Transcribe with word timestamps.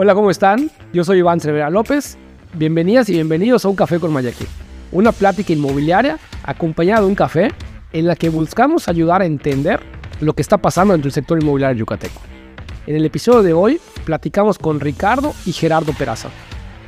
Hola, 0.00 0.14
¿cómo 0.14 0.30
están? 0.30 0.70
Yo 0.92 1.02
soy 1.02 1.18
Iván 1.18 1.40
Cervera 1.40 1.70
López. 1.70 2.16
Bienvenidas 2.54 3.08
y 3.08 3.14
bienvenidos 3.14 3.64
a 3.64 3.68
Un 3.68 3.74
Café 3.74 3.98
con 3.98 4.12
Mayaquín, 4.12 4.46
una 4.92 5.10
plática 5.10 5.52
inmobiliaria 5.52 6.20
acompañada 6.44 7.00
de 7.00 7.08
un 7.08 7.16
café 7.16 7.50
en 7.92 8.06
la 8.06 8.14
que 8.14 8.28
buscamos 8.28 8.86
ayudar 8.86 9.22
a 9.22 9.26
entender 9.26 9.80
lo 10.20 10.34
que 10.34 10.42
está 10.42 10.56
pasando 10.56 10.92
dentro 10.92 11.08
del 11.08 11.14
sector 11.14 11.42
inmobiliario 11.42 11.80
yucateco. 11.80 12.20
En 12.86 12.94
el 12.94 13.04
episodio 13.06 13.42
de 13.42 13.52
hoy 13.52 13.80
platicamos 14.04 14.56
con 14.56 14.78
Ricardo 14.78 15.34
y 15.44 15.50
Gerardo 15.50 15.92
Peraza, 15.92 16.28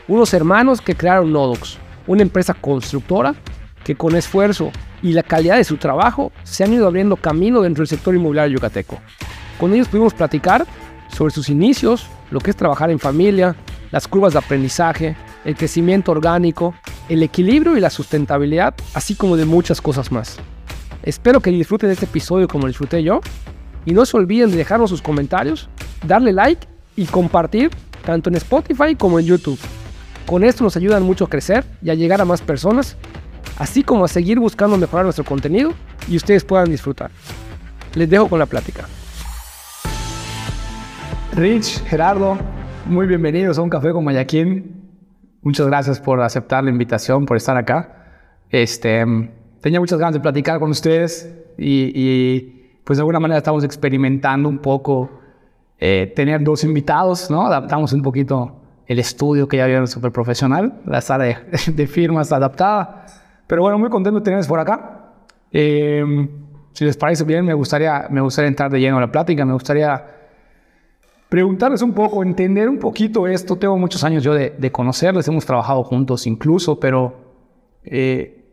unos 0.06 0.32
hermanos 0.32 0.80
que 0.80 0.94
crearon 0.94 1.32
Nodox, 1.32 1.78
una 2.06 2.22
empresa 2.22 2.54
constructora 2.54 3.34
que 3.82 3.96
con 3.96 4.14
esfuerzo 4.14 4.70
y 5.02 5.14
la 5.14 5.24
calidad 5.24 5.56
de 5.56 5.64
su 5.64 5.78
trabajo 5.78 6.30
se 6.44 6.62
han 6.62 6.72
ido 6.72 6.86
abriendo 6.86 7.16
camino 7.16 7.60
dentro 7.60 7.82
del 7.82 7.88
sector 7.88 8.14
inmobiliario 8.14 8.54
yucateco. 8.54 9.00
Con 9.58 9.74
ellos 9.74 9.88
pudimos 9.88 10.14
platicar 10.14 10.64
sobre 11.12 11.32
sus 11.32 11.48
inicios, 11.48 12.06
lo 12.30 12.40
que 12.40 12.50
es 12.50 12.56
trabajar 12.56 12.90
en 12.90 12.98
familia, 12.98 13.56
las 13.90 14.06
curvas 14.06 14.32
de 14.32 14.38
aprendizaje, 14.38 15.16
el 15.44 15.56
crecimiento 15.56 16.12
orgánico, 16.12 16.74
el 17.08 17.22
equilibrio 17.22 17.76
y 17.76 17.80
la 17.80 17.90
sustentabilidad, 17.90 18.74
así 18.94 19.14
como 19.14 19.36
de 19.36 19.44
muchas 19.44 19.80
cosas 19.80 20.12
más. 20.12 20.36
Espero 21.02 21.40
que 21.40 21.50
disfruten 21.50 21.88
de 21.88 21.94
este 21.94 22.04
episodio 22.04 22.46
como 22.46 22.66
disfruté 22.66 23.02
yo 23.02 23.20
y 23.84 23.92
no 23.92 24.04
se 24.04 24.16
olviden 24.16 24.50
de 24.50 24.56
dejarnos 24.56 24.90
sus 24.90 25.02
comentarios, 25.02 25.68
darle 26.06 26.32
like 26.32 26.66
y 26.96 27.06
compartir 27.06 27.70
tanto 28.04 28.28
en 28.28 28.36
Spotify 28.36 28.94
como 28.96 29.18
en 29.18 29.26
YouTube. 29.26 29.58
Con 30.26 30.44
esto 30.44 30.62
nos 30.62 30.76
ayudan 30.76 31.02
mucho 31.02 31.24
a 31.24 31.28
crecer 31.28 31.64
y 31.82 31.90
a 31.90 31.94
llegar 31.94 32.20
a 32.20 32.24
más 32.24 32.42
personas, 32.42 32.96
así 33.58 33.82
como 33.82 34.04
a 34.04 34.08
seguir 34.08 34.38
buscando 34.38 34.76
mejorar 34.76 35.04
nuestro 35.04 35.24
contenido 35.24 35.72
y 36.08 36.16
ustedes 36.16 36.44
puedan 36.44 36.70
disfrutar. 36.70 37.10
Les 37.94 38.08
dejo 38.08 38.28
con 38.28 38.38
la 38.38 38.46
plática. 38.46 38.86
Rich, 41.36 41.84
Gerardo, 41.84 42.36
muy 42.86 43.06
bienvenidos 43.06 43.56
a 43.56 43.62
un 43.62 43.70
café 43.70 43.92
con 43.92 44.04
Mayaquín. 44.04 44.90
Muchas 45.42 45.68
gracias 45.68 46.00
por 46.00 46.20
aceptar 46.20 46.64
la 46.64 46.70
invitación, 46.70 47.24
por 47.24 47.36
estar 47.36 47.56
acá. 47.56 48.04
Este, 48.50 49.04
tenía 49.60 49.78
muchas 49.78 50.00
ganas 50.00 50.14
de 50.14 50.20
platicar 50.20 50.58
con 50.58 50.70
ustedes 50.70 51.32
y, 51.56 52.40
pues 52.82 52.96
de 52.96 53.02
alguna 53.02 53.20
manera 53.20 53.38
estamos 53.38 53.62
experimentando 53.62 54.48
un 54.48 54.58
poco 54.58 55.08
eh, 55.78 56.12
tener 56.16 56.42
dos 56.42 56.64
invitados, 56.64 57.30
¿no? 57.30 57.46
Adaptamos 57.46 57.92
un 57.92 58.02
poquito 58.02 58.56
el 58.86 58.98
estudio 58.98 59.46
que 59.46 59.58
ya 59.58 59.66
vieron 59.66 59.86
súper 59.86 60.10
profesional, 60.10 60.80
la 60.84 61.00
sala 61.00 61.24
de, 61.24 61.36
de, 61.72 61.86
firmas 61.86 62.32
adaptada. 62.32 63.06
Pero 63.46 63.62
bueno, 63.62 63.78
muy 63.78 63.88
contento 63.88 64.18
de 64.18 64.24
tenerles 64.24 64.48
por 64.48 64.58
acá. 64.58 65.12
Eh, 65.52 66.28
si 66.72 66.84
les 66.84 66.96
parece 66.96 67.22
bien, 67.22 67.44
me 67.44 67.54
gustaría, 67.54 68.08
me 68.10 68.20
gustaría 68.20 68.48
entrar 68.48 68.68
de 68.68 68.80
lleno 68.80 68.98
a 68.98 69.00
la 69.00 69.12
plática, 69.12 69.44
me 69.44 69.52
gustaría 69.52 70.19
preguntarles 71.30 71.80
un 71.80 71.92
poco, 71.92 72.22
entender 72.22 72.68
un 72.68 72.78
poquito 72.78 73.26
esto. 73.26 73.56
Tengo 73.56 73.78
muchos 73.78 74.04
años 74.04 74.22
yo 74.22 74.34
de, 74.34 74.50
de 74.50 74.72
conocerles, 74.72 75.26
hemos 75.28 75.46
trabajado 75.46 75.82
juntos 75.84 76.26
incluso, 76.26 76.78
pero 76.78 77.14
eh, 77.84 78.44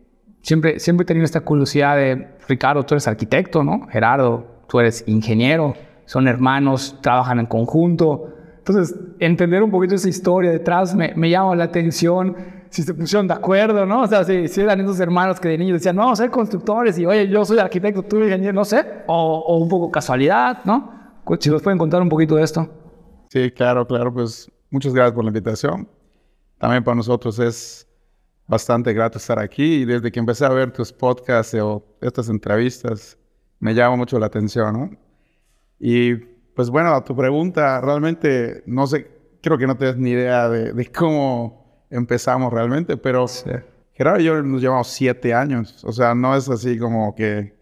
siempre, 0.42 0.80
siempre 0.80 1.03
he 1.03 1.08
tenido 1.08 1.25
esta 1.25 1.42
curiosidad 1.42 1.98
de, 1.98 2.28
Ricardo, 2.48 2.86
tú 2.86 2.94
eres 2.94 3.08
arquitecto, 3.08 3.64
¿no? 3.64 3.88
Gerardo, 3.88 4.45
tú 4.70 4.80
eres 4.80 5.03
ingeniero, 5.08 5.73
son 6.05 6.28
hermanos, 6.28 6.98
trabajan 7.02 7.39
en 7.39 7.48
conjunto. 7.48 8.33
Entonces, 8.59 8.95
entender 9.20 9.64
un 9.64 9.72
poquito 9.72 9.95
esa 9.95 10.08
historia 10.08 10.52
detrás 10.52 10.94
me, 10.94 11.14
me 11.16 11.31
llama 11.31 11.55
la 11.55 11.64
atención, 11.64 12.36
si 12.70 12.83
se 12.83 12.94
pusieron 12.94 13.28
de 13.28 13.33
acuerdo, 13.33 13.88
¿no? 13.88 14.02
O 14.02 14.08
sea, 14.08 14.23
si, 14.23 14.48
si 14.48 14.61
eran 14.61 14.80
esos 14.81 15.00
hermanos 15.00 15.39
que 15.39 15.50
de 15.50 15.58
niños 15.58 15.80
decían, 15.80 15.95
no, 15.95 16.16
ser 16.16 16.30
constructores 16.30 17.00
y, 17.00 17.08
oye, 17.08 17.28
yo 17.28 17.44
soy 17.44 17.58
arquitecto, 17.58 18.03
tú 18.03 18.17
ingeniero, 18.17 18.53
no 18.53 18.66
sé, 18.66 18.86
o, 19.08 19.39
o 19.39 19.58
un 19.58 19.67
poco 19.67 19.89
casualidad, 19.89 20.59
¿no? 20.64 20.97
Si 21.39 21.50
nos 21.50 21.61
pueden 21.61 21.78
contar 21.78 22.02
un 22.02 22.09
poquito 22.09 22.36
de 22.36 22.44
esto. 22.44 22.70
Sí, 23.30 23.52
claro, 23.52 23.86
claro. 23.86 24.14
Pues 24.14 24.50
muchas 24.70 24.94
gracias 24.94 25.14
por 25.14 25.23
la 25.23 25.30
invitación. 25.30 25.88
También 26.58 26.83
para 26.83 26.95
nosotros 26.95 27.38
es 27.39 27.88
bastante 28.47 28.94
grato 28.94 29.17
estar 29.17 29.38
aquí 29.39 29.81
y 29.81 29.86
desde 29.86 30.11
que 30.11 30.20
empecé 30.20 30.45
a 30.45 30.50
ver 30.50 30.72
tus 30.72 30.92
podcasts 30.94 31.53
o 31.55 31.83
estas 32.02 32.30
entrevistas 32.30 33.17
me 33.60 33.73
llama 33.73 33.98
mucho 33.98 34.17
la 34.20 34.27
atención, 34.27 34.73
¿no? 34.73 34.89
Y 35.80 36.15
pues 36.55 36.70
bueno, 36.70 36.93
a 36.93 37.04
tu 37.04 37.15
pregunta, 37.15 37.82
realmente 37.82 38.64
no 38.65 38.88
sé, 38.88 39.11
creo 39.42 39.58
que 39.58 39.67
no 39.67 39.76
tienes 39.76 39.98
ni 39.98 40.11
idea 40.11 40.49
de, 40.49 40.73
de 40.73 40.92
cómo 40.92 41.86
empezamos 41.89 42.52
realmente, 42.52 42.98
pero 42.98 43.27
sí. 43.27 43.49
Gerardo 43.94 44.20
y 44.21 44.26
yo 44.26 44.44
nos 44.44 44.61
llevamos 44.61 44.88
siete 44.89 45.33
años, 45.33 45.83
o 45.83 45.92
sea, 45.92 46.14
no 46.14 46.36
es 46.36 46.48
así 46.49 46.77
como 46.77 47.15
que 47.15 47.58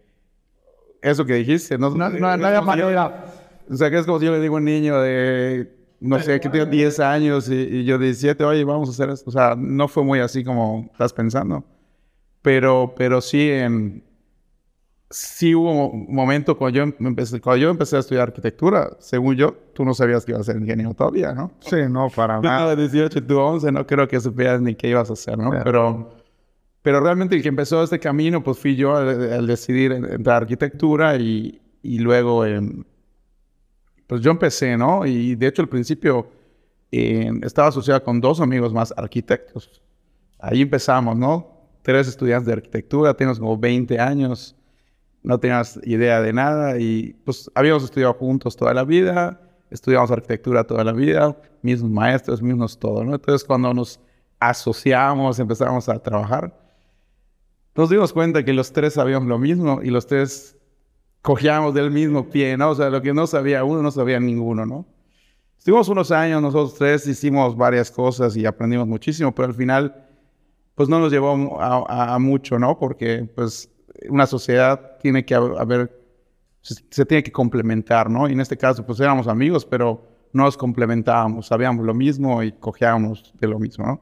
eso 1.00 1.24
que 1.24 1.34
dijiste, 1.34 1.78
no, 1.78 1.90
no, 1.90 2.10
no, 2.10 2.36
no 2.36 2.46
había 2.46 2.60
manera. 2.60 3.26
O 3.70 3.76
sea, 3.76 3.90
que 3.90 3.98
es 3.98 4.06
como 4.06 4.18
si 4.18 4.26
yo 4.26 4.32
le 4.32 4.40
digo 4.40 4.56
a 4.56 4.58
un 4.58 4.64
niño 4.64 5.00
de, 5.00 5.72
no 6.00 6.20
sé, 6.20 6.40
que 6.40 6.48
tiene 6.48 6.66
10 6.66 7.00
años 7.00 7.48
y, 7.48 7.54
y, 7.54 7.84
yo 7.84 7.98
17, 7.98 8.44
oye, 8.44 8.64
vamos 8.64 8.88
a 8.88 8.92
hacer 8.92 9.10
esto. 9.10 9.30
O 9.30 9.32
sea, 9.32 9.54
no 9.56 9.88
fue 9.88 10.04
muy 10.04 10.20
así 10.20 10.44
como 10.44 10.88
estás 10.92 11.12
pensando. 11.12 11.64
Pero, 12.42 12.94
pero 12.96 13.20
sí, 13.20 13.50
en, 13.50 14.04
sí 15.10 15.54
hubo 15.54 15.90
un 15.90 16.14
momento 16.14 16.56
cuando 16.56 16.78
yo, 16.78 16.82
empecé, 17.00 17.40
cuando 17.40 17.62
yo 17.62 17.70
empecé 17.70 17.96
a 17.96 18.00
estudiar 18.00 18.28
arquitectura, 18.28 18.96
según 19.00 19.34
yo, 19.36 19.56
tú 19.72 19.84
no 19.84 19.94
sabías 19.94 20.24
que 20.24 20.32
ibas 20.32 20.48
a 20.48 20.52
ser 20.52 20.60
ingeniero 20.60 20.94
todavía, 20.94 21.32
¿no? 21.32 21.52
Sí, 21.60 21.76
no, 21.88 22.08
para 22.14 22.40
nada. 22.40 22.76
de 22.76 22.88
18, 22.88 23.24
tú 23.24 23.38
11, 23.38 23.72
no 23.72 23.86
creo 23.86 24.06
que 24.06 24.20
supieras 24.20 24.60
ni 24.60 24.74
qué 24.74 24.88
ibas 24.88 25.10
a 25.10 25.14
hacer, 25.14 25.38
¿no? 25.38 25.50
Pero, 25.64 26.10
pero 26.82 27.00
realmente 27.00 27.34
el 27.34 27.42
que 27.42 27.48
empezó 27.48 27.82
este 27.82 27.98
camino, 27.98 28.44
pues 28.44 28.58
fui 28.58 28.76
yo 28.76 28.96
al, 28.96 29.32
al 29.32 29.46
decidir 29.46 29.92
entrar 29.92 30.34
a 30.34 30.36
arquitectura 30.38 31.16
y, 31.16 31.60
y 31.82 31.98
luego... 31.98 32.44
en 32.44 32.86
pues 34.06 34.20
yo 34.20 34.30
empecé, 34.30 34.76
¿no? 34.76 35.04
Y 35.06 35.34
de 35.34 35.46
hecho 35.46 35.62
al 35.62 35.68
principio 35.68 36.28
eh, 36.92 37.30
estaba 37.42 37.68
asociado 37.68 38.02
con 38.02 38.20
dos 38.20 38.40
amigos 38.40 38.72
más 38.72 38.92
arquitectos. 38.96 39.82
Ahí 40.38 40.62
empezamos, 40.62 41.16
¿no? 41.16 41.68
Tres 41.82 42.08
estudiantes 42.08 42.46
de 42.46 42.52
arquitectura, 42.52 43.14
teníamos 43.14 43.38
como 43.38 43.58
20 43.58 43.98
años, 43.98 44.56
no 45.22 45.38
teníamos 45.40 45.78
idea 45.82 46.20
de 46.20 46.32
nada 46.32 46.78
y 46.78 47.14
pues 47.24 47.50
habíamos 47.54 47.84
estudiado 47.84 48.14
juntos 48.14 48.56
toda 48.56 48.72
la 48.74 48.84
vida, 48.84 49.40
estudiamos 49.70 50.10
arquitectura 50.10 50.64
toda 50.64 50.84
la 50.84 50.92
vida, 50.92 51.36
mismos 51.62 51.90
maestros, 51.90 52.40
mismos 52.42 52.78
todo, 52.78 53.04
¿no? 53.04 53.14
Entonces 53.14 53.44
cuando 53.44 53.74
nos 53.74 54.00
asociamos, 54.38 55.38
empezamos 55.38 55.88
a 55.88 55.98
trabajar, 55.98 56.56
nos 57.74 57.90
dimos 57.90 58.12
cuenta 58.12 58.44
que 58.44 58.52
los 58.52 58.72
tres 58.72 58.94
sabíamos 58.94 59.28
lo 59.28 59.38
mismo 59.38 59.80
y 59.82 59.90
los 59.90 60.06
tres 60.06 60.55
cogíamos 61.26 61.74
del 61.74 61.90
mismo 61.90 62.30
pie, 62.30 62.56
¿no? 62.56 62.70
O 62.70 62.74
sea, 62.76 62.88
lo 62.88 63.02
que 63.02 63.12
no 63.12 63.26
sabía 63.26 63.64
uno, 63.64 63.82
no 63.82 63.90
sabía 63.90 64.20
ninguno, 64.20 64.64
¿no? 64.64 64.86
Estuvimos 65.58 65.88
unos 65.88 66.12
años, 66.12 66.40
nosotros 66.40 66.76
tres 66.78 67.04
hicimos 67.08 67.56
varias 67.56 67.90
cosas 67.90 68.36
y 68.36 68.46
aprendimos 68.46 68.86
muchísimo, 68.86 69.34
pero 69.34 69.48
al 69.48 69.54
final, 69.54 70.06
pues 70.76 70.88
no 70.88 71.00
nos 71.00 71.10
llevó 71.10 71.60
a, 71.60 71.84
a, 71.88 72.14
a 72.14 72.18
mucho, 72.20 72.60
¿no? 72.60 72.78
Porque, 72.78 73.28
pues, 73.34 73.68
una 74.08 74.24
sociedad 74.24 74.98
tiene 75.02 75.24
que 75.24 75.34
haber, 75.34 76.00
se, 76.60 76.76
se, 76.90 77.04
tiene 77.04 77.24
que 77.24 77.32
complementar, 77.32 78.08
¿no? 78.08 78.28
Y 78.28 78.32
en 78.32 78.40
este 78.40 78.56
caso, 78.56 78.86
pues 78.86 79.00
éramos 79.00 79.26
amigos, 79.26 79.64
pero 79.64 80.06
no 80.32 80.44
nos 80.44 80.56
complementábamos, 80.56 81.48
sabíamos 81.48 81.84
lo 81.84 81.92
mismo 81.92 82.40
y 82.44 82.52
cogíamos 82.52 83.34
de 83.40 83.48
lo 83.48 83.58
mismo, 83.58 83.84
¿no? 83.84 84.00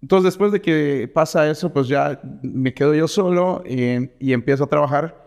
Entonces, 0.00 0.24
después 0.24 0.52
de 0.52 0.62
que 0.62 1.10
pasa 1.12 1.50
eso, 1.50 1.70
pues 1.70 1.86
ya 1.86 2.18
me 2.42 2.72
quedo 2.72 2.94
yo 2.94 3.06
solo 3.06 3.62
y, 3.66 4.08
y 4.18 4.32
empiezo 4.32 4.64
a 4.64 4.68
trabajar. 4.68 5.21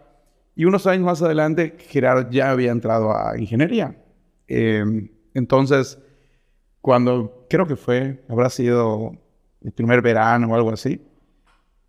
Y 0.56 0.66
unos 0.66 0.88
años 0.88 1.06
más 1.06 1.22
adelante, 1.22 1.76
Gerardo 1.78 2.30
ya 2.30 2.52
había 2.52 2.72
entrado 2.72 3.16
a 3.16 3.38
ingeniería. 3.38 3.96
Eh, 4.48 4.84
entonces, 5.34 6.00
cuando 6.82 7.46
creo 7.50 7.68
que 7.68 7.76
fue, 7.76 8.24
habrá 8.30 8.50
sido 8.50 9.12
el 9.62 9.72
primer 9.72 10.02
verano 10.02 10.52
o 10.52 10.56
algo 10.56 10.72
así, 10.72 11.02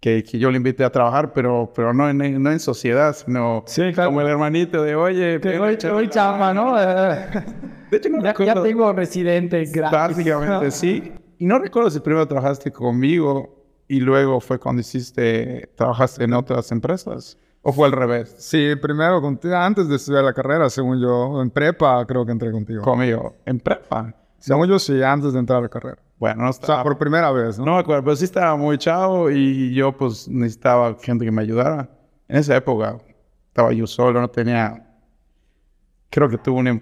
que, 0.01 0.23
que 0.25 0.39
yo 0.39 0.51
le 0.51 0.57
invité 0.57 0.85
a 0.85 0.91
trabajar, 0.91 1.33
pero, 1.33 1.73
pero 1.75 1.95
no, 1.95 2.09
en, 2.09 2.43
no 2.43 2.51
en 2.51 2.61
sociedad, 2.61 3.15
sino 3.15 3.63
sí, 3.67 3.93
claro. 3.93 4.11
como 4.11 4.21
el 4.21 4.29
hermanito 4.29 4.83
de, 4.83 4.95
oye, 4.95 5.39
te 5.39 5.59
voy 5.91 6.09
chamba, 6.09 6.53
¿no? 6.53 6.75
de 7.91 7.97
hecho, 7.97 8.09
no 8.09 8.23
ya, 8.23 8.31
recuerdo. 8.31 8.55
ya 8.55 8.63
tengo 8.63 8.93
residente 8.93 9.65
gratis. 9.67 10.17
Básicamente, 10.17 10.71
sí. 10.71 11.13
Y 11.39 11.47
no 11.47 11.59
recuerdo 11.59 11.91
si 11.91 12.01
primero 12.01 12.27
trabajaste 12.27 12.73
conmigo 12.73 13.65
y 13.89 14.01
luego 14.01 14.41
fue 14.41 14.59
cuando 14.59 14.81
hiciste, 14.81 15.71
trabajaste 15.77 16.25
en 16.25 16.33
otras 16.33 16.73
empresas. 16.73 17.39
¿O 17.69 17.73
fue 17.73 17.87
al 17.89 17.93
revés? 17.93 18.33
Sí, 18.39 18.77
primero 18.81 19.21
contigo, 19.21 19.57
antes 19.57 19.89
de 19.89 19.97
estudiar 19.97 20.23
la 20.23 20.33
carrera, 20.33 20.71
según 20.71 21.01
yo, 21.01 21.43
en 21.43 21.51
prepa 21.51 22.07
creo 22.07 22.25
que 22.25 22.31
entré 22.31 22.53
contigo. 22.53 22.81
Conmigo, 22.81 23.35
en 23.45 23.59
prepa. 23.59 24.15
Según 24.39 24.69
yo, 24.69 24.79
sí, 24.79 25.03
antes 25.03 25.33
de 25.33 25.41
entrar 25.41 25.59
a 25.59 25.63
la 25.63 25.69
carrera. 25.69 25.99
Bueno, 26.17 26.45
no 26.45 26.51
estaba... 26.51 26.75
O 26.75 26.77
sea, 26.77 26.85
por 26.85 26.97
primera 26.97 27.33
vez, 27.33 27.59
¿no? 27.59 27.65
No 27.65 27.73
me 27.73 27.81
acuerdo, 27.81 28.05
pero 28.05 28.15
sí 28.15 28.23
estaba 28.23 28.55
muy 28.55 28.79
chavo 28.79 29.33
y 29.33 29.75
yo 29.75 29.97
pues 29.97 30.29
necesitaba 30.29 30.95
gente 31.03 31.25
que 31.25 31.33
me 31.33 31.43
ayudara. 31.43 31.91
En 32.29 32.37
esa 32.37 32.55
época 32.55 32.99
estaba 33.49 33.73
yo 33.73 33.89
solo, 33.89 34.21
no 34.21 34.29
tenía... 34.29 34.87
Creo 36.09 36.29
que 36.29 36.39
tuve 36.39 36.61
un, 36.61 36.69
em... 36.69 36.81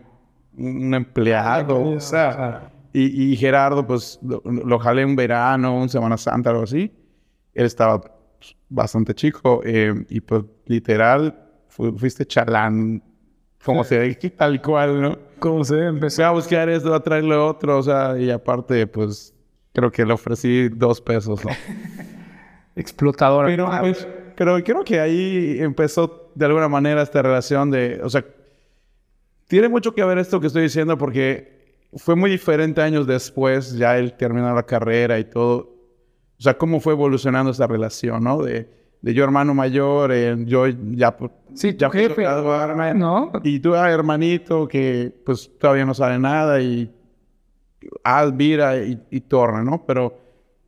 un 0.58 0.92
empleado, 0.92 1.80
o 1.82 2.00
sea... 2.00 2.70
Y, 2.92 3.32
y, 3.32 3.36
Gerardo, 3.36 3.86
pues, 3.86 4.20
lo, 4.22 4.42
lo 4.44 4.78
jalé 4.78 5.02
un 5.02 5.16
verano, 5.16 5.78
un 5.78 5.88
Semana 5.88 6.18
Santa, 6.18 6.50
algo 6.50 6.64
así. 6.64 6.94
Él 7.54 7.64
estaba 7.64 8.02
bastante 8.74 9.14
chico 9.14 9.60
eh, 9.64 9.94
y 10.08 10.20
pues 10.20 10.44
literal 10.66 11.34
fu 11.68 11.96
fuiste 11.96 12.26
chalán 12.26 13.02
como 13.64 13.82
se 13.82 13.98
ve 13.98 14.14
tal 14.36 14.60
cual, 14.60 15.00
¿no? 15.00 15.18
Como 15.38 15.64
se 15.64 15.76
ve, 15.76 15.86
empecé 15.86 16.22
a 16.22 16.30
buscar 16.30 16.68
esto, 16.68 16.94
a 16.94 17.02
traerle 17.02 17.34
otro, 17.34 17.78
o 17.78 17.82
sea, 17.82 18.18
y 18.18 18.30
aparte, 18.30 18.86
pues, 18.86 19.34
creo 19.72 19.90
que 19.90 20.04
le 20.04 20.12
ofrecí 20.12 20.68
dos 20.68 21.00
pesos, 21.00 21.44
¿no? 21.44 21.50
Explotador. 22.76 23.46
Pero, 23.46 23.70
pues, 23.80 24.06
pero 24.36 24.62
creo 24.62 24.84
que 24.84 25.00
ahí 25.00 25.56
empezó 25.60 26.30
de 26.34 26.46
alguna 26.46 26.68
manera 26.68 27.02
esta 27.02 27.22
relación 27.22 27.70
de, 27.70 28.00
o 28.02 28.10
sea, 28.10 28.24
tiene 29.46 29.68
mucho 29.68 29.94
que 29.94 30.04
ver 30.04 30.18
esto 30.18 30.40
que 30.40 30.48
estoy 30.48 30.62
diciendo 30.62 30.98
porque 30.98 31.78
fue 31.96 32.16
muy 32.16 32.30
diferente 32.30 32.82
años 32.82 33.06
después, 33.06 33.76
ya 33.76 33.98
él 33.98 34.14
terminó 34.14 34.52
la 34.54 34.64
carrera 34.64 35.18
y 35.18 35.24
todo. 35.24 35.73
O 36.38 36.42
sea, 36.42 36.58
cómo 36.58 36.80
fue 36.80 36.92
evolucionando 36.92 37.50
esa 37.50 37.66
relación, 37.66 38.24
¿no? 38.24 38.42
De, 38.42 38.68
de 39.00 39.14
yo 39.14 39.24
hermano 39.24 39.54
mayor, 39.54 40.12
eh, 40.12 40.36
yo 40.46 40.66
ya... 40.66 41.16
Sí, 41.54 41.76
ya 41.76 41.90
jefe, 41.90 42.24
¿no? 42.94 43.32
Y 43.42 43.60
tú, 43.60 43.74
ah, 43.74 43.90
hermanito, 43.90 44.66
que 44.66 45.14
pues 45.24 45.50
todavía 45.58 45.84
no 45.84 45.94
sabe 45.94 46.18
nada 46.18 46.60
y 46.60 46.92
haz, 48.02 48.36
vira 48.36 48.76
y, 48.78 49.00
y 49.10 49.20
torna, 49.20 49.62
¿no? 49.62 49.84
Pero 49.86 50.18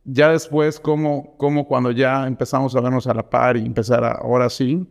ya 0.05 0.29
después, 0.29 0.79
como, 0.79 1.35
como 1.37 1.67
cuando 1.67 1.91
ya 1.91 2.25
empezamos 2.25 2.75
a 2.75 2.81
vernos 2.81 3.07
a 3.07 3.13
la 3.13 3.29
par 3.29 3.57
y 3.57 3.65
empezar 3.65 4.03
a, 4.03 4.11
ahora 4.13 4.49
sí, 4.49 4.87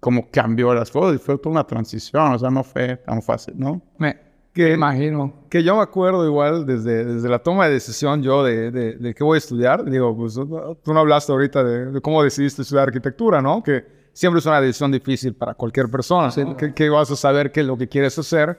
como 0.00 0.30
cambió 0.30 0.72
las 0.72 0.90
cosas 0.90 1.16
y 1.16 1.18
fue 1.18 1.36
toda 1.36 1.50
una 1.50 1.66
transición, 1.66 2.32
o 2.32 2.38
sea, 2.38 2.50
no 2.50 2.64
fue 2.64 2.96
tan 2.96 3.20
fácil, 3.20 3.54
¿no? 3.58 3.82
Me, 3.98 4.16
que, 4.56 4.72
imagino. 4.72 5.34
Que 5.50 5.62
yo 5.62 5.76
me 5.76 5.82
acuerdo 5.82 6.24
igual 6.24 6.64
desde, 6.64 7.04
desde 7.04 7.28
la 7.28 7.40
toma 7.40 7.66
de 7.66 7.74
decisión 7.74 8.22
yo 8.22 8.42
de, 8.42 8.70
de, 8.70 9.14
qué 9.14 9.22
voy 9.22 9.36
a 9.36 9.38
estudiar. 9.38 9.84
Digo, 9.84 10.16
pues 10.16 10.34
tú 10.34 10.94
no 10.94 11.00
hablaste 11.00 11.30
ahorita 11.30 11.62
de, 11.62 12.00
cómo 12.00 12.22
decidiste 12.22 12.62
estudiar 12.62 12.88
arquitectura, 12.88 13.42
¿no? 13.42 13.62
Que 13.62 13.84
siempre 14.14 14.38
es 14.38 14.46
una 14.46 14.58
decisión 14.62 14.90
difícil 14.90 15.34
para 15.34 15.52
cualquier 15.52 15.90
persona. 15.90 16.30
¿Qué, 16.74 16.88
vas 16.88 17.10
a 17.10 17.16
saber 17.16 17.52
qué 17.52 17.60
es 17.60 17.66
lo 17.66 17.76
que 17.76 17.86
quieres 17.86 18.18
hacer 18.18 18.58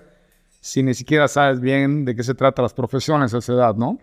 si 0.61 0.83
ni 0.83 0.93
siquiera 0.93 1.27
sabes 1.27 1.59
bien 1.59 2.05
de 2.05 2.15
qué 2.15 2.21
se 2.21 2.35
trata 2.35 2.61
las 2.61 2.75
profesiones 2.75 3.33
a 3.33 3.39
esa 3.39 3.53
edad, 3.53 3.75
¿no? 3.75 3.97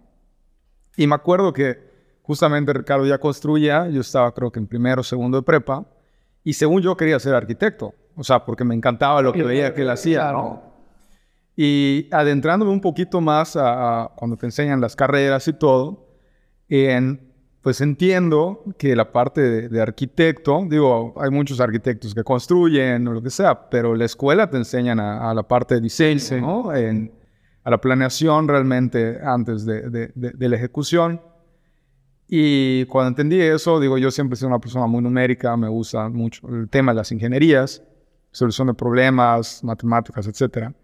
Y 0.96 1.06
me 1.06 1.14
acuerdo 1.14 1.52
que 1.52 1.78
justamente 2.22 2.72
Ricardo 2.72 3.06
ya 3.06 3.18
construía, 3.18 3.88
yo 3.88 4.00
estaba 4.00 4.32
creo 4.34 4.50
que 4.50 4.58
en 4.58 4.66
primero 4.66 5.02
o 5.02 5.04
segundo 5.04 5.38
de 5.38 5.44
prepa, 5.44 5.84
y 6.42 6.54
según 6.54 6.82
yo 6.82 6.96
quería 6.96 7.20
ser 7.20 7.34
arquitecto, 7.34 7.94
o 8.16 8.24
sea, 8.24 8.44
porque 8.44 8.64
me 8.64 8.74
encantaba 8.74 9.22
lo 9.22 9.32
que 9.32 9.44
veía 9.44 9.72
que 9.74 9.82
él 9.82 9.90
hacía, 9.90 10.32
¿no? 10.32 10.63
Y 11.56 12.08
adentrándome 12.10 12.72
un 12.72 12.80
poquito 12.80 13.20
más 13.20 13.56
a, 13.56 14.10
cuando 14.16 14.36
te 14.36 14.46
enseñan 14.46 14.80
las 14.80 14.96
carreras 14.96 15.46
y 15.46 15.52
todo, 15.52 16.08
en, 16.68 17.20
pues 17.62 17.80
entiendo 17.80 18.64
que 18.76 18.96
la 18.96 19.12
parte 19.12 19.68
de, 19.68 19.80
arquitecto, 19.80 20.66
digo, 20.68 21.14
hay 21.16 21.30
muchos 21.30 21.60
arquitectos 21.60 22.14
que 22.14 22.24
construyen 22.24 23.06
o 23.06 23.12
lo 23.12 23.22
que 23.22 23.30
sea, 23.30 23.70
pero 23.70 23.94
la 23.94 24.04
escuela 24.04 24.50
te 24.50 24.56
enseñan 24.56 24.98
a, 24.98 25.32
la 25.32 25.44
parte 25.44 25.76
de 25.76 25.80
diseño, 25.80 26.40
¿no? 26.40 26.74
En, 26.74 27.12
a 27.64 27.70
la 27.70 27.80
planeación 27.80 28.46
realmente 28.46 29.18
antes 29.24 29.64
de, 29.64 30.12
la 30.14 30.56
ejecución. 30.56 31.20
Y 32.28 32.84
cuando 32.86 33.08
entendí 33.08 33.40
eso, 33.40 33.80
digo, 33.80 33.98
yo 33.98 34.10
siempre 34.10 34.34
he 34.34 34.36
sido 34.36 34.48
una 34.48 34.58
persona 34.58 34.86
muy 34.86 35.02
numérica, 35.02 35.56
me 35.56 35.68
gusta 35.68 36.08
mucho 36.08 36.46
el 36.48 36.68
tema 36.68 36.92
de 36.92 36.96
las 36.96 37.12
ingenierías, 37.12 37.82
solución 38.32 38.68
de 38.68 38.74
problemas, 38.74 39.62
matemáticas, 39.64 40.26
etc. 40.26 40.74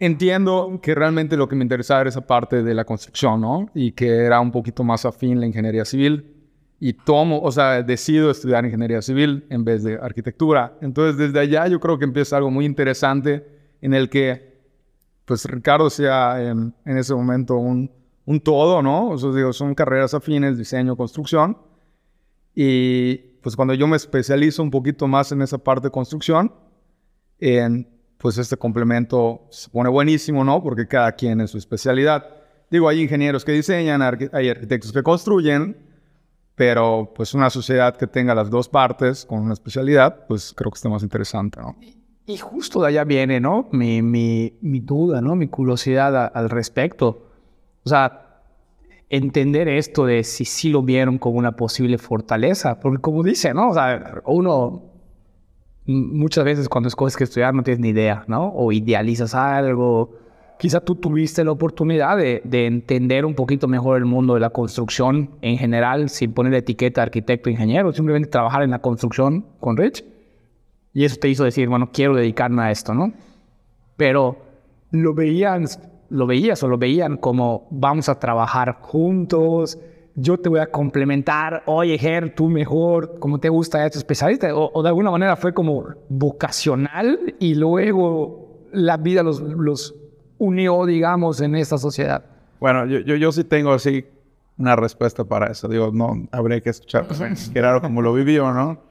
Entiendo 0.00 0.78
que 0.80 0.94
realmente 0.94 1.36
lo 1.36 1.48
que 1.48 1.56
me 1.56 1.64
interesaba 1.64 2.02
era 2.02 2.10
esa 2.10 2.26
parte 2.26 2.62
de 2.62 2.72
la 2.72 2.84
construcción, 2.84 3.40
¿no? 3.40 3.68
Y 3.74 3.92
que 3.92 4.08
era 4.08 4.40
un 4.40 4.52
poquito 4.52 4.84
más 4.84 5.04
afín 5.04 5.40
la 5.40 5.46
ingeniería 5.46 5.84
civil. 5.84 6.36
Y 6.78 6.92
tomo, 6.92 7.40
o 7.40 7.50
sea, 7.50 7.82
decido 7.82 8.30
estudiar 8.30 8.64
ingeniería 8.64 9.02
civil 9.02 9.44
en 9.50 9.64
vez 9.64 9.82
de 9.82 9.98
arquitectura. 10.00 10.78
Entonces, 10.80 11.16
desde 11.16 11.40
allá 11.40 11.66
yo 11.66 11.80
creo 11.80 11.98
que 11.98 12.04
empieza 12.04 12.36
algo 12.36 12.52
muy 12.52 12.64
interesante 12.64 13.44
en 13.80 13.94
el 13.94 14.08
que 14.08 14.56
pues 15.24 15.44
Ricardo 15.44 15.90
sea 15.90 16.40
en, 16.40 16.74
ese 16.84 17.14
momento 17.14 17.56
un, 17.56 17.90
un, 18.24 18.40
todo, 18.40 18.80
¿no? 18.80 19.10
O 19.10 19.18
sea, 19.18 19.30
digo, 19.32 19.52
son 19.52 19.74
carreras 19.74 20.14
afines, 20.14 20.56
diseño, 20.56 20.96
construcción. 20.96 21.58
Y 22.54 23.16
pues 23.42 23.56
cuando 23.56 23.74
yo 23.74 23.88
me 23.88 23.96
especializo 23.96 24.62
un 24.62 24.70
poquito 24.70 25.08
más 25.08 25.32
en 25.32 25.42
esa 25.42 25.58
parte 25.58 25.88
de 25.88 25.90
construcción, 25.90 26.52
en, 27.40 27.88
pues 28.18 28.36
este 28.36 28.56
complemento 28.56 29.46
se 29.50 29.70
pone 29.70 29.88
buenísimo, 29.88 30.44
¿no? 30.44 30.62
Porque 30.62 30.86
cada 30.86 31.12
quien 31.12 31.40
en 31.40 31.48
su 31.48 31.56
especialidad. 31.56 32.26
Digo, 32.70 32.88
hay 32.88 33.00
ingenieros 33.00 33.44
que 33.44 33.52
diseñan, 33.52 34.02
hay 34.02 34.48
arquitectos 34.50 34.92
que 34.92 35.02
construyen, 35.02 35.76
pero 36.54 37.12
pues 37.14 37.32
una 37.32 37.48
sociedad 37.48 37.96
que 37.96 38.06
tenga 38.06 38.34
las 38.34 38.50
dos 38.50 38.68
partes 38.68 39.24
con 39.24 39.40
una 39.40 39.54
especialidad, 39.54 40.26
pues 40.26 40.52
creo 40.54 40.70
que 40.70 40.76
está 40.76 40.88
más 40.88 41.02
interesante, 41.02 41.60
¿no? 41.60 41.76
Y 42.26 42.36
justo 42.36 42.82
de 42.82 42.88
allá 42.88 43.04
viene, 43.04 43.40
¿no? 43.40 43.68
Mi, 43.72 44.02
mi, 44.02 44.58
mi 44.60 44.80
duda, 44.80 45.22
¿no? 45.22 45.34
Mi 45.34 45.48
curiosidad 45.48 46.30
al 46.34 46.50
respecto. 46.50 47.30
O 47.84 47.88
sea, 47.88 48.42
entender 49.08 49.66
esto 49.68 50.04
de 50.04 50.24
si 50.24 50.44
sí 50.44 50.68
lo 50.68 50.82
vieron 50.82 51.16
como 51.16 51.38
una 51.38 51.52
posible 51.52 51.96
fortaleza. 51.96 52.80
Porque 52.80 53.00
como 53.00 53.22
dice, 53.22 53.54
¿no? 53.54 53.70
O 53.70 53.74
sea, 53.74 54.20
uno 54.26 54.82
muchas 55.88 56.44
veces 56.44 56.68
cuando 56.68 56.88
escoges 56.88 57.16
que 57.16 57.24
estudiar 57.24 57.54
no 57.54 57.62
tienes 57.62 57.80
ni 57.80 57.88
idea, 57.88 58.24
¿no? 58.26 58.48
O 58.48 58.72
idealizas 58.72 59.34
algo. 59.34 60.10
Quizá 60.58 60.80
tú 60.80 60.96
tuviste 60.96 61.44
la 61.44 61.52
oportunidad 61.52 62.16
de, 62.16 62.42
de, 62.44 62.66
entender 62.66 63.24
un 63.24 63.34
poquito 63.34 63.68
mejor 63.68 63.96
el 63.96 64.04
mundo 64.04 64.34
de 64.34 64.40
la 64.40 64.50
construcción 64.50 65.30
en 65.40 65.56
general, 65.56 66.10
sin 66.10 66.32
poner 66.32 66.52
la 66.52 66.58
etiqueta 66.58 67.02
arquitecto, 67.02 67.48
ingeniero, 67.48 67.92
simplemente 67.92 68.28
trabajar 68.28 68.62
en 68.62 68.70
la 68.70 68.80
construcción 68.80 69.46
con 69.60 69.76
Rich. 69.76 70.04
Y 70.92 71.04
eso 71.04 71.16
te 71.16 71.28
hizo 71.28 71.44
decir, 71.44 71.68
bueno, 71.68 71.90
quiero 71.92 72.14
dedicarme 72.14 72.62
a 72.62 72.70
esto, 72.70 72.92
¿no? 72.92 73.12
Pero 73.96 74.38
lo 74.90 75.14
veían, 75.14 75.66
lo 76.10 76.26
veías 76.26 76.62
o 76.62 76.68
lo 76.68 76.76
veían 76.76 77.16
como 77.16 77.68
vamos 77.70 78.08
a 78.08 78.18
trabajar 78.18 78.78
juntos, 78.80 79.78
yo 80.20 80.36
te 80.36 80.48
voy 80.48 80.58
a 80.58 80.66
complementar, 80.66 81.62
oye, 81.66 81.96
Ger, 81.96 82.34
tú 82.34 82.48
mejor, 82.48 83.18
¿cómo 83.20 83.38
te 83.38 83.48
gusta 83.48 83.86
esto 83.86 83.98
especialista? 83.98 84.48
O, 84.52 84.82
de 84.82 84.88
alguna 84.88 85.12
manera 85.12 85.36
fue 85.36 85.54
como 85.54 85.94
vocacional 86.08 87.34
y 87.38 87.54
luego 87.54 88.66
la 88.72 88.96
vida 88.96 89.22
los, 89.22 89.40
los 89.40 89.94
unió, 90.38 90.86
digamos, 90.86 91.40
en 91.40 91.54
esta 91.54 91.78
sociedad. 91.78 92.24
Bueno, 92.58 92.84
yo, 92.86 92.98
yo, 92.98 93.14
yo 93.14 93.30
sí 93.30 93.44
tengo 93.44 93.72
así 93.72 94.04
una 94.56 94.74
respuesta 94.74 95.24
para 95.24 95.52
eso. 95.52 95.68
Digo, 95.68 95.92
no, 95.92 96.26
habría 96.32 96.60
que 96.60 96.70
escuchar, 96.70 97.06
pues, 97.06 97.52
raro 97.54 97.80
como 97.80 98.02
lo 98.02 98.12
vivió, 98.12 98.52
¿no? 98.52 98.82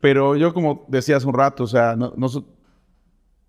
Pero 0.00 0.36
yo, 0.36 0.54
como 0.54 0.84
decía 0.88 1.16
hace 1.16 1.26
un 1.26 1.34
rato, 1.34 1.64
o 1.64 1.66
sea, 1.66 1.96
no, 1.96 2.12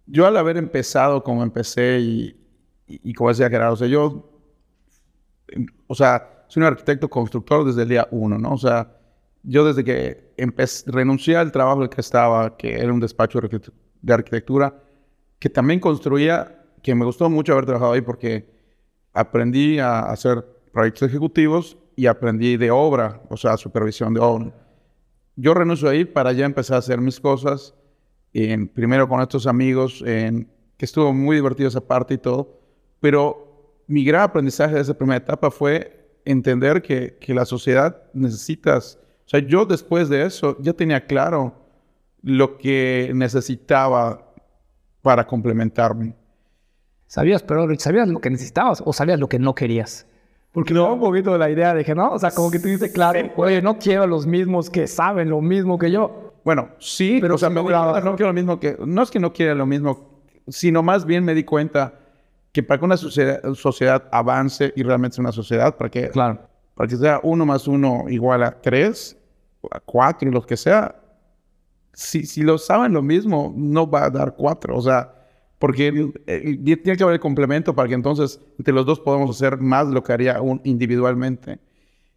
yo 0.07 0.25
al 0.25 0.35
haber 0.37 0.57
empezado 0.57 1.23
como 1.23 1.43
empecé 1.43 1.99
y, 1.99 2.35
y, 2.87 3.13
como 3.13 3.29
decía 3.29 3.49
Gerardo, 3.49 3.73
o 3.73 3.77
sea, 3.77 3.87
yo, 3.87 4.29
o 5.87 5.95
sea, 5.95 6.32
soy 6.53 6.61
un 6.61 6.67
arquitecto 6.67 7.09
constructor 7.09 7.65
desde 7.65 7.81
el 7.81 7.89
día 7.89 8.07
uno, 8.11 8.37
¿no? 8.37 8.53
O 8.53 8.57
sea, 8.57 8.95
yo 9.41 9.65
desde 9.65 9.83
que 9.83 10.33
empecé, 10.37 10.91
renuncié 10.91 11.35
al 11.35 11.51
trabajo 11.51 11.77
en 11.77 11.83
el 11.83 11.89
que 11.89 12.01
estaba, 12.01 12.55
que 12.57 12.75
era 12.79 12.93
un 12.93 12.99
despacho 12.99 13.39
de 13.39 14.13
arquitectura, 14.13 14.79
que 15.39 15.49
también 15.49 15.79
construía, 15.79 16.63
que 16.83 16.93
me 16.93 17.05
gustó 17.05 17.27
mucho 17.29 17.53
haber 17.53 17.65
trabajado 17.65 17.93
ahí 17.93 18.01
porque 18.01 18.47
aprendí 19.13 19.79
a 19.79 20.01
hacer 20.01 20.45
proyectos 20.71 21.09
ejecutivos 21.09 21.77
y 21.95 22.05
aprendí 22.05 22.55
de 22.57 22.69
obra, 22.69 23.21
o 23.29 23.35
sea, 23.35 23.57
supervisión 23.57 24.13
de 24.13 24.19
obra 24.19 24.53
yo 25.35 25.53
renuncio 25.53 25.89
ahí 25.89 26.05
para 26.05 26.31
ya 26.31 26.45
empezar 26.45 26.75
a 26.75 26.79
hacer 26.79 27.01
mis 27.01 27.19
cosas. 27.19 27.73
En, 28.33 28.67
primero 28.67 29.07
con 29.07 29.21
estos 29.21 29.47
amigos, 29.47 30.03
en, 30.05 30.47
que 30.77 30.85
estuvo 30.85 31.13
muy 31.13 31.35
divertido 31.35 31.69
esa 31.69 31.81
parte 31.81 32.15
y 32.15 32.17
todo. 32.17 32.59
Pero 32.99 33.81
mi 33.87 34.03
gran 34.03 34.21
aprendizaje 34.21 34.75
de 34.75 34.81
esa 34.81 34.93
primera 34.93 35.17
etapa 35.17 35.51
fue 35.51 36.02
entender 36.25 36.81
que, 36.81 37.17
que 37.19 37.33
la 37.33 37.45
sociedad 37.45 38.03
necesitas. 38.13 38.99
O 39.25 39.29
sea, 39.29 39.39
yo 39.39 39.65
después 39.65 40.09
de 40.09 40.25
eso 40.25 40.57
ya 40.59 40.73
tenía 40.73 41.05
claro 41.05 41.53
lo 42.21 42.57
que 42.57 43.11
necesitaba 43.13 44.33
para 45.01 45.27
complementarme. 45.27 46.15
¿Sabías, 47.05 47.43
pero 47.43 47.67
sabías 47.77 48.07
lo 48.07 48.19
que 48.19 48.29
necesitabas 48.31 48.81
o 48.83 48.91
sabías 48.91 49.19
lo 49.19 49.29
que 49.29 49.37
no 49.37 49.53
querías? 49.53 50.07
Porque 50.51 50.73
no, 50.73 50.93
un 50.93 50.99
poquito 50.99 51.33
de 51.33 51.39
la 51.39 51.49
idea 51.49 51.73
de 51.73 51.83
que 51.83 51.93
no, 51.93 52.11
o 52.11 52.19
sea, 52.19 52.31
como 52.31 52.49
que 52.49 52.59
tú 52.59 52.67
dices, 52.67 52.91
claro, 52.91 53.19
oye, 53.35 53.61
no 53.61 53.77
quiero 53.77 54.03
a 54.03 54.07
los 54.07 54.25
mismos 54.25 54.69
que 54.69 54.87
saben 54.87 55.29
lo 55.29 55.41
mismo 55.41 55.77
que 55.77 55.91
yo. 55.91 56.33
Bueno, 56.43 56.69
sí, 56.79 57.17
pero 57.21 57.35
o 57.35 57.37
sea, 57.37 57.49
me, 57.49 57.61
no 57.61 58.15
quiero 58.15 58.27
lo 58.27 58.33
mismo 58.33 58.59
que, 58.59 58.77
no 58.85 59.01
es 59.01 59.11
que 59.11 59.19
no 59.19 59.33
quiera 59.33 59.55
lo 59.55 59.65
mismo, 59.65 60.21
sino 60.47 60.83
más 60.83 61.05
bien 61.05 61.23
me 61.23 61.33
di 61.33 61.43
cuenta 61.43 61.99
que 62.53 62.63
para 62.63 62.79
que 62.79 62.85
una 62.85 62.97
sociedad, 62.97 64.07
avance 64.11 64.71
y 64.75 64.83
realmente 64.83 65.15
sea 65.15 65.23
una 65.23 65.31
sociedad, 65.31 65.75
para 65.75 65.89
que, 65.89 66.09
claro. 66.09 66.39
para 66.75 66.87
que 66.87 66.95
sea 66.95 67.19
uno 67.23 67.45
más 67.45 67.67
uno 67.67 68.05
igual 68.07 68.43
a 68.43 68.61
tres, 68.61 69.17
a 69.71 69.79
cuatro, 69.79 70.29
lo 70.29 70.43
que 70.43 70.55
sea, 70.55 70.95
si, 71.93 72.25
si 72.25 72.43
lo 72.43 72.57
saben 72.57 72.93
lo 72.93 73.01
mismo, 73.01 73.51
no 73.57 73.89
va 73.89 74.05
a 74.05 74.09
dar 74.09 74.35
cuatro, 74.35 74.77
o 74.77 74.81
sea, 74.81 75.13
porque 75.57 76.11
eh, 76.27 76.57
tiene 76.63 76.97
que 76.97 77.03
haber 77.03 77.15
el 77.15 77.19
complemento 77.19 77.73
para 77.73 77.87
que 77.87 77.95
entonces 77.95 78.39
entre 78.59 78.73
los 78.73 78.85
dos 78.85 78.99
podamos 78.99 79.29
hacer 79.35 79.57
más 79.57 79.87
de 79.87 79.93
lo 79.93 80.03
que 80.03 80.13
haría 80.13 80.41
un 80.41 80.61
individualmente. 80.63 81.59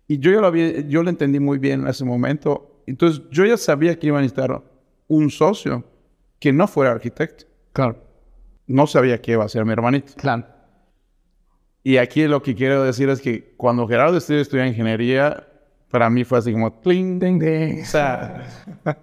Y 0.08 0.18
yo 0.18 0.32
ya 0.32 0.40
lo, 0.40 0.48
había, 0.48 0.80
yo 0.80 1.02
lo 1.02 1.10
entendí 1.10 1.38
muy 1.38 1.58
bien 1.58 1.82
en 1.82 1.86
ese 1.86 2.04
momento. 2.04 2.82
Entonces 2.86 3.22
yo 3.30 3.44
ya 3.44 3.56
sabía 3.56 3.98
que 3.98 4.08
iba 4.08 4.18
a 4.18 4.20
necesitar 4.20 4.62
un 5.06 5.30
socio 5.30 5.84
que 6.40 6.52
no 6.52 6.66
fuera 6.66 6.90
arquitecto. 6.92 7.44
Claro. 7.72 8.05
No 8.66 8.86
sabía 8.86 9.20
qué 9.20 9.32
iba 9.32 9.44
a 9.44 9.48
ser 9.48 9.64
mi 9.64 9.72
hermanito. 9.72 10.12
Claro. 10.16 10.44
Y 11.82 11.98
aquí 11.98 12.26
lo 12.26 12.42
que 12.42 12.54
quiero 12.54 12.82
decir 12.82 13.08
es 13.08 13.20
que 13.20 13.54
cuando 13.56 13.86
Gerardo 13.86 14.16
estudió, 14.16 14.40
estudió 14.40 14.66
ingeniería, 14.66 15.46
para 15.90 16.10
mí 16.10 16.24
fue 16.24 16.38
así 16.38 16.52
como 16.52 16.80
cling, 16.80 17.18
Ding, 17.20 17.38
ding. 17.38 17.82
O 17.82 17.84
sea, 17.84 18.42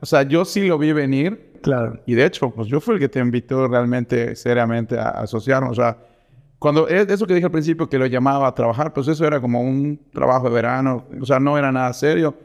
o 0.01 0.05
sea, 0.05 0.23
yo 0.23 0.43
sí 0.43 0.67
lo 0.67 0.77
vi 0.77 0.91
venir. 0.91 1.53
Claro. 1.61 2.01
Y 2.05 2.13
de 2.13 2.25
hecho, 2.25 2.49
pues 2.49 2.67
yo 2.67 2.81
fui 2.81 2.95
el 2.95 2.99
que 2.99 3.07
te 3.07 3.19
invitó 3.19 3.67
realmente, 3.69 4.35
seriamente 4.35 4.99
a, 4.99 5.11
asociarnos. 5.11 5.71
O 5.71 5.81
sea, 5.81 5.97
cuando 6.59 6.87
eso 6.89 7.25
que 7.25 7.33
dije 7.33 7.45
al 7.45 7.51
principio 7.51 7.87
que 7.87 7.97
lo 7.97 8.05
llamaba 8.05 8.49
a 8.49 8.53
trabajar, 8.53 8.91
pues 8.91 9.07
eso 9.07 9.25
era 9.25 9.39
como 9.39 9.61
un 9.61 9.97
trabajo 10.11 10.49
de 10.49 10.55
verano. 10.55 11.05
O 11.21 11.25
sea, 11.25 11.39
no 11.39 11.57
era 11.57 11.71
nada 11.71 11.93
serio. 11.93 12.35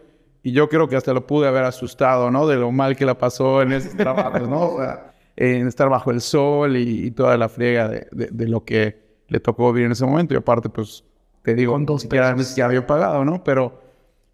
Y 0.44 0.52
yo 0.52 0.68
creo 0.68 0.88
que 0.88 0.94
hasta 0.94 1.12
lo 1.12 1.26
pude 1.26 1.48
haber 1.48 1.64
asustado, 1.64 2.30
¿no? 2.30 2.46
De 2.46 2.56
lo 2.56 2.70
mal 2.70 2.96
que 2.96 3.04
la 3.04 3.18
pasó 3.18 3.60
en 3.60 3.72
ese 3.72 3.96
trabajo, 3.96 4.38
¿no? 4.46 4.60
O 4.60 4.78
sea, 4.78 5.07
en 5.40 5.68
estar 5.68 5.88
bajo 5.88 6.10
el 6.10 6.20
sol 6.20 6.76
y, 6.76 7.10
toda 7.12 7.36
la 7.36 7.48
friega 7.48 7.88
de, 7.88 8.08
de, 8.10 8.48
lo 8.48 8.64
que 8.64 9.22
le 9.28 9.40
tocó 9.40 9.72
vivir 9.72 9.86
en 9.86 9.92
ese 9.92 10.04
momento. 10.04 10.34
Y 10.34 10.36
aparte, 10.36 10.68
pues, 10.68 11.04
te 11.42 11.54
digo, 11.54 11.72
Con 11.72 11.86
dos 11.86 12.04
que 12.04 12.16
ya 12.56 12.64
había 12.64 12.86
pagado, 12.86 13.24
¿no? 13.24 13.42
Pero 13.44 13.88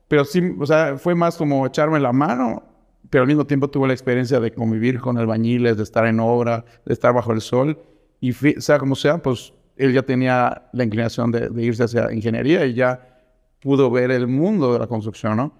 pero 0.08 0.24
sí, 0.24 0.54
o 0.58 0.66
sea, 0.66 0.96
fue 0.96 1.14
más 1.14 1.36
como 1.36 1.66
echarme 1.66 1.98
la 1.98 2.12
mano, 2.12 2.62
pero 3.10 3.22
al 3.22 3.28
mismo 3.28 3.46
tiempo 3.46 3.68
tuve 3.68 3.88
la 3.88 3.94
experiencia 3.94 4.40
de 4.40 4.52
convivir 4.52 5.00
con 5.00 5.18
albañiles, 5.18 5.76
de 5.76 5.82
estar 5.82 6.06
en 6.06 6.20
obra, 6.20 6.64
de 6.84 6.92
estar 6.92 7.12
bajo 7.14 7.32
el 7.32 7.40
sol. 7.40 7.78
Y 8.20 8.32
sea 8.32 8.78
como 8.78 8.94
sea, 8.94 9.18
pues 9.18 9.52
él 9.76 9.92
ya 9.92 10.02
tenía 10.02 10.68
la 10.72 10.84
inclinación 10.84 11.32
de, 11.32 11.50
irse 11.62 11.84
hacia 11.84 12.12
ingeniería 12.12 12.64
y 12.64 12.74
ya 12.74 13.22
pudo 13.60 13.90
ver 13.90 14.10
el 14.10 14.28
mundo 14.28 14.72
de 14.72 14.78
la 14.78 14.86
construcción, 14.86 15.36
¿no? 15.36 15.52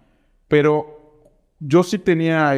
Pero 0.49 1.25
yo 1.59 1.83
sí 1.83 1.99
tenía, 1.99 2.55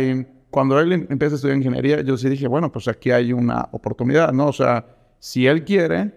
cuando 0.56 0.80
él 0.80 0.90
em, 0.90 1.06
empezó 1.10 1.34
a 1.34 1.36
estudiar 1.36 1.58
ingeniería, 1.58 2.00
yo 2.00 2.16
sí 2.16 2.30
dije, 2.30 2.48
bueno, 2.48 2.72
pues 2.72 2.88
aquí 2.88 3.10
hay 3.10 3.30
una 3.30 3.68
oportunidad, 3.72 4.32
¿no? 4.32 4.46
O 4.46 4.54
sea, 4.54 4.86
si 5.18 5.46
él 5.46 5.66
quiere, 5.66 6.14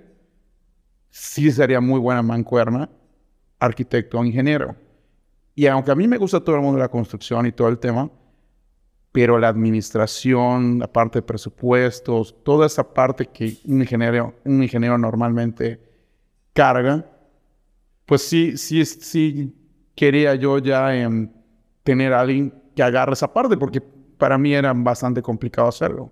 sí 1.10 1.52
sería 1.52 1.82
muy 1.82 2.00
buena 2.00 2.22
mancuerna, 2.22 2.90
arquitecto 3.60 4.18
o 4.18 4.24
ingeniero. 4.24 4.78
Y 5.56 5.68
aunque 5.68 5.92
a 5.92 5.96
mí 5.96 6.08
me 6.08 6.16
gusta 6.16 6.40
todo 6.40 6.56
el 6.56 6.62
mundo 6.62 6.78
de 6.78 6.84
la 6.84 6.88
construcción 6.88 7.48
y 7.48 7.52
todo 7.52 7.68
el 7.68 7.80
tema, 7.80 8.10
pero 9.12 9.38
la 9.38 9.50
administración, 9.50 10.80
la 10.80 10.88
parte 10.88 11.20
de 11.20 11.24
presupuestos, 11.24 12.34
toda 12.42 12.66
esa 12.66 12.94
parte 12.94 13.26
que 13.26 13.58
un 13.66 13.82
ingeniero, 13.82 14.36
un 14.46 14.64
ingeniero 14.64 14.98
normalmente 14.98 15.82
carga, 16.54 17.06
pues 18.06 18.22
sí, 18.22 18.56
sí, 18.56 18.86
sí 18.86 19.54
quería 19.96 20.34
yo 20.36 20.60
ya 20.60 20.96
em, 20.96 21.30
tener 21.84 22.14
a 22.14 22.22
alguien 22.22 22.54
que 22.74 22.84
agarre 22.84 23.12
esa 23.12 23.34
parte, 23.34 23.58
porque 23.58 23.99
para 24.20 24.38
mí 24.38 24.54
era 24.54 24.74
bastante 24.74 25.24
complicado 25.24 25.68
hacerlo. 25.70 26.12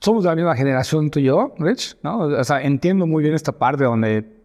Somos 0.00 0.22
de 0.22 0.30
la 0.30 0.36
misma 0.36 0.54
generación 0.54 1.10
tú 1.10 1.18
y 1.18 1.24
yo, 1.24 1.54
Rich, 1.58 1.98
¿no? 2.04 2.18
O 2.18 2.44
sea, 2.44 2.62
entiendo 2.62 3.06
muy 3.06 3.22
bien 3.24 3.34
esta 3.34 3.50
parte 3.50 3.82
donde 3.82 4.38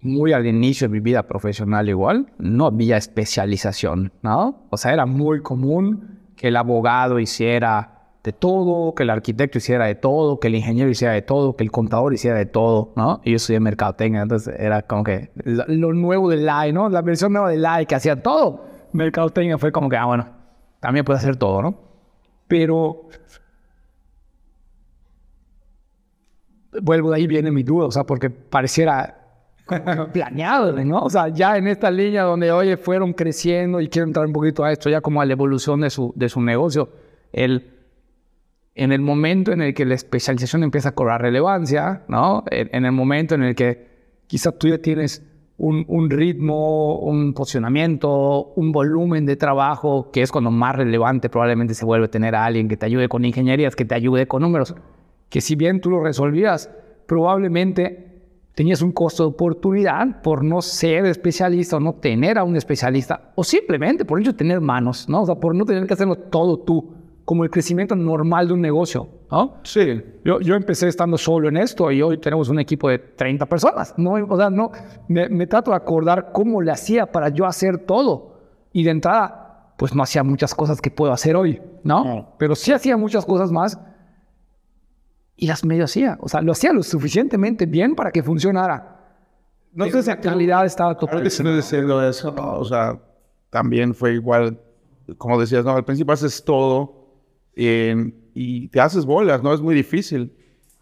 muy 0.00 0.32
al 0.32 0.46
inicio 0.46 0.88
de 0.88 0.92
mi 0.92 1.00
vida 1.00 1.24
profesional 1.24 1.88
igual, 1.88 2.32
no 2.38 2.66
había 2.66 2.96
especialización, 2.96 4.12
¿no? 4.22 4.66
O 4.70 4.76
sea, 4.76 4.92
era 4.92 5.06
muy 5.06 5.42
común 5.42 6.18
que 6.36 6.48
el 6.48 6.56
abogado 6.56 7.18
hiciera 7.18 8.10
de 8.22 8.32
todo, 8.32 8.94
que 8.94 9.04
el 9.04 9.10
arquitecto 9.10 9.58
hiciera 9.58 9.86
de 9.86 9.94
todo, 9.94 10.38
que 10.38 10.48
el 10.48 10.56
ingeniero 10.56 10.90
hiciera 10.90 11.14
de 11.14 11.22
todo, 11.22 11.56
que 11.56 11.64
el 11.64 11.70
contador 11.70 12.12
hiciera 12.14 12.36
de 12.36 12.46
todo, 12.46 12.92
¿no? 12.96 13.20
Y 13.24 13.30
yo 13.30 13.36
estudié 13.36 13.60
mercadotecnia, 13.60 14.22
entonces 14.22 14.54
era 14.58 14.82
como 14.82 15.04
que 15.04 15.30
lo 15.44 15.92
nuevo 15.92 16.28
del 16.28 16.46
LAI, 16.46 16.72
¿no? 16.72 16.88
La 16.88 17.02
versión 17.02 17.32
nueva 17.32 17.50
del 17.50 17.62
LAI 17.62 17.86
que 17.86 17.94
hacía 17.94 18.22
todo. 18.22 18.64
Mercadotecnia 18.92 19.58
fue 19.58 19.72
como 19.72 19.88
que, 19.88 19.96
ah, 19.96 20.04
bueno, 20.04 20.28
también 20.80 21.04
puede 21.04 21.18
hacer 21.18 21.36
todo, 21.36 21.62
¿no? 21.62 21.91
Pero 22.52 23.08
vuelvo 26.82 27.08
de 27.08 27.16
ahí 27.16 27.26
viene 27.26 27.50
mi 27.50 27.62
duda, 27.62 27.86
o 27.86 27.90
sea, 27.90 28.04
porque 28.04 28.28
pareciera 28.28 29.16
planeado, 30.12 30.70
¿no? 30.84 30.98
O 30.98 31.08
sea, 31.08 31.28
ya 31.28 31.56
en 31.56 31.66
esta 31.66 31.90
línea 31.90 32.24
donde, 32.24 32.52
oye, 32.52 32.76
fueron 32.76 33.14
creciendo 33.14 33.80
y 33.80 33.88
quiero 33.88 34.06
entrar 34.06 34.26
un 34.26 34.34
poquito 34.34 34.64
a 34.64 34.70
esto, 34.70 34.90
ya 34.90 35.00
como 35.00 35.22
a 35.22 35.24
la 35.24 35.32
evolución 35.32 35.80
de 35.80 35.88
su, 35.88 36.12
de 36.14 36.28
su 36.28 36.42
negocio, 36.42 36.90
el, 37.32 37.70
en 38.74 38.92
el 38.92 39.00
momento 39.00 39.52
en 39.52 39.62
el 39.62 39.72
que 39.72 39.86
la 39.86 39.94
especialización 39.94 40.62
empieza 40.62 40.90
a 40.90 40.94
cobrar 40.94 41.22
relevancia, 41.22 42.02
¿no? 42.06 42.44
En, 42.50 42.84
el 42.84 42.92
momento 42.92 43.34
en 43.34 43.44
el 43.44 43.54
que 43.54 43.88
quizás 44.26 44.58
tú 44.58 44.68
ya 44.68 44.76
tienes 44.76 45.22
un, 45.62 46.10
ritmo, 46.10 46.98
un 46.98 47.34
posicionamiento, 47.34 48.52
un 48.56 48.72
volumen 48.72 49.24
de 49.26 49.36
trabajo, 49.36 50.10
que 50.10 50.22
es 50.22 50.32
cuando 50.32 50.50
más 50.50 50.74
relevante 50.74 51.28
probablemente 51.28 51.74
se 51.74 51.84
vuelve 51.84 52.08
tener 52.08 52.34
a 52.34 52.44
alguien 52.44 52.68
que 52.68 52.76
te 52.76 52.86
ayude 52.86 53.08
con 53.08 53.24
ingenierías, 53.24 53.76
que 53.76 53.84
te 53.84 53.94
ayude 53.94 54.26
con 54.26 54.42
números, 54.42 54.74
que 55.28 55.40
si 55.40 55.54
bien 55.54 55.80
tú 55.80 55.90
lo 55.90 56.02
resolvías, 56.02 56.68
probablemente 57.06 58.22
tenías 58.56 58.82
un 58.82 58.90
costo 58.90 59.22
de 59.22 59.28
oportunidad 59.28 60.20
por 60.20 60.42
no 60.42 60.60
ser 60.62 61.06
especialista 61.06 61.76
o 61.76 61.80
no 61.80 61.94
tener 61.94 62.38
a 62.38 62.44
un 62.44 62.56
especialista 62.56 63.30
o 63.36 63.44
simplemente 63.44 64.04
por 64.04 64.20
ello 64.20 64.34
tener 64.34 64.60
manos, 64.60 65.08
¿no? 65.08 65.22
O 65.22 65.26
sea, 65.26 65.36
por 65.36 65.54
no 65.54 65.64
tener 65.64 65.86
que 65.86 65.94
hacerlo 65.94 66.16
todo 66.16 66.58
tú, 66.58 66.92
como 67.24 67.44
el 67.44 67.50
crecimiento 67.50 67.94
normal 67.94 68.48
de 68.48 68.54
un 68.54 68.60
negocio, 68.60 69.08
¿no? 69.30 69.60
Sí. 69.62 70.02
Yo, 70.24 70.40
yo 70.40 70.54
empecé 70.54 70.88
estando 70.88 71.16
solo 71.16 71.48
en 71.48 71.56
esto 71.56 71.90
y 71.90 72.02
hoy 72.02 72.18
tenemos 72.18 72.48
un 72.48 72.58
equipo 72.58 72.88
de 72.88 72.98
30 72.98 73.46
personas, 73.46 73.94
¿no? 73.96 74.12
O 74.12 74.36
sea, 74.36 74.50
no, 74.50 74.72
me, 75.08 75.46
trato 75.46 75.70
de 75.70 75.76
acordar 75.76 76.32
cómo 76.32 76.60
le 76.60 76.72
hacía 76.72 77.06
para 77.06 77.28
yo 77.28 77.46
hacer 77.46 77.78
todo 77.78 78.40
y 78.72 78.84
de 78.84 78.90
entrada, 78.90 79.74
pues 79.76 79.94
no 79.94 80.02
hacía 80.02 80.22
muchas 80.22 80.54
cosas 80.54 80.80
que 80.80 80.90
puedo 80.90 81.12
hacer 81.12 81.36
hoy, 81.36 81.60
¿no? 81.84 82.34
Pero 82.38 82.54
sí 82.54 82.72
hacía 82.72 82.96
muchas 82.96 83.24
cosas 83.24 83.52
más 83.52 83.78
y 85.36 85.46
las 85.46 85.64
medio 85.64 85.84
hacía. 85.84 86.18
O 86.20 86.28
sea, 86.28 86.40
lo 86.40 86.52
hacía 86.52 86.72
lo 86.72 86.82
suficientemente 86.82 87.66
bien 87.66 87.94
para 87.94 88.10
que 88.10 88.22
funcionara. 88.22 89.00
No 89.72 89.86
sé 89.86 90.02
si 90.02 90.10
en 90.10 90.22
realidad 90.22 90.66
estaba 90.66 90.96
totalmente... 90.96 91.56
diciendo 91.56 92.06
eso, 92.06 92.34
o 92.36 92.64
sea, 92.64 92.98
también 93.48 93.94
fue 93.94 94.14
igual, 94.14 94.60
como 95.16 95.40
decías, 95.40 95.64
no, 95.64 95.72
al 95.72 95.84
principio 95.84 96.12
haces 96.12 96.44
todo 96.44 97.01
y 97.54 98.68
te 98.68 98.80
haces 98.80 99.04
bolas, 99.04 99.42
¿no? 99.42 99.52
Es 99.52 99.60
muy 99.60 99.74
difícil. 99.74 100.32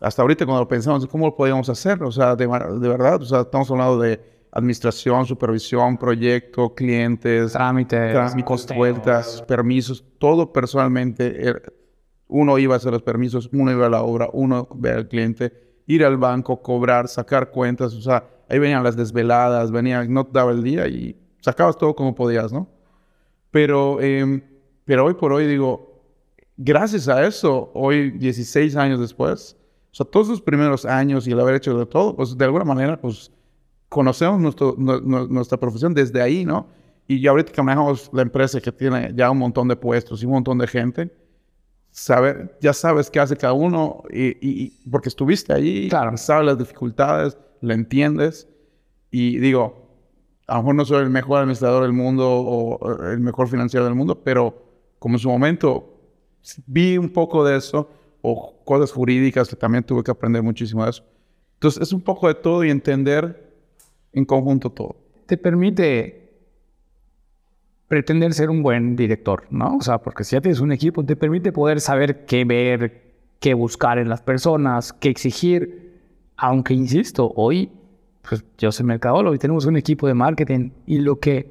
Hasta 0.00 0.22
ahorita 0.22 0.46
cuando 0.46 0.66
pensamos, 0.66 1.06
¿cómo 1.06 1.26
lo 1.26 1.36
podíamos 1.36 1.68
hacer? 1.68 2.02
O 2.02 2.10
sea, 2.10 2.34
de, 2.34 2.46
de 2.46 2.88
verdad, 2.88 3.20
o 3.20 3.24
sea, 3.24 3.40
estamos 3.40 3.70
hablando 3.70 3.98
de 3.98 4.20
administración, 4.52 5.26
supervisión, 5.26 5.96
proyecto, 5.96 6.74
clientes, 6.74 7.52
trámites, 7.52 8.12
trámites 8.12 8.66
vueltas, 8.74 9.42
permisos, 9.42 10.04
todo 10.18 10.52
personalmente 10.52 11.48
er, 11.48 11.72
uno 12.26 12.58
iba 12.58 12.74
a 12.74 12.76
hacer 12.78 12.92
los 12.92 13.02
permisos, 13.02 13.48
uno 13.52 13.70
iba 13.70 13.86
a 13.86 13.90
la 13.90 14.02
obra, 14.02 14.28
uno 14.32 14.68
ver 14.74 14.94
al 14.94 15.08
cliente, 15.08 15.52
ir 15.86 16.04
al 16.04 16.16
banco, 16.16 16.62
cobrar, 16.62 17.08
sacar 17.08 17.50
cuentas, 17.50 17.94
o 17.94 18.00
sea, 18.00 18.24
ahí 18.48 18.58
venían 18.58 18.82
las 18.82 18.96
desveladas, 18.96 19.70
venía, 19.70 20.04
no 20.04 20.24
te 20.24 20.32
daba 20.32 20.52
el 20.52 20.62
día 20.62 20.88
y 20.88 21.16
sacabas 21.40 21.76
todo 21.76 21.94
como 21.94 22.14
podías, 22.14 22.52
¿no? 22.52 22.68
Pero, 23.50 24.00
em, 24.00 24.42
pero 24.84 25.04
hoy 25.04 25.14
por 25.14 25.32
hoy 25.32 25.46
digo, 25.46 25.89
gracias 26.62 27.08
a 27.08 27.26
eso, 27.26 27.70
hoy 27.72 28.10
16 28.10 28.76
años 28.76 29.00
después, 29.00 29.56
o 29.92 29.94
sea, 29.94 30.06
todos 30.06 30.28
esos 30.28 30.42
primeros 30.42 30.84
años 30.84 31.26
y 31.26 31.32
el 31.32 31.40
haber 31.40 31.54
hecho 31.54 31.76
de 31.76 31.86
todo, 31.86 32.14
pues 32.14 32.36
de 32.36 32.44
alguna 32.44 32.64
manera, 32.64 33.00
pues 33.00 33.32
conocemos 33.88 34.38
nuestro, 34.38 34.76
nuestra 34.76 35.58
profesión 35.58 35.94
desde 35.94 36.20
ahí, 36.20 36.44
¿no? 36.44 36.68
Y 37.08 37.20
ya 37.20 37.30
ahorita 37.30 37.50
que 37.50 37.62
manejamos 37.62 38.10
la 38.12 38.22
empresa 38.22 38.60
que 38.60 38.70
tiene 38.70 39.10
ya 39.16 39.30
un 39.30 39.38
montón 39.38 39.68
de 39.68 39.74
puestos 39.74 40.22
y 40.22 40.26
un 40.26 40.32
montón 40.32 40.58
de 40.58 40.66
gente, 40.66 41.10
saber, 41.90 42.56
ya 42.60 42.74
sabes 42.74 43.10
qué 43.10 43.18
hace 43.18 43.36
cada 43.36 43.54
uno 43.54 44.02
y, 44.10 44.68
porque 44.90 45.08
estuviste 45.08 45.54
ahí, 45.54 45.88
claro. 45.88 46.16
sabes 46.18 46.46
las 46.46 46.58
dificultades, 46.58 47.38
lo 47.62 47.72
entiendes 47.72 48.46
y 49.10 49.38
digo, 49.38 49.88
a 50.46 50.56
lo 50.56 50.60
mejor 50.60 50.74
no 50.74 50.84
soy 50.84 51.02
el 51.04 51.10
mejor 51.10 51.38
administrador 51.40 51.84
del 51.84 51.94
mundo 51.94 52.30
o 52.30 53.02
el 53.10 53.20
mejor 53.20 53.48
financiero 53.48 53.86
del 53.86 53.94
mundo, 53.94 54.22
pero 54.22 54.62
como 54.98 55.16
en 55.16 55.18
su 55.18 55.30
momento 55.30 55.89
vi 56.66 56.98
un 56.98 57.10
poco 57.10 57.44
de 57.44 57.56
eso 57.56 57.88
o 58.22 58.62
cosas 58.64 58.92
jurídicas 58.92 59.48
que 59.48 59.56
también 59.56 59.84
tuve 59.84 60.02
que 60.02 60.10
aprender 60.10 60.42
muchísimo 60.42 60.84
de 60.84 60.90
eso. 60.90 61.04
Entonces 61.54 61.82
es 61.82 61.92
un 61.92 62.00
poco 62.00 62.28
de 62.28 62.34
todo 62.34 62.64
y 62.64 62.70
entender 62.70 63.54
en 64.12 64.24
conjunto 64.24 64.70
todo. 64.70 64.96
Te 65.26 65.36
permite 65.36 66.20
pretender 67.88 68.32
ser 68.34 68.50
un 68.50 68.62
buen 68.62 68.96
director, 68.96 69.44
¿no? 69.50 69.76
O 69.76 69.80
sea, 69.80 69.98
porque 69.98 70.24
si 70.24 70.36
ya 70.36 70.40
tienes 70.40 70.60
un 70.60 70.72
equipo, 70.72 71.04
te 71.04 71.16
permite 71.16 71.52
poder 71.52 71.80
saber 71.80 72.24
qué 72.24 72.44
ver, 72.44 73.02
qué 73.40 73.54
buscar 73.54 73.98
en 73.98 74.08
las 74.08 74.22
personas, 74.22 74.92
qué 74.92 75.08
exigir. 75.08 76.00
Aunque, 76.36 76.72
insisto, 76.72 77.32
hoy, 77.34 77.70
pues 78.28 78.44
yo 78.58 78.70
soy 78.70 78.86
mercadólogo 78.86 79.34
y 79.34 79.38
tenemos 79.38 79.66
un 79.66 79.76
equipo 79.76 80.06
de 80.06 80.14
marketing 80.14 80.70
y 80.86 80.98
lo 80.98 81.18
que 81.18 81.50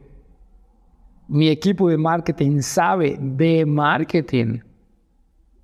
mi 1.28 1.50
equipo 1.50 1.90
de 1.90 1.98
marketing 1.98 2.62
sabe 2.62 3.18
de 3.20 3.66
marketing 3.66 4.60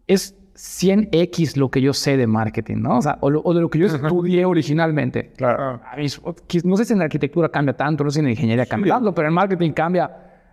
es 0.07 0.35
100x 0.55 1.57
lo 1.57 1.69
que 1.69 1.81
yo 1.81 1.93
sé 1.93 2.15
de 2.15 2.27
marketing, 2.27 2.77
¿no? 2.77 2.97
O 2.97 3.01
sea, 3.01 3.17
o, 3.21 3.53
de 3.53 3.61
lo 3.61 3.69
que 3.69 3.79
yo 3.79 3.87
estudié 3.87 4.45
originalmente. 4.45 5.33
Claro. 5.35 5.81
no 6.63 6.77
sé 6.77 6.85
si 6.85 6.93
en 6.93 6.99
la 6.99 7.05
arquitectura 7.05 7.49
cambia 7.49 7.75
tanto, 7.75 8.03
no 8.03 8.09
sé 8.09 8.15
si 8.15 8.19
en 8.19 8.25
la 8.25 8.31
ingeniería 8.31 8.65
cambia 8.65 8.93
tanto, 8.93 9.13
pero 9.13 9.27
en 9.27 9.33
marketing 9.33 9.71
cambia 9.71 10.09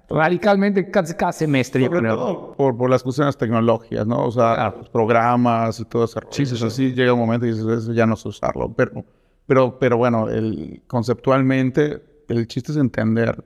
radicalmente 0.09 0.91
cada, 0.91 1.17
cada 1.17 1.33
semestre, 1.33 1.87
Sobre 1.87 2.09
todo 2.09 2.55
por, 2.55 2.77
por 2.77 2.91
las 2.91 3.03
cuestiones 3.03 3.37
tecnológicas, 3.37 4.07
¿no? 4.07 4.27
O 4.27 4.31
sea, 4.31 4.75
los 4.77 4.89
programas 4.89 5.79
y 5.79 5.85
todo 5.85 6.05
eso. 6.05 6.21
Sí, 6.31 6.47
sí, 6.47 6.71
sí. 6.71 6.93
llega 6.93 7.13
un 7.13 7.21
momento 7.21 7.47
y 7.47 7.53
dices, 7.53 7.67
eso 7.67 7.93
ya 7.93 8.07
no 8.07 8.17
sé 8.17 8.29
usarlo. 8.29 8.73
Pero, 8.75 9.05
pero, 9.47 9.79
pero 9.79 9.97
bueno, 9.97 10.29
el, 10.29 10.83
conceptualmente, 10.89 12.03
el 12.29 12.47
chiste 12.49 12.73
es 12.73 12.79
entender 12.79 13.45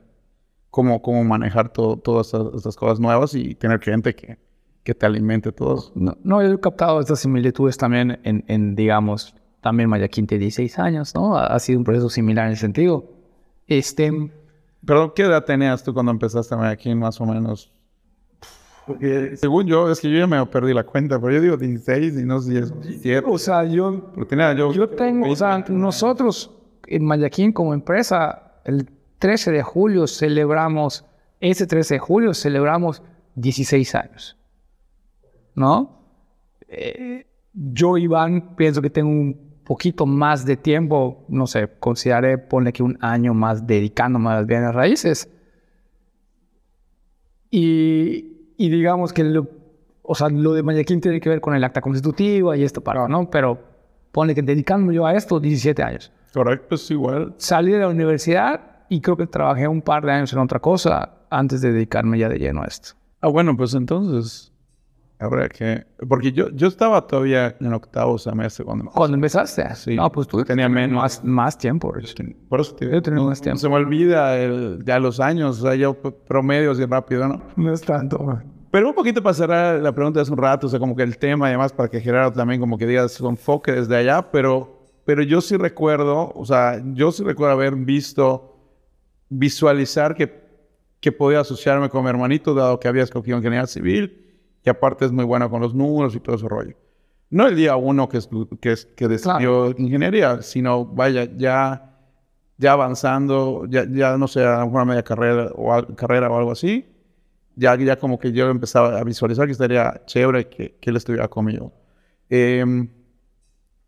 cómo, 0.70 1.02
cómo 1.02 1.22
manejar 1.22 1.68
todo, 1.68 1.98
todas 1.98 2.28
estas, 2.28 2.54
estas 2.54 2.76
cosas 2.76 2.98
nuevas 2.98 3.34
y 3.34 3.54
tener 3.54 3.80
gente 3.80 4.14
que, 4.14 4.38
que 4.86 4.94
te 4.94 5.04
alimente 5.04 5.50
todos. 5.50 5.92
No, 5.96 6.16
no, 6.22 6.40
yo 6.42 6.52
he 6.52 6.60
captado 6.60 7.00
estas 7.00 7.18
similitudes 7.18 7.76
también 7.76 8.20
en, 8.22 8.44
en 8.46 8.76
digamos, 8.76 9.34
también 9.60 9.90
Mayaquín 9.90 10.26
de 10.26 10.38
16 10.38 10.78
años, 10.78 11.12
¿no? 11.12 11.36
Ha, 11.36 11.48
ha 11.48 11.58
sido 11.58 11.80
un 11.80 11.84
proceso 11.84 12.08
similar 12.08 12.46
en 12.46 12.52
ese 12.52 12.60
sentido. 12.60 13.04
Este, 13.66 14.30
Pero, 14.86 15.12
¿qué 15.12 15.24
edad 15.24 15.44
tenías 15.44 15.82
tú 15.82 15.92
cuando 15.92 16.12
empezaste 16.12 16.54
aquí 16.54 16.94
más 16.94 17.20
o 17.20 17.26
menos? 17.26 17.72
Porque 18.86 19.36
según 19.36 19.66
yo, 19.66 19.90
es 19.90 19.98
que 19.98 20.08
yo 20.08 20.20
ya 20.20 20.28
me 20.28 20.46
perdí 20.46 20.72
la 20.72 20.84
cuenta, 20.84 21.18
pero 21.20 21.32
yo 21.32 21.40
digo 21.40 21.56
16 21.56 22.20
y 22.20 22.24
no 22.24 22.40
sé 22.40 22.52
si 22.52 22.58
es 22.58 22.80
17. 22.80 23.24
o 23.28 23.38
sea, 23.38 23.64
yo, 23.64 24.12
Pero 24.14 24.26
tenía 24.28 24.52
yo... 24.52 24.72
yo 24.72 24.88
tengo, 24.88 25.28
o 25.28 25.34
sea, 25.34 25.64
nosotros 25.68 26.52
en 26.86 27.04
Mayaquín 27.04 27.52
como 27.52 27.74
empresa, 27.74 28.60
el 28.64 28.88
13 29.18 29.50
de 29.50 29.62
julio 29.64 30.06
celebramos, 30.06 31.04
ese 31.40 31.66
13 31.66 31.94
de 31.94 31.98
julio 31.98 32.32
celebramos 32.34 33.02
16 33.34 33.94
años, 33.96 34.36
¿no? 35.56 36.04
Eh, 36.68 37.26
yo, 37.52 37.96
Iván, 37.96 38.54
pienso 38.54 38.80
que 38.80 38.90
tengo 38.90 39.10
un 39.10 39.60
poquito 39.64 40.06
más 40.06 40.44
de 40.44 40.56
tiempo, 40.56 41.24
no 41.28 41.46
sé, 41.46 41.68
consideraré, 41.80 42.38
ponle 42.38 42.72
que 42.72 42.82
un 42.82 42.96
año 43.00 43.34
más 43.34 43.66
dedicándome 43.66 44.30
a 44.30 44.34
las 44.34 44.46
bienes 44.46 44.72
raíces. 44.74 45.28
Y, 47.50 48.52
y 48.56 48.68
digamos 48.68 49.12
que 49.12 49.24
lo, 49.24 49.48
o 50.02 50.14
sea, 50.14 50.28
lo 50.28 50.52
de 50.52 50.62
Mayaquín 50.62 51.00
tiene 51.00 51.20
que 51.20 51.28
ver 51.28 51.40
con 51.40 51.54
el 51.54 51.64
acta 51.64 51.80
constitutiva 51.80 52.56
y 52.56 52.62
esto 52.62 52.80
para, 52.80 53.08
¿no? 53.08 53.28
Pero 53.28 53.58
ponle 54.12 54.34
que 54.34 54.42
dedicándome 54.42 54.94
yo 54.94 55.04
a 55.04 55.14
esto 55.14 55.40
17 55.40 55.82
años. 55.82 56.12
Correcto, 56.32 56.74
es 56.74 56.90
igual. 56.90 57.34
Salí 57.38 57.72
de 57.72 57.80
la 57.80 57.88
universidad 57.88 58.76
y 58.88 59.00
creo 59.00 59.16
que 59.16 59.26
trabajé 59.26 59.66
un 59.66 59.82
par 59.82 60.04
de 60.04 60.12
años 60.12 60.32
en 60.32 60.38
otra 60.38 60.60
cosa 60.60 61.14
antes 61.30 61.60
de 61.60 61.72
dedicarme 61.72 62.18
ya 62.18 62.28
de 62.28 62.38
lleno 62.38 62.62
a 62.62 62.66
esto. 62.66 62.90
Ah, 63.20 63.28
bueno, 63.28 63.56
pues 63.56 63.74
entonces... 63.74 64.52
Habrá 65.18 65.48
que... 65.48 65.86
Porque 66.08 66.30
yo, 66.32 66.50
yo 66.50 66.68
estaba 66.68 67.06
todavía 67.06 67.56
en 67.58 67.72
octavo 67.72 68.18
semestre 68.18 68.64
cuando... 68.66 68.84
¿Cuándo 68.90 69.14
empezaste? 69.14 69.74
Sí. 69.74 69.96
No, 69.96 70.12
pues 70.12 70.28
tú 70.28 70.44
Tenía 70.44 70.68
menos. 70.68 71.00
más, 71.02 71.24
más 71.24 71.56
tiempo. 71.56 71.92
Por 72.48 72.60
eso 72.60 72.74
te 72.74 72.90
Yo 72.90 73.00
tenía 73.00 73.20
no, 73.20 73.28
más 73.28 73.40
tiempo. 73.40 73.58
Se 73.58 73.68
me 73.68 73.76
olvida 73.76 74.36
el- 74.36 74.82
ya 74.84 74.98
los 74.98 75.18
años, 75.18 75.58
o 75.60 75.62
sea, 75.62 75.74
yo 75.74 75.94
promedio 75.94 76.72
así 76.72 76.84
rápido, 76.84 77.26
¿no? 77.28 77.42
No 77.56 77.72
es 77.72 77.80
tanto. 77.80 78.40
Pero 78.70 78.88
un 78.88 78.94
poquito 78.94 79.22
cerrar 79.32 79.80
la 79.80 79.92
pregunta 79.92 80.18
de 80.18 80.22
hace 80.22 80.32
un 80.32 80.38
rato, 80.38 80.66
o 80.66 80.70
sea, 80.70 80.78
como 80.78 80.94
que 80.94 81.02
el 81.02 81.16
tema 81.16 81.48
y 81.48 81.52
demás, 81.52 81.72
para 81.72 81.88
que 81.88 81.98
Gerardo 82.00 82.32
también 82.32 82.60
como 82.60 82.76
que 82.76 82.86
diga 82.86 83.08
su 83.08 83.26
enfoque 83.26 83.72
desde 83.72 83.96
allá, 83.96 84.30
pero, 84.30 84.84
pero 85.06 85.22
yo 85.22 85.40
sí 85.40 85.56
recuerdo, 85.56 86.30
o 86.34 86.44
sea, 86.44 86.82
yo 86.92 87.10
sí 87.10 87.22
recuerdo 87.24 87.54
haber 87.54 87.74
visto, 87.74 88.52
visualizar 89.30 90.14
que, 90.14 90.44
que 91.00 91.10
podía 91.12 91.40
asociarme 91.40 91.88
con 91.88 92.02
mi 92.04 92.10
hermanito, 92.10 92.52
dado 92.54 92.78
que 92.78 92.88
había 92.88 93.02
escogido 93.04 93.38
ingeniería 93.38 93.66
civil, 93.66 94.25
y 94.66 94.70
aparte 94.70 95.06
es 95.06 95.12
muy 95.12 95.24
bueno 95.24 95.50
con 95.50 95.62
los 95.62 95.74
números 95.74 96.16
y 96.16 96.20
todo 96.20 96.36
ese 96.36 96.48
rollo. 96.48 96.76
No 97.30 97.46
el 97.48 97.56
día 97.56 97.76
uno 97.76 98.08
que, 98.08 98.18
es, 98.18 98.28
que, 98.60 98.72
es- 98.72 98.86
que 98.86 99.08
decidió 99.08 99.70
ingeniería, 99.78 100.42
sino 100.42 100.84
vaya, 100.86 101.24
ya, 101.36 101.96
ya 102.58 102.72
avanzando, 102.72 103.66
ya, 103.68 103.86
ya 103.90 104.18
no 104.18 104.28
sé, 104.28 104.44
a 104.44 104.64
una 104.64 104.84
media 104.84 105.02
carrera 105.04 105.50
o, 105.56 105.72
al- 105.74 105.94
carrera 105.96 106.30
o 106.30 106.38
algo 106.38 106.52
así, 106.52 106.86
ya, 107.56 107.76
ya 107.76 107.98
como 107.98 108.18
que 108.18 108.32
yo 108.32 108.48
empezaba 108.50 108.98
a 108.98 109.04
visualizar 109.04 109.46
que 109.46 109.52
estaría 109.52 110.02
chévere 110.06 110.48
que, 110.48 110.76
que 110.80 110.90
él 110.90 110.96
estuviera 110.96 111.28
conmigo. 111.28 111.72
Em, 112.30 112.90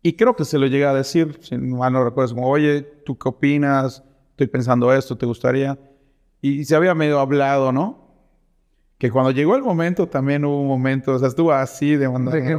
y 0.01 0.13
creo 0.13 0.35
que 0.35 0.45
se 0.45 0.57
lo 0.57 0.67
llegué 0.67 0.85
a 0.85 0.93
decir, 0.93 1.39
si 1.41 1.57
mal 1.57 1.91
no 1.93 2.03
recuerdo, 2.03 2.35
como, 2.35 2.47
oye, 2.49 2.81
¿tú 3.05 3.17
qué 3.17 3.29
opinas? 3.29 4.03
Estoy 4.31 4.47
pensando 4.47 4.93
esto, 4.93 5.17
¿te 5.17 5.25
gustaría? 5.25 5.77
Y 6.41 6.63
se 6.65 6.75
había 6.75 6.95
medio 6.95 7.19
hablado, 7.19 7.71
¿no? 7.73 8.08
Que 8.99 9.09
cuando 9.09 9.31
llegó 9.31 9.55
el 9.55 9.63
momento, 9.63 10.07
también 10.07 10.43
hubo 10.43 10.61
un 10.61 10.67
momento, 10.67 11.13
o 11.13 11.19
sea, 11.19 11.29
estuvo 11.29 11.53
así 11.53 11.95
de 11.95 12.09
mandar 12.09 12.57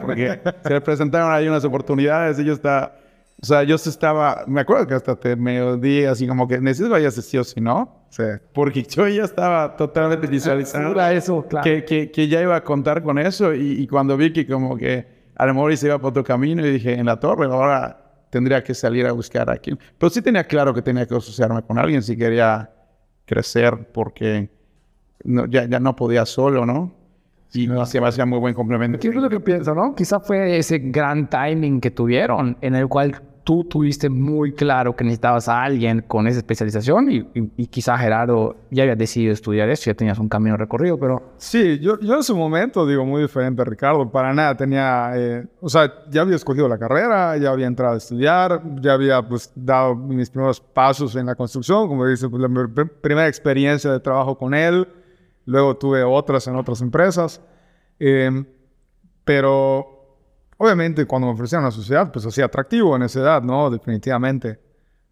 porque 0.00 0.40
se 0.62 0.70
le 0.70 0.80
presentaron 0.80 1.32
ahí 1.32 1.48
unas 1.48 1.64
oportunidades 1.64 2.38
y 2.38 2.44
yo 2.44 2.52
estaba, 2.52 2.94
o 3.42 3.44
sea, 3.44 3.64
yo 3.64 3.74
estaba, 3.74 4.44
me 4.46 4.60
acuerdo 4.60 4.86
que 4.86 4.94
hasta 4.94 5.16
te 5.16 5.34
me 5.34 5.76
di 5.78 6.04
así 6.04 6.28
como 6.28 6.46
que 6.46 6.60
necesito 6.60 6.88
vayas 6.90 7.14
sí 7.14 7.36
o 7.36 7.42
sí, 7.42 7.60
¿no? 7.60 8.06
Porque 8.54 8.82
yo 8.88 9.08
ya 9.08 9.24
estaba 9.24 9.76
totalmente 9.76 10.28
visualizando 10.28 10.92
Era 10.92 11.12
eso, 11.12 11.44
claro. 11.48 11.64
que, 11.64 11.84
que, 11.84 12.12
que 12.12 12.28
ya 12.28 12.40
iba 12.40 12.54
a 12.54 12.62
contar 12.62 13.02
con 13.02 13.18
eso 13.18 13.52
y, 13.52 13.82
y 13.82 13.86
cuando 13.88 14.16
vi 14.16 14.32
que 14.32 14.46
como 14.46 14.76
que 14.76 15.04
a 15.34 15.46
lo 15.46 15.54
mejor 15.54 15.76
se 15.76 15.88
iba 15.88 15.98
por 15.98 16.10
otro 16.10 16.22
camino 16.22 16.64
y 16.64 16.70
dije, 16.70 16.94
en 16.94 17.06
la 17.06 17.18
torre, 17.18 17.46
ahora 17.46 17.98
tendría 18.30 18.62
que 18.62 18.72
salir 18.72 19.04
a 19.06 19.10
buscar 19.12 19.50
a 19.50 19.56
quien. 19.56 19.78
Pero 19.98 20.10
sí 20.10 20.22
tenía 20.22 20.44
claro 20.44 20.72
que 20.72 20.80
tenía 20.80 21.06
que 21.06 21.16
asociarme 21.16 21.60
con 21.62 21.76
alguien 21.76 22.02
si 22.02 22.16
quería 22.16 22.70
crecer 23.26 23.90
porque 23.92 24.48
no- 25.24 25.46
ya, 25.46 25.64
ya 25.66 25.80
no 25.80 25.94
podía 25.96 26.26
solo, 26.26 26.66
¿no? 26.66 26.92
Y 27.54 27.68
se 27.84 28.00
me 28.00 28.08
hacía 28.08 28.24
muy 28.24 28.38
buen 28.38 28.54
complemento. 28.54 28.98
¿Qué 28.98 29.08
es 29.08 29.14
lo 29.14 29.28
que 29.28 29.38
pienso, 29.40 29.74
no? 29.74 29.94
Quizá 29.94 30.20
fue 30.20 30.56
ese 30.56 30.78
gran 30.78 31.28
timing 31.28 31.80
que 31.82 31.90
tuvieron 31.90 32.56
en 32.62 32.74
el 32.74 32.88
cual 32.88 33.20
tú 33.44 33.64
tuviste 33.64 34.08
muy 34.08 34.52
claro 34.54 34.94
que 34.96 35.02
necesitabas 35.04 35.48
a 35.48 35.64
alguien 35.64 36.02
con 36.06 36.28
esa 36.28 36.38
especialización 36.38 37.10
y, 37.10 37.16
y- 37.34 37.50
y 37.56 37.66
quizá 37.66 37.98
Gerardo 37.98 38.56
ya 38.70 38.84
había 38.84 38.94
decidido 38.94 39.32
estudiar 39.32 39.68
eso, 39.68 39.90
ya 39.90 39.94
tenías 39.94 40.18
un 40.20 40.28
camino 40.28 40.56
recorrido, 40.56 40.96
pero 40.98 41.32
Sí, 41.38 41.78
yo, 41.80 41.98
yo 42.00 42.14
en 42.14 42.22
su 42.22 42.36
momento, 42.36 42.86
digo, 42.86 43.04
muy 43.04 43.20
diferente 43.20 43.60
a 43.60 43.64
Ricardo, 43.64 44.08
para 44.10 44.32
nada 44.32 44.56
tenía, 44.56 45.10
eh, 45.16 45.44
o 45.60 45.68
sea, 45.68 45.92
ya 46.08 46.22
había 46.22 46.36
escogido 46.36 46.68
la 46.68 46.78
carrera, 46.78 47.36
ya 47.36 47.50
había 47.50 47.66
entrado 47.66 47.94
a 47.94 47.98
estudiar, 47.98 48.62
ya 48.80 48.92
había 48.94 49.20
pues 49.28 49.50
dado 49.56 49.96
mis 49.96 50.30
primeros 50.30 50.60
pasos 50.60 51.16
en 51.16 51.26
la 51.26 51.34
construcción, 51.34 51.88
como 51.88 52.06
dice, 52.06 52.28
pues 52.28 52.40
la 52.40 52.48
pr- 52.48 52.90
primera 53.02 53.26
experiencia 53.26 53.90
de 53.92 53.98
trabajo 54.00 54.38
con 54.38 54.54
él, 54.54 54.86
luego 55.46 55.76
tuve 55.76 56.02
otras 56.02 56.46
en 56.46 56.56
otras 56.56 56.80
empresas, 56.80 57.40
eh, 57.98 58.44
pero 59.24 60.16
obviamente 60.56 61.06
cuando 61.06 61.28
me 61.28 61.34
ofrecían 61.34 61.62
la 61.64 61.70
sociedad, 61.70 62.10
pues 62.12 62.26
hacía 62.26 62.46
atractivo 62.46 62.94
en 62.96 63.02
esa 63.02 63.20
edad, 63.20 63.42
¿no? 63.42 63.70
Definitivamente. 63.70 64.58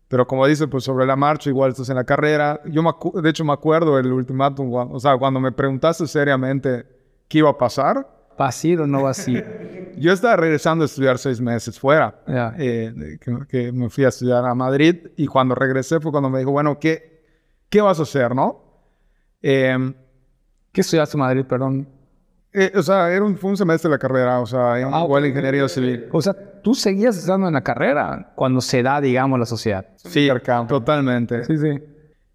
Pero 0.08 0.26
como 0.26 0.44
dice, 0.46 0.66
pues 0.66 0.82
sobre 0.84 1.06
la 1.06 1.14
marcha, 1.14 1.50
igual 1.50 1.70
estás 1.70 1.88
en 1.88 1.94
la 1.96 2.04
carrera. 2.04 2.60
Yo, 2.66 2.82
me 2.82 2.90
de 3.22 3.30
hecho, 3.30 3.44
me 3.44 3.52
acuerdo 3.52 3.96
el 3.98 4.12
ultimátum, 4.12 4.72
o 4.74 4.98
sea, 4.98 5.16
cuando 5.16 5.38
me 5.38 5.52
preguntaste 5.52 6.06
seriamente 6.08 6.84
qué 7.28 7.38
iba 7.38 7.50
a 7.50 7.56
pasar, 7.56 8.08
vacío 8.36 8.82
o 8.82 8.86
no 8.88 9.04
vacío. 9.04 9.44
yo 9.96 10.12
estaba 10.12 10.34
regresando 10.36 10.82
a 10.82 10.86
estudiar 10.86 11.18
seis 11.18 11.40
meses 11.40 11.78
fuera, 11.78 12.20
Ya. 12.26 12.54
eh, 12.58 13.18
que, 13.20 13.38
que 13.48 13.70
me 13.70 13.88
fui 13.88 14.04
a 14.04 14.08
estudiar 14.08 14.44
a 14.44 14.54
Madrid 14.54 14.96
y 15.16 15.28
cuando 15.28 15.54
regresé 15.54 16.00
fue 16.00 16.10
cuando 16.10 16.28
me 16.28 16.40
dijo, 16.40 16.50
bueno, 16.50 16.80
¿qué, 16.80 17.22
qué 17.68 17.80
vas 17.80 18.00
a 18.00 18.02
hacer, 18.02 18.34
no? 18.34 18.64
Eh, 19.42 19.94
¿Qué 20.72 20.80
estudiaste 20.82 21.16
en 21.16 21.20
Madrid, 21.20 21.44
perdón? 21.44 21.88
eh, 22.52 22.72
o 22.74 22.82
sea, 22.82 23.12
era 23.12 23.24
un, 23.24 23.36
fue 23.38 23.50
un 23.50 23.56
semestre 23.56 23.88
de 23.88 23.94
la 23.94 23.98
carrera, 23.98 24.40
o 24.40 24.46
sea, 24.46 24.80
en- 24.80 24.88
Ah, 24.92 25.02
igual 25.04 25.22
ok. 25.22 25.28
ingeniería 25.28 25.68
civil. 25.68 26.06
O 26.10 26.20
sea, 26.20 26.34
tú 26.62 26.74
seguías 26.74 27.16
estando 27.16 27.46
en 27.46 27.54
la 27.54 27.62
carrera 27.62 28.32
cuando 28.34 28.60
se 28.60 28.82
da, 28.82 29.00
digamos, 29.00 29.38
la 29.38 29.46
sociedad. 29.46 29.86
Sí, 29.96 30.28
totalmente. 30.68 31.44
Sí, 31.44 31.56
sí. 31.58 31.78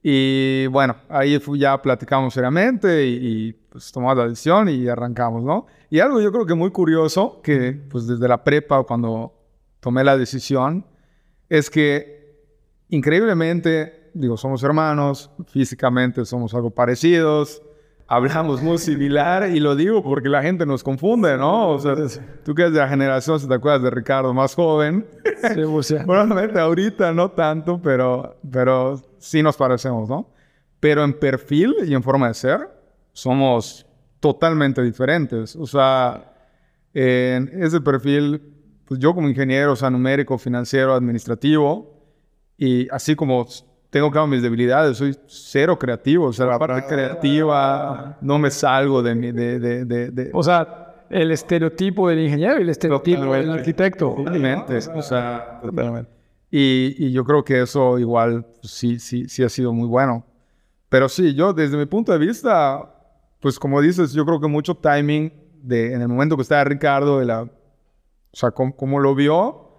Y 0.01 0.67
bueno, 0.67 0.95
ahí 1.09 1.37
ya 1.57 1.81
platicamos 1.81 2.33
seriamente 2.33 3.05
y, 3.05 3.47
y, 3.49 3.53
pues 3.53 3.91
tomamos 3.91 4.15
la 4.17 4.27
decisión 4.29 4.69
y 4.69 4.87
arrancamos, 4.87 5.43
¿no? 5.43 5.65
Y 5.89 5.99
algo 5.99 6.21
yo 6.21 6.31
creo 6.31 6.45
que 6.45 6.53
muy 6.53 6.71
curioso, 6.71 7.41
que 7.43 7.73
pues 7.89 8.07
desde 8.07 8.27
la 8.27 8.41
prepa 8.43 8.83
cuando 8.83 9.33
tomé 9.81 10.03
la 10.03 10.15
decisión, 10.17 10.85
es 11.49 11.69
que 11.69 12.37
increíblemente, 12.89 14.11
digo, 14.13 14.37
somos 14.37 14.63
hermanos, 14.63 15.29
físicamente 15.47 16.23
somos 16.25 16.53
algo 16.53 16.69
parecidos, 16.69 17.61
hablamos 18.07 18.61
muy 18.61 18.77
similar 18.77 19.49
y 19.49 19.59
lo 19.59 19.75
digo 19.75 20.03
porque 20.03 20.29
la 20.29 20.41
gente 20.41 20.65
nos 20.65 20.83
confunde, 20.83 21.37
¿no? 21.37 21.69
O 21.69 21.79
sea, 21.79 21.95
tú 22.43 22.53
que 22.53 22.63
eres 22.63 22.73
de 22.73 22.79
la 22.79 22.87
generación, 22.87 23.39
si 23.39 23.47
te 23.47 23.53
acuerdas 23.53 23.81
de 23.83 23.89
Ricardo 23.89 24.33
más 24.33 24.55
joven, 24.55 25.05
Sí, 25.53 25.61
o 25.61 25.83
sea, 25.83 26.03
Probablemente 26.03 26.59
ahorita 26.59 27.11
no 27.13 27.31
tanto, 27.31 27.81
pero, 27.81 28.37
pero 28.49 29.01
sí 29.17 29.41
nos 29.41 29.57
parecemos, 29.57 30.07
¿no? 30.09 30.29
Pero 30.79 31.03
en 31.03 31.13
perfil 31.13 31.75
y 31.85 31.93
en 31.93 32.03
forma 32.03 32.27
de 32.27 32.33
ser, 32.35 32.69
somos 33.11 33.85
totalmente 34.19 34.81
diferentes. 34.81 35.55
O 35.55 35.65
sea, 35.65 36.33
en 36.93 37.49
ese 37.61 37.81
perfil, 37.81 38.41
pues 38.85 38.99
yo 38.99 39.13
como 39.13 39.27
ingeniero, 39.27 39.73
o 39.73 39.75
sea, 39.75 39.89
numérico, 39.89 40.37
financiero, 40.37 40.93
administrativo, 40.93 41.93
y 42.57 42.87
así 42.89 43.15
como 43.15 43.45
tengo 43.95 44.11
claro 44.11 44.27
mis 44.27 44.41
debilidades, 44.41 44.97
soy 44.97 45.15
cero 45.25 45.79
creativo, 45.79 46.25
o 46.25 46.33
sea, 46.33 46.47
la 46.47 46.59
parte 46.59 46.85
creativa, 46.85 48.17
no 48.19 48.37
me 48.37 48.51
salgo 48.51 49.01
de 49.01 49.15
mi, 49.15 49.31
de, 49.31 49.57
de, 49.57 49.85
de, 49.85 50.11
de- 50.11 50.31
o 50.33 50.43
sea, 50.43 51.05
el 51.09 51.31
estereotipo 51.31 52.09
del 52.09 52.19
ingeniero 52.19 52.59
y 52.59 52.63
el 52.63 52.69
estereotipo 52.69 53.31
del 53.31 53.49
arquitecto. 53.49 54.15
Totalmente, 54.17 54.79
o 54.93 55.01
sea, 55.01 55.61
Totalmente. 55.61 56.11
Y, 56.51 57.05
y 57.05 57.13
yo 57.13 57.23
creo 57.23 57.45
que 57.45 57.61
eso 57.61 57.97
igual 57.97 58.45
pues, 58.59 58.73
sí, 58.73 58.99
sí, 58.99 59.29
sí 59.29 59.43
ha 59.43 59.47
sido 59.47 59.71
muy 59.71 59.87
bueno. 59.87 60.25
Pero 60.89 61.07
sí, 61.07 61.33
yo 61.33 61.53
desde 61.53 61.77
mi 61.77 61.85
punto 61.85 62.11
de 62.11 62.17
vista, 62.17 62.93
pues 63.39 63.57
como 63.57 63.79
dices, 63.79 64.11
yo 64.11 64.25
creo 64.25 64.41
que 64.41 64.47
mucho 64.47 64.75
timing 64.75 65.31
de 65.63 65.93
en 65.93 66.01
el 66.01 66.09
momento 66.09 66.35
que 66.35 66.41
estaba 66.41 66.65
Ricardo, 66.65 67.19
de 67.19 67.27
la, 67.27 67.43
o 67.43 67.49
sea, 68.33 68.51
cómo, 68.51 68.99
lo 68.99 69.15
vio 69.15 69.69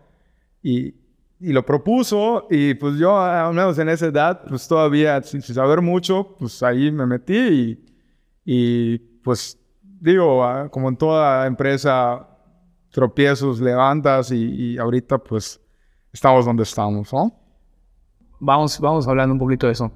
y, 0.62 0.94
y, 1.40 1.53
lo 1.53 1.64
propuso. 1.64 2.46
Y 2.51 2.75
pues 2.75 2.96
yo, 2.96 3.18
al 3.18 3.55
menos 3.55 3.79
en 3.79 3.88
esa 3.88 4.07
edad, 4.07 4.42
pues 4.49 4.66
todavía 4.66 5.22
sin, 5.22 5.42
saber 5.42 5.81
mucho, 5.81 6.37
pues 6.38 6.62
ahí 6.62 6.90
me 6.90 7.07
metí 7.07 7.37
y, 7.37 7.85
y 8.44 8.99
pues 9.22 9.59
digo, 9.83 10.44
ah, 10.44 10.68
como 10.70 10.88
en 10.88 10.96
toda 10.96 11.46
empresa, 11.46 12.29
tropiezos, 12.90 13.61
levantas 13.61 14.31
y, 14.31 14.72
y 14.72 14.79
ahorita 14.79 15.18
pues 15.18 15.61
estamos 16.12 16.46
donde 16.46 16.62
estamos, 16.62 17.12
¿no? 17.12 17.35
Vamos, 18.38 18.79
vamos 18.81 19.09
hablando 19.09 19.33
un 19.33 19.38
poquito 19.38 19.66
de 19.66 19.72
eso 19.72 19.90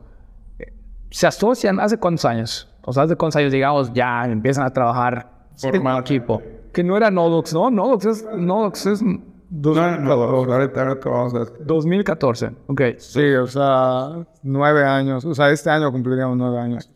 se 1.10 1.26
asocian 1.26 1.80
hace 1.80 1.98
cuántos 1.98 2.24
años. 2.24 2.68
O 2.82 2.92
sea, 2.92 3.02
hace 3.04 3.16
cuántos 3.16 3.36
años, 3.36 3.52
digamos, 3.52 3.92
ya 3.92 4.24
empiezan 4.24 4.64
a 4.64 4.72
trabajar 4.72 5.30
en 5.62 5.86
un 5.86 5.96
equipo. 5.98 6.40
Que 6.72 6.84
no 6.84 6.96
era 6.96 7.10
Nodox, 7.10 7.52
¿no? 7.52 7.70
Nodox 7.70 8.04
es... 8.06 8.26
Nodox 8.36 8.86
es 8.86 9.04
2014. 9.50 12.50
Ok. 12.68 12.82
Sí, 12.98 13.34
o 13.34 13.46
sea, 13.46 14.26
nueve 14.42 14.84
años. 14.84 15.24
O 15.24 15.34
sea, 15.34 15.50
este 15.50 15.70
año 15.70 15.90
cumpliríamos 15.90 16.36
nueve 16.36 16.58
años. 16.58 16.90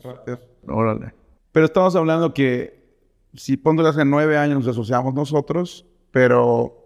Órale. 0.68 1.14
Pero 1.52 1.66
estamos 1.66 1.94
hablando 1.96 2.32
que 2.32 2.84
si 3.34 3.56
pongo 3.56 3.86
hace 3.86 4.04
nueve 4.04 4.36
años 4.36 4.58
nos 4.58 4.68
asociamos 4.68 5.14
nosotros, 5.14 5.86
pero 6.10 6.76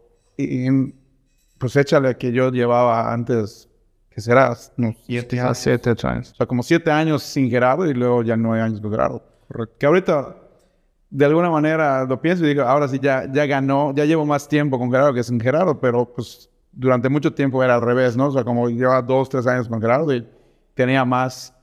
pues 1.58 1.76
échale 1.76 2.16
que 2.16 2.32
yo 2.32 2.50
llevaba 2.50 3.12
antes 3.12 3.68
que 4.10 4.20
será 4.20 4.56
unos 4.76 4.96
siete, 5.04 5.38
años. 5.38 5.58
siete 5.58 5.94
años. 6.04 6.32
O 6.32 6.36
sea, 6.36 6.46
como 6.46 6.62
siete 6.62 6.90
años 6.90 7.22
sin 7.22 7.50
Gerardo 7.50 7.86
y 7.86 7.94
luego 7.94 8.22
ya 8.22 8.36
nueve 8.36 8.62
años 8.62 8.80
con 8.80 8.90
Gerardo. 8.90 9.22
Que 9.78 9.86
ahorita, 9.86 10.36
de 11.10 11.24
alguna 11.24 11.50
manera, 11.50 12.04
lo 12.04 12.20
pienso 12.20 12.44
y 12.44 12.48
digo, 12.48 12.62
ahora 12.62 12.88
sí 12.88 12.98
ya, 13.00 13.30
ya 13.32 13.46
ganó, 13.46 13.94
ya 13.94 14.04
llevo 14.04 14.26
más 14.26 14.48
tiempo 14.48 14.78
con 14.78 14.90
Gerardo 14.90 15.14
que 15.14 15.22
sin 15.22 15.40
Gerardo, 15.40 15.80
pero 15.80 16.12
pues 16.12 16.50
durante 16.72 17.08
mucho 17.08 17.32
tiempo 17.32 17.62
era 17.64 17.74
al 17.76 17.82
revés, 17.82 18.16
¿no? 18.16 18.26
O 18.26 18.32
sea, 18.32 18.44
como 18.44 18.68
lleva 18.68 19.00
dos, 19.02 19.28
tres 19.28 19.46
años 19.46 19.68
con 19.68 19.80
Gerardo 19.80 20.14
y 20.14 20.26
tenía 20.74 21.04
más, 21.04 21.54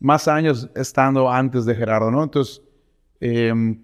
más 0.00 0.26
años 0.26 0.68
estando 0.74 1.30
antes 1.30 1.64
de 1.64 1.74
Gerardo, 1.74 2.10
¿no? 2.10 2.24
Entonces, 2.24 2.62
em, 3.20 3.80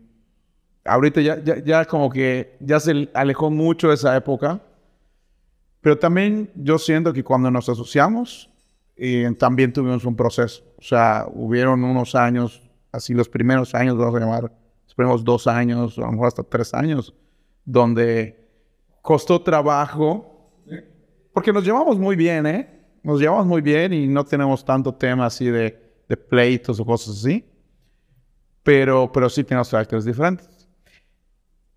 ahorita 0.85 1.20
ya, 1.20 1.42
ya, 1.42 1.62
ya 1.62 1.85
como 1.85 2.11
que 2.11 2.56
ya 2.61 2.80
se 2.80 3.09
alejó 3.14 3.50
mucho 3.50 3.92
esa 3.92 4.16
época 4.16 4.61
pero 5.80 5.98
también 5.98 6.50
yo 6.54 6.78
siento 6.78 7.12
que 7.12 7.24
cuando 7.24 7.50
nos 7.50 7.68
asociamos, 7.68 8.50
eh, 8.96 9.30
también 9.38 9.72
tuvimos 9.72 10.04
un 10.04 10.14
proceso. 10.14 10.62
O 10.78 10.83
sea, 10.83 11.26
hubieron 11.33 11.83
unos 11.85 12.14
años, 12.14 12.62
así 12.92 13.14
los 13.14 13.28
primeros 13.28 13.74
años, 13.74 13.96
vamos 13.96 14.14
a 14.14 14.20
llamar, 14.20 14.52
primeros 15.00 15.24
dos 15.24 15.46
años, 15.46 15.96
a 15.96 16.02
lo 16.02 16.12
mejor 16.12 16.26
hasta 16.26 16.42
tres 16.42 16.74
años, 16.74 17.14
donde 17.64 18.46
costó 19.00 19.40
trabajo, 19.40 20.52
porque 21.32 21.54
nos 21.54 21.64
llevamos 21.64 21.98
muy 21.98 22.16
bien, 22.16 22.44
¿eh? 22.46 22.84
Nos 23.02 23.18
llevamos 23.18 23.46
muy 23.46 23.62
bien 23.62 23.94
y 23.94 24.06
no 24.06 24.24
tenemos 24.24 24.62
tanto 24.62 24.94
tema 24.94 25.24
así 25.24 25.46
de, 25.46 26.04
de 26.06 26.16
pleitos 26.18 26.78
o 26.78 26.84
cosas 26.84 27.16
así. 27.16 27.46
Pero, 28.62 29.10
pero 29.10 29.30
sí 29.30 29.42
tenemos 29.42 29.70
caracteres 29.70 30.04
diferentes. 30.04 30.60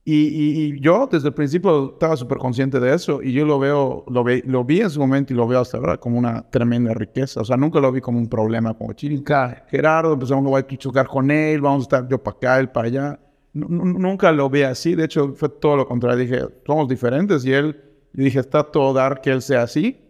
Y, 0.06 0.82
yo 0.82 1.08
desde 1.10 1.30
el 1.30 1.34
principio 1.34 1.94
estaba 1.94 2.18
súper 2.18 2.38
consciente 2.38 2.80
de 2.80 2.94
eso 2.94 3.22
y 3.22 3.32
yo 3.32 3.46
lo 3.46 3.58
veo, 3.58 4.04
lo, 4.10 4.24
ve, 4.24 4.44
lo 4.46 4.66
vi 4.66 4.82
en 4.82 4.90
su 4.90 5.00
momento 5.00 5.32
y 5.32 5.36
lo 5.36 5.48
veo 5.48 5.62
hasta 5.62 5.78
ahora 5.78 5.98
como 5.98 6.20
una 6.20 6.50
tremenda 6.50 6.94
riqueza. 6.94 7.40
O 7.40 7.46
sea, 7.46 7.56
nunca 7.56 7.80
lo 7.80 7.90
vi 7.92 8.02
como 8.02 8.20
un 8.20 8.28
problema, 8.28 8.74
como 8.74 8.92
chica, 8.94 9.64
Gerardo, 9.70 10.14
empezamos 10.14 10.60
a 10.60 10.68
chocar 10.78 11.08
con 11.08 11.32
él, 11.32 11.62
vamos 11.62 11.84
a 11.84 11.84
estar 11.84 12.08
yo 12.10 12.22
para 12.22 12.36
acá, 12.36 12.60
él 12.60 12.70
para 12.70 12.88
allá. 12.88 13.20
nunca 13.54 14.32
lo 14.34 14.50
vi 14.50 14.64
así, 14.64 14.94
de 14.94 15.06
hecho 15.06 15.34
fue 15.36 15.48
todo 15.48 15.78
lo 15.78 15.88
contrario. 15.88 16.18
Dije, 16.18 16.42
somos 16.68 16.90
diferentes 16.90 17.46
y 17.46 17.54
él, 17.54 17.80
y 18.14 18.24
dije, 18.24 18.40
está 18.40 18.64
todo 18.64 18.94
dar 18.94 19.22
que 19.22 19.32
él 19.32 19.42
sea 19.42 19.62
así, 19.62 20.02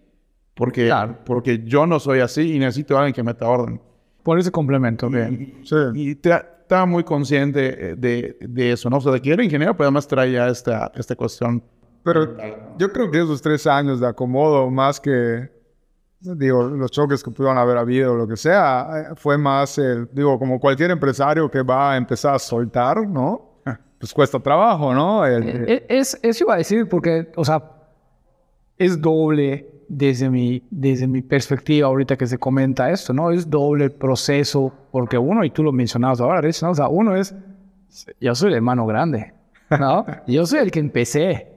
porque, 0.56 0.92
porque 1.24 1.64
yo 1.66 1.86
no 1.86 2.00
soy 2.00 2.20
así 2.20 2.56
y 2.56 2.60
necesito 2.60 2.98
a 2.98 3.02
alguien 3.02 3.14
que 3.14 3.22
meta 3.22 3.48
orden. 3.48 3.80
Por 4.24 4.40
ese 4.40 4.50
complemento, 4.50 5.08
bien. 5.10 5.60
sí. 5.64 5.76
y 5.94 6.16
te, 6.16 6.32
estaba 6.64 6.86
muy 6.86 7.04
consciente 7.04 7.92
eh, 7.92 7.96
de, 7.96 8.38
de, 8.40 8.72
eso, 8.72 8.90
¿no? 8.90 8.98
O 8.98 9.02
sea, 9.02 9.12
de 9.12 9.22
que 9.22 9.32
era 9.32 9.44
ingeniero, 9.44 9.76
pero 9.76 9.88
además 9.88 10.08
traía 10.08 10.48
esta, 10.48 10.92
esta 10.96 11.16
cuestión. 11.16 11.64
Pero 12.04 12.36
yo 12.78 12.92
creo 12.92 13.12
que 13.12 13.20
esos 13.20 13.42
tres 13.42 13.68
años 13.68 14.00
de 14.00 14.08
acomodo, 14.08 14.70
más 14.70 15.00
que, 15.00 15.50
digo, 16.20 16.64
los 16.64 16.92
choques 16.92 17.24
que 17.24 17.32
pudieron 17.32 17.58
haber 17.58 17.78
habido 17.78 18.14
o 18.14 18.16
lo 18.16 18.28
que 18.28 18.36
sea, 18.36 18.88
eh, 19.12 19.14
fue 19.16 19.38
más, 19.38 19.78
el, 19.78 20.10
digo, 20.12 20.38
como 20.40 20.60
cualquier 20.60 20.92
empresario 20.92 21.50
que 21.50 21.62
va 21.62 21.94
a 21.94 21.98
empezar 21.98 22.36
a 22.36 22.40
soltar, 22.40 23.08
¿no? 23.08 23.52
Pues 24.00 24.14
cuesta 24.14 24.38
trabajo, 24.38 24.94
¿no? 24.94 25.26
Eh, 25.26 25.86
es, 25.88 26.20
eso 26.22 26.44
iba 26.44 26.56
a 26.56 26.58
decir, 26.58 26.90
porque, 26.90 27.32
o 27.38 27.46
sea, 27.46 27.64
es 28.78 29.00
doble 29.00 29.73
desde 29.88 30.30
mi, 30.30 30.64
desde 30.70 31.08
mi 31.08 31.22
perspectiva 31.22 31.88
ahorita 31.88 32.18
que 32.18 32.28
se 32.28 32.38
comenta 32.38 32.92
esto, 32.92 33.14
¿no? 33.14 33.32
Es 33.32 33.50
doble 33.50 33.90
proceso, 33.90 34.74
porque 34.92 35.18
uno, 35.18 35.44
y 35.44 35.50
tú 35.50 35.64
lo 35.64 35.72
mencionabas 35.72 36.22
ahora, 36.22 36.42
¿no? 36.42 36.70
O 36.70 36.76
sea, 36.76 36.88
uno 36.88 37.16
es, 37.16 37.36
yo 38.20 38.36
soy 38.36 38.50
el 38.50 38.56
hermano 38.56 38.86
grande, 38.86 39.34
¿no? 39.70 40.06
yo 40.28 40.46
soy 40.46 40.60
el 40.60 40.72
que 40.72 40.80
empecé, 40.80 41.48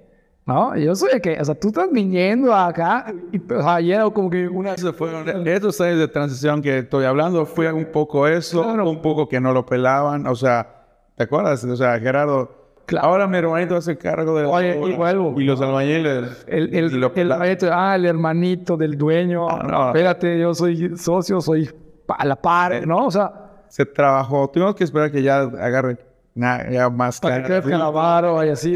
¿no? 0.45 0.77
Yo 0.77 0.95
soy 0.95 1.11
el 1.15 1.21
que, 1.21 1.41
o 1.41 1.45
sea, 1.45 1.55
tú 1.55 1.69
estás 1.69 1.91
viniendo 1.91 2.55
acá 2.55 3.12
y 3.33 3.39
pues, 3.39 3.65
ayer 3.65 4.03
como 4.12 4.31
que 4.31 4.49
una... 4.49 4.75
Eso 4.75 4.93
fueron, 4.93 5.47
estos 5.47 5.81
años 5.81 5.99
de 5.99 6.09
transición 6.09 6.62
que 6.62 6.79
estoy 6.79 7.05
hablando, 7.05 7.47
fue 7.47 7.73
un 7.73 7.87
poco 7.87 8.27
eso, 8.27 8.62
un 8.62 9.03
poco 9.03 9.29
que 9.29 9.41
no 9.41 9.53
lo 9.53 9.67
pelaban, 9.67 10.27
o 10.27 10.35
sea, 10.35 10.85
¿te 11.17 11.25
acuerdas? 11.25 11.65
O 11.65 11.77
sea, 11.77 11.99
Gerardo 11.99 12.66
Ahora 13.01 13.27
mi 13.27 13.37
hermanito 13.38 13.77
hace 13.77 13.96
cargo 13.96 14.38
de 14.38 14.46
Oye, 14.46 14.79
y, 14.79 15.44
los 15.44 15.61
albañiles. 15.61 16.44
El, 16.46 16.75
el, 16.75 17.05
el, 17.14 17.33
ah, 17.72 17.96
el 17.96 18.05
hermanito 18.05 18.77
del 18.77 18.96
dueño. 18.96 19.49
Ah, 19.49 19.66
no. 19.68 19.87
Espérate, 19.88 20.38
yo 20.38 20.55
soy 20.55 20.96
socio, 20.96 21.40
soy 21.40 21.70
a 22.09 22.25
la 22.25 22.37
par, 22.37 22.87
¿no? 22.87 23.07
O 23.07 23.11
sea... 23.11 23.42
Se 23.68 23.85
trabajó. 23.85 24.49
Tuvimos 24.49 24.77
que 24.77 24.85
esperar 24.85 25.11
que 25.11 25.22
ya 25.22 25.40
agarre 25.40 25.99
ya 26.37 26.90
más 26.90 27.18
Para 27.18 27.42
que 27.42 27.68
Calavaro 27.68 28.44
y 28.44 28.51
así. 28.51 28.75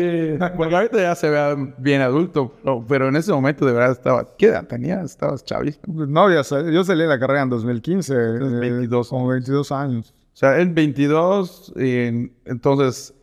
Porque 0.57 0.75
ahorita 0.75 0.99
ya 0.99 1.15
se 1.15 1.29
vea 1.29 1.55
bien 1.79 2.01
adulto, 2.01 2.55
pero 2.89 3.09
en 3.09 3.17
ese 3.17 3.33
momento 3.33 3.67
de 3.67 3.73
verdad 3.73 3.93
estaba. 3.93 4.27
¿Qué 4.39 4.47
edad 4.47 4.65
tenía? 4.67 5.03
Estabas 5.03 5.45
chavista. 5.45 5.87
No, 5.87 6.31
ya 6.31 6.43
yo 6.71 6.85
salí 6.85 7.03
de 7.03 7.07
la 7.07 7.19
carrera 7.19 7.43
en 7.43 7.51
2015. 7.51 8.15
22. 8.15 9.09
Con 9.11 9.29
22 9.29 9.73
años. 9.73 10.15
O 10.33 10.37
sea, 10.41 10.59
en 10.59 10.75
22, 10.75 11.75
y 11.77 12.31
entonces 12.47 13.15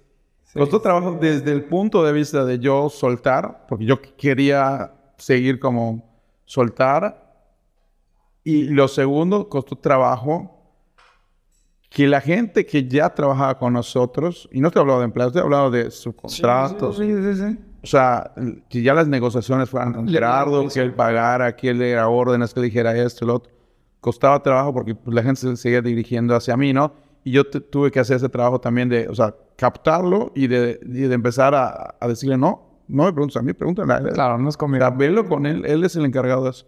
Costó 0.58 0.82
trabajo 0.82 1.18
desde 1.20 1.52
el 1.52 1.64
punto 1.64 2.04
de 2.04 2.14
vista 2.14 2.44
de 2.46 2.60
yo 2.60 2.90
soltar, 2.90 3.66
porque 3.68 3.86
yo 3.86 4.02
quería 4.02 4.92
seguir 5.18 5.60
como 5.60 6.04
soltar. 6.46 7.26
Y 8.44 8.64
lo 8.66 8.88
segundo, 8.88 9.50
costó 9.50 9.76
trabajo 9.76 10.54
que 11.90 12.08
la 12.08 12.22
gente 12.22 12.66
que 12.66 12.88
ya 12.88 13.10
trabajaba 13.14 13.58
con 13.58 13.74
nosotros, 13.74 14.50
y 14.52 14.62
no 14.62 14.72
te 14.72 14.80
he 14.80 14.82
hablado 14.82 15.00
de 15.00 15.06
empleados, 15.06 15.34
te 15.34 15.40
he 15.40 15.42
hablado 15.42 15.72
de 15.72 15.92
subcontratos. 15.92 16.98
Sí, 16.98 17.14
sí, 17.14 17.36
sí, 17.36 17.58
o 17.84 17.88
sea, 17.88 18.34
que 18.70 18.82
ya 18.82 18.94
las 18.94 19.08
negociaciones 19.08 19.70
fueran 19.70 19.94
con 19.94 20.08
Gerardo, 20.08 20.68
que 20.68 20.80
él 20.82 20.94
pagara, 20.94 21.56
que 21.56 21.70
él 21.70 21.80
diera 21.80 22.10
órdenes, 22.10 22.54
que 22.54 22.62
dijera 22.62 22.96
esto 22.98 23.26
lo 23.26 23.36
otro. 23.36 23.54
Costaba 24.02 24.42
trabajo 24.44 24.74
porque 24.74 24.94
pues, 24.96 25.16
la 25.16 25.24
gente 25.24 25.40
se 25.40 25.56
seguía 25.56 25.82
dirigiendo 25.82 26.36
hacia 26.36 26.58
mí, 26.58 26.74
¿no? 26.74 26.94
Y 27.28 27.32
yo 27.32 27.46
tuve 27.46 27.92
que 27.92 28.00
hacer 28.00 28.16
ese 28.16 28.30
trabajo 28.30 28.62
también 28.62 28.88
de, 28.88 29.10
o 29.10 29.14
sea, 29.14 29.36
captarlo 29.58 30.32
y 30.34 30.48
de, 30.48 30.76
de 30.76 31.14
empezar 31.14 31.54
a, 31.54 31.98
a, 32.00 32.08
decirle, 32.08 32.38
no, 32.38 32.86
no 32.88 33.04
me 33.04 33.12
preguntes 33.12 33.36
a 33.36 33.42
mí, 33.42 33.52
pregúntale 33.52 33.92
a 33.92 33.98
él. 33.98 34.14
Claro, 34.14 34.38
no 34.38 34.48
es 34.48 34.56
conmigo. 34.56 34.88
O 34.88 35.26
con 35.26 35.46
él, 35.46 35.66
él 35.66 35.84
es 35.84 35.98
el 35.98 36.06
encargado 36.06 36.46
de 36.46 36.52
eso. 36.52 36.66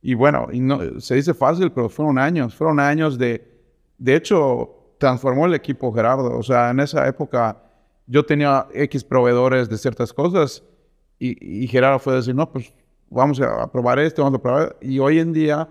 Y 0.00 0.14
bueno, 0.14 0.46
y 0.52 0.60
no, 0.60 1.00
se 1.00 1.16
dice 1.16 1.34
fácil, 1.34 1.72
pero 1.72 1.88
fueron 1.88 2.16
años, 2.16 2.54
fueron 2.54 2.78
años 2.78 3.18
de, 3.18 3.44
de 3.98 4.14
hecho, 4.14 4.94
transformó 4.98 5.46
el 5.46 5.54
equipo 5.54 5.92
Gerardo. 5.92 6.38
O 6.38 6.44
sea, 6.44 6.70
en 6.70 6.78
esa 6.78 7.08
época 7.08 7.60
yo 8.06 8.24
tenía 8.24 8.68
X 8.72 9.02
proveedores 9.02 9.68
de 9.68 9.78
ciertas 9.78 10.12
cosas 10.12 10.62
y, 11.18 11.64
y 11.64 11.66
Gerardo 11.66 11.98
fue 11.98 12.12
a 12.12 12.16
decir, 12.18 12.36
no, 12.36 12.48
pues 12.52 12.72
vamos 13.10 13.40
a 13.40 13.66
probar 13.72 13.98
esto, 13.98 14.22
vamos 14.22 14.38
a 14.38 14.42
probar. 14.42 14.76
Y 14.80 15.00
hoy 15.00 15.18
en 15.18 15.32
día, 15.32 15.68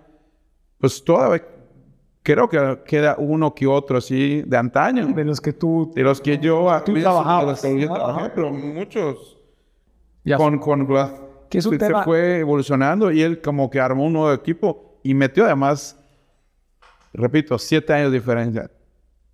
pues 0.80 1.02
todavía 1.02 1.46
creo 2.28 2.50
que 2.50 2.80
queda 2.86 3.16
uno 3.18 3.56
que 3.56 3.66
otro 3.66 4.00
así 4.00 4.42
de 4.46 4.58
antaño. 4.58 5.08
De 5.08 5.24
los 5.24 5.40
que 5.40 5.54
tú... 5.54 5.94
De 5.96 6.04
los 6.04 6.20
que 6.20 6.38
yo... 6.38 6.68
Tú 6.86 6.94
trabajabas. 6.94 7.64
Yo 7.64 7.94
trabajé, 7.94 8.32
pero 8.36 8.52
muchos... 8.52 9.38
Ya 10.26 10.36
con, 10.36 10.60
con 10.60 10.86
que 11.50 11.62
se, 11.62 11.80
se 11.80 11.94
fue 12.04 12.40
evolucionando 12.40 13.14
y 13.14 13.22
él 13.22 13.42
como 13.42 13.70
que 13.70 13.80
armó 13.80 14.04
un 14.04 14.12
nuevo 14.12 14.34
equipo 14.34 15.00
y 15.04 15.14
metió 15.14 15.46
además, 15.46 15.98
repito, 17.14 17.58
siete 17.58 17.94
años 17.94 18.12
de 18.12 18.18
diferencia. 18.18 18.70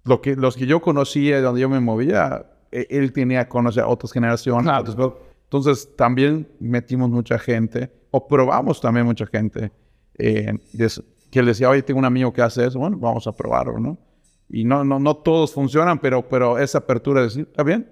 Lo 0.03 0.21
que, 0.21 0.35
los 0.35 0.55
que 0.55 0.67
yo 0.67 0.79
conocía, 0.79 1.41
donde 1.41 1.61
yo 1.61 1.69
me 1.69 1.79
movía, 1.79 2.45
e, 2.71 2.85
él 2.91 3.11
tenía 3.11 3.45
que 3.45 3.49
conocer 3.49 3.81
a 3.81 3.87
otras 3.87 4.11
generaciones. 4.11 4.71
entonces 5.45 5.95
también 5.95 6.47
metimos 6.59 7.09
mucha 7.09 7.39
gente, 7.39 7.91
o 8.11 8.27
probamos 8.27 8.79
también 8.79 9.07
mucha 9.07 9.25
gente. 9.25 9.71
Eh, 10.19 10.53
que 11.33 11.39
él 11.39 11.47
decía, 11.47 11.69
oye, 11.69 11.81
tengo 11.81 11.99
un 11.99 12.05
amigo 12.05 12.31
que 12.31 12.41
hace 12.41 12.65
eso, 12.65 12.79
bueno, 12.79 12.97
vamos 12.97 13.25
a 13.27 13.31
probarlo, 13.31 13.79
¿no? 13.79 13.97
Y 14.49 14.63
no, 14.63 14.83
no, 14.83 14.99
no 14.99 15.15
todos 15.17 15.51
funcionan, 15.51 15.99
pero, 15.99 16.27
pero 16.27 16.59
esa 16.59 16.77
apertura 16.77 17.21
de 17.21 17.27
decir, 17.27 17.47
está 17.49 17.63
bien, 17.63 17.89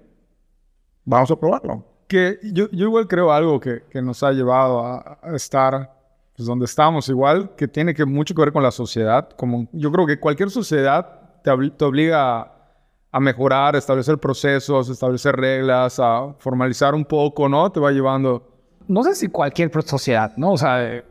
vamos 1.04 1.30
a 1.30 1.36
probarlo. 1.36 1.84
Que 2.06 2.38
yo, 2.42 2.70
yo 2.70 2.86
igual 2.86 3.08
creo 3.08 3.32
algo 3.32 3.58
que, 3.58 3.82
que 3.90 4.00
nos 4.00 4.22
ha 4.22 4.32
llevado 4.32 4.80
a, 4.80 5.18
estar 5.34 5.92
pues, 6.36 6.46
donde 6.46 6.66
estamos, 6.66 7.08
igual, 7.08 7.54
que 7.56 7.66
tiene 7.66 7.94
que 7.94 8.04
mucho 8.04 8.34
que 8.34 8.42
ver 8.42 8.52
con 8.52 8.62
la 8.62 8.70
sociedad. 8.70 9.28
Como, 9.36 9.68
yo 9.72 9.90
creo 9.90 10.06
que 10.06 10.20
cualquier 10.20 10.50
sociedad 10.50 11.40
te, 11.42 11.50
te 11.70 11.84
obliga 11.84 12.40
a 12.40 12.62
a 13.12 13.20
mejorar, 13.20 13.74
a 13.74 13.78
establecer 13.78 14.16
procesos, 14.18 14.88
establecer 14.88 15.36
reglas, 15.36 16.00
a 16.00 16.32
formalizar 16.38 16.94
un 16.94 17.04
poco, 17.04 17.46
¿no? 17.46 17.70
Te 17.70 17.78
va 17.78 17.92
llevando. 17.92 18.48
No 18.88 19.02
sé 19.02 19.14
si 19.14 19.28
cualquier 19.28 19.70
sociedad, 19.84 20.32
¿no? 20.38 20.52
O 20.52 20.56
sea, 20.56 21.04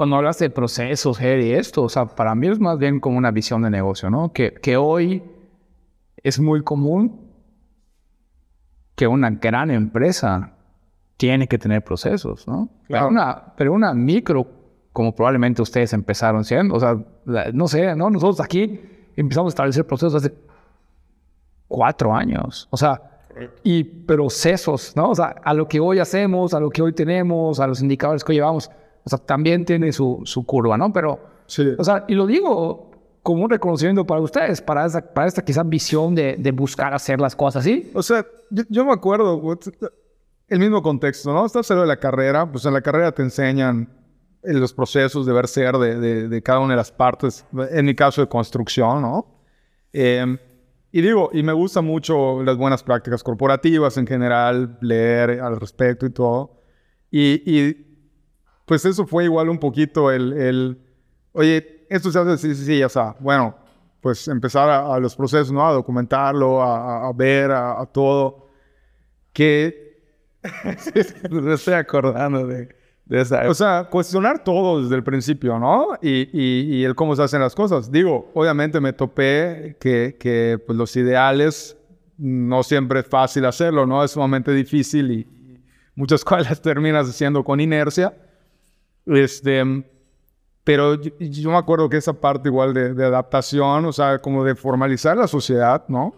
cuando 0.00 0.16
hablas 0.16 0.38
de 0.38 0.48
procesos, 0.48 1.20
y 1.20 1.52
esto, 1.52 1.82
o 1.82 1.88
sea, 1.90 2.06
para 2.06 2.34
mí 2.34 2.48
es 2.48 2.58
más 2.58 2.78
bien 2.78 3.00
como 3.00 3.18
una 3.18 3.30
visión 3.30 3.60
de 3.60 3.68
negocio, 3.68 4.08
¿no? 4.08 4.32
Que, 4.32 4.54
que 4.54 4.78
hoy 4.78 5.22
es 6.16 6.40
muy 6.40 6.62
común 6.62 7.20
que 8.94 9.06
una 9.06 9.28
gran 9.28 9.70
empresa 9.70 10.54
tiene 11.18 11.46
que 11.46 11.58
tener 11.58 11.84
procesos, 11.84 12.48
¿no? 12.48 12.70
Pero, 12.88 13.08
una, 13.08 13.52
pero 13.54 13.74
una 13.74 13.92
micro, 13.92 14.46
como 14.90 15.14
probablemente 15.14 15.60
ustedes 15.60 15.92
empezaron 15.92 16.46
siendo, 16.46 16.76
o 16.76 16.80
sea, 16.80 16.96
no 17.52 17.68
sé, 17.68 17.94
¿no? 17.94 18.08
Nosotros 18.08 18.40
aquí 18.40 18.80
empezamos 19.16 19.50
a 19.50 19.52
establecer 19.52 19.86
procesos 19.86 20.14
hace 20.14 20.34
cuatro 21.68 22.14
años. 22.14 22.68
O 22.70 22.78
sea, 22.78 23.02
y 23.62 23.84
procesos, 23.84 24.96
¿no? 24.96 25.10
O 25.10 25.14
sea, 25.14 25.34
a 25.44 25.52
lo 25.52 25.68
que 25.68 25.78
hoy 25.78 25.98
hacemos, 25.98 26.54
a 26.54 26.60
lo 26.60 26.70
que 26.70 26.80
hoy 26.80 26.94
tenemos, 26.94 27.60
a 27.60 27.66
los 27.66 27.82
indicadores 27.82 28.24
que 28.24 28.32
hoy 28.32 28.36
llevamos, 28.36 28.70
o 29.04 29.08
sea, 29.08 29.18
también 29.18 29.64
tiene 29.64 29.92
su, 29.92 30.20
su 30.24 30.44
curva, 30.44 30.76
¿no? 30.76 30.92
Pero, 30.92 31.20
sí. 31.46 31.74
o 31.78 31.84
sea, 31.84 32.04
y 32.08 32.14
lo 32.14 32.26
digo 32.26 32.90
como 33.22 33.44
un 33.44 33.50
reconocimiento 33.50 34.06
para 34.06 34.20
ustedes, 34.20 34.60
para, 34.62 34.86
esa, 34.86 35.00
para 35.12 35.26
esta 35.26 35.44
quizás 35.44 35.68
visión 35.68 36.14
de, 36.14 36.36
de, 36.38 36.52
buscar 36.52 36.94
hacer 36.94 37.20
las 37.20 37.36
cosas 37.36 37.60
así. 37.60 37.90
O 37.94 38.02
sea, 38.02 38.26
yo, 38.68 38.84
me 38.84 38.92
acuerdo, 38.92 39.58
el 40.48 40.58
mismo 40.58 40.82
contexto, 40.82 41.32
¿no? 41.32 41.44
Estás 41.44 41.66
saliendo 41.66 41.82
de 41.82 41.94
la 41.94 42.00
carrera, 42.00 42.50
pues 42.50 42.64
en 42.64 42.72
la 42.72 42.80
carrera 42.80 43.12
te 43.12 43.22
enseñan 43.22 43.88
los 44.42 44.72
procesos 44.72 45.26
de 45.26 45.32
ver 45.34 45.48
ser 45.48 45.76
de, 45.76 46.00
de, 46.00 46.28
de 46.28 46.42
cada 46.42 46.60
una 46.60 46.72
de 46.72 46.78
las 46.78 46.90
partes, 46.90 47.44
en 47.70 47.84
mi 47.84 47.94
caso 47.94 48.22
de 48.22 48.28
construcción, 48.28 49.02
¿no? 49.02 49.26
Eh, 49.92 50.38
y 50.92 51.02
digo, 51.02 51.30
y 51.32 51.42
me 51.42 51.52
gustan 51.52 51.84
mucho 51.84 52.42
las 52.42 52.56
buenas 52.56 52.82
prácticas 52.82 53.22
corporativas 53.22 53.96
en 53.96 54.06
general, 54.06 54.78
leer 54.80 55.40
al 55.40 55.60
respecto 55.60 56.06
y 56.06 56.10
todo. 56.10 56.58
Y, 57.10 57.42
y 57.46 57.89
pues 58.70 58.84
eso 58.84 59.04
fue 59.04 59.24
igual 59.24 59.48
un 59.48 59.58
poquito 59.58 60.12
el, 60.12 60.32
el, 60.32 60.78
oye, 61.32 61.86
esto 61.90 62.12
se 62.12 62.20
hace 62.20 62.38
sí, 62.38 62.54
sí, 62.54 62.64
sí, 62.66 62.82
o 62.84 62.88
sea, 62.88 63.16
bueno, 63.18 63.56
pues 64.00 64.28
empezar 64.28 64.70
a, 64.70 64.96
los 65.00 65.16
procesos, 65.16 65.50
¿no? 65.50 65.66
A 65.66 65.72
documentarlo, 65.72 66.62
a, 66.62 67.08
a 67.08 67.12
ver, 67.12 67.50
a, 67.50 67.84
todo. 67.86 68.46
Que 69.32 70.04
me 71.30 71.54
estoy 71.54 71.74
acordando 71.74 72.46
de 72.46 72.68
o 73.48 73.54
sea, 73.54 73.88
cuestionar 73.90 74.44
todo 74.44 74.80
desde 74.84 74.94
el 74.94 75.02
principio, 75.02 75.58
¿no? 75.58 75.98
Y, 76.00 76.28
y, 76.32 76.84
el 76.84 76.94
cómo 76.94 77.16
se 77.16 77.24
hacen 77.24 77.40
las 77.40 77.56
cosas. 77.56 77.90
Digo, 77.90 78.30
obviamente 78.34 78.80
me 78.80 78.92
topé 78.92 79.76
que, 79.80 80.16
que 80.16 80.62
pues, 80.64 80.78
los 80.78 80.94
ideales 80.94 81.76
no 82.18 82.62
siempre 82.62 83.00
es 83.00 83.08
fácil 83.08 83.46
hacerlo, 83.46 83.84
¿no? 83.84 84.04
Es 84.04 84.12
sumamente 84.12 84.52
difícil 84.52 85.10
y 85.10 85.26
muchas 85.96 86.22
cosas 86.24 86.62
terminas 86.62 87.08
haciendo 87.08 87.42
con 87.42 87.58
inercia. 87.58 88.14
Este, 89.16 89.62
pero 90.64 91.00
yo, 91.00 91.50
me 91.50 91.56
acuerdo 91.56 91.88
que 91.88 91.96
esa 91.96 92.12
parte 92.12 92.48
igual 92.48 92.74
de, 92.74 92.94
de, 92.94 93.04
adaptación, 93.04 93.84
o 93.84 93.92
sea, 93.92 94.18
como 94.18 94.44
de 94.44 94.54
formalizar 94.54 95.16
la 95.16 95.26
sociedad, 95.26 95.84
¿no? 95.88 96.14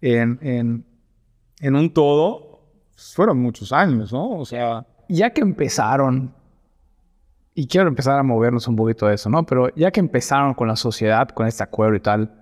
En, 0.00 0.38
en, 0.42 0.84
en 1.60 1.76
un 1.76 1.92
todo, 1.92 2.60
fueron 2.96 3.38
muchos 3.38 3.72
años, 3.72 4.12
¿no? 4.12 4.30
O 4.30 4.44
sea 4.44 4.86
ya 5.12 5.30
que 5.30 5.42
empezaron, 5.42 6.34
y 7.54 7.66
quiero 7.66 7.88
empezar 7.88 8.18
a 8.18 8.22
movernos 8.22 8.66
un 8.66 8.76
poquito 8.76 9.06
de 9.06 9.14
eso, 9.14 9.28
¿no? 9.28 9.44
Pero 9.44 9.68
ya 9.74 9.90
que 9.90 10.00
empezaron 10.00 10.54
con 10.54 10.68
la 10.68 10.76
sociedad, 10.76 11.28
con 11.28 11.46
este 11.46 11.62
acuerdo 11.62 11.96
y 11.96 12.00
tal, 12.00 12.41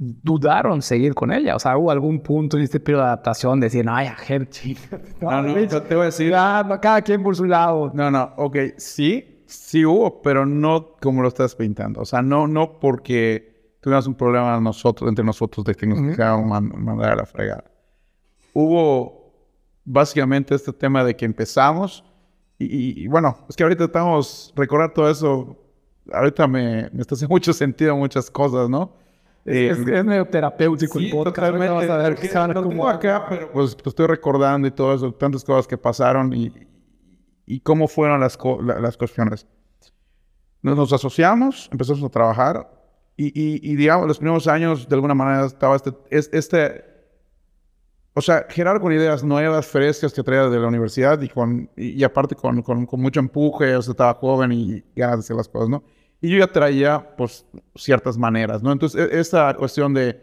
dudaron 0.00 0.80
seguir 0.80 1.14
con 1.14 1.30
ella. 1.30 1.54
O 1.54 1.58
sea, 1.58 1.76
hubo 1.76 1.90
algún 1.90 2.20
punto 2.20 2.56
en 2.56 2.62
este 2.62 2.80
periodo 2.80 3.02
de 3.02 3.08
adaptación 3.08 3.60
de 3.60 3.66
decir, 3.66 3.84
ay, 3.88 4.08
gente, 4.16 4.74
no, 5.20 5.42
no, 5.42 5.54
no, 5.54 5.82
te 5.82 5.94
voy 5.94 6.02
a 6.02 6.06
decir. 6.06 6.32
Ah, 6.34 6.78
cada 6.80 7.02
quien 7.02 7.22
por 7.22 7.36
su 7.36 7.44
lado. 7.44 7.92
No, 7.92 8.10
no, 8.10 8.32
ok, 8.38 8.56
sí, 8.78 9.44
sí 9.46 9.84
hubo, 9.84 10.22
pero 10.22 10.46
no 10.46 10.96
como 11.02 11.20
lo 11.20 11.28
estás 11.28 11.54
pintando. 11.54 12.00
O 12.00 12.06
sea, 12.06 12.22
no, 12.22 12.48
no 12.48 12.80
porque 12.80 13.76
tuvimos 13.82 14.06
un 14.06 14.14
problema 14.14 14.58
nosotros, 14.58 15.06
entre 15.06 15.22
nosotros 15.22 15.66
de 15.66 15.74
que 15.74 15.86
nos 15.86 15.98
uh 15.98 16.42
mandar 16.42 17.12
a 17.12 17.16
la 17.16 17.26
fregada. 17.26 17.64
Hubo 18.54 19.34
básicamente 19.84 20.54
este 20.54 20.72
tema 20.72 21.04
de 21.04 21.14
que 21.14 21.26
empezamos. 21.26 22.04
Y, 22.58 23.06
bueno, 23.08 23.38
es 23.48 23.56
que 23.56 23.62
ahorita 23.62 23.84
estamos, 23.84 24.52
recordar 24.54 24.92
todo 24.92 25.10
eso, 25.10 25.56
ahorita 26.12 26.46
me, 26.46 26.90
me 26.90 27.00
está 27.00 27.14
haciendo 27.14 27.32
mucho 27.34 27.52
sentido 27.54 27.96
muchas 27.96 28.30
cosas, 28.30 28.68
¿no? 28.68 28.92
Es, 29.44 29.78
eh, 29.78 30.02
medio 30.02 30.26
terapéutico 30.26 30.98
el 30.98 31.10
podcast. 31.10 31.56
Vas 31.56 31.90
a 31.90 31.96
ver 31.96 32.16
que 32.16 32.28
como 32.28 32.88
acá, 32.88 33.26
pero 33.28 33.50
pues, 33.52 33.74
pues, 33.74 33.86
estoy 33.86 34.06
recordando 34.06 34.68
y 34.68 34.70
todo 34.70 34.94
eso, 34.94 35.12
tantas 35.12 35.44
cosas 35.44 35.66
que 35.66 35.78
pasaron 35.78 36.32
y, 36.32 36.52
y 37.46 37.60
cómo 37.60 37.88
fueron 37.88 38.20
las, 38.20 38.38
las 38.80 38.96
cuestiones. 38.96 39.46
Nos, 40.62 40.76
nos, 40.76 40.92
asociamos, 40.92 41.68
empezamos 41.72 42.02
a 42.04 42.08
trabajar 42.10 42.70
y, 43.16 43.26
y, 43.28 43.72
y, 43.72 43.76
digamos, 43.76 44.06
los 44.06 44.18
primeros 44.18 44.46
años, 44.46 44.88
de 44.88 44.94
alguna 44.94 45.14
manera, 45.14 45.46
estaba 45.46 45.76
este, 45.76 45.92
este 46.10 46.90
o 48.12 48.20
sea, 48.20 48.44
Gerardo 48.48 48.80
con 48.80 48.92
ideas 48.92 49.22
nuevas, 49.22 49.66
frescas 49.66 50.12
que 50.12 50.22
traía 50.22 50.48
de 50.48 50.58
la 50.58 50.66
universidad 50.66 51.20
y, 51.22 51.28
con, 51.28 51.70
y, 51.76 52.02
aparte 52.02 52.34
con, 52.34 52.60
con, 52.62 52.84
con, 52.84 53.00
mucho 53.00 53.20
empuje, 53.20 53.74
o 53.76 53.82
sea, 53.82 53.92
estaba 53.92 54.14
joven 54.14 54.52
y 54.52 54.84
ganas 54.96 55.18
de 55.18 55.20
hacer 55.20 55.36
las 55.36 55.48
cosas, 55.48 55.68
¿no? 55.68 55.84
Y 56.20 56.30
yo 56.30 56.38
ya 56.38 56.52
traía, 56.52 57.16
pues, 57.16 57.46
ciertas 57.74 58.18
maneras, 58.18 58.62
¿no? 58.62 58.72
Entonces, 58.72 59.08
e, 59.10 59.20
esa 59.20 59.54
cuestión 59.54 59.94
de, 59.94 60.20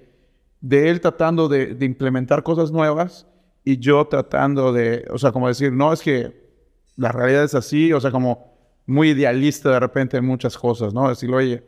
de 0.62 0.90
él 0.90 1.02
tratando 1.02 1.48
de, 1.48 1.74
de, 1.76 1.86
implementar 1.86 2.44
cosas 2.44 2.72
nuevas 2.72 3.28
y 3.64 3.78
yo 3.78 4.06
tratando 4.06 4.72
de, 4.72 5.06
o 5.12 5.18
sea, 5.18 5.32
como 5.32 5.48
decir, 5.48 5.72
no, 5.72 5.92
es 5.94 6.02
que 6.02 6.48
la 6.96 7.12
realidad 7.12 7.44
es 7.44 7.56
así, 7.56 7.94
o 7.94 8.00
sea, 8.00 8.12
como 8.12 8.58
muy 8.86 9.10
idealista 9.10 9.72
de 9.72 9.80
repente 9.80 10.18
en 10.18 10.26
muchas 10.26 10.58
cosas, 10.58 10.94
¿no? 10.94 11.10
Decir, 11.10 11.32
oye, 11.34 11.64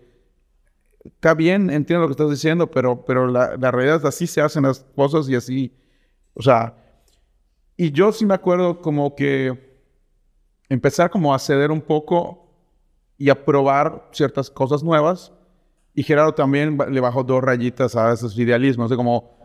está 1.04 1.34
bien, 1.34 1.70
entiendo 1.70 2.02
lo 2.02 2.08
que 2.08 2.14
estás 2.14 2.30
diciendo, 2.30 2.70
pero, 2.70 3.04
pero 3.06 3.28
la, 3.28 3.58
la 3.58 3.72
realidad 3.72 3.98
es 3.98 4.06
así 4.06 4.28
se 4.28 4.42
hacen 4.42 4.64
las 4.64 4.86
cosas 4.96 5.28
y 5.30 5.36
así 5.36 5.74
o 6.40 6.42
sea, 6.42 6.74
y 7.76 7.92
yo 7.92 8.14
sí 8.14 8.26
me 8.26 8.34
acuerdo 8.34 8.82
como 8.82 9.14
que 9.14 9.78
empezar 10.70 11.10
como 11.10 11.34
a 11.34 11.40
ceder 11.40 11.70
un 11.70 11.82
poco 11.82 12.49
y 13.20 13.30
a 13.30 13.46
probar 13.46 14.10
ciertas 14.12 14.50
cosas 14.50 14.82
nuevas. 14.84 15.32
Y 15.94 16.02
Gerardo 16.02 16.34
también 16.34 16.78
le 16.90 17.00
bajó 17.00 17.24
dos 17.24 17.44
rayitas 17.44 17.96
a 17.96 18.14
esos 18.14 18.36
idealismos, 18.40 18.90
de 18.90 18.96
como... 18.96 19.38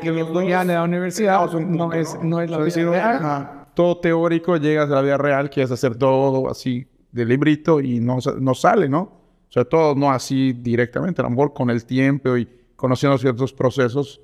que 0.00 0.10
los 0.10 0.32
dos 0.32 0.48
ya 0.48 0.62
en 0.62 0.68
la 0.68 0.82
universidad 0.82 1.48
no, 1.52 1.92
es, 1.92 2.18
no 2.22 2.40
es 2.40 2.50
la 2.50 2.58
vida 2.58 3.68
Todo 3.74 3.98
teórico, 3.98 4.56
llegas 4.56 4.90
a 4.90 4.94
la 4.94 5.02
vida 5.02 5.18
real, 5.18 5.50
quieres 5.50 5.70
hacer 5.70 5.94
todo 5.96 6.50
así 6.50 6.88
de 7.12 7.24
librito 7.26 7.80
y 7.80 8.00
no, 8.00 8.18
no 8.40 8.54
sale, 8.54 8.88
¿no? 8.88 9.00
O 9.48 9.52
sea, 9.52 9.64
todo 9.64 9.94
no 9.94 10.10
así 10.10 10.52
directamente, 10.54 11.20
a 11.20 11.24
lo 11.24 11.30
mejor 11.30 11.52
con 11.52 11.70
el 11.70 11.84
tiempo 11.84 12.36
y 12.36 12.48
conociendo 12.76 13.18
ciertos 13.18 13.52
procesos, 13.52 14.20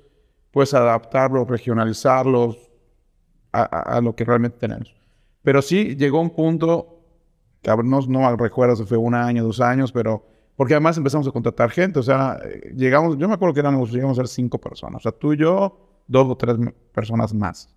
pues 0.51 0.73
adaptarlos, 0.73 1.47
regionalizarlos 1.47 2.57
a, 3.51 4.01
lo 4.01 4.15
que 4.15 4.25
realmente 4.25 4.57
tenemos. 4.59 4.93
Pero 5.43 5.61
sí 5.61 5.95
llegó 5.95 6.19
un 6.19 6.31
punto, 6.31 6.92
no, 7.83 8.01
no 8.01 8.35
recuerdo 8.35 8.75
si 8.75 8.83
fue 8.83 8.97
un 8.97 9.15
año, 9.15 9.43
dos 9.43 9.59
años, 9.61 9.91
pero 9.91 10.25
porque 10.55 10.73
además 10.73 10.97
empezamos 10.97 11.27
a 11.27 11.31
contratar 11.31 11.71
gente, 11.71 11.99
o 11.99 12.03
sea, 12.03 12.39
llegamos, 12.75 13.17
yo 13.17 13.27
me 13.27 13.33
acuerdo 13.33 13.53
que 13.53 13.59
éramos, 13.61 13.91
llegamos 13.91 14.17
a 14.19 14.21
ser 14.21 14.27
cinco 14.27 14.59
personas, 14.59 14.97
o 14.97 15.03
sea, 15.03 15.11
tú 15.11 15.33
y 15.33 15.37
yo, 15.37 16.03
dos 16.07 16.27
o 16.29 16.37
tres 16.37 16.57
personas 16.93 17.33
más. 17.33 17.73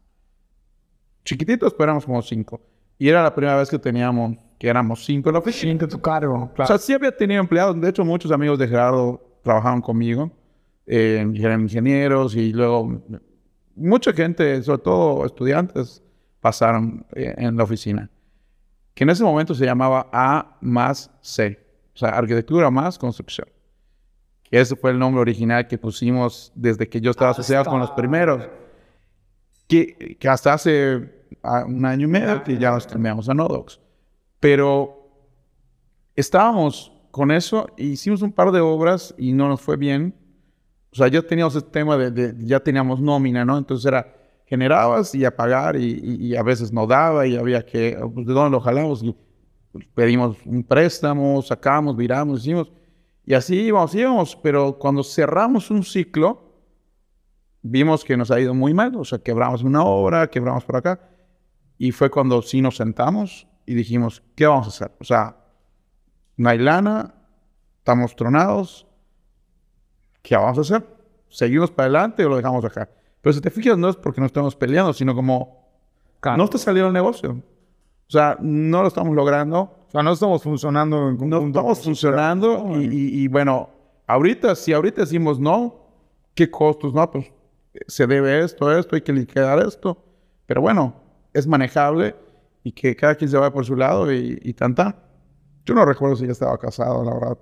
Chiquititos, 1.24 1.72
pero 1.72 1.84
éramos 1.84 2.04
como 2.04 2.20
cinco. 2.22 2.60
Y 2.98 3.08
era 3.08 3.22
la 3.22 3.34
primera 3.34 3.56
vez 3.56 3.68
que 3.68 3.78
teníamos, 3.78 4.36
que 4.58 4.68
éramos 4.68 5.04
cinco 5.04 5.28
en 5.30 5.34
la 5.34 5.38
oficina. 5.40 5.86
tu 5.86 6.00
cargo, 6.00 6.50
claro. 6.54 6.64
O 6.64 6.66
sea, 6.66 6.78
sí 6.78 6.92
había 6.92 7.16
tenido 7.16 7.40
empleados, 7.40 7.80
de 7.80 7.88
hecho 7.88 8.04
muchos 8.04 8.30
amigos 8.30 8.58
de 8.58 8.68
Gerardo 8.68 9.20
trabajaban 9.42 9.80
conmigo, 9.80 10.30
eh, 10.86 11.26
eran 11.36 11.62
ingenieros 11.62 12.36
y 12.36 12.52
luego 12.52 13.02
mucha 13.74 14.12
gente, 14.12 14.62
sobre 14.62 14.82
todo 14.82 15.26
estudiantes, 15.26 16.02
pasaron 16.40 17.04
eh, 17.14 17.34
en 17.36 17.56
la 17.56 17.64
oficina, 17.64 18.10
que 18.96 19.04
en 19.04 19.10
ese 19.10 19.22
momento 19.22 19.54
se 19.54 19.66
llamaba 19.66 20.08
A 20.10 20.56
más 20.62 21.10
C, 21.20 21.60
o 21.94 21.98
sea, 21.98 22.08
arquitectura 22.08 22.70
más 22.70 22.98
construcción. 22.98 23.46
Que 24.42 24.58
ese 24.58 24.74
fue 24.74 24.90
el 24.90 24.98
nombre 24.98 25.20
original 25.20 25.68
que 25.68 25.76
pusimos 25.76 26.50
desde 26.54 26.88
que 26.88 27.02
yo 27.02 27.10
estaba 27.10 27.32
asociado 27.32 27.66
con 27.66 27.78
los 27.78 27.90
primeros. 27.90 28.48
Que, 29.68 30.16
que 30.18 30.28
hasta 30.30 30.54
hace 30.54 31.26
ah, 31.42 31.66
un 31.66 31.84
año 31.84 32.06
y 32.06 32.10
medio 32.10 32.42
que 32.42 32.56
ya 32.56 32.70
nos 32.70 32.86
cambiamos 32.86 33.28
a 33.28 33.34
Nodox. 33.34 33.80
Pero 34.40 35.10
estábamos 36.14 36.90
con 37.10 37.30
eso, 37.30 37.66
hicimos 37.76 38.22
un 38.22 38.32
par 38.32 38.50
de 38.50 38.60
obras 38.60 39.14
y 39.18 39.34
no 39.34 39.46
nos 39.46 39.60
fue 39.60 39.76
bien. 39.76 40.14
O 40.90 40.96
sea, 40.96 41.08
ya 41.08 41.20
teníamos 41.20 41.54
el 41.54 41.64
tema 41.64 41.98
de, 41.98 42.34
ya 42.38 42.60
teníamos 42.60 43.02
nómina, 43.02 43.44
¿no? 43.44 43.58
Entonces 43.58 43.84
era, 43.84 44.15
generabas 44.46 45.14
y 45.14 45.24
a 45.24 45.34
pagar 45.34 45.76
y, 45.76 46.34
a 46.36 46.42
veces 46.42 46.72
no 46.72 46.86
daba 46.86 47.26
y 47.26 47.36
había 47.36 47.66
que, 47.66 47.98
pues, 48.14 48.26
¿de 48.26 48.32
dónde 48.32 48.50
lo 48.50 48.60
jalamos? 48.60 49.04
pedimos 49.94 50.38
un 50.46 50.64
préstamo, 50.64 51.42
sacamos, 51.42 51.96
viramos, 51.96 52.40
hicimos. 52.40 52.72
Y 53.26 53.34
así 53.34 53.56
íbamos, 53.56 53.94
íbamos, 53.94 54.36
pero 54.36 54.78
cuando 54.78 55.02
cerramos 55.02 55.70
un 55.70 55.82
ciclo, 55.82 56.46
vimos 57.60 58.04
que 58.04 58.16
nos 58.16 58.30
ha 58.30 58.40
ido 58.40 58.54
muy 58.54 58.72
mal, 58.72 58.94
o 58.96 59.04
sea, 59.04 59.18
quebramos 59.18 59.62
una 59.62 59.84
obra, 59.84 60.30
quebramos 60.30 60.64
por 60.64 60.76
acá, 60.76 61.00
y 61.76 61.90
fue 61.90 62.08
cuando 62.08 62.40
sí 62.40 62.62
nos 62.62 62.76
sentamos 62.76 63.46
y 63.66 63.74
dijimos, 63.74 64.22
¿qué 64.36 64.46
vamos 64.46 64.66
a 64.66 64.68
hacer? 64.70 64.96
O 65.00 65.04
sea, 65.04 65.36
no 66.36 66.48
hay 66.48 66.58
lana, 66.58 67.14
estamos 67.78 68.14
tronados, 68.14 68.86
¿qué 70.22 70.36
vamos 70.36 70.58
a 70.58 70.60
hacer? 70.60 70.86
¿Seguimos 71.28 71.70
para 71.72 71.86
adelante 71.86 72.24
o 72.24 72.28
lo 72.28 72.36
dejamos 72.36 72.64
acá? 72.64 72.88
Pero 73.26 73.34
si 73.34 73.40
te 73.40 73.50
fijas, 73.50 73.76
no 73.76 73.88
es 73.88 73.96
porque 73.96 74.20
no 74.20 74.28
estamos 74.28 74.54
peleando, 74.54 74.92
sino 74.92 75.12
como 75.12 75.68
no 76.36 76.44
está 76.44 76.58
saliendo 76.58 76.86
el 76.86 76.94
negocio. 76.94 77.32
O 77.32 78.08
sea, 78.08 78.38
no 78.40 78.82
lo 78.82 78.86
estamos 78.86 79.16
logrando. 79.16 79.62
O 79.62 79.90
sea, 79.90 80.04
no 80.04 80.12
estamos 80.12 80.44
funcionando 80.44 81.08
en 81.08 81.28
No 81.28 81.44
estamos 81.44 81.82
funcionando 81.82 82.80
y, 82.80 83.26
bueno, 83.26 83.68
ahorita, 84.06 84.54
si 84.54 84.72
ahorita 84.72 85.00
decimos 85.00 85.40
no, 85.40 85.74
¿qué 86.36 86.48
costos? 86.48 86.94
No, 86.94 87.10
pues 87.10 87.32
se 87.88 88.06
debe 88.06 88.44
esto, 88.44 88.70
esto, 88.70 88.94
hay 88.94 89.02
que 89.02 89.12
liquidar 89.12 89.58
esto. 89.58 90.00
Pero 90.46 90.60
bueno, 90.60 90.94
es 91.32 91.48
manejable 91.48 92.14
y 92.62 92.70
que 92.70 92.94
cada 92.94 93.16
quien 93.16 93.28
se 93.28 93.36
vaya 93.36 93.52
por 93.52 93.64
su 93.64 93.74
lado 93.74 94.12
y, 94.12 94.38
y 94.40 94.52
tanta. 94.52 95.02
Yo 95.64 95.74
no 95.74 95.84
recuerdo 95.84 96.14
si 96.14 96.26
ya 96.26 96.30
estaba 96.30 96.56
casado, 96.58 97.02
la 97.02 97.14
verdad. 97.14 97.38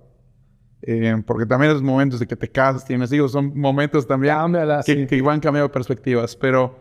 Eh, 0.86 1.22
porque 1.26 1.46
también 1.46 1.74
es 1.74 1.80
momentos 1.80 2.20
de 2.20 2.26
que 2.26 2.36
te 2.36 2.50
casas, 2.50 2.84
tienes 2.84 3.10
hijos, 3.10 3.32
son 3.32 3.58
momentos 3.58 4.06
también 4.06 4.36
que, 4.84 5.06
que, 5.06 5.22
van 5.22 5.40
cambiando 5.40 5.72
perspectivas. 5.72 6.36
Pero 6.36 6.78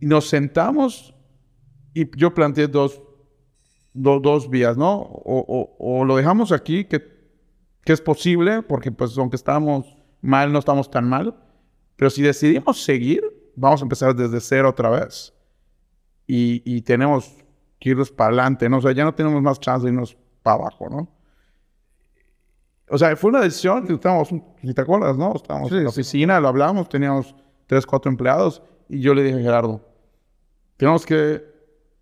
nos 0.00 0.28
sentamos 0.30 1.14
y 1.92 2.08
yo 2.16 2.32
planteé 2.32 2.68
dos, 2.68 3.02
dos 3.92 4.48
vías, 4.48 4.78
¿no? 4.78 4.98
O, 4.98 6.04
lo 6.06 6.16
dejamos 6.16 6.52
aquí, 6.52 6.86
que, 6.86 7.04
que 7.84 7.92
es 7.92 8.00
posible, 8.00 8.62
porque 8.62 8.90
pues 8.90 9.16
aunque 9.18 9.36
estamos 9.36 9.94
mal, 10.22 10.50
no 10.50 10.58
estamos 10.58 10.90
tan 10.90 11.06
mal. 11.06 11.36
Pero 11.96 12.08
si 12.08 12.22
decidimos 12.22 12.82
seguir, 12.82 13.22
vamos 13.56 13.82
a 13.82 13.84
empezar 13.84 14.16
desde 14.16 14.40
cero 14.40 14.70
otra 14.70 14.88
vez. 14.88 15.34
Y, 16.26 16.62
y 16.64 16.80
tenemos 16.80 17.30
que 17.78 17.90
irnos 17.90 18.10
para 18.10 18.28
adelante, 18.28 18.70
¿no? 18.70 18.78
O 18.78 18.80
sea, 18.80 18.92
ya 18.92 19.04
no 19.04 19.14
tenemos 19.14 19.42
más 19.42 19.60
chance 19.60 19.84
de 19.84 19.92
irnos 19.92 20.16
para 20.42 20.62
abajo, 20.62 20.88
¿no? 20.88 21.15
O 22.88 22.98
sea, 22.98 23.16
fue 23.16 23.30
una 23.30 23.40
decisión 23.40 23.86
que 23.86 23.94
estábamos, 23.94 24.28
si 24.28 24.74
te 24.74 24.80
acuerdas, 24.80 25.16
¿no? 25.16 25.34
Estábamos 25.34 25.72
en 25.72 25.82
la 25.82 25.90
oficina, 25.90 26.38
lo 26.40 26.48
hablamos, 26.48 26.88
teníamos 26.88 27.34
tres, 27.66 27.84
cuatro 27.84 28.10
empleados 28.10 28.62
y 28.88 29.00
yo 29.00 29.12
le 29.12 29.24
dije 29.24 29.38
a 29.38 29.42
Gerardo, 29.42 29.80
tenemos 30.76 31.04
que 31.04 31.42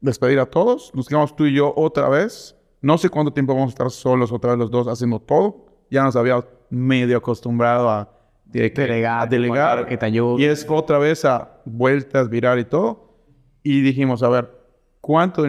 despedir 0.01 0.39
a 0.39 0.47
todos, 0.47 0.93
nos 0.95 1.09
quedamos 1.09 1.35
tú 1.35 1.47
y 1.47 1.55
yo 1.55 1.73
otra 1.75 2.09
vez. 2.09 2.57
No 2.83 2.99
sé 2.99 3.09
cuánto 3.09 3.33
tiempo 3.33 3.55
vamos 3.55 3.69
a 3.69 3.71
estar 3.71 3.91
solos 3.91 4.31
otra 4.31 4.51
vez 4.51 4.59
los 4.59 4.71
dos 4.71 4.87
haciendo 4.89 5.19
todo. 5.19 5.65
Ya 5.91 6.03
nos 6.03 6.17
había 6.17 6.45
medio 6.69 7.17
acostumbrado 7.17 7.89
a, 7.89 8.15
delegar, 8.45 9.29
delegar 9.29 9.87
que 9.87 9.97
te 9.97 10.11
y 10.11 10.45
es 10.45 10.67
otra 10.69 10.99
vez 10.99 11.25
a 11.25 11.63
vueltas, 11.65 12.29
virar 12.29 12.59
y 12.59 12.65
todo. 12.65 13.15
Y 13.63 13.81
dijimos, 13.81 14.23
a 14.23 14.29
ver, 14.29 14.51
¿cuánto, 15.01 15.45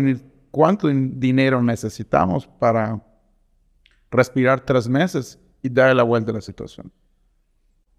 cuánto 0.51 0.87
dinero 0.87 1.61
necesitamos 1.61 2.47
para 2.47 3.01
respirar 4.15 4.61
tres 4.61 4.87
meses 4.87 5.39
y 5.61 5.69
darle 5.69 5.95
la 5.95 6.03
vuelta 6.03 6.31
a 6.31 6.35
la 6.35 6.41
situación? 6.41 6.91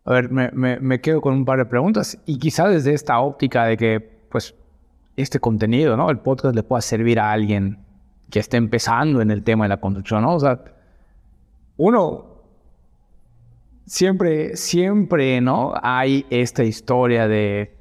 A 0.04 0.12
ver, 0.12 0.30
me, 0.30 0.50
me, 0.52 0.78
me 0.78 1.00
quedo 1.00 1.20
con 1.20 1.34
un 1.34 1.44
par 1.44 1.58
de 1.58 1.66
preguntas 1.66 2.18
y 2.26 2.38
quizá 2.38 2.68
desde 2.68 2.94
esta 2.94 3.18
óptica 3.18 3.64
de 3.64 3.76
que, 3.76 4.00
pues, 4.30 4.54
este 5.16 5.40
contenido, 5.40 5.96
¿no? 5.96 6.10
El 6.10 6.18
podcast 6.18 6.54
le 6.54 6.62
pueda 6.62 6.80
servir 6.80 7.18
a 7.18 7.32
alguien 7.32 7.78
que 8.30 8.38
esté 8.38 8.56
empezando 8.56 9.20
en 9.20 9.30
el 9.30 9.42
tema 9.42 9.64
de 9.64 9.70
la 9.70 9.80
construcción, 9.80 10.22
¿no? 10.22 10.34
O 10.34 10.40
sea, 10.40 10.62
uno 11.76 12.36
siempre, 13.86 14.56
siempre, 14.56 15.40
¿no? 15.40 15.74
Hay 15.82 16.26
esta 16.30 16.64
historia 16.64 17.28
de 17.28 17.76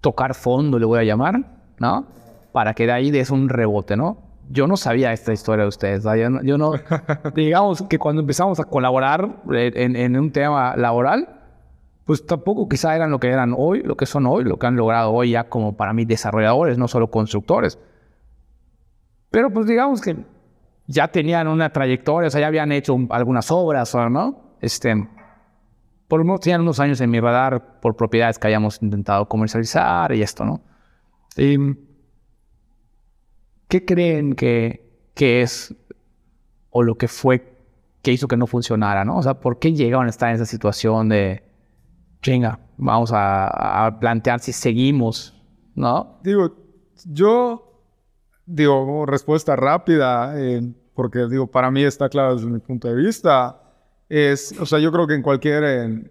tocar 0.00 0.34
fondo, 0.34 0.78
le 0.78 0.86
voy 0.86 1.00
a 1.00 1.04
llamar, 1.04 1.62
¿no? 1.78 2.06
Para 2.52 2.74
que 2.74 2.86
de 2.86 2.92
ahí 2.92 3.10
des 3.10 3.30
un 3.30 3.48
rebote, 3.48 3.96
¿no? 3.96 4.25
Yo 4.48 4.66
no 4.66 4.76
sabía 4.76 5.12
esta 5.12 5.32
historia 5.32 5.62
de 5.62 5.68
ustedes, 5.68 6.04
yo 6.42 6.58
no, 6.58 6.72
digamos 7.34 7.82
que 7.82 7.98
cuando 7.98 8.20
empezamos 8.20 8.60
a 8.60 8.64
colaborar 8.64 9.42
en, 9.50 9.96
en 9.96 10.16
un 10.16 10.30
tema 10.30 10.76
laboral, 10.76 11.36
pues 12.04 12.24
tampoco 12.24 12.68
quizá 12.68 12.94
eran 12.94 13.10
lo 13.10 13.18
que 13.18 13.28
eran 13.28 13.52
hoy, 13.56 13.82
lo 13.82 13.96
que 13.96 14.06
son 14.06 14.26
hoy, 14.26 14.44
lo 14.44 14.58
que 14.58 14.66
han 14.66 14.76
logrado 14.76 15.10
hoy 15.12 15.30
ya 15.30 15.48
como 15.48 15.76
para 15.76 15.92
mí 15.92 16.04
desarrolladores, 16.04 16.78
no 16.78 16.86
solo 16.86 17.10
constructores. 17.10 17.78
Pero 19.30 19.50
pues 19.50 19.66
digamos 19.66 20.00
que 20.00 20.16
ya 20.86 21.08
tenían 21.08 21.48
una 21.48 21.72
trayectoria, 21.72 22.28
o 22.28 22.30
sea, 22.30 22.40
ya 22.40 22.46
habían 22.46 22.70
hecho 22.70 22.96
algunas 23.10 23.50
obras, 23.50 23.92
¿no? 23.94 24.54
Este, 24.60 24.94
por 26.06 26.20
lo 26.20 26.24
menos 26.24 26.40
tenían 26.40 26.60
unos 26.60 26.78
años 26.78 27.00
en 27.00 27.10
mi 27.10 27.18
radar 27.18 27.80
por 27.80 27.96
propiedades 27.96 28.38
que 28.38 28.46
hayamos 28.46 28.80
intentado 28.80 29.26
comercializar 29.28 30.12
y 30.12 30.22
esto, 30.22 30.44
¿no? 30.44 30.60
¿Qué 33.68 33.84
creen 33.84 34.34
que, 34.34 34.88
que 35.14 35.42
es 35.42 35.74
o 36.70 36.82
lo 36.82 36.96
que 36.96 37.08
fue 37.08 37.56
que 38.02 38.12
hizo 38.12 38.28
que 38.28 38.36
no 38.36 38.46
funcionara, 38.46 39.04
¿no? 39.04 39.16
O 39.16 39.22
sea, 39.22 39.40
¿por 39.40 39.58
qué 39.58 39.72
llegaron 39.72 40.06
a 40.06 40.10
estar 40.10 40.28
en 40.28 40.36
esa 40.36 40.46
situación 40.46 41.08
de 41.08 41.42
chinga, 42.22 42.58
vamos 42.76 43.10
a, 43.12 43.96
plantear 44.00 44.40
si 44.40 44.52
seguimos, 44.52 45.34
¿no? 45.74 46.18
Digo, 46.22 46.56
yo, 47.04 47.82
digo, 48.44 49.06
respuesta 49.06 49.56
rápida, 49.56 50.34
eh, 50.36 50.62
porque 50.94 51.26
digo, 51.28 51.46
para 51.46 51.70
mí 51.70 51.82
está 51.82 52.08
claro 52.08 52.34
desde 52.36 52.48
mi 52.48 52.58
punto 52.58 52.88
de 52.88 52.94
vista, 52.94 53.60
es, 54.08 54.54
o 54.60 54.66
sea, 54.66 54.78
yo 54.78 54.92
creo 54.92 55.06
que 55.06 55.14
en 55.14 55.22
cualquier, 55.22 56.10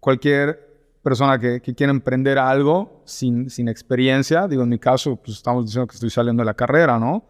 cualquier 0.00 0.65
persona 1.06 1.38
que, 1.38 1.60
que 1.60 1.84
emprender 1.84 2.36
algo 2.36 3.00
sin, 3.04 3.48
sin 3.48 3.68
experiencia, 3.68 4.48
digo, 4.48 4.64
en 4.64 4.70
mi 4.70 4.80
caso, 4.80 5.14
pues 5.14 5.36
estamos 5.36 5.64
diciendo 5.64 5.86
que 5.86 5.94
estoy 5.94 6.10
saliendo 6.10 6.40
de 6.40 6.46
la 6.46 6.54
carrera, 6.54 6.98
¿no? 6.98 7.28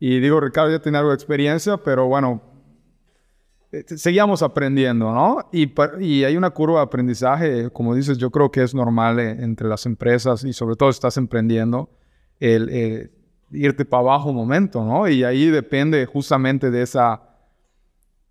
Y 0.00 0.18
digo, 0.18 0.40
Ricardo 0.40 0.72
ya 0.72 0.80
tiene 0.80 0.98
algo 0.98 1.10
de 1.10 1.14
experiencia, 1.14 1.76
pero 1.76 2.08
bueno, 2.08 2.42
eh, 3.70 3.84
seguíamos 3.86 4.42
aprendiendo, 4.42 5.12
¿no? 5.14 5.48
Y, 5.52 5.72
y, 6.00 6.24
hay 6.24 6.36
una 6.36 6.50
curva 6.50 6.80
de 6.80 6.86
aprendizaje, 6.86 7.70
como 7.70 7.94
dices, 7.94 8.18
yo 8.18 8.32
creo 8.32 8.50
que 8.50 8.64
es 8.64 8.74
normal 8.74 9.20
eh, 9.20 9.30
entre 9.38 9.68
las 9.68 9.86
empresas 9.86 10.42
y 10.42 10.52
sobre 10.52 10.74
todo 10.74 10.90
si 10.90 10.96
estás 10.96 11.16
emprendiendo, 11.16 11.90
el 12.40 12.68
eh, 12.70 13.12
irte 13.52 13.84
para 13.84 14.00
abajo 14.00 14.30
un 14.30 14.36
momento, 14.36 14.84
¿no? 14.84 15.08
Y 15.08 15.22
ahí 15.22 15.46
depende 15.46 16.06
justamente 16.06 16.72
de 16.72 16.82
esa, 16.82 17.22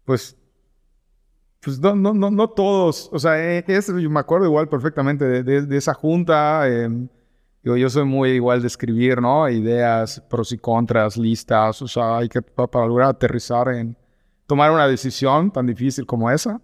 pues, 0.04 0.36
pues 1.62 1.80
no, 1.80 1.96
no, 1.96 2.14
no, 2.14 2.32
no 2.32 2.50
todos, 2.50 3.10
o 3.14 3.20
sea, 3.20 3.40
es, 3.60 3.88
yo 3.88 4.10
me 4.10 4.20
acuerdo 4.20 4.48
igual 4.48 4.68
perfectamente 4.68 5.26
de, 5.44 5.62
de, 5.62 5.78
esa 5.78 5.94
junta, 5.94 6.68
em, 6.68 7.08
yo, 7.64 7.78
yo 7.78 7.88
soy 7.90 8.04
muy 8.04 8.32
igual 8.32 8.62
de 8.62 8.68
escribir, 8.68 9.22
¿no? 9.22 9.48
Ideas, 9.48 10.22
pros 10.28 10.52
y 10.52 10.58
contras, 10.58 11.18
listas, 11.18 11.80
o 11.84 11.88
sea, 11.88 12.18
hay 12.18 12.30
que 12.30 12.42
para 12.42 12.88
lograr 12.88 13.10
aterrizar 13.10 13.70
en 13.70 13.96
tomar 14.48 14.72
una 14.72 14.88
decisión 14.88 15.52
tan 15.52 15.68
difícil 15.68 16.06
como 16.08 16.32
esa. 16.32 16.60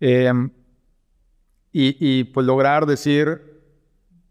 Em, 0.00 0.50
y, 1.76 2.24
pues 2.24 2.46
lograr 2.46 2.86
decir, 2.86 3.40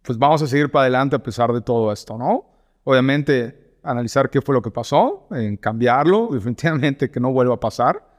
pues 0.02 0.18
vamos 0.18 0.42
a 0.42 0.48
seguir 0.48 0.70
para 0.70 0.84
adelante 0.84 1.16
a 1.16 1.24
pesar 1.24 1.52
de 1.54 1.62
todo 1.62 1.92
esto, 1.92 2.18
¿no? 2.18 2.46
Obviamente 2.84 3.78
analizar 3.84 4.30
qué 4.30 4.42
fue 4.42 4.56
lo 4.56 4.62
que 4.62 4.72
pasó, 4.72 5.28
en 5.32 5.58
cambiarlo, 5.58 6.30
definitivamente 6.32 7.10
que 7.10 7.20
no 7.20 7.32
vuelva 7.32 7.56
a 7.56 7.60
pasar 7.60 8.12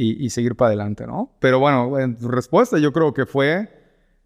y, 0.00 0.30
seguir 0.30 0.54
para 0.54 0.68
adelante, 0.68 1.06
¿no? 1.06 1.32
Pero 1.40 1.58
bueno, 1.58 1.98
en 1.98 2.16
tu 2.16 2.28
respuesta 2.28 2.78
yo 2.78 2.92
creo 2.92 3.12
que 3.12 3.26
fue, 3.26 3.68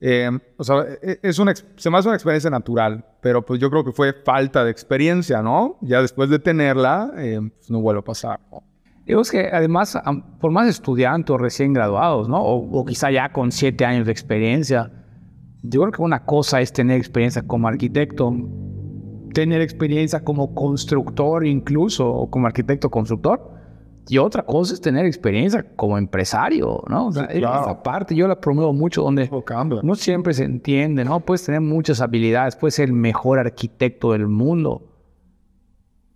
em, 0.01 0.39
o 0.59 0.65
sea, 0.65 0.85
e, 1.03 1.19
es 1.23 1.39
una, 1.39 1.55
se 1.55 1.91
me 1.91 1.97
hace 1.97 2.09
una 2.09 2.17
experiencia 2.17 2.51
natural, 2.51 3.07
pero 3.23 3.41
pues 3.41 3.59
yo 3.59 3.71
creo 3.71 3.83
que 3.83 3.93
fue 3.93 4.13
falta 4.13 4.65
de 4.65 4.71
experiencia, 4.71 5.41
¿no? 5.41 5.79
Ya 5.81 6.03
después 6.03 6.29
de 6.29 6.39
tenerla, 6.39 7.11
em, 7.17 7.49
pues 7.51 7.71
no 7.71 7.81
vuelve 7.81 8.01
a 8.01 8.05
pasar, 8.05 8.41
¿no? 8.51 8.63
Digo, 9.07 9.23
que 9.23 9.49
además, 9.53 9.99
por 10.41 10.53
más 10.53 10.69
estudiantes 10.69 11.37
recién 11.37 11.73
graduados, 11.73 12.29
¿no? 12.29 12.41
O, 12.41 12.85
quizá 12.85 13.11
ya 13.11 13.33
con 13.33 13.51
siete 13.51 13.85
años 13.85 14.07
de 14.07 14.13
experiencia, 14.13 14.93
yo 15.63 15.81
creo 15.81 15.93
que 15.93 16.03
una 16.03 16.25
cosa 16.25 16.61
es 16.61 16.73
tener 16.73 16.99
experiencia 16.99 17.43
como 17.43 17.67
arquitecto, 17.67 18.33
tener 19.33 19.61
experiencia 19.63 20.23
como 20.23 20.55
constructor 20.55 21.47
incluso, 21.47 22.09
o 22.09 22.31
como 22.31 22.47
arquitecto 22.47 22.91
constructor, 22.91 23.62
y 24.09 24.19
otra 24.19 24.45
cosa 24.45 24.75
es 24.75 24.81
tener 24.81 25.07
experiencia 25.07 25.65
como 25.77 25.97
empresario, 25.97 26.83
¿no? 26.89 27.07
O 27.09 27.13
sea, 27.13 27.25
esa 27.25 27.83
parte 27.83 28.15
yo 28.15 28.27
la 28.27 28.41
promuevo 28.41 28.73
mucho 28.73 29.03
donde 29.03 29.31
no 29.83 29.95
siempre 29.95 30.35
se 30.35 30.45
entiende, 30.45 31.05
¿no? 31.05 31.21
Puedes 31.21 31.45
tener 31.45 31.61
muchas 31.61 32.01
habilidades, 32.01 32.57
puedes 32.57 32.75
ser 32.75 32.89
el 32.89 32.95
mejor 32.95 33.39
arquitecto 33.39 34.13
del 34.13 34.27
mundo, 34.27 34.83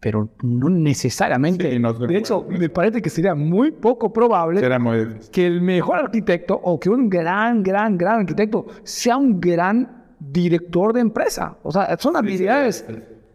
pero 0.01 0.31
no 0.43 0.69
necesariamente. 0.69 1.71
Sí, 1.71 1.79
no 1.79 1.93
de 1.93 2.17
hecho, 2.17 2.45
me 2.49 2.69
parece 2.69 3.01
que 3.01 3.11
sería 3.11 3.35
muy 3.35 3.71
poco 3.71 4.13
probable 4.13 4.79
muy 4.79 5.19
que 5.31 5.47
el 5.47 5.63
mejor 5.63 5.99
arquitecto 5.99 6.59
o 6.61 6.81
que 6.81 6.91
un 6.91 7.09
gran, 7.09 7.63
gran, 7.63 7.97
gran 7.97 8.21
arquitecto 8.21 8.67
sea 8.83 9.17
un 9.17 9.41
gran 9.41 10.05
director 10.19 10.93
de 10.93 11.01
empresa. 11.01 11.57
O 11.63 11.71
sea, 11.71 11.97
son 11.99 12.17
habilidades 12.17 12.85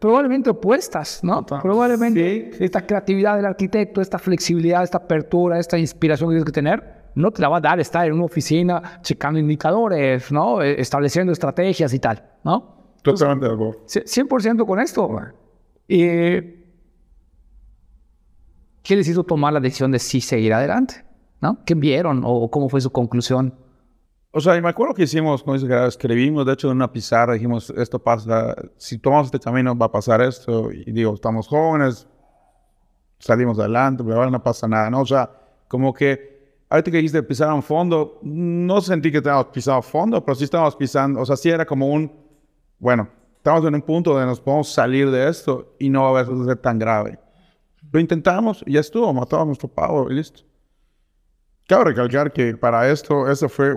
probablemente 0.02 0.50
opuestas, 0.50 1.24
¿no? 1.24 1.46
Probablemente 1.62 2.52
esta 2.66 2.86
creatividad 2.86 3.36
del 3.38 3.46
arquitecto, 3.46 4.02
esta 4.02 4.18
flexibilidad, 4.18 4.84
esta 4.84 4.98
apertura, 4.98 5.60
esta 5.60 5.78
inspiración 5.78 6.30
que 6.30 6.34
tienes 6.34 6.46
que 6.46 6.52
tener, 6.52 7.12
no 7.14 7.30
te 7.32 7.42
la 7.42 7.50
va 7.50 7.58
a 7.58 7.62
dar 7.62 7.80
estar 7.80 8.06
en 8.08 8.14
una 8.14 8.26
oficina 8.26 9.00
checando 9.04 9.40
indicadores, 9.40 10.32
¿no? 10.32 10.62
Eh, 10.64 10.82
Estableciendo 10.82 11.32
estrategias 11.32 11.94
y 11.94 12.00
tal, 12.00 12.22
¿no? 12.44 12.96
Totalmente 13.04 13.48
de 13.48 13.54
acuerdo. 13.54 13.80
C- 13.86 14.04
100% 14.06 14.66
con 14.66 14.80
esto. 14.80 15.10
Eh, 15.88 16.58
¿Qué 18.82 18.96
les 18.96 19.08
hizo 19.08 19.24
tomar 19.24 19.54
la 19.54 19.60
decisión 19.60 19.92
de 19.92 20.00
sí 20.00 20.20
seguir 20.22 20.54
adelante? 20.54 21.06
¿No? 21.42 21.60
¿Qué 21.66 21.76
vieron 21.76 22.24
o 22.26 22.50
cómo 22.50 22.70
fue 22.70 22.82
su 22.82 22.92
conclusión? 22.92 23.54
O 24.34 24.40
sea, 24.40 24.56
y 24.56 24.62
me 24.62 24.70
acuerdo 24.70 24.94
que 24.94 25.04
hicimos, 25.04 25.44
como 25.44 25.56
dices, 25.56 25.68
que 25.68 25.88
escribimos, 25.88 26.46
de 26.46 26.54
hecho, 26.54 26.70
en 26.70 26.78
una 26.78 26.92
pizarra, 26.92 27.34
dijimos, 27.34 27.70
esto 27.72 28.00
pasa, 28.00 28.56
si 28.78 28.98
tomamos 28.98 29.28
este 29.28 29.40
camino 29.40 29.78
va 29.78 29.88
a 29.88 29.92
pasar 29.92 30.22
esto, 30.22 30.72
y 30.72 30.90
digo, 30.92 31.14
estamos 31.14 31.50
jóvenes, 31.50 32.08
salimos 33.20 33.60
adelante, 33.60 34.04
pero 34.06 34.30
no 34.30 34.42
pasa 34.42 34.70
nada, 34.70 34.90
¿no? 34.90 35.02
O 35.02 35.06
sea, 35.06 35.30
como 35.68 35.94
que, 35.94 36.64
ahorita 36.70 36.92
que 36.92 36.98
dijiste 36.98 37.22
pisar 37.24 37.52
un 37.52 37.62
fondo, 37.62 38.20
no 38.24 38.80
sentí 38.80 39.12
que 39.12 39.18
estábamos 39.18 39.48
pisando 39.48 39.82
fondo, 39.82 40.24
pero 40.24 40.36
sí 40.36 40.46
estábamos 40.46 40.78
pisando, 40.78 41.20
o 41.20 41.26
sea, 41.26 41.36
sí 41.36 41.50
era 41.50 41.66
como 41.66 41.90
un, 41.90 42.10
bueno, 42.80 43.10
estamos 43.36 43.66
en 43.66 43.76
un 43.76 43.82
punto 43.82 44.12
donde 44.12 44.28
nos 44.28 44.40
podemos 44.40 44.72
salir 44.72 45.12
de 45.12 45.28
esto 45.28 45.76
y 45.78 45.90
no 45.90 46.14
va 46.14 46.22
a 46.22 46.26
ser 46.26 46.56
tan 46.58 46.80
grave. 46.80 47.20
Lo 47.92 48.00
intentamos 48.00 48.64
y 48.66 48.74
ya 48.74 48.80
estuvo, 48.80 49.14
matamos 49.14 49.48
nuestro 49.48 49.68
pavo 49.68 50.10
y 50.10 50.16
listo. 50.16 50.44
Cabe 51.68 51.86
recalcar 51.86 52.32
que 52.32 52.56
para 52.56 52.90
esto, 52.90 53.30
eso 53.30 53.50
fue, 53.50 53.76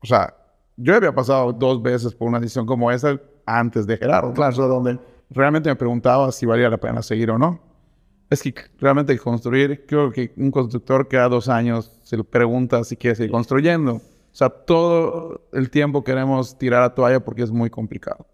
o 0.00 0.06
sea, 0.06 0.34
yo 0.76 0.94
había 0.94 1.14
pasado 1.14 1.52
dos 1.52 1.82
veces 1.82 2.14
por 2.14 2.28
una 2.28 2.38
decisión 2.38 2.66
como 2.66 2.90
esa 2.90 3.18
antes 3.46 3.86
de 3.86 3.96
Gerardo, 3.96 4.32
claro, 4.34 4.68
donde 4.68 4.98
realmente 5.30 5.68
me 5.68 5.76
preguntaba 5.76 6.30
si 6.32 6.46
valía 6.46 6.68
la 6.68 6.78
pena 6.78 7.02
seguir 7.02 7.30
o 7.30 7.38
no. 7.38 7.60
Es 8.28 8.42
que 8.42 8.54
realmente 8.78 9.16
construir, 9.18 9.86
creo 9.86 10.10
que 10.10 10.32
un 10.36 10.50
constructor 10.50 11.06
cada 11.08 11.28
dos 11.28 11.48
años 11.48 11.98
se 12.02 12.16
le 12.16 12.24
pregunta 12.24 12.82
si 12.82 12.96
quiere 12.96 13.14
seguir 13.14 13.30
construyendo. 13.30 13.94
O 13.94 14.38
sea, 14.38 14.50
todo 14.50 15.48
el 15.52 15.70
tiempo 15.70 16.02
queremos 16.02 16.58
tirar 16.58 16.82
la 16.82 16.94
toalla 16.94 17.20
porque 17.20 17.42
es 17.42 17.50
muy 17.50 17.70
complicado. 17.70 18.26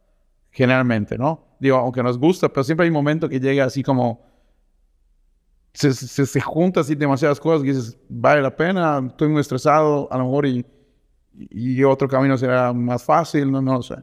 Generalmente, 0.51 1.17
¿no? 1.19 1.45
Digo, 1.61 1.77
aunque 1.77 2.03
nos 2.03 2.19
gusta, 2.19 2.49
pero 2.49 2.65
siempre 2.65 2.85
hay 2.85 2.89
un 2.89 2.95
momento 2.95 3.29
que 3.29 3.39
llega 3.39 3.65
así 3.65 3.83
como 3.83 4.23
se, 5.75 5.93
se, 5.93 6.27
se 6.27 6.41
junta 6.41 6.81
así 6.81 6.95
demasiadas 6.95 7.41
cosas 7.41 7.63
que 7.63 7.69
dices, 7.69 7.99
vale 8.09 8.43
la 8.43 8.55
pena, 8.55 9.03
estoy 9.07 9.29
muy 9.29 9.41
estresado, 9.41 10.09
a 10.11 10.19
lo 10.19 10.25
mejor 10.25 10.47
y, 10.47 10.67
y 11.51 11.83
otro 11.85 12.09
camino 12.09 12.37
será 12.37 12.72
más 12.72 13.03
fácil, 13.05 13.51
no, 13.51 13.61
no 13.62 13.74
lo 13.74 13.83
sé. 13.83 13.97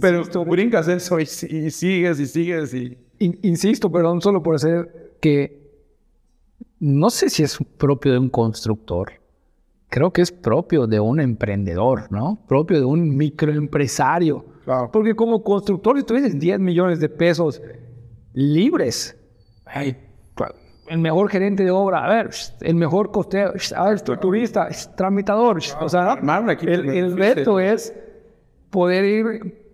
Pero 0.00 0.26
tú 0.26 0.44
brincas 0.44 0.86
eso 0.88 1.18
y, 1.18 1.22
y 1.22 1.70
sigues 1.70 2.20
y 2.20 2.26
sigues 2.26 2.74
y... 2.74 2.98
In- 3.20 3.38
insisto, 3.42 3.90
perdón, 3.90 4.20
solo 4.20 4.42
por 4.42 4.54
hacer 4.56 5.16
que 5.20 5.66
no 6.78 7.10
sé 7.10 7.30
si 7.30 7.42
es 7.42 7.58
propio 7.78 8.12
de 8.12 8.18
un 8.18 8.28
constructor. 8.28 9.12
Creo 9.88 10.12
que 10.12 10.20
es 10.20 10.30
propio 10.30 10.86
de 10.86 11.00
un 11.00 11.18
emprendedor, 11.20 12.12
¿no? 12.12 12.38
Propio 12.46 12.78
de 12.78 12.84
un 12.84 13.16
microempresario. 13.16 14.44
Claro. 14.64 14.90
Porque 14.92 15.14
como 15.14 15.42
constructor, 15.42 15.96
si 15.98 16.04
tuvieses 16.04 16.38
10 16.38 16.60
millones 16.60 17.00
de 17.00 17.08
pesos 17.08 17.62
libres, 18.34 19.16
ay, 19.64 19.96
el 20.90 20.98
mejor 20.98 21.28
gerente 21.30 21.64
de 21.64 21.70
obra, 21.70 22.04
a 22.04 22.08
ver, 22.08 22.30
el 22.60 22.74
mejor 22.74 23.10
costeo, 23.10 23.52
a 23.76 23.84
ver, 23.84 23.94
estructurista, 23.94 24.68
tramitador, 24.96 25.58
o 25.80 25.88
sea, 25.88 26.18
el, 26.62 26.88
el 26.90 27.16
reto 27.16 27.60
es 27.60 27.94
poder 28.70 29.04
ir 29.04 29.68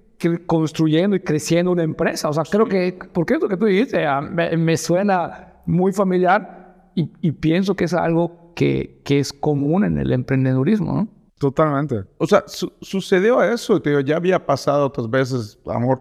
construyendo 0.47 1.17
y 1.17 1.21
creciendo 1.21 1.73
una 1.73 1.83
empresa. 1.83 2.29
O 2.29 2.33
sea, 2.33 2.45
creo 2.51 2.67
que, 2.67 2.99
porque 3.13 3.35
esto 3.35 3.49
que 3.49 3.57
tú 3.57 3.67
dijiste 3.67 4.05
me, 4.31 4.57
me 4.57 4.77
suena 4.77 5.55
muy 5.67 5.93
familiar 5.93 6.91
y, 6.95 7.11
y 7.21 7.33
pienso 7.33 7.75
que 7.75 7.85
es 7.85 7.95
algo 7.95 8.53
que, 8.55 9.01
que 9.05 9.19
es 9.19 9.33
común 9.33 9.85
en 9.85 9.99
el 9.99 10.13
emprendedurismo, 10.13 10.93
¿no? 10.93 11.09
Totalmente. 11.39 12.05
O 12.19 12.27
sea, 12.27 12.45
su- 12.47 12.73
sucedió 12.81 13.43
eso, 13.43 13.83
te 13.83 13.91
digo, 13.91 14.01
ya 14.01 14.17
había 14.17 14.47
pasado 14.47 14.87
otras 14.87 15.11
veces, 15.11 15.59
amor, 15.67 16.01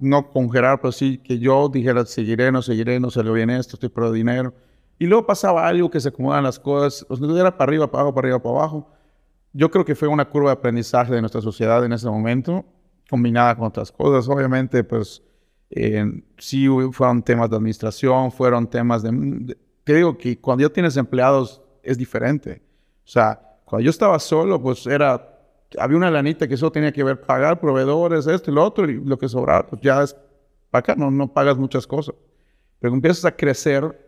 no 0.00 0.30
con 0.30 0.48
pero 0.50 0.92
sí 0.92 1.18
que 1.18 1.38
yo 1.38 1.68
dijera, 1.68 2.04
seguiré, 2.06 2.52
no 2.52 2.62
seguiré, 2.62 3.00
no 3.00 3.10
salió 3.10 3.32
bien 3.32 3.50
esto, 3.50 3.76
estoy 3.76 3.88
por 3.88 4.10
dinero. 4.12 4.54
Y 4.98 5.06
luego 5.06 5.26
pasaba 5.26 5.66
algo 5.66 5.90
que 5.90 6.00
se 6.00 6.08
acomodaban 6.08 6.44
las 6.44 6.58
cosas, 6.58 7.04
o 7.08 7.16
sea, 7.16 7.26
era 7.40 7.56
para 7.56 7.68
arriba, 7.68 7.90
para 7.90 8.02
abajo, 8.02 8.14
para 8.14 8.26
arriba, 8.26 8.42
para 8.42 8.54
abajo. 8.56 8.90
Yo 9.52 9.70
creo 9.70 9.84
que 9.84 9.94
fue 9.94 10.08
una 10.08 10.24
curva 10.26 10.50
de 10.50 10.54
aprendizaje 10.54 11.12
de 11.14 11.20
nuestra 11.20 11.40
sociedad 11.40 11.84
en 11.84 11.92
ese 11.92 12.08
momento, 12.08 12.64
combinada 13.10 13.54
con 13.56 13.66
otras 13.66 13.90
cosas. 13.92 14.28
Obviamente, 14.28 14.84
pues, 14.84 15.22
eh, 15.70 16.04
sí 16.38 16.66
fueron 16.92 17.22
temas 17.22 17.50
de 17.50 17.56
administración, 17.56 18.30
fueron 18.32 18.66
temas 18.68 19.02
de... 19.02 19.10
de- 19.12 19.58
Te 19.84 19.94
digo 19.94 20.16
que 20.18 20.38
cuando 20.40 20.62
ya 20.66 20.72
tienes 20.72 20.96
empleados 20.96 21.62
es 21.82 21.96
diferente. 21.98 22.62
O 23.04 23.08
sea, 23.08 23.40
cuando 23.64 23.84
yo 23.84 23.90
estaba 23.90 24.18
solo, 24.18 24.60
pues 24.60 24.86
era... 24.86 25.35
Había 25.78 25.96
una 25.96 26.10
lanita 26.10 26.46
que 26.46 26.56
solo 26.56 26.72
tenía 26.72 26.92
que 26.92 27.02
ver 27.02 27.20
pagar 27.20 27.60
proveedores, 27.60 28.26
esto 28.26 28.50
y 28.50 28.54
lo 28.54 28.64
otro, 28.64 28.88
y 28.88 29.02
lo 29.04 29.18
que 29.18 29.28
sobraba, 29.28 29.66
pues 29.66 29.82
ya 29.82 30.02
es 30.02 30.16
para 30.70 30.80
acá, 30.80 30.94
no, 30.96 31.10
no 31.10 31.32
pagas 31.32 31.56
muchas 31.56 31.86
cosas. 31.86 32.14
Pero 32.78 32.94
empiezas 32.94 33.24
a 33.24 33.34
crecer, 33.34 34.06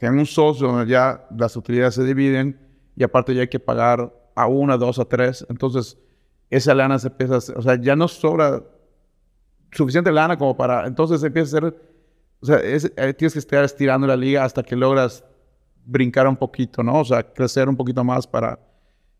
en 0.00 0.18
un 0.18 0.26
socio 0.26 0.68
donde 0.68 0.90
ya 0.90 1.26
las 1.36 1.56
utilidades 1.56 1.94
se 1.94 2.04
dividen 2.04 2.58
y 2.96 3.04
aparte 3.04 3.34
ya 3.34 3.42
hay 3.42 3.48
que 3.48 3.60
pagar 3.60 4.12
a 4.34 4.46
una, 4.46 4.76
dos, 4.76 4.98
a 4.98 5.04
tres. 5.04 5.46
Entonces, 5.48 5.96
esa 6.50 6.74
lana 6.74 6.98
se 6.98 7.08
empieza 7.08 7.34
a 7.34 7.58
o 7.58 7.62
sea, 7.62 7.80
ya 7.80 7.96
no 7.96 8.06
sobra 8.08 8.62
suficiente 9.70 10.12
lana 10.12 10.36
como 10.38 10.56
para, 10.56 10.86
entonces 10.86 11.22
empieza 11.22 11.56
a 11.56 11.60
ser, 11.60 11.76
o 12.40 12.46
sea, 12.46 12.60
eh, 12.62 13.14
tienes 13.14 13.32
que 13.32 13.38
estar 13.38 13.64
estirando 13.64 14.06
la 14.06 14.16
liga 14.16 14.44
hasta 14.44 14.62
que 14.62 14.76
logras 14.76 15.24
brincar 15.84 16.28
un 16.28 16.36
poquito, 16.36 16.82
¿no? 16.82 17.00
O 17.00 17.04
sea, 17.04 17.22
crecer 17.22 17.68
un 17.68 17.76
poquito 17.76 18.04
más 18.04 18.26
para, 18.26 18.58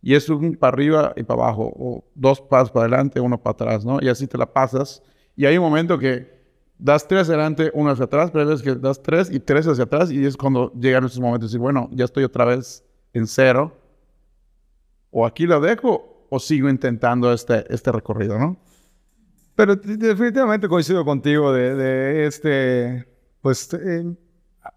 y 0.06 0.14
es 0.14 0.28
un 0.28 0.54
para 0.54 0.74
arriba 0.74 1.12
y 1.16 1.22
para 1.22 1.44
abajo, 1.44 1.72
o 1.78 2.04
dos 2.14 2.38
pasos 2.42 2.70
para 2.70 2.84
adelante, 2.84 3.20
uno 3.20 3.38
para 3.42 3.52
atrás, 3.54 3.86
¿no? 3.86 3.98
Y 4.02 4.08
así 4.10 4.26
te 4.26 4.36
la 4.36 4.44
pasas. 4.44 5.02
Y 5.34 5.46
hay 5.46 5.56
un 5.56 5.64
momento 5.64 5.98
que 5.98 6.30
das 6.76 7.08
tres 7.08 7.30
adelante, 7.30 7.70
uno 7.72 7.90
hacia 7.90 8.04
atrás, 8.04 8.30
pero 8.30 8.46
veces 8.46 8.62
que 8.62 8.74
das 8.74 9.02
tres 9.02 9.30
y 9.30 9.40
tres 9.40 9.66
hacia 9.66 9.84
atrás, 9.84 10.10
y 10.12 10.22
es 10.26 10.36
cuando 10.36 10.70
llegan 10.74 11.04
esos 11.06 11.20
momentos 11.20 11.50
decir, 11.50 11.58
bueno, 11.58 11.88
ya 11.90 12.04
estoy 12.04 12.22
otra 12.24 12.44
vez 12.44 12.84
en 13.14 13.26
cero, 13.26 13.72
o 15.10 15.24
aquí 15.24 15.46
lo 15.46 15.58
dejo, 15.58 16.26
o 16.28 16.38
sigo 16.38 16.68
intentando 16.68 17.32
este, 17.32 17.64
este 17.72 17.90
recorrido, 17.90 18.38
¿no? 18.38 18.58
Pero 19.54 19.74
de- 19.76 19.96
definitivamente 19.96 20.68
coincido 20.68 21.02
contigo 21.04 21.50
de, 21.50 21.74
de 21.76 22.26
este, 22.26 23.06
pues, 23.40 23.72
eh, 23.72 24.04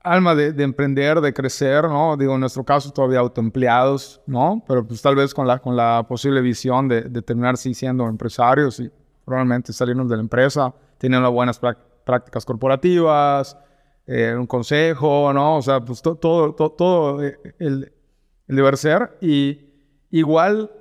alma 0.04 0.36
de, 0.36 0.52
de 0.54 0.64
emprender, 0.64 1.22
de 1.22 1.34
crecer, 1.34 1.86
¿no? 1.86 2.18
Digo, 2.18 2.34
en 2.36 2.42
nuestro 2.42 2.64
caso 2.64 2.92
todavía 2.92 3.20
autoempleados, 3.20 4.22
¿no? 4.26 4.64
Pero 4.68 4.86
pues 4.86 5.02
tal 5.02 5.16
vez 5.16 5.34
con 5.34 5.48
la, 5.48 5.60
con 5.60 5.76
la 5.76 6.06
posible 6.08 6.42
visión 6.42 6.88
de, 6.88 7.02
de 7.04 7.22
terminar 7.22 7.58
sí 7.58 7.74
siendo 7.74 8.08
empresarios 8.08 8.80
y 8.80 8.92
probablemente 9.26 9.74
salirnos 9.74 10.10
de 10.10 10.16
la 10.18 10.22
empresa, 10.22 10.74
teniendo 10.98 11.32
buenas 11.32 11.60
prácticas 12.04 12.46
corporativas, 12.46 13.58
eh, 14.06 14.34
un 14.38 14.48
consejo, 14.48 15.32
¿no? 15.34 15.58
O 15.58 15.62
sea, 15.62 15.80
pues 15.84 16.02
to- 16.02 16.16
todo, 16.16 16.54
to- 16.56 16.72
todo 16.72 17.24
eh, 17.24 17.38
el, 17.60 17.92
el 18.48 18.56
deber 18.56 18.78
ser. 18.78 19.18
Y 19.22 19.60
igual 20.12 20.72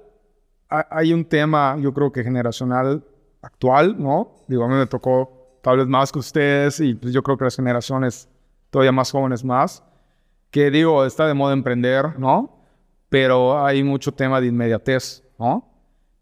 ha- 0.68 0.86
hay 0.90 1.12
un 1.12 1.24
tema, 1.24 1.76
yo 1.80 1.92
creo 1.92 2.12
que 2.12 2.22
generacional 2.22 3.04
actual, 3.42 3.96
¿no? 4.00 4.34
Digo, 4.48 4.64
a 4.64 4.68
mí 4.68 4.74
me 4.74 4.86
tocó 4.86 5.58
tal 5.62 5.78
vez 5.78 5.86
más 5.88 6.12
que 6.12 6.18
ustedes 6.20 6.78
y 6.80 6.94
pues, 6.94 7.12
yo 7.12 7.22
creo 7.22 7.36
que 7.36 7.44
las 7.44 7.56
generaciones 7.56 8.28
todavía 8.70 8.92
más 8.92 9.10
jóvenes 9.10 9.44
más, 9.44 9.82
que 10.50 10.70
digo, 10.70 11.04
está 11.04 11.26
de 11.26 11.34
moda 11.34 11.52
emprender, 11.52 12.18
¿no? 12.18 12.58
Pero 13.08 13.64
hay 13.64 13.82
mucho 13.82 14.12
tema 14.12 14.40
de 14.40 14.48
inmediatez, 14.48 15.22
¿no? 15.38 15.68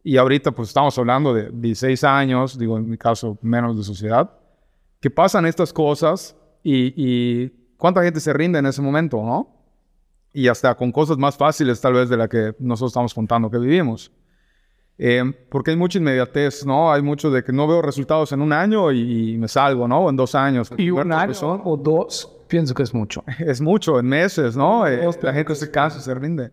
Y 0.02 0.16
ahorita 0.16 0.52
pues 0.52 0.68
estamos 0.68 0.98
hablando 0.98 1.32
de 1.32 1.50
16 1.50 2.04
años, 2.04 2.58
digo, 2.58 2.76
en 2.76 2.88
mi 2.88 2.98
caso 2.98 3.38
menos 3.40 3.76
de 3.76 3.82
sociedad, 3.82 4.30
que 5.00 5.10
pasan 5.10 5.46
estas 5.46 5.72
cosas 5.72 6.36
y, 6.62 6.92
y 6.96 7.48
cuánta 7.76 8.02
gente 8.02 8.20
se 8.20 8.32
rinde 8.32 8.58
en 8.58 8.66
ese 8.66 8.82
momento, 8.82 9.22
¿no? 9.22 9.48
Y 10.32 10.48
hasta 10.48 10.74
con 10.74 10.92
cosas 10.92 11.16
más 11.16 11.36
fáciles 11.36 11.80
tal 11.80 11.94
vez 11.94 12.08
de 12.08 12.16
la 12.16 12.28
que 12.28 12.54
nosotros 12.58 12.90
estamos 12.90 13.14
contando 13.14 13.50
que 13.50 13.58
vivimos. 13.58 14.10
Eh, 14.96 15.22
porque 15.50 15.72
hay 15.72 15.76
mucha 15.76 15.98
inmediatez, 15.98 16.64
¿no? 16.64 16.92
Hay 16.92 17.02
mucho 17.02 17.30
de 17.30 17.42
que 17.42 17.52
no 17.52 17.66
veo 17.66 17.82
resultados 17.82 18.30
en 18.32 18.40
un 18.40 18.52
año 18.52 18.92
y, 18.92 19.32
y 19.34 19.38
me 19.38 19.48
salgo, 19.48 19.88
¿no? 19.88 20.00
O 20.00 20.10
en 20.10 20.16
dos 20.16 20.34
años. 20.36 20.70
Y 20.76 20.90
un 20.90 21.12
año 21.12 21.34
son. 21.34 21.60
o 21.64 21.76
dos, 21.76 22.36
pienso 22.48 22.74
que 22.74 22.84
es 22.84 22.94
mucho. 22.94 23.24
Es 23.40 23.60
mucho, 23.60 23.98
en 23.98 24.06
meses, 24.06 24.56
¿no? 24.56 24.86
Eh, 24.86 25.08
la 25.22 25.32
gente 25.32 25.54
se 25.56 25.70
cansa, 25.70 25.98
se 26.00 26.14
rinde. 26.14 26.52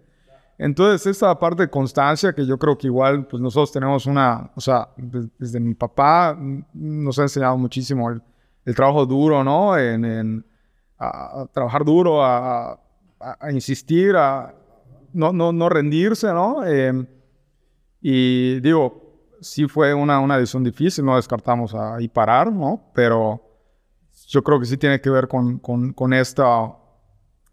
Entonces, 0.58 1.06
esta 1.08 1.38
parte 1.40 1.64
de 1.64 1.70
constancia 1.70 2.34
que 2.34 2.46
yo 2.46 2.58
creo 2.58 2.78
que 2.78 2.88
igual, 2.88 3.26
pues 3.28 3.42
nosotros 3.42 3.72
tenemos 3.72 4.06
una, 4.06 4.52
o 4.56 4.62
sea, 4.62 4.90
des- 4.98 5.28
desde 5.38 5.60
mi 5.60 5.74
papá 5.76 6.36
mm, 6.38 6.64
nos 6.74 7.18
ha 7.20 7.24
enseñado 7.24 7.58
muchísimo 7.58 8.10
el, 8.10 8.22
el 8.66 8.76
trabajo 8.76 9.06
duro, 9.06 9.44
¿no? 9.44 9.78
En, 9.78 10.46
trabajar 11.54 11.84
duro, 11.84 12.24
a, 12.24 12.80
insistir, 13.52 14.16
a 14.16 14.54
no, 15.14 15.32
no, 15.34 15.52
no 15.52 15.68
rendirse, 15.70 16.28
¿no? 16.34 16.64
Em, 16.66 17.06
y 18.02 18.60
digo, 18.62 19.12
sí 19.42 19.68
fue 19.68 19.94
una, 19.94 20.20
una 20.20 20.38
decisión 20.38 20.64
difícil, 20.64 21.06
no 21.06 21.16
descartamos 21.16 21.74
ahí 21.76 22.08
parar, 22.08 22.52
¿no? 22.52 22.92
Pero 22.94 23.42
yo 24.28 24.44
creo 24.44 24.60
que 24.60 24.66
sí 24.66 24.78
tiene 24.78 25.02
que 25.02 25.10
ver 25.10 25.28
con, 25.28 25.60
con, 25.60 25.94
con 25.94 26.14
esta, 26.14 26.74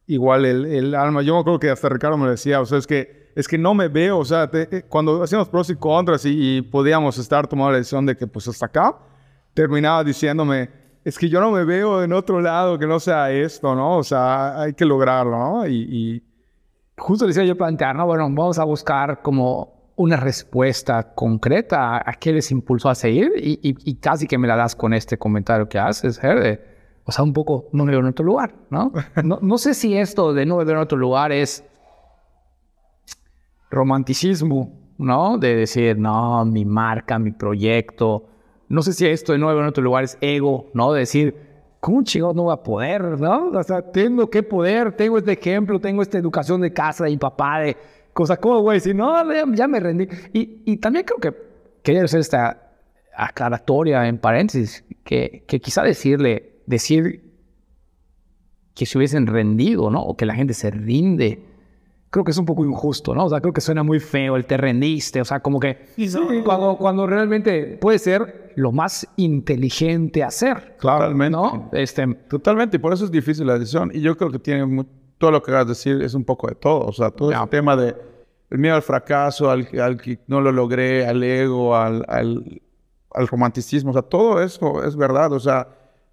igual 0.06 0.44
el, 0.44 0.66
el, 0.66 0.94
alma. 0.94 1.22
Yo 1.22 1.42
creo 1.44 1.58
que 1.58 1.70
hasta 1.70 1.88
Ricardo 1.88 2.16
me 2.16 2.30
decía, 2.30 2.60
o 2.60 2.66
sea, 2.66 2.78
es 2.78 2.86
que, 2.86 3.32
es 3.34 3.48
que 3.48 3.58
no 3.58 3.74
me 3.74 3.88
veo, 3.88 4.18
o 4.18 4.24
sea, 4.24 4.48
eh, 4.52 4.84
cuando 4.88 5.22
hacíamos 5.22 5.48
pros 5.48 5.70
y 5.70 5.76
contras 5.76 6.24
y, 6.24 6.62
podíamos 6.62 7.18
estar 7.18 7.46
tomando 7.46 7.72
la 7.72 7.78
decisión 7.78 8.06
de 8.06 8.16
que 8.16 8.26
pues 8.26 8.48
hasta 8.48 8.66
acá, 8.66 8.96
terminaba 9.54 10.04
diciéndome, 10.04 10.70
es 11.04 11.18
que 11.18 11.28
yo 11.28 11.40
no 11.40 11.50
me 11.50 11.64
veo 11.64 12.02
en 12.02 12.12
otro 12.12 12.40
lado 12.40 12.78
que 12.78 12.86
no 12.86 13.00
sea 13.00 13.30
esto, 13.30 13.74
¿no? 13.74 13.98
O 13.98 14.04
sea, 14.04 14.60
hay 14.60 14.74
que 14.74 14.84
lograrlo, 14.84 15.38
¿no? 15.38 15.66
Y, 15.66 15.74
y... 15.74 16.22
justo 16.96 17.26
decía 17.26 17.44
yo 17.44 17.56
plantear, 17.56 17.96
¿no? 17.96 18.06
Bueno, 18.06 18.24
vamos 18.24 18.58
a 18.58 18.64
buscar 18.64 19.22
como 19.22 19.77
una 19.98 20.16
respuesta 20.16 21.12
concreta 21.14 21.96
a, 21.96 22.12
qué 22.14 22.32
les 22.32 22.52
impulsó 22.52 22.88
a 22.88 22.94
seguir 22.94 23.32
y, 23.36 23.94
casi 23.96 24.28
que 24.28 24.38
me 24.38 24.46
la 24.46 24.54
das 24.54 24.76
con 24.76 24.94
este 24.94 25.18
comentario 25.18 25.68
que 25.68 25.78
haces, 25.78 26.22
Herde. 26.22 26.64
O 27.04 27.10
sea, 27.10 27.24
un 27.24 27.32
poco, 27.32 27.68
no 27.72 27.84
me 27.84 27.90
veo 27.90 28.00
en 28.00 28.06
otro 28.06 28.24
lugar, 28.24 28.54
¿no? 28.70 28.92
¿no? 29.24 29.58
sé 29.58 29.74
si 29.74 29.96
esto 29.96 30.32
de 30.32 30.46
no 30.46 30.58
me 30.58 30.64
veo 30.64 30.76
en 30.76 30.82
otro 30.82 30.96
lugar 30.96 31.32
es 31.32 31.64
romanticismo, 33.70 34.72
¿no? 34.98 35.36
De 35.36 35.56
decir, 35.56 35.98
no, 35.98 36.44
mi 36.44 36.64
marca, 36.64 37.18
mi 37.18 37.32
proyecto. 37.32 38.28
No 38.68 38.82
sé 38.82 38.92
si 38.92 39.04
esto 39.04 39.32
de 39.32 39.38
no 39.38 39.48
me 39.48 39.54
veo 39.54 39.62
en 39.62 39.68
otro 39.68 39.82
lugar 39.82 40.04
es 40.04 40.16
ego, 40.20 40.70
¿no? 40.74 40.92
De 40.92 41.00
decir, 41.00 41.34
¿cómo 41.80 42.04
chingado 42.04 42.34
no 42.34 42.44
va 42.44 42.54
a 42.54 42.62
poder, 42.62 43.20
no? 43.20 43.48
O 43.48 43.62
sea, 43.64 43.82
tengo 43.82 44.30
que 44.30 44.44
poder, 44.44 44.92
tengo 44.92 45.18
este 45.18 45.32
ejemplo, 45.32 45.80
tengo 45.80 46.02
esta 46.02 46.18
educación 46.18 46.60
de 46.60 46.72
casa 46.72 47.04
de 47.04 47.10
mi 47.10 47.16
papá, 47.16 47.58
de 47.60 47.76
cosa 48.18 48.36
como, 48.36 48.58
güey, 48.62 48.80
si 48.80 48.94
no, 48.94 49.14
ya 49.54 49.68
me 49.68 49.78
rendí. 49.78 50.08
Y, 50.32 50.62
y 50.66 50.78
también 50.78 51.04
creo 51.04 51.20
que 51.20 51.40
quería 51.84 52.02
hacer 52.02 52.18
esta 52.18 52.72
aclaratoria 53.16 54.08
en 54.08 54.18
paréntesis, 54.18 54.84
que, 55.04 55.44
que 55.46 55.60
quizá 55.60 55.84
decirle, 55.84 56.62
decir 56.66 57.32
que 58.74 58.86
se 58.86 58.98
hubiesen 58.98 59.28
rendido, 59.28 59.88
¿no? 59.88 60.02
O 60.02 60.16
que 60.16 60.26
la 60.26 60.34
gente 60.34 60.52
se 60.52 60.68
rinde, 60.72 61.44
creo 62.10 62.24
que 62.24 62.32
es 62.32 62.38
un 62.38 62.44
poco 62.44 62.64
injusto, 62.64 63.14
¿no? 63.14 63.26
O 63.26 63.28
sea, 63.28 63.40
creo 63.40 63.52
que 63.52 63.60
suena 63.60 63.84
muy 63.84 64.00
feo 64.00 64.34
el 64.34 64.46
te 64.46 64.56
rendiste, 64.56 65.20
o 65.20 65.24
sea, 65.24 65.38
como 65.38 65.60
que 65.60 65.86
cuando, 66.44 66.76
cuando 66.76 67.06
realmente 67.06 67.78
puede 67.80 68.00
ser 68.00 68.52
lo 68.56 68.72
más 68.72 69.06
inteligente 69.16 70.24
hacer. 70.24 70.74
Claramente. 70.80 71.30
¿no? 71.30 71.70
Este, 71.72 72.04
Totalmente, 72.28 72.78
y 72.78 72.80
por 72.80 72.92
eso 72.92 73.04
es 73.04 73.12
difícil 73.12 73.46
la 73.46 73.60
decisión. 73.60 73.92
Y 73.94 74.00
yo 74.00 74.16
creo 74.16 74.32
que 74.32 74.40
tiene 74.40 74.84
todo 75.18 75.30
lo 75.30 75.42
que 75.42 75.52
vas 75.52 75.62
a 75.62 75.64
decir 75.64 76.00
es 76.02 76.14
un 76.14 76.24
poco 76.24 76.48
de 76.48 76.54
todo. 76.54 76.86
O 76.86 76.92
sea, 76.92 77.10
todo 77.10 77.30
el 77.30 77.48
tema 77.48 77.76
de 77.76 77.94
el 78.50 78.58
miedo 78.58 78.74
al 78.74 78.82
fracaso, 78.82 79.50
al, 79.50 79.68
al, 79.78 80.00
que 80.00 80.18
no 80.26 80.40
lo 80.40 80.52
logré, 80.52 81.06
al 81.06 81.22
ego, 81.22 81.76
al, 81.76 82.04
al, 82.08 82.62
al, 83.10 83.28
romanticismo. 83.28 83.90
O 83.90 83.92
sea, 83.92 84.02
todo 84.02 84.42
eso 84.42 84.82
es 84.84 84.96
verdad. 84.96 85.32
O 85.32 85.40
sea, 85.40 85.68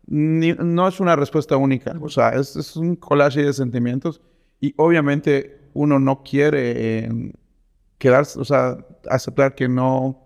no 0.07 0.87
es 0.87 0.99
una 0.99 1.15
respuesta 1.15 1.55
única. 1.55 1.95
O 2.01 2.09
sea, 2.09 2.29
es, 2.29 2.55
es, 2.55 2.75
un 2.75 2.95
collage 2.95 3.43
de 3.43 3.53
sentimientos. 3.53 4.21
Y 4.59 4.73
obviamente 4.77 5.69
uno 5.73 5.99
no 5.99 6.23
quiere 6.23 7.05
eh, 7.05 7.33
quedarse, 7.97 8.39
o 8.39 8.45
sea, 8.45 8.77
aceptar 9.09 9.55
que 9.55 9.67
no, 9.67 10.21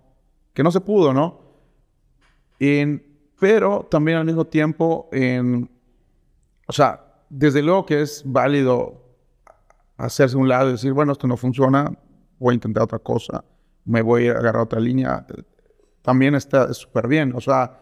que 0.54 0.64
no 0.64 0.72
se 0.72 0.82
pudo, 0.82 1.14
¿no? 1.14 1.48
pero 3.40 3.88
también 3.90 4.18
al 4.18 4.26
mismo 4.26 4.46
tiempo, 4.46 5.08
en, 5.14 5.70
o 6.68 6.74
sea, 6.74 7.09
desde 7.30 7.62
luego 7.62 7.86
que 7.86 8.02
es 8.02 8.24
válido 8.26 9.04
hacerse 9.98 10.38
un 10.38 10.48
lado 10.48 10.70
y 10.70 10.72
decir, 10.74 10.94
bueno, 10.94 11.12
esto 11.12 11.28
no 11.28 11.38
funciona, 11.38 11.92
voy 12.40 12.54
a 12.54 12.56
intentar 12.56 12.84
otra 12.84 13.00
cosa, 13.00 13.44
me 13.86 14.02
voy 14.02 14.28
a 14.28 14.32
agarrar 14.32 14.64
otra 14.64 14.80
línea. 14.80 15.26
También 16.02 16.36
está 16.36 16.74
súper 16.74 17.08
bien. 17.08 17.34
O 17.36 17.42
sea, 17.42 17.80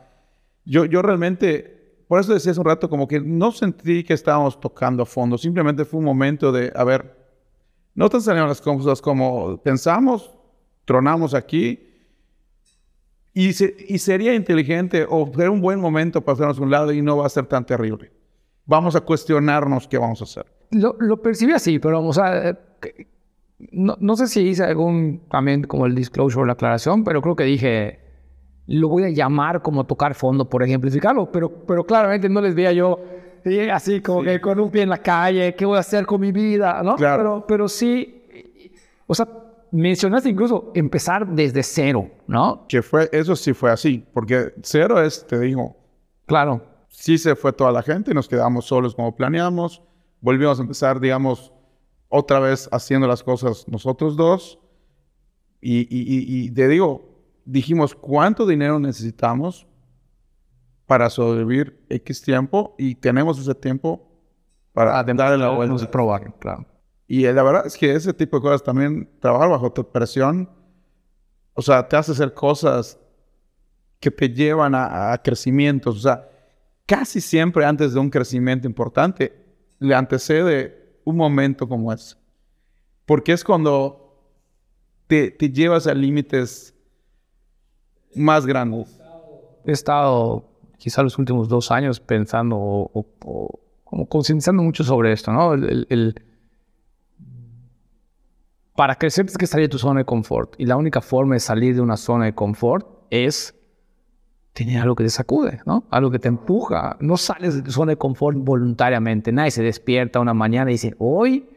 yo, 0.66 0.86
yo 0.86 1.02
realmente, 1.02 2.04
por 2.08 2.20
eso 2.20 2.34
decía 2.34 2.52
hace 2.52 2.60
un 2.60 2.66
rato, 2.66 2.89
como 2.89 3.08
que 3.08 3.20
no 3.20 3.52
sentí 3.52 4.04
que 4.04 4.14
estábamos 4.14 4.60
tocando 4.60 5.04
a 5.04 5.06
fondo. 5.06 5.38
Simplemente 5.38 5.86
fue 5.86 6.00
un 6.00 6.06
momento 6.06 6.52
de, 6.52 6.72
a 6.76 6.84
ver, 6.84 7.16
no 7.93 8.10
te 8.10 8.20
salieron 8.20 8.50
las 8.50 8.62
cosas 8.62 9.02
como 9.02 9.62
pensamos, 9.62 10.32
tronamos 10.86 11.34
aquí. 11.34 11.84
Y, 13.34 13.50
y 13.50 14.00
sería 14.00 14.34
inteligente 14.34 15.06
o 15.08 15.28
sería 15.28 15.52
un 15.52 15.62
buen 15.62 15.80
momento 15.80 16.22
para 16.22 16.34
hacernos 16.34 16.58
un 16.58 16.72
lado 16.72 16.91
y 16.91 17.04
no 17.04 17.18
va 17.18 17.28
a 17.28 17.30
ser 17.30 17.45
tan 17.45 17.64
terrible 17.64 18.16
vamos 18.68 18.95
a 18.95 19.01
cuestionarnos 19.01 19.88
qué 19.88 19.97
vamos 19.97 20.22
a 20.22 20.26
hacer. 20.26 20.45
Lo, 20.72 20.95
lo 20.99 21.22
percibí 21.22 21.53
así, 21.53 21.80
pero 21.80 22.05
o 22.05 22.13
sea, 22.13 22.49
eh, 22.49 22.55
no, 23.72 23.97
no, 23.99 24.15
sé 24.15 24.28
si 24.28 24.41
hice 24.41 24.65
algún 24.65 25.22
también 25.32 25.63
como 25.63 25.86
el 25.86 25.95
disclosure, 25.95 26.45
la 26.45 26.53
aclaración, 26.53 27.03
pero 27.03 27.22
creo 27.22 27.36
que 27.36 27.45
dije, 27.45 27.99
lo 28.68 28.89
voy 28.89 29.05
a 29.05 29.09
llamar 29.09 29.61
como 29.61 29.86
tocar 29.86 30.13
fondo, 30.13 30.47
por 30.47 30.61
ejemplificarlo, 30.61 31.32
pero, 31.32 31.49
pero 31.65 31.86
claramente 31.86 32.30
no 32.30 32.41
les 32.41 32.53
veía 32.53 32.74
yo 32.74 32.99
así 33.72 34.01
como 34.01 34.24
que 34.24 34.41
con 34.41 34.59
un 34.59 34.70
pie 34.70 34.82
en 34.82 34.89
la 34.89 34.97
calle, 34.97 35.55
¿qué 35.55 35.65
voy 35.65 35.78
a 35.78 35.80
hacer 35.80 36.05
con 36.05 36.20
mi 36.20 36.34
vida? 36.34 36.84
¿no? 36.84 36.97
Claro. 36.97 37.18
Pero, 37.18 37.45
pero 37.47 37.68
sí, 37.70 38.26
o 39.07 39.15
sea, 39.15 39.26
mencionaste 39.72 40.28
incluso 40.28 40.74
empezar 40.76 41.26
desde 41.26 41.63
cero, 41.63 42.09
¿no? 42.28 42.65
Que 42.68 42.82
fue, 42.82 43.07
eso 43.13 43.38
sí 43.38 43.53
fue 43.53 43.72
así, 43.72 44.05
porque 44.13 44.53
cero 44.61 45.01
es, 45.01 45.26
te 45.26 45.39
digo. 45.39 45.78
Claro 46.26 46.66
sí 46.90 47.18
se 47.18 47.36
fue 47.36 47.54
toda 47.54 47.72
la 47.72 47.84
gente 47.84 48.12
y 48.12 48.14
nos 48.14 48.28
quedamos 48.28 48.66
solos 48.66 48.96
como 48.96 49.16
planeamos. 49.16 49.82
Volvimos 50.22 50.60
a 50.60 50.64
empezar, 50.64 51.00
digamos, 51.00 51.54
otra 52.10 52.40
vez 52.40 52.70
haciendo 52.72 53.08
las 53.08 53.24
cosas 53.24 53.68
nosotros 53.68 54.16
dos. 54.16 54.60
Y, 55.60 55.88
y, 55.90 56.52
te 56.52 56.68
digo, 56.68 57.24
dijimos 57.44 57.96
cuánto 57.96 58.46
dinero 58.46 58.80
necesitamos 58.80 59.68
para 60.86 61.10
sobrevivir 61.10 61.84
X 61.90 62.22
tiempo 62.22 62.76
y 62.78 62.96
tenemos 62.96 63.40
ese 63.40 63.54
tiempo 63.56 64.08
para 64.72 65.04
darle 65.04 65.38
la 65.38 65.50
vuelta. 65.50 65.90
Probar, 65.90 66.34
claro. 66.40 66.66
Y 67.08 67.24
la 67.24 67.44
verdad 67.44 67.66
es 67.66 67.76
que 67.76 67.94
ese 67.94 68.14
tipo 68.14 68.38
de 68.38 68.44
cosas 68.44 68.64
también, 68.64 69.10
trabajar 69.20 69.50
bajo 69.50 69.74
presión, 69.74 70.50
o 71.54 71.62
sea, 71.62 71.88
te 71.88 71.96
hace 71.96 72.12
hacer 72.12 72.34
cosas 72.34 73.00
que 74.00 74.12
te 74.12 74.30
llevan 74.30 74.76
a, 74.76 75.12
a 75.14 75.22
crecimientos. 75.22 75.98
O 75.98 76.00
sea, 76.00 76.30
casi 76.88 77.22
siempre 77.22 77.66
antes 77.66 77.94
de 77.94 78.00
un 78.00 78.10
crecimiento 78.10 78.66
importante 78.66 79.46
le 79.78 79.94
antecede 79.94 81.00
un 81.04 81.18
momento 81.18 81.70
como 81.70 81.94
ese. 81.94 82.16
Porque 83.06 83.34
es 83.34 83.44
cuando 83.44 84.08
te, 85.06 85.30
llevas 85.38 85.86
a 85.86 85.94
límites 85.94 86.74
más 88.16 88.46
grandes. 88.46 89.00
He 89.66 89.72
estado 89.72 90.50
quizá 90.78 91.04
los 91.04 91.18
últimos 91.20 91.48
dos 91.50 91.72
años 91.72 92.00
pensando 92.00 92.58
o, 92.58 93.06
como 93.84 94.08
concientizando 94.08 94.64
mucho 94.64 94.84
sobre 94.84 95.12
esto, 95.12 95.32
¿no? 95.32 95.54
El, 95.54 96.16
para 98.76 98.96
crecer 98.96 99.26
tienes 99.26 99.38
que 99.38 99.48
salir 99.48 99.66
de 99.66 99.72
tu 99.72 99.80
zona 99.80 100.02
de 100.02 100.06
confort. 100.06 100.56
Y 100.58 100.66
la 100.66 100.78
única 100.78 101.02
forma 101.02 101.36
de 101.36 101.40
salir 101.40 101.76
de 101.76 101.82
una 101.82 101.98
zona 101.98 102.26
de 102.26 102.36
confort 102.36 102.88
es 103.10 103.57
tiene 104.58 104.80
algo 104.80 104.95
que 104.95 105.03
te 105.03 105.12
sacude, 105.12 105.62
¿no? 105.68 105.84
Algo 105.91 106.10
que 106.10 106.18
te 106.18 106.28
empuja. 106.28 106.97
No 106.99 107.16
sales 107.16 107.53
de 107.53 107.62
tu 107.62 107.72
zona 107.72 107.91
de 107.91 107.97
confort 107.97 108.36
voluntariamente. 108.39 109.32
Nadie 109.32 109.51
se 109.51 109.62
despierta 109.62 110.20
una 110.20 110.34
mañana 110.34 110.72
y 110.72 110.74
dice, 110.74 110.95
hoy 110.97 111.47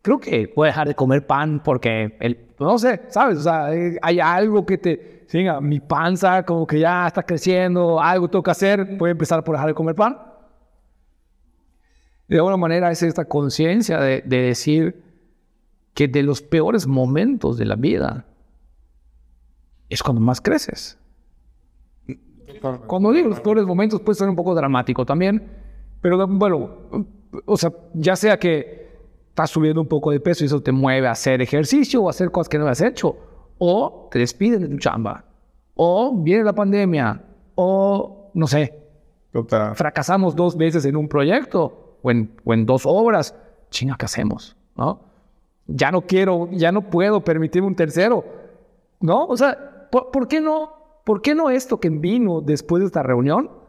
creo 0.00 0.18
que 0.18 0.50
voy 0.56 0.68
a 0.68 0.70
dejar 0.70 0.88
de 0.88 0.94
comer 0.94 1.26
pan 1.26 1.62
porque, 1.62 2.16
el, 2.20 2.54
no 2.58 2.78
sé, 2.78 3.02
¿sabes? 3.08 3.36
O 3.36 3.42
sea, 3.42 3.74
eh, 3.74 3.98
hay 4.00 4.18
algo 4.18 4.64
que 4.64 4.78
te, 4.78 5.24
siga, 5.26 5.60
mi 5.60 5.80
panza 5.80 6.42
como 6.46 6.66
que 6.66 6.80
ya 6.80 7.06
está 7.06 7.22
creciendo, 7.22 8.00
algo 8.00 8.30
tengo 8.30 8.42
que 8.42 8.50
hacer, 8.50 8.96
voy 8.96 9.08
a 9.08 9.12
empezar 9.12 9.44
por 9.44 9.54
dejar 9.54 9.68
de 9.68 9.74
comer 9.74 9.94
pan. 9.94 10.16
De 12.28 12.36
alguna 12.36 12.56
manera 12.56 12.90
es 12.90 13.02
esta 13.02 13.26
conciencia 13.26 14.00
de, 14.00 14.22
de 14.24 14.38
decir 14.38 15.04
que 15.92 16.08
de 16.08 16.22
los 16.22 16.40
peores 16.40 16.86
momentos 16.86 17.58
de 17.58 17.66
la 17.66 17.76
vida 17.76 18.24
es 19.90 20.02
cuando 20.02 20.22
más 20.22 20.40
creces. 20.40 20.98
Cuando 22.86 23.12
digo 23.12 23.28
los 23.28 23.40
peores 23.40 23.64
momentos 23.64 24.00
puede 24.00 24.16
ser 24.16 24.28
un 24.28 24.36
poco 24.36 24.54
dramático 24.54 25.04
también, 25.04 25.50
pero 26.00 26.26
bueno, 26.26 26.70
o 27.44 27.56
sea, 27.56 27.72
ya 27.94 28.16
sea 28.16 28.38
que 28.38 28.82
estás 29.28 29.50
subiendo 29.50 29.80
un 29.80 29.88
poco 29.88 30.10
de 30.10 30.20
peso 30.20 30.44
y 30.44 30.46
eso 30.46 30.62
te 30.62 30.72
mueve 30.72 31.08
a 31.08 31.12
hacer 31.12 31.40
ejercicio 31.40 32.02
o 32.02 32.08
a 32.08 32.10
hacer 32.10 32.30
cosas 32.30 32.48
que 32.48 32.58
no 32.58 32.66
has 32.68 32.80
hecho, 32.80 33.16
o 33.58 34.08
te 34.10 34.18
despiden 34.18 34.62
de 34.62 34.68
tu 34.68 34.78
chamba, 34.78 35.24
o 35.74 36.14
viene 36.14 36.44
la 36.44 36.52
pandemia, 36.52 37.22
o 37.54 38.30
no 38.34 38.46
sé, 38.46 38.78
fracasamos 39.74 40.36
dos 40.36 40.56
veces 40.56 40.84
en 40.84 40.96
un 40.96 41.08
proyecto 41.08 41.96
o 42.02 42.10
en, 42.10 42.34
o 42.44 42.52
en 42.52 42.66
dos 42.66 42.82
obras, 42.84 43.34
chinga, 43.70 43.96
¿qué 43.98 44.04
hacemos? 44.04 44.56
¿No? 44.76 45.00
Ya 45.66 45.90
no 45.90 46.02
quiero, 46.02 46.48
ya 46.50 46.70
no 46.72 46.82
puedo 46.82 47.22
permitirme 47.22 47.68
un 47.68 47.76
tercero, 47.76 48.24
¿no? 49.00 49.26
O 49.26 49.36
sea, 49.36 49.88
¿por, 49.90 50.10
¿por 50.10 50.28
qué 50.28 50.40
no 50.40 50.81
¿por 51.04 51.22
qué 51.22 51.34
no 51.34 51.50
esto 51.50 51.80
que 51.80 51.90
vino 51.90 52.40
después 52.40 52.80
de 52.80 52.86
esta 52.86 53.02
reunión 53.02 53.62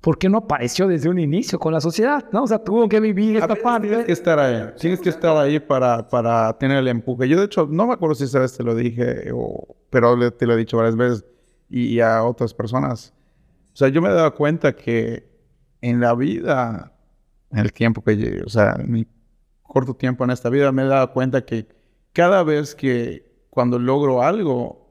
¿por 0.00 0.18
qué 0.18 0.28
no 0.28 0.38
apareció 0.38 0.86
desde 0.86 1.08
un 1.08 1.18
inicio 1.18 1.58
con 1.58 1.72
la 1.72 1.80
sociedad? 1.80 2.24
¿no? 2.32 2.44
O 2.44 2.46
sea, 2.46 2.62
tuvo 2.62 2.88
que 2.88 3.00
vivir 3.00 3.36
esta 3.36 3.54
parte. 3.54 3.88
Tienes 3.88 4.06
que 4.06 4.12
estar 4.12 4.38
ahí. 4.38 4.70
Tienes 4.78 5.00
que 5.00 5.08
estar 5.08 5.36
ahí 5.36 5.58
para, 5.58 6.08
para 6.08 6.56
tener 6.58 6.78
el 6.78 6.88
empuje. 6.88 7.28
Yo, 7.28 7.38
de 7.38 7.46
hecho, 7.46 7.66
no 7.70 7.86
me 7.86 7.94
acuerdo 7.94 8.14
si 8.14 8.24
esa 8.24 8.40
vez 8.40 8.56
te 8.56 8.62
lo 8.62 8.74
dije, 8.74 9.30
o, 9.34 9.76
pero 9.90 10.32
te 10.32 10.46
lo 10.46 10.54
he 10.54 10.56
dicho 10.56 10.76
varias 10.76 10.96
veces 10.96 11.24
y, 11.68 12.00
a 12.00 12.22
otras 12.24 12.54
personas. 12.54 13.12
O 13.72 13.76
sea, 13.76 13.88
yo 13.88 14.00
me 14.00 14.08
he 14.08 14.12
dado 14.12 14.34
cuenta 14.34 14.74
que 14.74 15.28
en 15.80 16.00
la 16.00 16.14
vida, 16.14 16.92
en 17.50 17.58
el 17.58 17.72
tiempo 17.72 18.02
que 18.02 18.16
llegué, 18.16 18.42
o 18.42 18.48
sea, 18.48 18.76
en 18.78 18.90
mi 18.90 19.06
corto 19.62 19.94
tiempo 19.94 20.24
en 20.24 20.30
esta 20.30 20.48
vida, 20.48 20.72
me 20.72 20.82
he 20.82 20.86
dado 20.86 21.12
cuenta 21.12 21.44
que 21.44 21.68
cada 22.12 22.42
vez 22.42 22.74
que 22.74 23.28
cuando 23.50 23.78
logro 23.78 24.22
algo, 24.22 24.88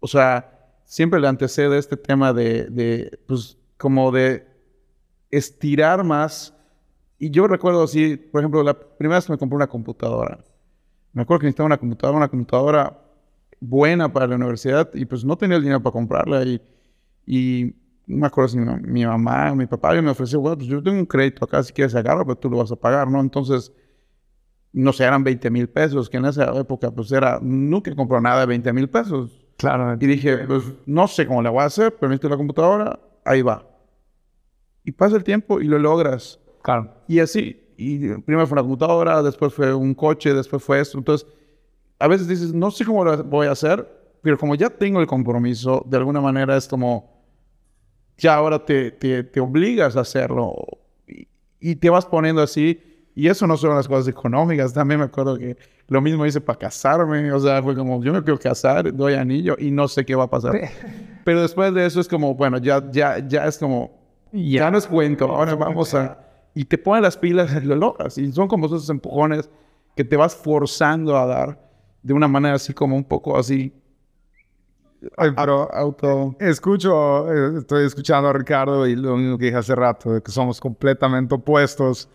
o 0.00 0.06
sea, 0.06 0.53
siempre 0.84 1.20
le 1.20 1.28
antecede 1.28 1.78
este 1.78 1.96
tema 1.96 2.32
de, 2.32 2.66
de 2.66 3.18
pues, 3.26 3.58
como 3.76 4.12
de 4.12 4.46
estirar 5.30 6.04
más. 6.04 6.54
Y 7.18 7.30
yo 7.30 7.46
recuerdo 7.46 7.82
así, 7.82 8.16
por 8.16 8.40
ejemplo, 8.40 8.62
la 8.62 8.78
primera 8.78 9.18
vez 9.18 9.26
que 9.26 9.32
me 9.32 9.38
compré 9.38 9.56
una 9.56 9.66
computadora. 9.66 10.44
Me 11.12 11.22
acuerdo 11.22 11.40
que 11.40 11.46
necesitaba 11.46 11.66
una 11.66 11.78
computadora, 11.78 12.18
una 12.18 12.28
computadora 12.28 13.00
buena 13.60 14.12
para 14.12 14.26
la 14.26 14.36
universidad 14.36 14.90
y 14.94 15.04
pues 15.04 15.24
no 15.24 15.38
tenía 15.38 15.56
el 15.56 15.62
dinero 15.62 15.82
para 15.82 15.92
comprarla 15.92 16.44
y, 16.44 16.60
y 17.24 17.74
me 18.06 18.26
acuerdo 18.26 18.48
si 18.48 18.58
mi, 18.58 19.06
mamá 19.06 19.52
o 19.52 19.56
mi 19.56 19.66
papá 19.66 19.94
me 20.00 20.10
ofreció, 20.10 20.40
bueno, 20.40 20.56
pues 20.58 20.68
yo 20.68 20.82
tengo 20.82 20.98
un 20.98 21.06
crédito 21.06 21.44
acá, 21.44 21.62
si 21.62 21.72
quieres 21.72 21.92
sacarlo, 21.92 22.24
pero 22.24 22.36
tú 22.36 22.50
lo 22.50 22.58
vas 22.58 22.70
a 22.70 22.76
pagar, 22.76 23.10
¿no? 23.10 23.20
Entonces, 23.20 23.72
no 24.72 24.92
sé, 24.92 25.04
eran 25.04 25.24
20 25.24 25.50
mil 25.50 25.68
pesos, 25.68 26.10
que 26.10 26.18
en 26.18 26.26
esa 26.26 26.52
época 26.58 26.90
pues 26.90 27.12
era, 27.12 27.38
nunca 27.40 27.94
compró 27.94 28.20
nada 28.20 28.40
de 28.40 28.46
20 28.46 28.72
mil 28.72 28.88
pesos. 28.90 29.43
Claro. 29.56 29.96
Y 30.00 30.06
dije, 30.06 30.38
pues 30.38 30.64
no 30.86 31.06
sé 31.08 31.26
cómo 31.26 31.42
le 31.42 31.48
voy 31.48 31.62
a 31.62 31.66
hacer, 31.66 31.94
pero 31.94 32.08
necesito 32.08 32.28
la 32.28 32.36
computadora, 32.36 32.98
ahí 33.24 33.42
va. 33.42 33.66
Y 34.84 34.92
pasa 34.92 35.16
el 35.16 35.24
tiempo 35.24 35.60
y 35.60 35.64
lo 35.64 35.78
logras. 35.78 36.40
Claro. 36.62 36.92
Y 37.08 37.20
así. 37.20 37.60
Y 37.76 38.08
primero 38.20 38.46
fue 38.46 38.54
una 38.54 38.62
computadora, 38.62 39.22
después 39.22 39.52
fue 39.52 39.74
un 39.74 39.94
coche, 39.94 40.32
después 40.32 40.62
fue 40.62 40.80
esto. 40.80 40.98
Entonces, 40.98 41.26
a 41.98 42.08
veces 42.08 42.28
dices, 42.28 42.52
no 42.52 42.70
sé 42.70 42.84
cómo 42.84 43.04
lo 43.04 43.24
voy 43.24 43.46
a 43.46 43.52
hacer, 43.52 43.86
pero 44.22 44.38
como 44.38 44.54
ya 44.54 44.70
tengo 44.70 45.00
el 45.00 45.06
compromiso, 45.06 45.84
de 45.86 45.96
alguna 45.96 46.20
manera 46.20 46.56
es 46.56 46.68
como, 46.68 47.22
ya 48.16 48.34
ahora 48.34 48.64
te, 48.64 48.90
te, 48.90 49.24
te 49.24 49.40
obligas 49.40 49.96
a 49.96 50.00
hacerlo 50.00 50.54
y, 51.06 51.28
y, 51.60 51.76
te 51.76 51.90
vas 51.90 52.06
poniendo 52.06 52.42
así. 52.42 52.80
Y 53.16 53.28
eso 53.28 53.46
no 53.46 53.56
son 53.56 53.76
las 53.76 53.86
cosas 53.86 54.08
económicas. 54.08 54.72
También 54.72 54.98
me 54.98 55.06
acuerdo 55.06 55.38
que 55.38 55.56
lo 55.86 56.00
mismo 56.00 56.26
hice 56.26 56.40
para 56.40 56.58
casarme. 56.58 57.30
O 57.32 57.38
sea, 57.38 57.62
fue 57.62 57.76
como, 57.76 58.02
yo 58.02 58.12
me 58.12 58.22
quiero 58.22 58.38
casar, 58.38 58.92
doy 58.94 59.14
anillo 59.14 59.56
y 59.58 59.70
no 59.70 59.86
sé 59.86 60.04
qué 60.04 60.14
va 60.14 60.24
a 60.24 60.30
pasar. 60.30 60.52
Pero 61.24 61.42
después 61.42 61.72
de 61.72 61.86
eso 61.86 62.00
es 62.00 62.08
como, 62.08 62.34
bueno, 62.34 62.58
ya, 62.58 62.82
ya, 62.90 63.18
ya 63.26 63.46
es 63.46 63.58
como, 63.58 63.92
ya 64.32 64.70
no 64.70 64.78
es 64.78 64.86
cuento, 64.86 65.26
ahora 65.26 65.54
vamos 65.54 65.94
a... 65.94 66.18
Y 66.56 66.64
te 66.64 66.78
ponen 66.78 67.02
las 67.02 67.16
pilas 67.16 67.52
y 67.54 67.60
lo 67.66 67.76
logras. 67.76 68.18
Y 68.18 68.32
son 68.32 68.48
como 68.48 68.66
esos 68.66 68.88
empujones 68.90 69.48
que 69.96 70.04
te 70.04 70.16
vas 70.16 70.34
forzando 70.34 71.16
a 71.16 71.26
dar 71.26 71.64
de 72.02 72.12
una 72.12 72.28
manera 72.28 72.56
así 72.56 72.74
como 72.74 72.96
un 72.96 73.04
poco 73.04 73.38
así... 73.38 73.72
pero 75.36 75.72
auto... 75.72 76.34
Escucho, 76.40 77.32
eh, 77.32 77.58
estoy 77.58 77.86
escuchando 77.86 78.28
a 78.28 78.32
Ricardo 78.32 78.88
y 78.88 78.96
lo 78.96 79.16
mismo 79.16 79.38
que 79.38 79.46
dije 79.46 79.56
hace 79.56 79.74
rato, 79.76 80.12
de 80.12 80.20
que 80.20 80.32
somos 80.32 80.60
completamente 80.60 81.34
opuestos. 81.34 82.08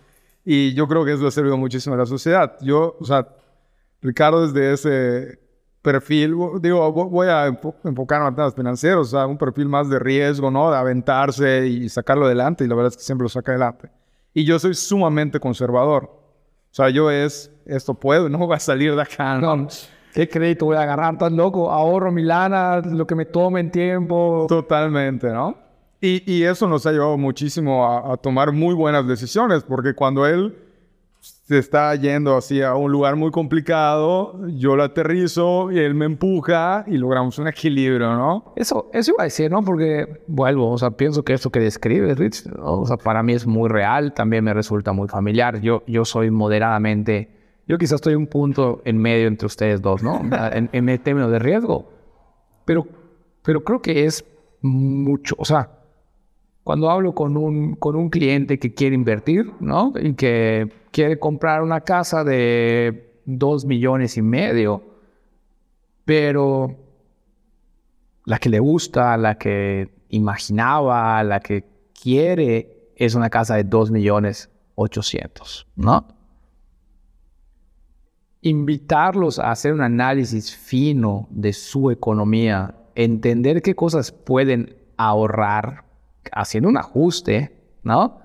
Y 0.52 0.74
yo 0.74 0.88
creo 0.88 1.06
que 1.06 1.14
eso 1.14 1.28
ha 1.28 1.32
servido 1.32 1.58
muchísimo 1.58 1.94
a 1.94 2.00
la 2.00 2.08
sociedad. 2.08 2.58
Yo, 2.62 2.98
o 3.00 3.06
sea, 3.06 3.28
Ricardo 4.02 4.48
desde 4.48 4.74
ese 4.74 5.40
perfil, 5.84 6.36
digo, 6.60 6.92
voy 6.92 7.28
a 7.28 7.46
enfocarme 7.84 8.30
en 8.30 8.36
temas 8.36 8.56
financieros, 8.56 9.10
o 9.10 9.12
sea, 9.12 9.28
un 9.28 9.38
perfil 9.38 9.68
más 9.68 9.92
de 9.92 10.00
riesgo, 10.00 10.50
¿no? 10.50 10.72
De 10.72 10.78
aventarse 10.78 11.68
y 11.68 11.88
sacarlo 11.88 12.26
adelante, 12.26 12.64
y 12.64 12.68
la 12.68 12.74
verdad 12.74 12.90
es 12.90 12.98
que 12.98 13.04
siempre 13.04 13.26
lo 13.26 13.30
saca 13.30 13.52
adelante. 13.52 13.92
Y 14.34 14.44
yo 14.44 14.58
soy 14.58 14.74
sumamente 14.74 15.40
conservador. 15.40 16.06
O 16.06 16.74
sea, 16.74 16.90
yo 16.90 17.12
es, 17.12 17.52
esto 17.68 17.94
puedo, 17.94 18.28
no 18.28 18.48
va 18.48 18.56
a 18.56 18.60
salir 18.60 18.96
de 18.96 19.04
acá, 19.04 19.38
¿no? 19.38 19.68
¿Qué 20.16 20.28
crédito 20.28 20.66
voy 20.66 20.78
a 20.78 20.82
agarrar? 20.82 21.16
Tan 21.20 21.36
loco, 21.36 21.70
ahorro 21.70 22.12
mi 22.12 22.24
lana, 22.24 22.78
lo 22.80 23.06
que 23.06 23.14
me 23.14 23.26
tome 23.26 23.60
en 23.60 23.70
tiempo. 23.70 24.48
Totalmente, 24.50 25.30
¿no? 25.30 25.69
Y, 26.02 26.24
y 26.32 26.44
eso 26.44 26.68
nos 26.68 26.86
ha 26.86 26.92
llevado 26.92 27.18
muchísimo 27.18 27.86
a, 27.86 28.14
a 28.14 28.18
tomar 28.18 28.52
muy 28.52 28.74
buenas 28.74 29.08
decisiones, 29.08 29.64
porque 29.64 29.94
cuando 29.94 30.26
él 30.26 30.56
se 31.22 31.58
está 31.58 31.94
yendo 31.96 32.38
así 32.38 32.62
a 32.62 32.76
un 32.76 32.92
lugar 32.92 33.16
muy 33.16 33.32
complicado, 33.32 34.40
yo 34.50 34.76
lo 34.76 34.84
aterrizo 34.84 35.72
y 35.72 35.80
él 35.80 35.94
me 35.94 36.06
empuja 36.06 36.86
y 36.88 36.98
logramos 36.98 37.38
un 37.40 37.48
equilibrio, 37.48 38.14
¿no? 38.14 38.54
Eso, 38.56 38.90
eso 38.94 39.12
iba 39.12 39.24
a 39.24 39.26
decir, 39.26 39.52
¿no? 39.52 39.64
Porque 39.64 40.24
vuelvo, 40.28 40.72
o 40.72 40.78
sea, 40.78 40.92
pienso 40.92 41.24
que 41.24 41.34
esto 41.34 41.50
que 41.50 41.60
describes, 41.60 42.18
Rich, 42.18 42.48
o 42.62 42.86
sea, 42.86 42.98
para 42.98 43.22
mí 43.24 43.34
es 43.34 43.46
muy 43.46 43.68
real, 43.68 44.14
también 44.14 44.44
me 44.44 44.54
resulta 44.54 44.94
muy 44.94 45.08
familiar. 45.08 45.60
Yo, 45.60 45.84
yo 45.88 46.06
soy 46.06 46.32
moderadamente, 46.32 47.30
yo 47.68 47.78
quizás 47.78 47.96
estoy 47.96 48.16
un 48.16 48.28
punto 48.28 48.82
en 48.86 48.98
medio 48.98 49.28
entre 49.28 49.48
ustedes 49.48 49.82
dos, 49.82 50.02
¿no? 50.02 50.22
en, 50.54 50.70
en 50.72 50.88
el 50.88 51.00
término 51.02 51.30
de 51.30 51.40
riesgo. 51.40 51.92
Pero, 52.64 52.88
pero 53.44 53.64
creo 53.64 53.82
que 53.82 54.06
es 54.06 54.24
mucho, 54.62 55.36
o 55.38 55.46
sea, 55.46 55.79
cuando 56.70 56.92
hablo 56.92 57.16
con 57.16 57.36
un, 57.36 57.74
con 57.78 57.96
un 57.96 58.12
cliente 58.12 58.60
que 58.60 58.76
quiere 58.76 58.94
invertir, 58.94 59.54
¿no? 59.60 59.92
Y 60.00 60.14
que 60.14 60.72
quiere 60.92 61.18
comprar 61.18 61.64
una 61.64 61.82
casa 61.82 62.24
de 62.24 63.12
dos 63.26 63.66
millones 63.66 64.18
y 64.18 64.22
medio, 64.22 64.84
pero 66.06 66.78
la 68.26 68.38
que 68.38 68.50
le 68.50 68.60
gusta, 68.60 69.18
la 69.18 69.40
que 69.40 69.90
imaginaba, 70.10 71.24
la 71.24 71.40
que 71.40 71.66
quiere, 72.00 72.92
es 72.96 73.16
una 73.16 73.32
casa 73.32 73.56
de 73.56 73.64
dos 73.64 73.90
millones 73.90 74.52
ochocientos, 74.76 75.66
¿no? 75.76 76.06
Invitarlos 78.42 79.40
a 79.40 79.50
hacer 79.50 79.74
un 79.74 79.82
análisis 79.82 80.56
fino 80.56 81.28
de 81.32 81.52
su 81.52 81.90
economía, 81.90 82.76
entender 82.94 83.64
qué 83.64 83.74
cosas 83.74 84.12
pueden 84.12 84.76
ahorrar 84.98 85.89
haciendo 86.32 86.70
un 86.70 86.78
ajuste, 86.78 87.52
¿no? 87.84 88.20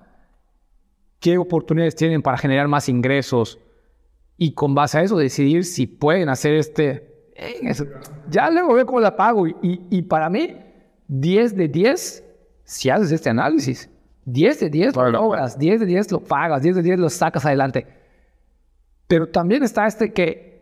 ¿Qué 1.21 1.39
oportunidades 1.39 1.97
tienen 1.97 2.23
para 2.23 2.37
generar 2.37 2.69
más 2.69 2.89
ingresos? 2.89 3.59
Y 4.37 4.53
con 4.53 4.75
base 4.75 4.99
a 4.99 5.03
eso 5.03 5.17
decidir 5.17 5.65
si 5.65 5.87
pueden 5.87 6.29
hacer 6.29 6.55
este... 6.55 7.33
Ya 8.29 8.51
luego 8.51 8.75
veo 8.75 8.87
cómo 8.87 9.01
la 9.01 9.17
pago. 9.17 9.47
Y, 9.47 9.57
y, 9.63 10.03
para 10.03 10.29
mí, 10.29 10.57
10 11.09 11.57
de 11.57 11.69
10, 11.69 12.25
si 12.65 12.91
haces 12.91 13.11
este 13.11 13.31
análisis, 13.31 13.89
10 14.27 14.61
de 14.61 14.71
10 14.71 14.97
lo 14.97 15.11
logras, 15.11 15.59
10 15.59 15.81
de 15.81 15.87
10 15.87 16.13
lo 16.13 16.21
pagas, 16.21 16.63
10 16.63 16.77
de 16.77 16.83
10 16.83 16.99
lo 16.99 17.11
sacas 17.11 17.45
adelante. 17.45 17.87
Pero 19.07 19.29
también 19.29 19.63
está 19.63 19.87
este 19.87 20.13
que 20.13 20.55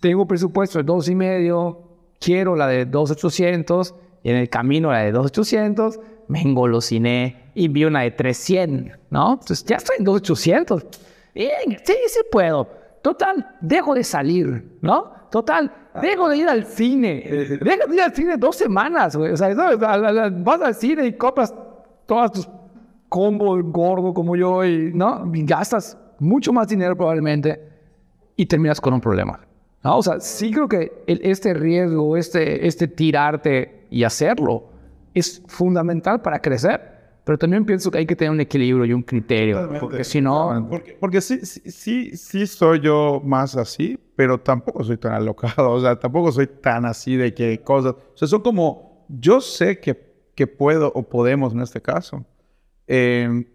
tengo 0.00 0.26
presupuesto 0.26 0.78
de 0.78 0.84
2,5, 0.84 1.78
quiero 2.20 2.56
la 2.56 2.66
de 2.66 2.86
2,800 2.86 3.94
y 4.22 4.30
en 4.30 4.36
el 4.36 4.48
camino 4.48 4.90
la 4.90 5.00
de 5.00 5.12
2,800 5.12 6.00
me 6.28 6.40
engolosiné 6.40 7.50
y 7.54 7.68
vi 7.68 7.84
una 7.84 8.02
de 8.02 8.10
300, 8.10 8.98
¿no? 9.10 9.32
Entonces 9.32 9.64
ya 9.64 9.76
estoy 9.76 9.96
en 9.98 10.04
2800. 10.04 10.86
Bien, 11.34 11.78
sí, 11.84 11.94
sí 12.08 12.20
puedo. 12.30 12.68
Total, 13.02 13.56
dejo 13.60 13.94
de 13.94 14.04
salir, 14.04 14.78
¿no? 14.80 15.12
Total, 15.30 15.70
dejo 16.00 16.28
de 16.28 16.36
ir 16.38 16.48
al 16.48 16.64
cine. 16.64 17.22
Dejo 17.60 17.88
de 17.88 17.94
ir 17.94 18.02
al 18.02 18.14
cine 18.14 18.36
dos 18.36 18.56
semanas, 18.56 19.16
güey. 19.16 19.32
O 19.32 19.36
sea, 19.36 19.52
vas 19.54 20.60
al 20.62 20.74
cine 20.74 21.06
y 21.06 21.12
compras 21.14 21.52
todas 22.06 22.32
tus 22.32 22.48
combos 23.08 23.62
gordo 23.64 24.14
como 24.14 24.36
yo 24.36 24.64
y, 24.64 24.92
¿no? 24.94 25.30
Y 25.34 25.44
gastas 25.44 25.98
mucho 26.18 26.52
más 26.52 26.68
dinero 26.68 26.96
probablemente 26.96 27.60
y 28.36 28.46
terminas 28.46 28.80
con 28.80 28.94
un 28.94 29.00
problema. 29.00 29.40
¿no? 29.82 29.98
O 29.98 30.02
sea, 30.02 30.20
sí 30.20 30.50
creo 30.50 30.68
que 30.68 31.04
este 31.06 31.54
riesgo, 31.54 32.16
este, 32.16 32.66
este 32.66 32.88
tirarte 32.88 33.86
y 33.90 34.04
hacerlo, 34.04 34.64
es 35.14 35.42
fundamental 35.46 36.20
para 36.20 36.40
crecer. 36.40 36.94
Pero 37.24 37.38
también 37.38 37.64
pienso 37.64 37.90
que 37.90 37.98
hay 37.98 38.06
que 38.06 38.14
tener 38.14 38.30
un 38.30 38.40
equilibrio 38.40 38.84
y 38.84 38.92
un 38.92 39.02
criterio, 39.02 39.70
porque 39.80 40.04
si 40.04 40.20
no... 40.20 40.66
Porque, 40.68 40.96
porque 41.00 41.22
sí, 41.22 41.40
sí, 41.40 42.14
sí, 42.16 42.46
soy 42.46 42.80
yo 42.80 43.22
más 43.24 43.56
así, 43.56 43.98
pero 44.14 44.38
tampoco 44.38 44.84
soy 44.84 44.98
tan 44.98 45.14
alocado, 45.14 45.70
o 45.72 45.80
sea, 45.80 45.98
tampoco 45.98 46.30
soy 46.30 46.46
tan 46.46 46.84
así 46.84 47.16
de 47.16 47.32
que 47.32 47.62
cosas... 47.62 47.94
O 47.94 48.16
sea, 48.16 48.28
son 48.28 48.42
como, 48.42 49.06
yo 49.08 49.40
sé 49.40 49.80
que, 49.80 49.98
que 50.34 50.46
puedo 50.46 50.92
o 50.94 51.02
podemos 51.02 51.54
en 51.54 51.62
este 51.62 51.80
caso. 51.80 52.22
Eh, 52.86 53.46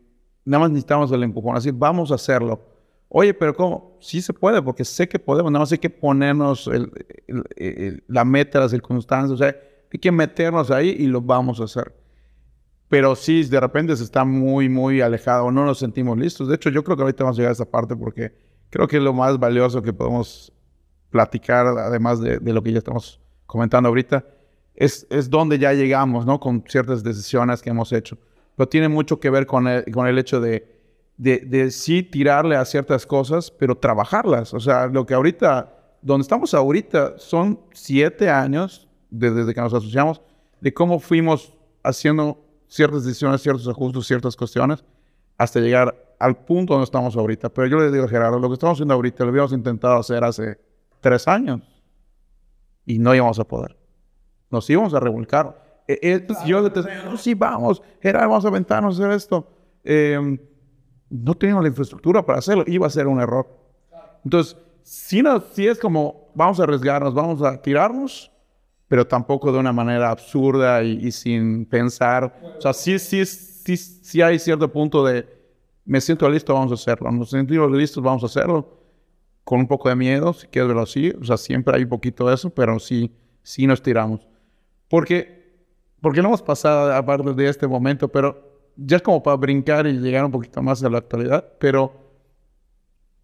nada 0.46 0.62
más 0.62 0.72
necesitamos 0.72 1.12
el 1.12 1.22
empujón, 1.22 1.56
así, 1.56 1.70
vamos 1.70 2.12
a 2.12 2.16
hacerlo. 2.16 2.60
Oye, 3.08 3.36
pero 3.36 3.56
¿cómo? 3.56 3.98
Sí 4.00 4.20
se 4.20 4.34
puede, 4.34 4.64
porque 4.64 4.84
sé 4.84 5.08
que 5.08 5.20
podemos, 5.20 5.52
nada 5.52 5.62
más 5.62 5.72
hay 5.72 5.78
que 5.78 5.92
ponernos 5.92 6.68
la 8.08 8.26
meta, 8.26 8.60
las 8.60 8.72
circunstancias, 8.72 9.32
o 9.32 9.38
sea 9.38 9.56
hay 9.92 10.00
que 10.00 10.12
meternos 10.12 10.72
ahí 10.72 10.90
y 10.90 11.08
lo 11.08 11.22
vamos 11.22 11.60
a 11.60 11.64
hacer. 11.64 11.94
Pero 12.90 13.16
sí, 13.16 13.44
de 13.44 13.60
repente 13.60 13.96
se 13.96 14.04
está 14.04 14.26
muy, 14.26 14.68
muy 14.68 15.02
alejado 15.02 15.52
no 15.52 15.64
nos 15.64 15.80
sentimos 15.80 16.18
listos. 16.18 16.48
De 16.48 16.56
hecho, 16.56 16.70
yo 16.70 16.84
creo 16.84 16.98
que 16.98 17.04
ahorita 17.04 17.24
vamos 17.24 17.38
a 17.38 17.42
llegar 17.42 17.52
a 17.52 17.54
esa 17.54 17.70
parte 17.70 17.96
porque 17.96 18.34
creo 18.70 18.88
que 18.88 18.98
es 18.98 19.04
lo 19.04 19.14
más 19.14 19.40
valioso 19.40 19.82
que 19.82 19.94
podemos 19.94 20.52
platicar, 21.12 21.68
además 21.68 22.20
de, 22.20 22.40
lo 22.42 22.62
que 22.64 22.72
ya 22.72 22.80
estamos 22.80 23.20
comentando 23.46 23.90
ahorita, 23.90 24.26
es, 24.76 25.08
es 25.10 25.30
donde 25.30 25.58
ya 25.60 25.74
llegamos, 25.74 26.26
¿no? 26.26 26.40
Con 26.40 26.64
ciertas 26.68 27.04
decisiones 27.04 27.62
que 27.62 27.70
hemos 27.70 27.92
hecho. 27.92 28.18
pero 28.56 28.70
tiene 28.70 28.90
mucho 28.90 29.20
que 29.20 29.30
ver 29.30 29.46
con 29.46 29.68
el, 29.68 29.86
con 29.92 30.08
el 30.08 30.18
hecho 30.18 30.40
de, 30.40 30.68
de, 31.18 31.40
de 31.40 31.72
sí 31.72 32.04
tirarle 32.04 32.56
a 32.56 32.66
ciertas 32.66 33.06
cosas, 33.06 33.52
pero 33.52 33.76
trabajarlas. 33.76 34.54
O 34.54 34.60
sea, 34.60 34.88
lo 34.88 35.06
que 35.06 35.14
ahorita, 35.14 35.76
donde 36.02 36.24
estamos 36.24 36.54
ahorita, 36.54 37.18
son 37.18 37.60
siete 37.74 38.30
años 38.30 38.89
desde 39.10 39.54
que 39.54 39.62
nos 39.62 39.74
asociamos, 39.74 40.22
de 40.62 40.74
cómo 40.74 41.00
fuimos 41.00 41.54
haciendo 41.84 42.44
ciertas 42.68 43.04
decisiones, 43.04 43.42
ciertos 43.42 43.68
ajustes, 43.68 44.06
ciertas 44.06 44.36
cuestiones, 44.36 44.84
hasta 45.38 45.60
llegar 45.60 46.16
al 46.20 46.36
punto 46.38 46.74
donde 46.74 46.86
estamos 46.86 47.16
ahorita. 47.16 47.50
Pero 47.50 47.68
yo 47.68 47.80
le 47.80 47.92
digo 47.92 48.06
a 48.06 48.08
Gerardo, 48.08 48.40
lo 48.40 48.48
que 48.50 48.54
estamos 48.54 48.78
haciendo 48.78 48.94
ahorita 48.94 49.24
lo 49.24 49.32
habíamos 49.32 49.54
intentado 49.54 49.98
hacer 49.98 50.24
hace 50.24 50.60
tres 51.00 51.28
años 51.28 51.62
y 52.86 53.00
no 53.00 53.16
íbamos 53.16 53.40
a 53.40 53.46
poder. 53.46 53.78
Nos 54.50 54.70
íbamos 54.70 54.94
a 54.94 55.00
revolcar. 55.00 55.84
Eh, 55.88 56.00
eh, 56.02 56.28
yo 56.46 56.62
le 56.62 56.70
decía, 56.70 57.04
no, 57.06 57.18
sí, 57.18 57.34
vamos, 57.34 57.82
Gerardo, 58.02 58.30
vamos 58.30 58.46
a 58.46 58.48
aventarnos 58.50 59.00
a 59.00 59.04
hacer 59.04 59.16
esto. 59.16 59.48
Em, 59.84 60.38
no 61.10 61.34
teníamos 61.36 61.64
la 61.64 61.70
infraestructura 61.70 62.24
para 62.26 62.40
hacerlo, 62.40 62.64
iba 62.68 62.86
a 62.86 62.90
ser 62.90 63.08
un 63.08 63.20
error. 63.20 63.48
Entonces, 64.24 64.58
si, 64.84 65.22
no, 65.22 65.42
si 65.42 65.68
es 65.68 65.80
como, 65.80 66.30
vamos 66.36 66.60
a 66.60 66.64
arriesgarnos, 66.64 67.14
vamos 67.14 67.42
a 67.42 67.62
tirarnos, 67.62 68.32
pero 68.90 69.06
tampoco 69.06 69.52
de 69.52 69.60
una 69.60 69.72
manera 69.72 70.10
absurda 70.10 70.84
y, 70.84 71.12
sin 71.12 71.66
pensar. 71.66 72.58
O 72.58 72.62
sea, 72.62 72.74
sí, 72.74 72.98
sí, 72.98 73.24
sí, 73.24 73.78
sí 73.78 74.22
hay 74.22 74.40
cierto 74.40 74.70
punto 74.70 75.06
de, 75.06 75.28
me 75.86 76.02
siento 76.02 76.28
listo, 76.28 76.56
vamos 76.56 76.72
a 76.72 76.74
hacerlo. 76.74 77.12
Nos 77.12 77.30
sentimos 77.30 77.72
listos, 77.72 78.04
vamos 78.04 78.24
a 78.24 78.26
hacerlo. 78.26 78.78
Con 79.44 79.60
un 79.60 79.68
poco 79.68 79.90
de 79.90 79.96
miedo, 79.96 80.34
si 80.34 80.48
quieres 80.48 80.68
verlo 80.68 80.82
así. 80.82 81.14
O 81.22 81.24
sea, 81.24 81.38
siempre 81.38 81.76
hay 81.76 81.84
un 81.84 81.90
poquito 81.90 82.28
de 82.28 82.34
eso, 82.34 82.50
pero 82.50 82.80
sí, 82.80 83.12
sí 83.44 83.68
nos 83.68 83.82
tiramos. 83.82 84.28
Porque, 84.88 85.64
porque 86.02 86.24
no 86.24 86.30
hemos 86.30 86.42
pasado 86.42 86.92
aparte 86.92 87.32
de 87.34 87.48
este 87.48 87.68
momento, 87.68 88.08
pero 88.08 88.72
ya 88.76 88.98
es 88.98 89.04
como 89.04 89.22
para 89.22 89.38
brincar 89.38 89.86
y 89.86 89.94
llegar 89.94 90.26
un 90.26 90.32
poquito 90.32 90.64
más 90.64 90.84
a 90.84 90.90
la 90.90 90.98
actualidad. 90.98 91.48
Pero 91.60 91.94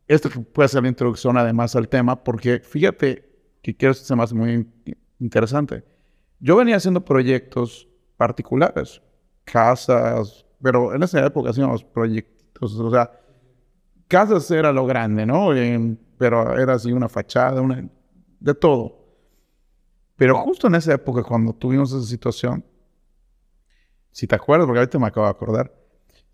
esto 0.08 0.30
puede 0.30 0.70
ser 0.70 0.84
la 0.84 0.90
introducción 0.90 1.38
además 1.38 1.76
al 1.76 1.90
tema, 1.90 2.24
porque 2.24 2.60
fíjate 2.60 3.28
que 3.64 3.76
quiero 3.76 3.96
que 3.96 4.02
se 4.02 4.16
me 4.16 4.22
hace 4.22 4.36
muy 4.36 4.68
interesante. 5.20 5.84
Yo 6.40 6.56
venía 6.58 6.76
haciendo 6.76 7.04
proyectos 7.04 7.88
particulares, 8.18 9.02
casas, 9.44 10.46
pero 10.62 10.94
en 10.94 11.04
esa 11.04 11.26
época 11.26 11.50
hacíamos 11.50 11.84
proyectos, 11.84 12.80
o 12.80 12.92
sea, 12.92 13.12
casas 14.08 14.50
era 14.52 14.72
lo 14.72 14.86
grande, 14.86 15.26
¿no? 15.26 15.50
pero 16.18 16.58
era 16.58 16.74
así 16.74 16.92
una 16.92 17.10
fachada, 17.10 17.62
una, 17.62 17.88
de 18.40 18.54
todo. 18.54 19.06
Pero 20.16 20.36
justo 20.36 20.68
en 20.68 20.76
esa 20.76 20.94
época, 20.94 21.24
cuando 21.24 21.54
tuvimos 21.54 21.92
esa 21.92 22.06
situación, 22.06 22.64
si 24.12 24.28
te 24.28 24.36
acuerdas, 24.36 24.66
porque 24.66 24.80
ahorita 24.80 24.98
me 24.98 25.08
acabo 25.08 25.26
de 25.26 25.32
acordar, 25.32 25.74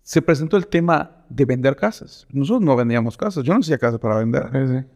se 0.02 0.22
presentó 0.22 0.56
el 0.56 0.66
tema 0.66 1.24
de 1.28 1.44
vender 1.44 1.74
casas. 1.74 2.26
Nosotros 2.30 2.62
no 2.62 2.76
vendíamos 2.76 3.16
casas, 3.16 3.44
yo 3.44 3.52
no 3.52 3.60
hacía 3.60 3.78
casas 3.78 3.98
para 3.98 4.18
vender. 4.18 4.86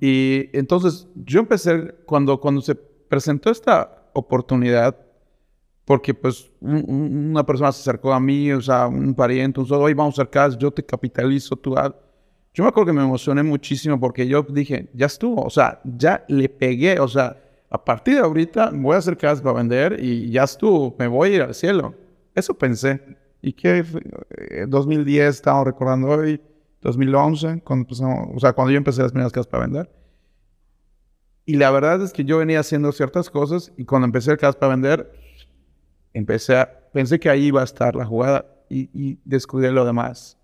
Y 0.00 0.48
entonces 0.56 1.08
yo 1.14 1.40
empecé, 1.40 1.94
cuando, 2.06 2.40
cuando 2.40 2.60
se 2.60 2.74
presentó 3.08 3.50
esta 3.50 4.08
oportunidad 4.12 4.96
porque 5.84 6.14
pues 6.14 6.50
una 6.60 7.44
persona 7.44 7.70
se 7.72 7.80
acercó 7.82 8.12
a 8.12 8.20
mí, 8.20 8.50
o 8.52 8.60
sea, 8.60 8.86
un 8.86 9.14
pariente, 9.14 9.60
un 9.60 9.66
solo, 9.66 9.82
oye, 9.82 9.94
vamos 9.94 10.18
a 10.18 10.22
hacer 10.22 10.58
yo 10.58 10.70
te 10.70 10.84
capitalizo, 10.84 11.56
tú... 11.56 11.74
Yo 12.54 12.62
me 12.62 12.68
acuerdo 12.68 12.86
que 12.86 12.92
me 12.92 13.02
emocioné 13.02 13.42
muchísimo 13.42 13.98
porque 13.98 14.26
yo 14.26 14.42
dije, 14.48 14.88
ya 14.94 15.06
estuvo, 15.06 15.42
o 15.42 15.50
sea, 15.50 15.80
ya 15.84 16.24
le 16.28 16.48
pegué, 16.48 17.00
o 17.00 17.08
sea, 17.08 17.36
a 17.68 17.84
partir 17.84 18.14
de 18.14 18.20
ahorita 18.20 18.70
voy 18.72 18.94
a 18.94 18.98
hacer 18.98 19.16
casas 19.16 19.42
para 19.42 19.56
vender 19.56 19.98
y 20.00 20.30
ya 20.30 20.44
estuvo, 20.44 20.94
me 20.96 21.08
voy 21.08 21.30
a 21.30 21.34
ir 21.34 21.42
al 21.42 21.54
cielo. 21.54 21.94
Eso 22.34 22.54
pensé. 22.54 23.00
¿Y 23.42 23.52
que 23.52 23.84
En 24.30 24.70
2010, 24.70 25.34
estamos 25.34 25.66
recordando 25.66 26.08
hoy, 26.08 26.40
2011, 26.80 27.62
cuando 27.62 27.88
o 27.90 28.38
sea, 28.38 28.52
cuando 28.52 28.70
yo 28.70 28.78
empecé 28.78 29.02
las 29.02 29.10
primeras 29.10 29.32
casas 29.32 29.48
para 29.48 29.64
vender. 29.64 29.90
Y 31.46 31.56
la 31.56 31.70
verdad 31.70 32.02
es 32.02 32.12
que 32.12 32.24
yo 32.24 32.38
venía 32.38 32.60
haciendo 32.60 32.90
ciertas 32.92 33.28
cosas 33.28 33.72
y 33.76 33.84
cuando 33.84 34.06
empecé 34.06 34.30
el 34.30 34.38
caso 34.38 34.58
para 34.58 34.70
vender, 34.70 35.12
empecé 36.14 36.56
a, 36.56 36.90
pensé 36.92 37.20
que 37.20 37.28
ahí 37.28 37.46
iba 37.46 37.60
a 37.60 37.64
estar 37.64 37.94
la 37.94 38.06
jugada 38.06 38.46
y, 38.70 38.88
y 38.94 39.18
descubrí 39.24 39.70
lo 39.70 39.84
demás. 39.84 40.38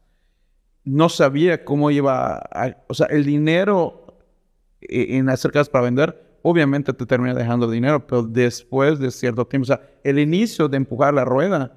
No 0.85 1.09
sabía 1.09 1.65
cómo 1.65 1.91
iba 1.91 2.37
a, 2.37 2.77
o 2.89 2.95
sea, 2.95 3.07
el 3.07 3.25
dinero 3.25 4.19
e, 4.81 5.17
en 5.17 5.31
hacer 5.31 5.53
casas 5.53 5.71
para 5.71 5.85
vender, 5.85 6.39
obviamente 6.43 6.93
te 6.93 7.07
termina 7.07 7.35
dejando 7.35 7.71
dinero, 7.71 8.07
pero 8.07 8.23
después 8.23 8.99
de 8.99 9.11
cierto 9.11 9.47
tiempo, 9.47 9.65
o 9.65 9.67
sea, 9.67 9.81
el 10.05 10.19
inicio 10.19 10.69
de 10.69 10.77
empujar 10.77 11.15
la 11.15 11.25
rueda 11.25 11.77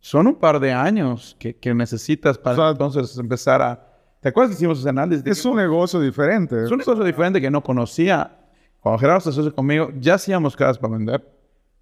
son 0.00 0.26
un 0.26 0.34
par 0.34 0.58
de 0.58 0.72
años 0.72 1.36
que, 1.38 1.54
que 1.54 1.72
necesitas 1.74 2.36
para 2.36 2.70
entonces 2.70 3.16
empezar 3.16 3.62
a 3.62 3.91
¿Te 4.22 4.28
acuerdas 4.28 4.50
que 4.50 4.60
hicimos 4.60 4.78
ese 4.78 4.88
análisis? 4.88 5.26
Es 5.26 5.44
un 5.44 5.56
negocio 5.56 5.98
diferente. 5.98 6.62
Es 6.62 6.70
un 6.70 6.78
negocio 6.78 7.02
diferente 7.02 7.40
que 7.40 7.50
no 7.50 7.60
conocía. 7.60 8.38
Cuando 8.78 9.00
Gerardo 9.00 9.20
se 9.20 9.30
asoció 9.30 9.52
conmigo, 9.52 9.90
ya 9.98 10.14
hacíamos 10.14 10.54
casas 10.54 10.78
para 10.78 10.96
vender. 10.96 11.28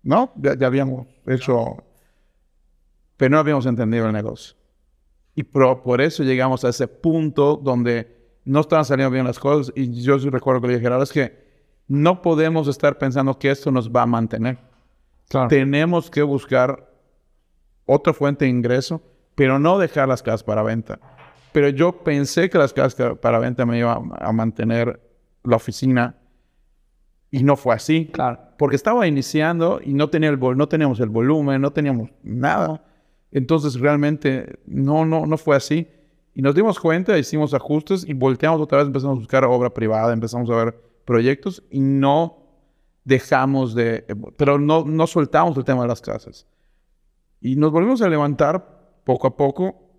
¿No? 0.02 0.32
Ya, 0.36 0.66
habíamos 0.66 1.06
hecho... 1.26 1.84
Pero 3.18 3.30
no 3.30 3.38
habíamos 3.38 3.66
entendido 3.66 4.06
el 4.06 4.14
negocio. 4.14 4.56
Y 5.34 5.42
por, 5.42 6.00
eso 6.00 6.22
llegamos 6.22 6.64
a 6.64 6.70
ese 6.70 6.88
punto 6.88 7.60
donde 7.62 8.38
no 8.46 8.60
estaban 8.60 8.86
saliendo 8.86 9.12
bien 9.12 9.26
las 9.26 9.38
cosas. 9.38 9.70
Y 9.76 10.00
yo 10.00 10.16
recuerdo 10.30 10.62
que 10.62 10.68
le 10.68 10.72
dije, 10.74 10.84
Gerardo, 10.84 11.04
es 11.04 11.12
que 11.12 11.44
no 11.88 12.22
podemos 12.22 12.68
estar 12.68 12.96
pensando 12.96 13.38
que 13.38 13.50
esto 13.50 13.70
nos 13.70 13.90
va 13.90 14.02
a 14.02 14.06
mantener. 14.06 14.56
Tenemos 15.50 16.10
que 16.10 16.22
buscar 16.22 16.90
otra 17.84 18.14
fuente 18.14 18.46
de 18.46 18.50
ingreso, 18.50 19.02
pero 19.34 19.58
no 19.58 19.78
dejar 19.78 20.08
las 20.08 20.22
casas 20.22 20.42
para 20.42 20.62
venta. 20.62 20.98
Pero 21.52 21.68
yo 21.68 21.92
pensé 21.92 22.48
que 22.48 22.58
las 22.58 22.72
casas 22.72 23.16
para 23.20 23.38
venta 23.38 23.66
me 23.66 23.78
iban 23.78 24.10
a 24.18 24.32
mantener 24.32 25.00
la 25.42 25.56
oficina 25.56 26.16
y 27.30 27.42
no 27.42 27.56
fue 27.56 27.74
así. 27.74 28.06
Claro. 28.06 28.38
Porque 28.58 28.76
estaba 28.76 29.06
iniciando 29.06 29.80
y 29.82 29.94
no, 29.94 30.10
tenía 30.10 30.28
el 30.28 30.38
no 30.38 30.68
teníamos 30.68 31.00
el 31.00 31.08
volumen, 31.08 31.60
no 31.60 31.72
teníamos 31.72 32.10
nada. 32.22 32.84
Entonces 33.32 33.78
realmente 33.78 34.58
no, 34.66 35.04
no, 35.04 35.26
no 35.26 35.38
fue 35.38 35.56
así. 35.56 35.88
Y 36.34 36.42
nos 36.42 36.54
dimos 36.54 36.78
cuenta, 36.78 37.18
hicimos 37.18 37.54
ajustes 37.54 38.06
y 38.06 38.12
volteamos 38.12 38.60
otra 38.60 38.78
vez, 38.78 38.86
empezamos 38.86 39.16
a 39.16 39.20
buscar 39.20 39.44
obra 39.44 39.70
privada, 39.70 40.12
empezamos 40.12 40.48
a 40.50 40.56
ver 40.56 40.80
proyectos 41.04 41.62
y 41.70 41.80
no 41.80 42.38
dejamos 43.04 43.74
de, 43.74 44.04
pero 44.36 44.58
no, 44.58 44.84
no 44.84 45.06
soltamos 45.06 45.56
el 45.56 45.64
tema 45.64 45.82
de 45.82 45.88
las 45.88 46.00
casas. 46.00 46.46
Y 47.40 47.56
nos 47.56 47.72
volvimos 47.72 48.02
a 48.02 48.08
levantar 48.08 49.00
poco 49.04 49.26
a 49.26 49.36
poco 49.36 49.89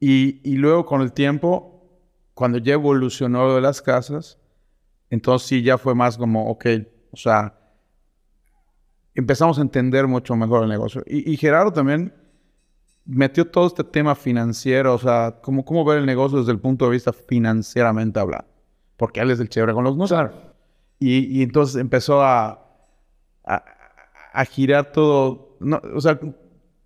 y, 0.00 0.56
luego 0.56 0.86
con 0.86 1.02
el 1.02 1.12
tiempo, 1.12 1.84
cuando 2.32 2.56
ya 2.56 2.72
evolucionó 2.72 3.46
lo 3.46 3.56
de 3.56 3.60
las 3.60 3.82
casas, 3.82 4.38
entonces 5.10 5.46
sí 5.46 5.62
ya 5.62 5.76
fue 5.76 5.94
más 5.94 6.16
como, 6.16 6.48
ok, 6.48 6.66
o 7.10 7.16
sea, 7.16 7.54
empezamos 9.14 9.58
a 9.58 9.62
entender 9.62 10.06
mucho 10.06 10.34
mejor 10.36 10.62
el 10.62 10.70
negocio. 10.70 11.02
Y, 11.06 11.36
Gerardo 11.36 11.70
también 11.72 12.14
metió 13.04 13.46
todo 13.46 13.66
este 13.66 13.84
tema 13.84 14.14
financiero, 14.14 14.94
o 14.94 14.98
sea, 14.98 15.38
cómo, 15.42 15.66
cómo 15.66 15.84
ver 15.84 15.98
el 15.98 16.06
negocio 16.06 16.38
desde 16.38 16.52
el 16.52 16.60
punto 16.60 16.86
de 16.86 16.92
vista 16.92 17.12
financieramente 17.12 18.20
hablando. 18.20 18.48
Porque 18.96 19.20
él 19.20 19.30
es 19.30 19.40
el 19.40 19.50
chévere 19.50 19.74
con 19.74 19.84
los 19.84 19.96
números. 19.96 20.32
Y, 20.98 21.38
y, 21.38 21.42
entonces 21.42 21.76
empezó 21.76 22.22
a, 22.22 22.52
a, 23.44 23.64
a 24.32 24.44
girar 24.46 24.92
todo, 24.92 25.56
no, 25.60 25.80
o 25.94 26.00
sea, 26.00 26.18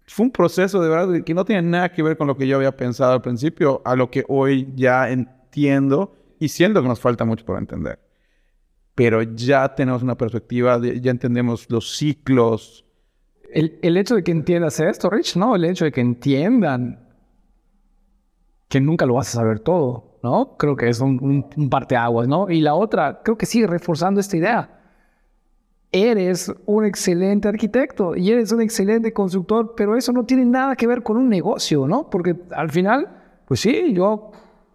fue 0.07 0.27
un 0.27 0.33
proceso 0.33 0.83
de 0.83 0.89
verdad 0.89 1.25
que 1.25 1.35
no 1.35 1.45
tiene 1.45 1.63
nada 1.63 1.91
que 1.91 2.03
ver 2.03 2.17
con 2.17 2.27
lo 2.27 2.37
que 2.37 2.47
yo 2.47 2.57
había 2.57 2.77
pensado 2.77 3.13
al 3.13 3.23
principio, 3.23 3.81
a 3.85 3.97
lo 3.97 4.11
que 4.11 4.25
hoy 4.29 4.73
ya 4.75 5.11
entiendo 5.11 6.15
y 6.39 6.49
siento 6.49 6.83
que 6.83 6.89
nos 6.89 7.01
falta 7.01 7.25
mucho 7.25 7.45
por 7.45 7.59
entender. 7.59 7.99
Pero 8.95 9.23
ya 9.23 9.75
tenemos 9.75 10.03
una 10.03 10.17
perspectiva, 10.17 10.81
ya 10.81 11.11
entendemos 11.11 11.69
los 11.71 11.97
ciclos. 11.97 12.85
El, 13.51 13.79
el, 13.83 13.97
hecho 13.97 14.15
de 14.15 14.23
que 14.23 14.31
entiendas 14.31 14.79
esto, 14.79 15.11
Rich, 15.11 15.37
¿no? 15.37 15.57
El 15.57 15.65
hecho 15.65 15.85
de 15.85 15.93
que 15.93 16.01
entiendan 16.01 17.09
que 18.69 18.81
nunca 18.81 19.07
lo 19.07 19.15
vas 19.15 19.29
a 19.29 19.39
saber 19.39 19.61
todo, 19.61 20.19
¿no? 20.23 20.57
Creo 20.59 20.77
que 20.77 20.89
es 20.89 21.01
un, 21.01 21.19
un, 21.23 21.47
un 21.57 21.71
parteaguas, 21.71 22.29
¿no? 22.29 22.51
Y 22.51 22.61
la 22.61 22.75
otra, 22.75 23.23
creo 23.25 23.39
que 23.39 23.47
sigue 23.47 23.67
reforzando 23.67 24.21
esta 24.21 24.37
idea 24.37 24.84
eres 25.95 26.53
un 26.66 26.84
excelente 26.84 27.47
arquitecto 27.47 28.16
y 28.16 28.32
eres 28.32 28.51
un 28.51 28.61
excelente 28.61 29.12
constructor, 29.12 29.74
pero 29.76 29.97
eso 29.97 30.12
no 30.12 30.24
tiene 30.24 30.45
nada 30.45 30.74
que 30.74 30.88
ver 30.88 31.05
con 31.05 31.16
un 31.16 31.28
negocio, 31.28 31.86
¿no? 31.86 32.11
Porque 32.11 32.34
al 32.51 32.68
final, 32.70 33.09
pues 33.47 33.61
sí, 33.61 33.92
yo 33.92 34.32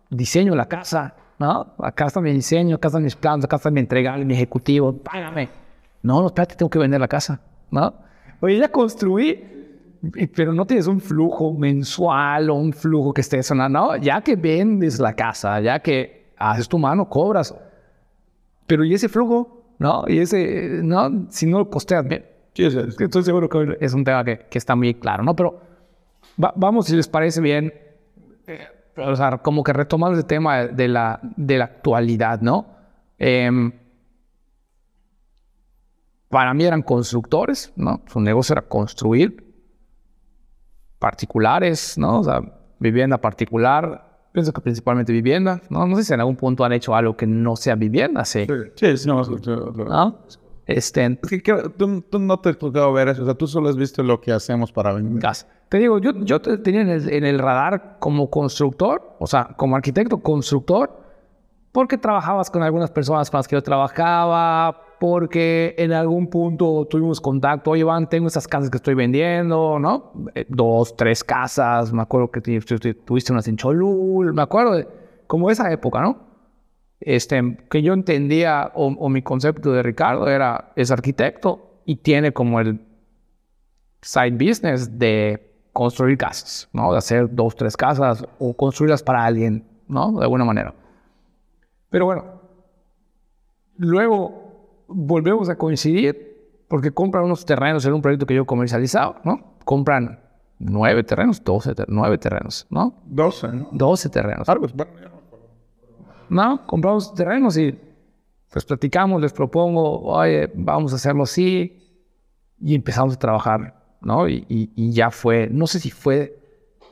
diseño 0.09 0.55
la 0.55 0.69
casa, 0.69 1.13
¿no? 1.37 1.73
Acá 1.79 2.05
está 2.05 2.21
mi 2.21 2.31
diseño, 2.31 2.77
acá 2.77 2.87
están 2.87 3.03
mis 3.03 3.17
planos, 3.17 3.43
acá 3.43 3.57
está 3.57 3.69
mi 3.69 3.81
entrega, 3.81 4.15
mi 4.15 4.33
ejecutivo, 4.33 4.93
págame. 4.93 5.49
No, 6.03 6.21
no, 6.21 6.27
espérate, 6.27 6.55
tengo 6.55 6.69
que 6.69 6.79
vender 6.79 7.01
la 7.01 7.09
casa, 7.09 7.41
¿no? 7.69 7.93
Oye, 8.39 8.57
ya 8.57 8.71
construí, 8.71 9.43
pero 10.33 10.53
no 10.53 10.65
tienes 10.65 10.87
un 10.87 11.01
flujo 11.01 11.51
mensual 11.51 12.49
o 12.49 12.55
un 12.55 12.71
flujo 12.71 13.13
que 13.13 13.19
esté 13.19 13.43
sonando, 13.43 13.79
¿no? 13.79 13.97
Ya 13.97 14.21
que 14.21 14.37
vendes 14.37 14.99
la 14.99 15.13
casa, 15.13 15.59
ya 15.59 15.79
que 15.79 16.31
haces 16.37 16.69
tu 16.69 16.79
mano, 16.79 17.09
cobras. 17.09 17.53
Pero 18.65 18.85
¿y 18.85 18.93
ese 18.93 19.09
flujo? 19.09 19.58
¿No? 19.79 20.03
Y 20.07 20.19
ese, 20.19 20.81
¿no? 20.83 21.25
Si 21.29 21.45
no 21.47 21.59
lo 21.59 21.69
costeas 21.69 22.07
bien, 22.07 22.25
Sí, 22.53 22.69
sí, 22.71 22.77
sí. 22.97 23.03
Estoy 23.05 23.23
seguro 23.23 23.47
que 23.47 23.77
es 23.79 23.93
un 23.93 24.03
tema 24.03 24.23
que, 24.25 24.39
que 24.49 24.57
está 24.57 24.75
muy 24.75 24.93
claro, 24.95 25.23
¿no? 25.23 25.35
Pero 25.35 25.61
va- 26.43 26.53
vamos, 26.55 26.87
si 26.87 26.95
les 26.95 27.07
parece 27.07 27.39
bien, 27.41 27.73
eh, 28.47 28.67
o 28.97 29.15
sea, 29.15 29.37
como 29.37 29.63
que 29.63 29.71
retomando 29.71 30.17
el 30.17 30.25
tema 30.25 30.65
de 30.67 30.87
la, 30.89 31.19
de 31.21 31.57
la 31.57 31.65
actualidad, 31.65 32.41
¿no? 32.41 32.65
Em, 33.17 33.71
para 36.27 36.53
mí 36.53 36.65
eran 36.65 36.81
constructores, 36.81 37.71
¿no? 37.75 38.01
Su 38.07 38.19
negocio 38.19 38.53
era 38.53 38.63
construir 38.63 39.45
particulares, 40.99 41.97
¿no? 41.97 42.19
O 42.19 42.23
sea, 42.23 42.41
vivienda 42.79 43.17
particular, 43.19 44.08
pienso 44.31 44.53
que 44.53 44.61
principalmente 44.61 45.11
vivienda, 45.11 45.61
¿no? 45.69 45.85
No 45.87 45.95
sé 45.95 46.03
si 46.03 46.13
en 46.13 46.19
algún 46.19 46.35
punto 46.35 46.63
han 46.63 46.73
hecho 46.73 46.95
algo 46.95 47.15
que 47.17 47.27
no 47.27 47.55
sea 47.55 47.75
vivienda, 47.75 48.25
sí. 48.25 48.45
Sí, 48.75 48.97
sí, 48.97 49.07
no. 49.07 49.21
¿no? 49.23 50.19
Este, 50.65 51.17
Es 51.23 51.41
que 51.41 51.69
tú, 51.77 52.01
tú 52.01 52.19
no 52.19 52.39
te 52.39 52.49
has 52.49 52.57
tocado 52.57 52.93
ver 52.93 53.07
eso, 53.09 53.23
o 53.23 53.25
sea, 53.25 53.33
tú 53.33 53.47
solo 53.47 53.69
has 53.69 53.75
visto 53.75 54.03
lo 54.03 54.21
que 54.21 54.31
hacemos 54.31 54.71
para 54.71 54.93
vender. 54.93 55.19
gas. 55.21 55.47
Te 55.67 55.79
digo, 55.79 55.97
yo, 55.99 56.11
yo 56.23 56.41
te 56.41 56.57
tenía 56.59 56.81
en 56.81 56.89
el, 56.89 57.09
en 57.09 57.25
el 57.25 57.39
radar 57.39 57.97
como 57.99 58.29
constructor, 58.29 59.15
o 59.19 59.25
sea, 59.25 59.55
como 59.57 59.75
arquitecto 59.75 60.19
constructor, 60.19 60.91
porque 61.71 61.97
trabajabas 61.97 62.51
con 62.51 62.61
algunas 62.61 62.91
personas 62.91 63.29
con 63.31 63.39
las 63.39 63.47
que 63.47 63.55
yo 63.55 63.63
trabajaba, 63.63 64.81
porque 64.99 65.75
en 65.77 65.91
algún 65.93 66.27
punto 66.27 66.85
tuvimos 66.89 67.21
contacto, 67.21 67.71
oye, 67.71 67.81
Iván, 67.81 68.09
tengo 68.09 68.27
estas 68.27 68.47
casas 68.47 68.69
que 68.69 68.77
estoy 68.77 68.93
vendiendo, 68.95 69.79
¿no? 69.79 70.11
Eh, 70.35 70.45
dos, 70.49 70.95
tres 70.95 71.23
casas, 71.23 71.91
me 71.93 72.01
acuerdo 72.01 72.29
que 72.31 72.41
tu- 72.41 72.59
tu- 72.59 72.77
tu- 72.79 72.93
tuviste 72.93 73.31
unas 73.31 73.47
en 73.47 73.55
Cholul, 73.57 74.33
me 74.33 74.41
acuerdo 74.41 74.73
de 74.73 74.87
como 75.27 75.49
esa 75.49 75.71
época, 75.71 76.01
¿no? 76.01 76.27
Este, 76.99 77.57
que 77.69 77.81
yo 77.81 77.93
entendía, 77.93 78.71
o, 78.75 78.87
o 78.87 79.09
mi 79.09 79.21
concepto 79.21 79.71
de 79.71 79.81
Ricardo 79.83 80.27
era, 80.27 80.73
es 80.75 80.91
arquitecto 80.91 81.81
y 81.85 81.95
tiene 81.97 82.33
como 82.33 82.59
el 82.59 82.81
side 84.01 84.31
business 84.31 84.97
de 84.99 85.45
construir 85.71 86.17
casas, 86.17 86.67
¿no? 86.73 86.91
De 86.91 86.97
hacer 86.97 87.33
dos, 87.33 87.55
tres 87.55 87.77
casas 87.77 88.25
o 88.37 88.53
construirlas 88.53 89.01
para 89.01 89.23
alguien, 89.23 89.63
¿no? 89.87 90.11
De 90.11 90.23
alguna 90.23 90.43
manera. 90.43 90.73
Pero 91.89 92.05
bueno, 92.05 92.25
luego 93.77 94.38
volvemos 94.89 95.49
a 95.49 95.55
coincidir 95.57 96.27
porque 96.67 96.91
compran 96.91 97.23
unos 97.23 97.45
terrenos 97.45 97.85
en 97.85 97.93
un 97.93 98.01
proyecto 98.01 98.25
que 98.25 98.35
yo 98.35 98.45
comercializaba, 98.45 99.21
¿no? 99.23 99.55
Compran 99.65 100.19
nueve 100.59 101.03
terrenos, 101.03 101.43
doce, 101.43 101.73
ter- 101.73 101.87
nueve 101.89 102.17
terrenos, 102.17 102.67
¿no? 102.69 102.95
12, 103.05 103.47
¿no? 103.49 103.69
Doce 103.71 104.09
terrenos. 104.09 104.45
No, 106.29 106.65
compramos 106.67 107.13
terrenos 107.13 107.57
y 107.57 107.77
pues 108.51 108.65
platicamos, 108.65 109.21
les 109.21 109.33
propongo, 109.33 110.01
oye, 110.01 110.51
vamos 110.55 110.91
a 110.93 110.95
hacerlo 110.97 111.23
así 111.23 111.77
y 112.59 112.75
empezamos 112.75 113.15
a 113.15 113.19
trabajar, 113.19 113.75
¿no? 114.01 114.27
Y, 114.27 114.45
y- 114.49 114.71
y 114.75 114.91
ya 114.91 115.11
fue, 115.11 115.47
no 115.51 115.65
sé 115.67 115.79
si 115.79 115.89
fue 115.91 116.38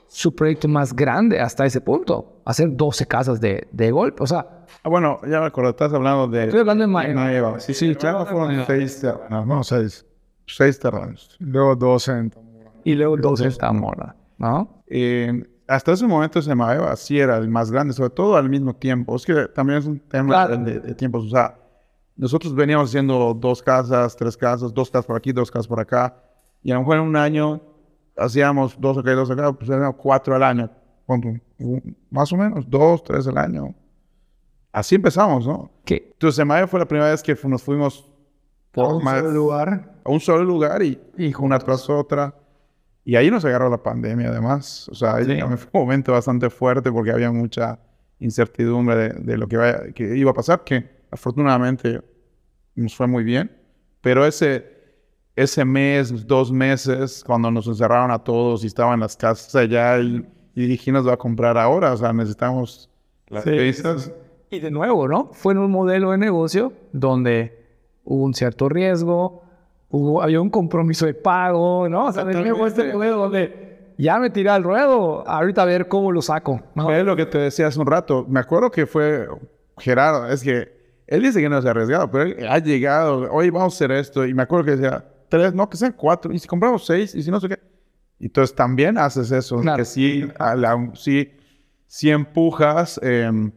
su 0.07 0.33
proyecto 0.35 0.67
más 0.67 0.95
grande 0.95 1.39
hasta 1.39 1.65
ese 1.65 1.81
punto, 1.81 2.41
hacer 2.45 2.69
12 2.75 3.05
casas 3.07 3.39
de, 3.41 3.67
de 3.71 3.91
golpe, 3.91 4.23
o 4.23 4.27
sea, 4.27 4.65
Ah, 4.83 4.89
bueno, 4.89 5.19
ya 5.23 5.39
me 5.39 5.47
acuerdo, 5.47 5.71
estás 5.71 5.93
hablando 5.93 6.27
de... 6.27 6.45
estoy 6.45 6.59
hablando 6.61 6.83
de 6.83 6.87
Maeva. 6.87 7.59
Sí, 7.59 7.73
sí, 7.73 7.95
ya 7.99 8.25
fueron 8.25 8.65
seis 8.65 8.99
terrenos, 9.01 9.47
no, 9.47 9.63
seis. 9.63 10.05
Seis 10.45 10.79
terrenos. 10.79 11.35
Luego 11.39 11.75
12 11.75 12.11
en 12.11 12.29
Tamura. 12.29 12.71
Y 12.83 12.95
luego 12.95 13.17
12 13.17 13.47
está 13.47 13.71
mora, 13.73 14.15
¿no? 14.37 14.83
Eh, 14.87 15.43
hasta 15.67 15.91
ese 15.93 16.05
momento 16.07 16.39
ese 16.39 16.53
Maeva 16.55 16.95
sí 16.95 17.19
era 17.19 17.37
el 17.37 17.49
más 17.49 17.69
grande, 17.71 17.93
sobre 17.93 18.09
todo 18.11 18.35
al 18.37 18.49
mismo 18.49 18.73
tiempo. 18.75 19.15
Es 19.15 19.25
que 19.25 19.47
también 19.53 19.79
es 19.79 19.85
un 19.85 19.99
tema 19.99 20.27
Claro. 20.29 20.57
de, 20.57 20.79
de 20.79 20.95
tiempos. 20.95 21.25
O 21.25 21.29
sea, 21.29 21.57
nosotros 22.15 22.55
veníamos 22.55 22.89
haciendo 22.89 23.33
dos 23.33 23.61
casas, 23.61 24.15
tres 24.15 24.37
casas, 24.37 24.73
dos 24.73 24.89
casas 24.89 25.05
por 25.05 25.17
aquí, 25.17 25.31
dos 25.33 25.51
casas 25.51 25.67
por 25.67 25.79
acá. 25.81 26.15
Y 26.63 26.71
a 26.71 26.75
lo 26.75 26.81
mejor 26.81 26.97
en 26.97 27.03
un 27.03 27.15
año 27.17 27.61
hacíamos 28.17 28.79
dos 28.79 28.97
acá 28.97 29.11
y 29.11 29.15
dos 29.15 29.29
acá, 29.31 29.51
pues 29.53 29.69
eran 29.69 29.93
cuatro 29.93 30.35
al 30.35 30.43
año. 30.43 30.69
¿Cuánto? 31.05 31.29
Un- 31.59 31.97
Más 32.09 32.31
o 32.33 32.37
menos, 32.37 32.69
dos, 32.69 33.03
tres 33.03 33.27
al 33.27 33.37
año. 33.37 33.73
Así 34.71 34.95
empezamos, 34.95 35.47
¿no? 35.47 35.71
Que 35.85 36.09
Entonces, 36.13 36.45
Maeva 36.45 36.67
fue 36.67 36.79
la 36.79 36.87
primera 36.87 37.09
vez 37.09 37.23
que 37.23 37.35
fu- 37.35 37.49
nos 37.49 37.63
fuimos 37.63 38.11
por 38.71 39.01
más- 39.03 39.23
lugar. 39.23 39.95
a 40.03 40.09
un 40.11 40.19
solo 40.19 40.43
lugar 40.43 40.83
y, 40.83 40.99
Y 41.17 41.33
una 41.39 41.57
tras 41.59 41.89
otra. 41.89 42.33
Y 43.03 43.15
ahí 43.15 43.31
nos 43.31 43.43
agarró 43.45 43.69
la 43.69 43.81
pandemia, 43.81 44.29
además. 44.29 44.87
O 44.89 44.95
sea, 44.95 45.15
ahí 45.15 45.25
Sí. 45.25 45.39
fue 45.41 45.69
un 45.73 45.81
momento 45.81 46.11
bastante 46.11 46.49
fuerte 46.49 46.91
porque 46.91 47.11
había 47.11 47.31
mucha 47.31 47.79
incertidumbre 48.19 48.95
de, 48.95 49.09
de 49.09 49.37
lo 49.37 49.47
que, 49.47 49.57
vaya- 49.57 49.91
que 49.93 50.17
iba 50.17 50.31
a 50.31 50.33
pasar, 50.33 50.63
que 50.63 50.89
afortunadamente 51.11 52.01
nos 52.75 52.95
fue 52.95 53.07
muy 53.07 53.23
bien. 53.23 53.49
Pero 54.01 54.25
ese, 54.25 54.76
ese 55.37 55.63
mes, 55.63 56.25
dos 56.25 56.51
meses, 56.51 57.23
cuando 57.23 57.51
nos 57.51 57.67
encerraron 57.67 58.09
a 58.09 58.17
todos 58.17 58.63
y 58.63 58.67
estaban 58.67 58.99
las 58.99 59.15
casas 59.15 59.55
allá 59.55 59.99
y, 59.99 60.25
y 60.55 60.65
dije, 60.65 60.85
¿quién 60.85 60.95
nos 60.95 61.07
va 61.07 61.13
a 61.13 61.17
comprar 61.17 61.59
ahora? 61.59 61.93
O 61.93 61.97
sea, 61.97 62.11
necesitamos 62.11 62.89
las 63.27 63.43
Sí. 63.43 63.83
Y 64.49 64.59
de 64.59 64.71
nuevo, 64.71 65.07
¿no? 65.07 65.29
Fue 65.33 65.53
en 65.53 65.59
un 65.59 65.69
modelo 65.69 66.11
de 66.11 66.17
negocio 66.17 66.73
donde 66.91 67.65
hubo 68.03 68.23
un 68.23 68.33
cierto 68.33 68.67
riesgo, 68.67 69.43
hubo, 69.89 70.23
había 70.23 70.41
un 70.41 70.49
compromiso 70.49 71.05
de 71.05 71.13
pago, 71.13 71.87
¿no? 71.87 72.05
O 72.05 72.11
sea, 72.11 72.25
de 72.25 72.33
nuevo 72.33 72.65
este 72.65 72.91
modelo 72.91 73.17
donde 73.17 73.93
ya 73.99 74.17
me 74.17 74.31
tiré 74.31 74.49
al 74.49 74.63
ruedo, 74.63 75.23
ahorita 75.27 75.61
a 75.61 75.65
ver 75.65 75.87
cómo 75.87 76.11
lo 76.11 76.23
saco, 76.23 76.61
¿no? 76.73 76.85
Fue 76.85 77.03
lo 77.03 77.15
que 77.15 77.27
te 77.27 77.37
decía 77.37 77.67
hace 77.67 77.79
un 77.79 77.85
rato. 77.85 78.25
Me 78.27 78.39
acuerdo 78.39 78.71
que 78.71 78.87
fue 78.87 79.27
Gerardo, 79.77 80.27
es 80.29 80.41
que 80.41 80.75
él 81.05 81.21
dice 81.21 81.41
que 81.41 81.49
no 81.49 81.61
se 81.61 81.67
ha 81.67 81.71
arriesgado, 81.71 82.09
pero 82.09 82.23
él 82.23 82.47
ha 82.47 82.57
llegado, 82.57 83.31
oye, 83.31 83.51
vamos 83.51 83.73
a 83.73 83.75
hacer 83.75 83.91
esto. 83.91 84.25
Y 84.25 84.33
me 84.33 84.41
acuerdo 84.41 84.65
que 84.65 84.71
decía, 84.71 85.05
tres, 85.29 85.53
no, 85.53 85.69
que 85.69 85.77
sean 85.77 85.93
cuatro. 85.93 86.33
Y 86.33 86.39
si 86.39 86.47
compramos 86.47 86.85
seis, 86.85 87.13
y 87.15 87.23
si 87.23 87.31
no 87.31 87.39
sé 87.39 87.49
qué. 87.49 87.59
Y 88.19 88.25
Entonces 88.25 88.55
también 88.55 88.97
haces 88.97 89.31
eso, 89.31 89.57
Claro. 89.61 89.77
que 89.77 89.85
sí, 89.85 90.27
a 90.39 90.55
la- 90.55 90.91
sí, 90.95 91.31
sí 91.85 92.09
empujas. 92.09 92.99
em, 93.03 93.51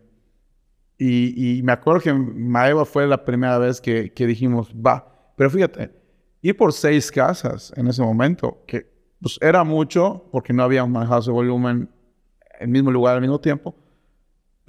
y, 0.99 1.59
y 1.59 1.63
me 1.63 1.73
acuerdo 1.73 2.01
que 2.03 2.13
Maeva 2.13 2.85
fue 2.85 3.07
la 3.07 3.25
primera 3.25 3.57
vez 3.59 3.81
que, 3.81 4.13
que 4.13 4.27
dijimos, 4.27 4.71
va. 4.75 5.33
Pero 5.37 5.49
fíjate, 5.49 5.91
ir 6.43 6.57
por 6.57 6.73
seis 6.75 7.11
casas 7.11 7.73
en 7.77 7.87
ese 7.89 8.03
momento, 8.03 8.63
que 8.67 8.91
pues 9.21 9.39
era 9.41 9.65
mucho 9.65 10.27
porque 10.31 10.53
no 10.53 10.63
habíamos 10.63 10.91
manejado 10.91 11.21
ese 11.21 11.31
volumen 11.31 11.89
en 12.59 12.61
el 12.61 12.69
mismo 12.69 12.91
lugar 12.91 13.15
al 13.15 13.21
mismo 13.23 13.41
tiempo, 13.41 13.75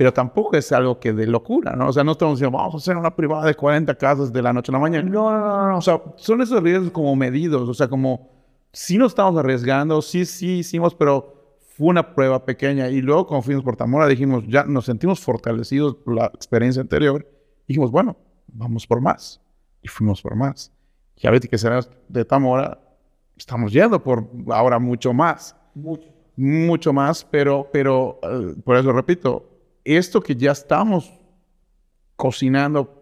pero 0.02 0.12
tampoco 0.12 0.58
es 0.58 0.72
algo 0.72 1.00
que 1.00 1.14
de 1.14 1.28
locura, 1.28 1.76
¿no? 1.76 1.90
O 1.90 1.94
sea, 1.94 2.04
no 2.04 2.14
estamos 2.14 2.40
diciendo, 2.40 2.58
vamos 2.58 2.74
a 2.74 2.78
hacer 2.78 2.98
una 2.98 3.16
privada 3.16 3.46
de 3.46 3.54
40 3.54 3.94
casas 4.00 4.34
de 4.34 4.42
la 4.42 4.52
noche 4.52 4.72
a 4.72 4.74
la 4.74 4.80
mañana. 4.80 5.08
No, 5.08 5.30
no, 5.30 5.38
no, 5.38 5.70
no. 5.70 5.78
O 5.78 5.82
sea, 5.84 6.02
son 6.16 6.42
esos 6.42 6.64
riesgos 6.64 6.90
como 6.90 7.16
medidos, 7.16 7.70
o 7.70 7.74
sea, 7.76 7.88
como 7.88 8.28
sí 8.74 8.98
nos 8.98 9.12
estamos 9.12 9.38
arriesgando, 9.38 10.02
sí, 10.02 10.26
sí 10.26 10.58
hicimos, 10.58 10.96
pero 10.96 11.60
fue 11.78 11.90
una 11.90 12.16
prueba 12.16 12.44
pequeña. 12.44 12.90
Y 12.90 13.00
luego 13.04 13.28
cuando 13.28 13.44
fuimos 13.44 13.64
por 13.64 13.76
Tamora 13.76 14.08
dijimos, 14.08 14.44
ya 14.48 14.64
nos 14.64 14.86
sentimos 14.86 15.20
fortalecidos 15.20 15.98
por 15.98 16.16
la 16.16 16.26
experiencia 16.34 16.82
anterior. 16.82 17.30
Dijimos, 17.68 17.92
bueno, 17.92 18.18
vamos 18.48 18.88
por 18.88 19.02
más. 19.02 19.40
Y 19.84 19.88
fuimos 19.88 20.20
por 20.20 20.36
más. 20.36 20.72
Y 21.16 21.28
ahorita 21.28 21.48
que 21.48 21.60
salimos 21.60 21.92
de 22.10 22.26
Tamora, 22.26 22.80
estamos 23.38 23.72
yendo 23.72 24.02
por 24.02 24.28
ahora 24.50 24.80
mucho 24.80 25.14
más. 25.14 25.56
Mucho. 25.76 26.92
más, 26.92 27.24
pero, 27.24 27.70
pero 27.72 28.20
eh, 28.24 28.56
por 28.64 28.78
eso 28.78 28.92
repito, 28.92 29.51
esto 29.84 30.22
que 30.22 30.36
ya 30.36 30.52
estamos 30.52 31.12
cocinando 32.16 33.02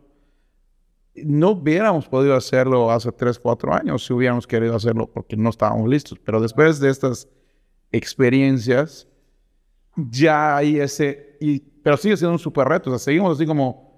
no 1.23 1.51
hubiéramos 1.51 2.07
podido 2.07 2.35
hacerlo 2.35 2.91
hace 2.91 3.11
3, 3.11 3.39
4 3.39 3.73
años 3.73 4.05
si 4.05 4.13
hubiéramos 4.13 4.47
querido 4.47 4.75
hacerlo 4.75 5.11
porque 5.11 5.35
no 5.35 5.49
estábamos 5.49 5.89
listos. 5.89 6.19
Pero 6.23 6.39
después 6.39 6.79
de 6.79 6.89
estas 6.89 7.27
experiencias, 7.91 9.07
ya 9.95 10.57
hay 10.57 10.79
ese... 10.79 11.37
Y, 11.39 11.59
pero 11.59 11.97
sigue 11.97 12.17
siendo 12.17 12.33
un 12.33 12.39
súper 12.39 12.67
reto. 12.67 12.89
O 12.89 12.93
sea, 12.93 12.99
seguimos 12.99 13.35
así 13.35 13.45
como... 13.45 13.89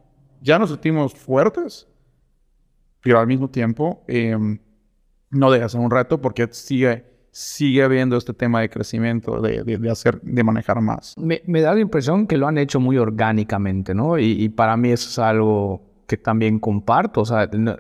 Ya 0.41 0.57
nos 0.57 0.71
sentimos 0.71 1.13
fuertes, 1.13 1.88
pero 3.01 3.19
al 3.19 3.27
mismo 3.27 3.47
tiempo 3.47 4.03
em, 4.07 4.59
no 5.29 5.51
deja 5.51 5.65
de 5.65 5.69
ser 5.69 5.82
un 5.82 5.91
reto 5.91 6.19
porque 6.19 6.47
sigue, 6.51 7.05
sigue 7.32 7.82
habiendo 7.84 8.17
este 8.17 8.34
tema 8.34 8.59
de 8.61 8.69
crecimiento, 8.69 9.39
de, 9.41 9.63
de, 9.63 9.77
de 9.77 9.89
hacer, 9.89 10.19
de 10.21 10.43
manejar 10.43 10.82
más. 10.82 11.15
Me, 11.17 11.41
me 11.45 11.61
da 11.61 11.73
la 11.73 11.79
impresión 11.79 12.27
que 12.27 12.38
lo 12.38 12.47
han 12.47 12.57
hecho 12.57 12.79
muy 12.79 12.97
orgánicamente, 12.97 13.95
¿no? 13.95 14.19
Y, 14.19 14.32
y 14.32 14.49
para 14.49 14.75
mí 14.75 14.89
eso 14.91 15.09
es 15.09 15.17
algo 15.19 15.82
que 16.07 16.17
también 16.17 16.59
comparto. 16.59 17.21
O 17.21 17.25
sea, 17.25 17.47
no- 17.53 17.77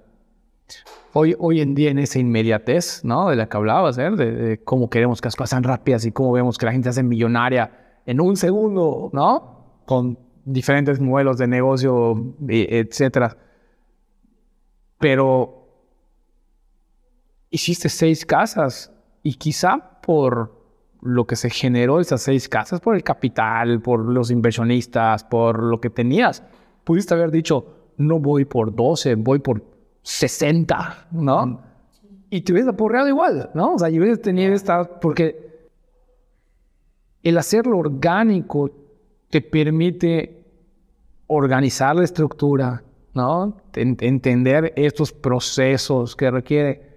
hoy, 1.13 1.35
hoy 1.37 1.59
en 1.59 1.75
día 1.75 1.91
en 1.91 1.99
esa 1.99 2.19
inmediatez, 2.19 3.03
¿no? 3.03 3.29
De 3.29 3.35
la 3.35 3.49
que 3.49 3.57
hablabas, 3.57 3.97
¿eh? 3.97 4.09
De, 4.11 4.31
de 4.31 4.63
cómo 4.63 4.89
queremos 4.89 5.19
que 5.19 5.27
las 5.27 5.35
cosas 5.35 5.49
sean 5.49 5.63
rápidas 5.63 6.05
y 6.05 6.11
cómo 6.13 6.31
vemos 6.31 6.57
que 6.57 6.65
la 6.65 6.71
gente 6.71 6.85
se 6.85 6.91
hace 6.91 7.03
millonaria 7.03 7.99
en 8.05 8.21
un 8.21 8.37
segundo, 8.37 9.09
¿no? 9.11 9.81
Con 9.85 10.17
diferentes 10.45 10.99
modelos 11.01 11.37
de 11.37 11.47
negocio, 11.47 12.35
etcétera. 12.47 13.35
Pero 14.97 15.67
hiciste 17.49 17.89
seis 17.89 18.25
casas 18.25 18.90
y 19.23 19.35
quizá 19.35 20.01
por 20.01 20.59
lo 21.01 21.25
que 21.25 21.35
se 21.35 21.49
generó 21.49 21.99
esas 21.99 22.21
seis 22.21 22.47
casas, 22.47 22.79
por 22.79 22.95
el 22.95 23.03
capital, 23.03 23.81
por 23.81 24.05
los 24.05 24.29
inversionistas, 24.31 25.23
por 25.23 25.63
lo 25.63 25.81
que 25.81 25.89
tenías, 25.89 26.43
pudiste 26.83 27.13
haber 27.13 27.31
dicho, 27.31 27.65
no 27.97 28.19
voy 28.19 28.45
por 28.45 28.75
12, 28.75 29.15
voy 29.15 29.39
por 29.39 29.63
60, 30.03 31.07
¿no? 31.11 31.71
y 32.33 32.41
te 32.41 32.53
hubieras 32.53 32.73
aporreado 32.73 33.09
igual, 33.09 33.51
¿no? 33.53 33.75
O 33.75 33.79
sea, 33.79 33.89
y 33.89 33.99
hubieras 33.99 34.21
tenido 34.21 34.53
esta, 34.53 34.99
porque 35.01 35.69
el 37.21 37.37
hacerlo 37.37 37.77
orgánico 37.77 38.71
te 39.29 39.41
permite 39.41 40.45
organizar 41.27 41.93
la 41.95 42.05
estructura, 42.05 42.83
¿no? 43.13 43.57
entender 43.73 44.71
estos 44.77 45.11
procesos 45.11 46.15
que 46.15 46.31
requiere 46.31 46.90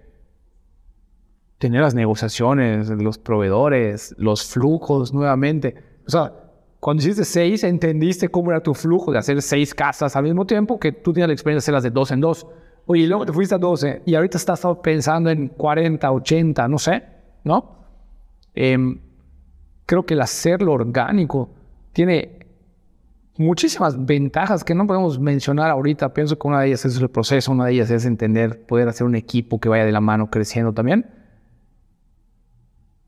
tener 1.57 1.81
las 1.81 1.95
negociaciones, 1.95 2.89
los 2.89 3.17
proveedores, 3.17 4.15
los 4.17 4.45
flujos 4.45 5.13
nuevamente. 5.13 5.75
O 6.07 6.09
sea, 6.09 6.33
cuando 6.79 7.01
hiciste 7.01 7.25
seis, 7.25 7.63
entendiste 7.63 8.29
cómo 8.29 8.51
era 8.51 8.61
tu 8.61 8.73
flujo 8.73 9.11
de 9.11 9.17
hacer 9.17 9.41
seis 9.41 9.73
casas 9.73 10.15
al 10.15 10.23
mismo 10.23 10.45
tiempo 10.45 10.79
que 10.79 10.91
tú 10.91 11.13
tenías 11.13 11.27
la 11.27 11.33
experiencia 11.33 11.71
de 11.71 11.77
hacerlas 11.77 11.83
de 11.83 11.91
dos 11.91 12.11
en 12.11 12.21
dos. 12.21 12.45
Oye, 12.85 13.03
y 13.03 13.07
luego 13.07 13.25
te 13.25 13.33
fuiste 13.33 13.55
a 13.55 13.57
12 13.57 14.03
y 14.05 14.13
ahorita 14.13 14.37
estás 14.37 14.61
pensando 14.83 15.31
en 15.31 15.47
40, 15.47 16.11
80, 16.11 16.67
no 16.67 16.77
sé, 16.77 17.03
¿no? 17.43 17.87
Em, 18.53 19.01
creo 19.87 20.05
que 20.05 20.13
el 20.13 20.21
hacerlo 20.21 20.73
orgánico 20.73 21.49
tiene 21.93 22.45
muchísimas 23.37 24.05
ventajas 24.05 24.63
que 24.63 24.75
no 24.75 24.85
podemos 24.85 25.19
mencionar 25.19 25.71
ahorita. 25.71 26.13
Pienso 26.13 26.37
que 26.37 26.47
una 26.47 26.61
de 26.61 26.67
ellas 26.67 26.85
es 26.85 26.97
el 26.97 27.09
proceso, 27.09 27.51
una 27.51 27.65
de 27.65 27.73
ellas 27.73 27.89
es 27.89 28.05
entender, 28.05 28.63
poder 28.67 28.87
hacer 28.87 29.07
un 29.07 29.15
equipo 29.15 29.59
que 29.59 29.67
vaya 29.67 29.85
de 29.85 29.91
la 29.91 30.01
mano 30.01 30.29
creciendo 30.29 30.71
también. 30.71 31.14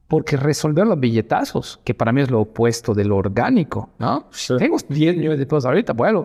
Porque 0.08 0.38
resolver 0.38 0.88
los 0.88 1.00
billetazos, 1.00 1.82
que 1.84 1.94
para 1.94 2.12
mí 2.14 2.22
es 2.22 2.32
lo 2.32 2.42
opuesto 2.42 2.94
de 2.94 3.04
lo 3.04 3.18
orgánico, 3.18 3.90
¿no? 4.00 4.28
Tengo 4.58 4.78
10 4.88 5.18
millones 5.18 5.40
de 5.40 5.46
pesos 5.46 5.66
ahorita, 5.66 5.94
bueno, 5.94 6.24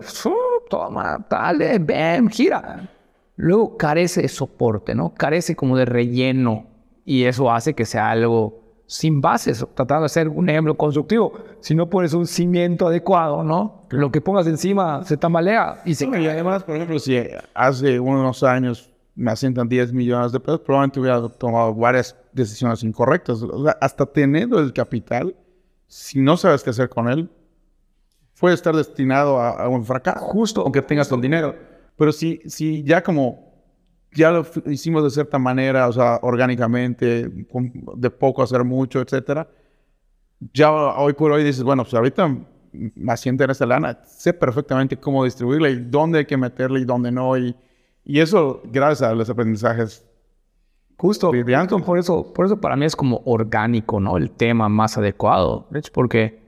toma, 0.69 1.25
dale, 1.29 1.79
ven, 1.79 2.29
gira. 2.29 2.89
Luego 3.35 3.75
carece 3.77 4.21
de 4.21 4.27
soporte, 4.27 4.95
¿no? 4.95 5.13
Carece 5.13 5.55
como 5.55 5.75
de 5.75 5.85
relleno 5.85 6.67
y 7.05 7.23
eso 7.23 7.51
hace 7.51 7.73
que 7.73 7.85
sea 7.85 8.09
algo 8.09 8.63
sin 8.85 9.21
bases, 9.21 9.65
tratando 9.73 10.03
de 10.03 10.09
ser 10.09 10.29
un 10.29 10.49
ejemplo 10.49 10.75
constructivo. 10.75 11.33
Si 11.59 11.73
no 11.73 11.89
pones 11.89 12.13
un 12.13 12.27
cimiento 12.27 12.87
adecuado, 12.87 13.43
¿no? 13.43 13.85
Lo 13.89 14.11
que 14.11 14.21
pongas 14.21 14.45
encima 14.47 15.03
se 15.03 15.17
tambalea 15.17 15.81
y 15.85 15.95
se 15.95 16.05
Y 16.05 16.27
además, 16.27 16.63
por 16.63 16.75
ejemplo, 16.75 16.99
si 16.99 17.17
hace 17.53 17.99
unos 17.99 18.43
años 18.43 18.91
me 19.15 19.31
asientan 19.31 19.67
10 19.67 19.93
millones 19.93 20.31
de 20.31 20.39
pesos, 20.39 20.59
probablemente 20.61 20.99
hubiera 20.99 21.27
tomado 21.29 21.73
varias 21.73 22.15
decisiones 22.33 22.83
incorrectas. 22.83 23.39
hasta 23.79 24.05
teniendo 24.05 24.59
el 24.59 24.73
capital, 24.73 25.35
si 25.87 26.19
no 26.19 26.37
sabes 26.37 26.63
qué 26.63 26.71
hacer 26.71 26.89
con 26.89 27.09
él, 27.09 27.29
puede 28.39 28.55
estar 28.55 28.75
destinado 28.75 29.39
a, 29.39 29.67
un 29.69 29.85
fracaso, 29.85 30.19
justo 30.19 30.61
aunque 30.61 30.81
tengas 30.81 31.11
el 31.11 31.21
dinero. 31.21 31.55
Pero 31.95 32.11
si, 32.11 32.41
si 32.45 32.83
ya 32.83 33.03
como 33.03 33.53
ya 34.11 34.31
lo 34.31 34.45
hicimos 34.65 35.03
de 35.03 35.09
cierta 35.09 35.39
manera, 35.39 35.87
o 35.87 35.93
sea, 35.93 36.19
orgánicamente, 36.21 37.29
de 37.29 38.09
poco 38.09 38.43
hacer 38.43 38.63
mucho, 38.63 39.01
etcétera. 39.01 39.47
Ya 40.53 40.71
hoy 40.71 41.13
por 41.13 41.31
hoy 41.31 41.43
dices, 41.43 41.63
bueno, 41.63 41.83
pues 41.83 41.93
ahorita 41.93 42.27
me 42.73 43.13
asiento 43.13 43.43
en 43.43 43.51
esta 43.51 43.65
lana, 43.65 43.99
sé 44.05 44.33
perfectamente 44.33 44.97
cómo 44.97 45.23
distribuirla 45.23 45.69
y 45.69 45.75
dónde 45.75 46.19
hay 46.19 46.25
que 46.25 46.37
meterla 46.37 46.79
y 46.79 46.85
dónde 46.85 47.11
no. 47.11 47.37
Y, 47.37 47.55
y 48.03 48.19
eso 48.19 48.61
gracias 48.65 49.09
a 49.09 49.15
los 49.15 49.29
aprendizajes. 49.29 50.05
Justo, 50.97 51.31
por 51.85 51.97
eso, 51.97 52.33
por 52.33 52.45
eso 52.45 52.61
para 52.61 52.75
mí 52.75 52.85
es 52.85 52.95
como 52.95 53.21
orgánico, 53.25 53.99
¿no? 53.99 54.17
El 54.17 54.31
tema 54.31 54.69
más 54.69 54.97
adecuado, 54.97 55.67
porque 55.93 56.41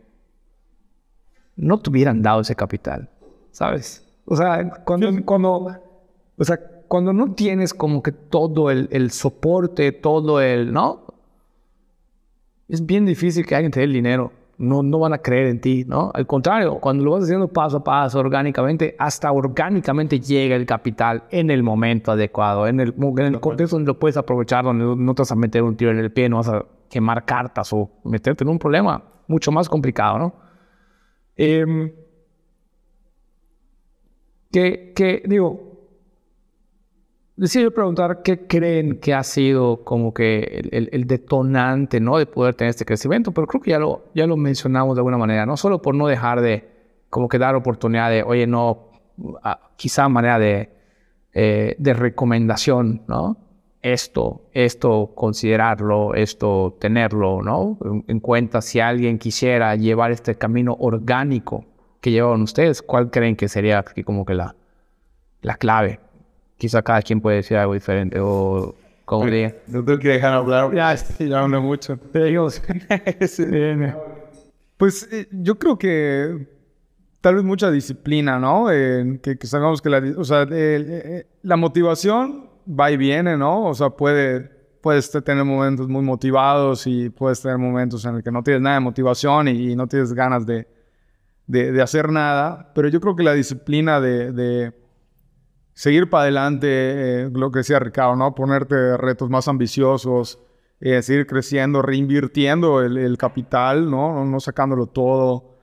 no 1.55 1.79
te 1.79 1.89
hubieran 1.89 2.21
dado 2.21 2.41
ese 2.41 2.55
capital, 2.55 3.09
¿sabes? 3.51 4.05
O 4.25 4.35
sea, 4.35 4.83
cuando, 4.85 5.09
cuando, 5.25 5.67
o 6.37 6.43
sea, 6.43 6.57
cuando 6.87 7.13
no 7.13 7.33
tienes 7.33 7.73
como 7.73 8.01
que 8.01 8.11
todo 8.11 8.71
el, 8.71 8.87
el, 8.91 9.11
soporte, 9.11 9.91
todo 9.91 10.41
el, 10.41 10.71
¿no? 10.71 11.05
Es 12.67 12.85
bien 12.85 13.05
difícil 13.05 13.45
que 13.45 13.55
alguien 13.55 13.71
te 13.71 13.79
dé 13.79 13.85
el 13.85 13.93
dinero. 13.93 14.31
No, 14.57 14.83
no 14.83 14.99
van 14.99 15.13
a 15.13 15.17
creer 15.17 15.47
en 15.47 15.59
ti, 15.59 15.83
¿no? 15.85 16.11
Al 16.13 16.25
contrario, 16.25 16.79
cuando 16.79 17.03
lo 17.03 17.11
vas 17.11 17.23
haciendo 17.23 17.49
paso 17.49 17.77
a 17.77 17.83
paso, 17.83 18.19
orgánicamente, 18.19 18.95
hasta 18.97 19.31
orgánicamente 19.31 20.19
llega 20.19 20.55
el 20.55 20.65
capital 20.65 21.23
en 21.29 21.51
el 21.51 21.61
momento 21.61 22.13
adecuado, 22.13 22.65
en 22.67 22.79
el, 22.79 22.93
en 22.97 23.19
el 23.25 23.39
contexto 23.41 23.75
donde 23.75 23.87
lo 23.87 23.99
puedes 23.99 24.15
aprovechar, 24.15 24.63
donde 24.63 24.95
no 24.95 25.13
te 25.13 25.21
vas 25.23 25.31
a 25.31 25.35
meter 25.35 25.61
un 25.61 25.75
tiro 25.75 25.91
en 25.91 25.99
el 25.99 26.11
pie, 26.11 26.29
no 26.29 26.37
vas 26.37 26.49
a 26.49 26.65
quemar 26.89 27.25
cartas 27.25 27.73
o 27.73 27.89
meterte 28.05 28.45
en 28.45 28.49
un 28.49 28.59
problema 28.59 29.03
mucho 29.27 29.51
más 29.51 29.67
complicado, 29.67 30.19
¿no? 30.19 30.35
Eh, 31.35 31.93
que, 34.51 34.93
que 34.95 35.23
digo, 35.25 35.74
Decía 37.37 37.63
yo 37.63 37.71
preguntar 37.71 38.21
qué 38.23 38.47
creen 38.47 38.97
que 38.99 39.13
ha 39.13 39.23
sido 39.23 39.83
como 39.83 40.13
que 40.13 40.61
el, 40.71 41.05
detonante, 41.05 41.99
¿no? 41.99 42.17
De 42.17 42.25
poder 42.25 42.55
tener 42.55 42.69
este 42.69 42.85
crecimiento, 42.85 43.33
pero 43.33 43.45
creo 43.45 43.61
que 43.61 43.71
ya 43.71 43.79
lo, 43.79 44.05
ya 44.13 44.25
lo 44.25 44.37
mencionamos 44.37 44.95
de 44.95 45.01
alguna 45.01 45.17
manera, 45.17 45.45
no 45.45 45.57
solo 45.57 45.81
por 45.81 45.95
no 45.95 46.07
dejar 46.07 46.39
de 46.39 46.65
como 47.09 47.27
que 47.27 47.37
dar 47.37 47.55
oportunidad 47.55 48.09
de, 48.09 48.23
oye, 48.23 48.47
no, 48.47 48.87
quizá 49.75 50.07
manera 50.07 50.39
de, 50.39 50.69
eh, 51.33 51.75
de 51.77 51.93
recomendación, 51.93 53.01
¿no? 53.07 53.37
Esto, 53.81 54.43
esto 54.53 55.11
considerarlo, 55.13 56.15
esto 56.15 56.77
tenerlo, 56.79 57.41
¿no? 57.41 57.77
En, 58.07 58.19
cuenta 58.21 58.61
si 58.61 58.79
alguien 58.79 59.19
quisiera 59.19 59.75
llevar 59.75 60.11
este 60.11 60.35
camino 60.35 60.75
orgánico 60.79 61.65
que 61.99 62.11
llevan 62.11 62.41
ustedes, 62.41 62.81
¿cuál 62.81 63.11
creen 63.11 63.35
que 63.35 63.49
sería 63.49 63.83
como 64.05 64.25
que 64.25 64.35
la, 64.35 64.55
la 65.41 65.57
clave? 65.57 65.99
Quizá 66.57 66.81
cada 66.81 67.01
quien 67.01 67.21
puede 67.21 67.37
decir 67.37 67.55
algo 67.57 67.73
diferente 67.73 68.19
o 68.19 68.75
como 69.05 69.25
diga. 69.27 69.55
No 69.67 69.85
tengo 69.85 69.99
que 69.99 70.09
dejar 70.09 70.33
hablar. 70.33 70.73
Ya, 70.73 70.95
ya 71.19 71.41
hablo 71.41 71.61
mucho. 71.61 71.97
pues 74.77 75.07
eh, 75.11 75.27
yo 75.31 75.59
creo 75.59 75.77
que 75.77 76.47
tal 77.21 77.35
vez 77.35 77.43
mucha 77.43 77.69
disciplina, 77.71 78.39
¿no? 78.39 78.67
que, 78.67 79.37
que, 79.39 79.47
sabemos 79.47 79.81
que 79.81 79.89
la, 79.89 80.03
o 80.17 80.23
sea, 80.23 80.47
eh, 80.49 81.27
la 81.43 81.55
motivación 81.55 82.49
va 82.67 82.91
y 82.91 82.97
viene, 82.97 83.37
¿no? 83.37 83.65
O 83.65 83.73
sea, 83.73 83.91
puede, 83.91 84.51
puedes 84.81 85.09
tener 85.11 85.43
momentos 85.43 85.87
muy 85.87 86.03
motivados 86.03 86.85
y 86.87 87.09
puedes 87.09 87.41
tener 87.41 87.57
momentos 87.57 88.05
en 88.05 88.13
los 88.13 88.23
que 88.23 88.31
no 88.31 88.43
tienes 88.43 88.61
nada 88.61 88.75
de 88.75 88.81
motivación 88.81 89.47
y, 89.47 89.75
no 89.75 89.87
tienes 89.87 90.13
ganas 90.13 90.45
de, 90.45 90.67
de, 91.47 91.71
de, 91.71 91.81
hacer 91.81 92.11
nada, 92.11 92.71
pero 92.75 92.89
yo 92.89 92.99
creo 92.99 93.15
que 93.15 93.23
la 93.23 93.33
disciplina 93.33 93.99
de 93.99 94.71
seguir 95.75 96.09
para 96.09 96.23
adelante, 96.23 96.67
eh, 96.67 97.29
lo 97.31 97.51
que 97.51 97.59
decía 97.59 97.77
Ricardo, 97.79 98.15
¿no? 98.15 98.33
Ponerte 98.33 98.97
retos 98.97 99.29
más 99.29 99.47
ambiciosos, 99.47 100.39
eh, 100.79 101.01
seguir 101.01 101.27
creciendo, 101.27 101.81
reinvirtiendo 101.81 102.81
el, 102.81 103.17
capital, 103.17 103.91
¿no? 103.91 104.25
No 104.25 104.39
sacándolo 104.39 104.87
todo, 104.87 105.57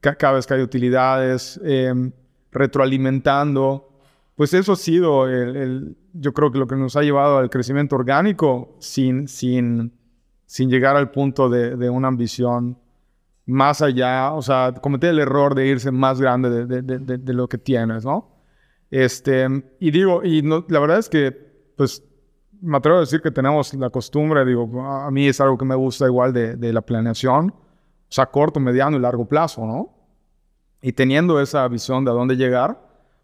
cada 0.00 0.34
vez 0.34 0.46
que 0.46 0.54
hay 0.54 0.62
utilidades, 0.62 1.60
em, 1.64 2.12
retroalimentando. 2.52 3.88
Pues 4.36 4.54
eso 4.54 4.72
ha 4.72 4.76
sido, 4.76 5.28
el, 5.28 5.96
yo 6.12 6.32
creo 6.32 6.52
que 6.52 6.58
lo 6.58 6.66
que 6.66 6.76
nos 6.76 6.94
ha 6.96 7.02
llevado 7.02 7.38
al 7.38 7.50
crecimiento 7.50 7.96
orgánico 7.96 8.76
sin, 8.78 9.26
sin, 9.28 9.92
sin 10.46 10.70
llegar 10.70 10.96
al 10.96 11.10
punto 11.10 11.48
de, 11.48 11.76
de 11.76 11.90
una 11.90 12.08
ambición 12.08 12.78
más 13.46 13.82
allá, 13.82 14.32
o 14.32 14.42
sea, 14.42 14.74
cometer 14.80 15.10
el 15.10 15.20
error 15.20 15.54
de 15.54 15.66
irse 15.66 15.90
más 15.90 16.20
grande 16.20 16.66
de, 16.66 16.82
de, 16.82 17.18
de 17.18 17.32
lo 17.32 17.48
que 17.48 17.58
tienes, 17.58 18.04
¿no? 18.04 18.35
Este, 18.90 19.46
y 19.80 19.90
digo, 19.90 20.22
y 20.24 20.42
no, 20.42 20.64
la 20.68 20.80
verdad 20.80 20.98
es 20.98 21.08
que, 21.08 21.32
pues, 21.76 22.02
me 22.60 22.76
atrevo 22.78 22.98
a 22.98 23.00
decir 23.00 23.20
que 23.20 23.30
tenemos 23.30 23.74
la 23.74 23.90
costumbre, 23.90 24.44
digo, 24.44 24.82
a 24.82 25.10
mí 25.10 25.26
es 25.26 25.40
algo 25.40 25.58
que 25.58 25.64
me 25.64 25.74
gusta 25.74 26.06
igual 26.06 26.32
de, 26.32 26.56
de 26.56 26.72
la 26.72 26.82
planeación, 26.82 27.50
o 27.50 28.12
sea, 28.12 28.26
corto, 28.26 28.60
mediano 28.60 28.96
y 28.96 29.00
largo 29.00 29.26
plazo, 29.26 29.66
¿no? 29.66 29.92
Y 30.80 30.92
teniendo 30.92 31.40
esa 31.40 31.66
visión 31.68 32.04
de 32.04 32.10
a 32.10 32.14
dónde 32.14 32.36
llegar, 32.36 32.80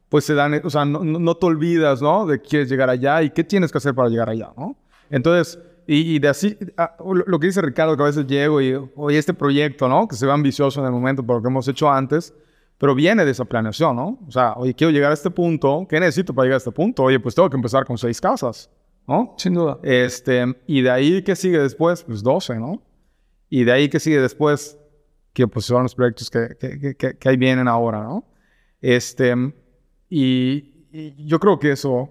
pues 0.09 0.25
se 0.25 0.35
dan, 0.35 0.61
o 0.65 0.71
sea, 0.71 0.85
no, 0.85 1.05
no, 1.05 1.37
te 1.37 1.47
olvidas, 1.47 2.03
¿no? 2.03 2.27
De 2.27 2.41
quieres 2.41 2.69
llegar 2.69 2.91
allá 2.91 3.23
y 3.23 3.31
qué 3.31 3.45
tienes 3.45 3.73
que 3.73 3.79
hacer 3.79 3.95
para 3.95 4.09
llegar 4.09 4.29
allá, 4.29 4.53
¿no? 4.57 4.77
Entonces, 5.09 5.59
y, 5.87 6.17
y 6.17 6.19
de 6.19 6.29
así, 6.29 6.59
ah, 6.77 6.97
lo 7.01 7.39
que 7.39 7.47
dice 7.47 7.63
Ricardo, 7.63 7.97
que 7.97 8.03
a 8.03 8.07
veces 8.07 8.27
llego 8.27 8.61
y, 8.61 8.75
oye, 8.97 9.19
este 9.19 9.33
proyecto, 9.33 9.89
¿no? 9.89 10.07
Que 10.09 10.17
se 10.17 10.27
ve 10.27 10.33
ambicioso 10.33 10.81
en 10.81 10.87
el 10.87 10.93
momento 10.93 11.25
por 11.25 11.37
lo 11.37 11.43
que 11.43 11.49
hemos 11.49 11.67
hecho 11.69 11.91
antes, 11.91 12.35
pero 12.79 12.95
viene 12.95 13.25
de 13.25 13.31
esa 13.31 13.45
planeación, 13.45 13.97
¿no? 13.97 14.19
O 14.27 14.31
sea, 14.31 14.55
oye, 14.55 14.75
quiero 14.75 14.91
llegar 14.91 15.11
a 15.11 15.15
este 15.15 15.31
punto, 15.31 15.87
¿qué 15.89 16.01
necesito 16.01 16.35
para 16.35 16.47
llegar 16.47 16.57
a 16.57 16.59
este 16.59 16.73
punto? 16.73 17.05
Oye, 17.05 17.21
pues 17.21 17.35
tengo 17.35 17.49
que 17.49 17.57
empezar 17.57 17.85
con 17.85 17.97
seis 17.97 18.21
casas, 18.21 18.71
¿no? 19.07 19.35
Sin 19.39 19.55
duda. 19.55 19.79
Este, 19.83 20.45
y 20.67 20.83
de 20.83 20.91
ahí, 20.91 21.23
¿qué 21.23 21.37
sigue 21.37 21.59
después? 21.59 22.03
Pues 22.03 22.23
12, 22.23 22.57
¿no? 22.57 22.83
Y 23.49 23.65
de 23.65 23.73
ahí, 23.73 23.89
¿qué 23.89 24.01
sigue 24.01 24.21
después? 24.21 24.79
Que 25.33 25.47
pues 25.47 25.65
son 25.65 25.85
los 25.85 25.95
proyectos 25.95 26.31
que, 26.31 26.57
que, 26.59 26.97
que, 26.97 27.17
que 27.19 27.29
ahí 27.29 27.37
vienen 27.37 27.69
ahora, 27.69 28.03
¿no? 28.03 28.25
Este, 28.81 29.35
y, 30.09 30.89
y, 30.91 31.27
yo 31.27 31.39
creo 31.39 31.59
que 31.59 31.73
eso, 31.73 32.11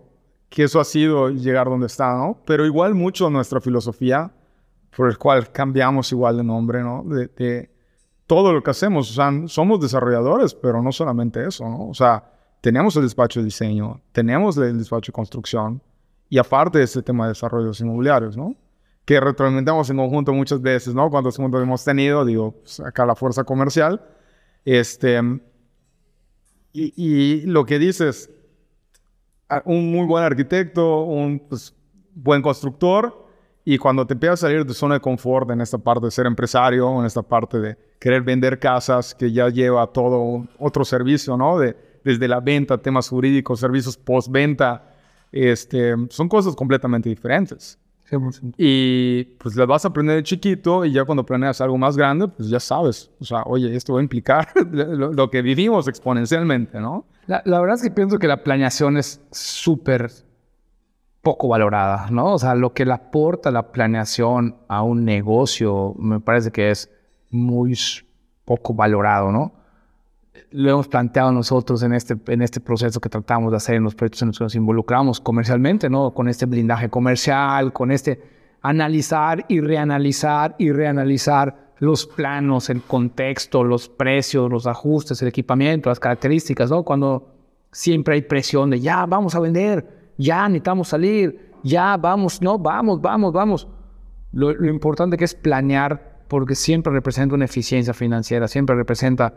que 0.50 0.64
eso 0.64 0.80
ha 0.80 0.86
sido 0.86 1.30
llegar 1.30 1.68
donde 1.68 1.88
está, 1.88 2.16
¿no? 2.16 2.42
Pero 2.46 2.66
igual 2.66 2.96
mucho 2.96 3.30
nuestra 3.30 3.60
filosofía, 3.60 4.32
por 4.96 5.10
el 5.10 5.18
cual 5.18 5.52
cambiamos 5.52 6.12
igual 6.12 6.38
de 6.38 6.44
nombre, 6.44 6.82
¿no? 6.82 7.04
De, 7.04 7.28
de 7.28 7.71
todo 8.32 8.54
lo 8.54 8.64
que 8.64 8.72
hacemos. 8.72 9.12
O 9.12 9.14
sea, 9.14 9.30
somos 9.50 9.82
desarrolladores, 9.82 10.54
pero 10.54 10.82
no 10.82 10.94
solamente 10.94 11.46
eso, 11.46 11.68
¿no? 11.68 11.90
O 11.90 11.94
sea, 11.94 12.24
tenemos 12.62 12.96
el 12.96 13.04
despacho 13.04 13.42
de 13.42 13.44
diseño, 13.48 14.00
tenemos 14.14 14.56
el 14.56 14.78
despacho 14.78 15.12
de 15.12 15.14
construcción 15.14 15.82
Y 16.30 16.38
aparte 16.38 16.78
de 16.78 16.86
ese 16.86 17.02
tema 17.02 17.26
de 17.26 17.32
desarrollos 17.32 17.82
inmobiliarios, 17.82 18.38
¿no? 18.38 18.56
Que 19.04 19.20
retroalimentamos 19.20 19.90
en 19.90 19.98
conjunto 19.98 20.32
muchas 20.32 20.62
veces, 20.62 20.96
¿no? 20.96 21.10
Cuántos 21.10 21.36
juntos 21.36 21.62
hemos 21.62 21.84
tenido, 21.84 22.24
digo, 22.24 22.54
pues, 22.54 22.80
acá 22.80 23.06
la 23.06 23.16
fuerza 23.16 23.44
comercial. 23.44 24.02
Este, 24.64 25.20
y, 26.72 26.94
y 26.96 27.42
lo 27.48 27.66
que 27.66 27.80
dices, 27.80 28.30
un 29.66 29.92
muy 29.92 30.08
buen 30.08 30.24
arquitecto, 30.24 31.04
un 31.04 31.38
pues, 31.50 31.76
buen 32.16 32.42
constructor, 32.42 33.28
y 33.64 33.78
cuando 33.78 34.08
te 34.08 34.14
empiezas 34.14 34.40
a 34.40 34.48
salir 34.48 34.60
de 34.60 34.66
tu 34.66 34.74
zona 34.74 34.96
de 34.96 35.02
confort 35.02 35.50
en 35.52 35.62
esta 35.62 35.78
parte 35.78 36.06
de 36.06 36.12
ser 36.12 36.26
empresario, 36.26 37.00
en 37.00 37.06
esta 37.06 37.22
parte 37.22 37.60
de 37.60 37.78
querer 38.00 38.24
vender 38.24 38.60
casas, 38.60 39.14
que 39.14 39.32
ya 39.32 39.50
lleva 39.50 39.86
todo 39.88 40.48
otro 40.58 40.84
servicio, 40.84 41.38
¿no? 41.38 41.60
De, 41.60 41.76
desde 42.04 42.28
la 42.28 42.40
venta, 42.40 42.80
temas 42.80 43.08
jurídicos, 43.08 43.60
servicios 43.60 43.98
postventa, 43.98 44.84
este, 45.32 45.94
son 46.10 46.28
cosas 46.28 46.56
completamente 46.56 47.10
diferentes. 47.10 47.78
Y 48.58 49.24
pues 49.38 49.56
las 49.56 49.68
vas 49.68 49.86
a 49.86 49.88
aprender 49.88 50.18
de 50.18 50.24
chiquito 50.24 50.84
y 50.84 50.92
ya 50.92 51.06
cuando 51.06 51.26
planeas 51.26 51.62
algo 51.62 51.78
más 51.78 51.96
grande, 51.96 52.28
pues 52.28 52.50
ya 52.50 52.60
sabes, 52.60 53.10
o 53.22 53.24
sea, 53.24 53.44
oye, 53.46 53.74
esto 53.74 53.94
va 53.94 54.00
a 54.00 54.04
implicar 54.04 54.50
lo, 54.72 55.30
que 55.30 55.42
vivimos 55.42 55.88
exponencialmente, 55.88 56.80
¿no? 56.82 57.06
La, 57.28 57.42
la, 57.46 57.62
verdad 57.62 57.78
es 57.78 57.84
que 57.84 57.92
pienso 57.92 58.20
que 58.20 58.28
la 58.28 58.44
planeación 58.44 58.98
es 58.98 59.22
súper 59.32 60.12
poco 61.22 61.48
valorada, 61.48 62.08
¿no? 62.10 62.34
O 62.34 62.40
sea, 62.40 62.56
lo 62.56 62.74
que 62.74 62.86
le 62.86 62.94
aporta 62.94 63.52
la 63.52 63.72
planeación 63.72 64.56
a 64.68 64.82
un 64.82 65.06
negocio 65.06 65.94
me 65.98 66.20
parece 66.20 66.52
que 66.52 66.72
es 66.72 66.90
muy 67.30 67.78
poco 68.46 68.74
valorado, 68.74 69.32
¿no? 69.32 69.54
Lo 70.50 70.72
hemos 70.72 70.88
planteado 70.88 71.32
nosotros 71.32 71.84
en 71.84 71.94
este, 71.94 72.18
en 72.28 72.42
este 72.42 72.60
proceso 72.60 73.00
que 73.00 73.10
tratamos 73.10 73.52
de 73.52 73.58
hacer 73.58 73.76
en 73.76 73.84
los 73.84 73.96
proyectos 73.96 74.24
en 74.24 74.30
los 74.30 74.38
que 74.38 74.44
nos 74.44 74.56
involucramos 74.56 75.22
comercialmente, 75.22 75.90
¿no? 75.90 76.12
Con 76.14 76.28
este 76.28 76.46
blindaje 76.46 76.90
comercial, 76.90 77.72
con 77.72 77.92
este 77.92 78.22
analizar 78.62 79.46
y 79.48 79.60
reanalizar 79.62 80.56
y 80.58 80.72
reanalizar 80.72 81.72
los 81.78 82.06
planos, 82.06 82.70
el 82.70 82.82
contexto, 82.82 83.64
los 83.64 83.90
precios, 83.90 84.52
los 84.52 84.68
ajustes, 84.68 85.22
el 85.22 85.28
equipamiento, 85.28 85.90
las 85.90 86.00
características, 86.00 86.70
¿no? 86.70 86.84
Cuando 86.84 87.34
siempre 87.72 88.16
hay 88.16 88.22
presión 88.22 88.70
de 88.70 88.80
ya, 88.80 89.06
vamos 89.06 89.34
a 89.36 89.40
vender, 89.40 90.01
ya 90.22 90.48
necesitamos 90.48 90.90
salir, 90.90 91.52
ya 91.64 91.98
vamos, 91.98 92.42
no, 92.42 92.58
vamos, 92.58 93.02
vamos, 93.02 93.34
vamos. 93.34 93.68
Lo, 94.32 94.54
lo 94.54 94.70
importante 94.70 95.18
que 95.18 95.26
es 95.26 95.36
planear 95.36 96.24
porque 96.28 96.56
siempre 96.56 96.94
representa 96.94 97.36
una 97.36 97.46
eficiencia 97.46 97.94
financiera, 97.94 98.48
siempre 98.48 98.76
representa 98.76 99.34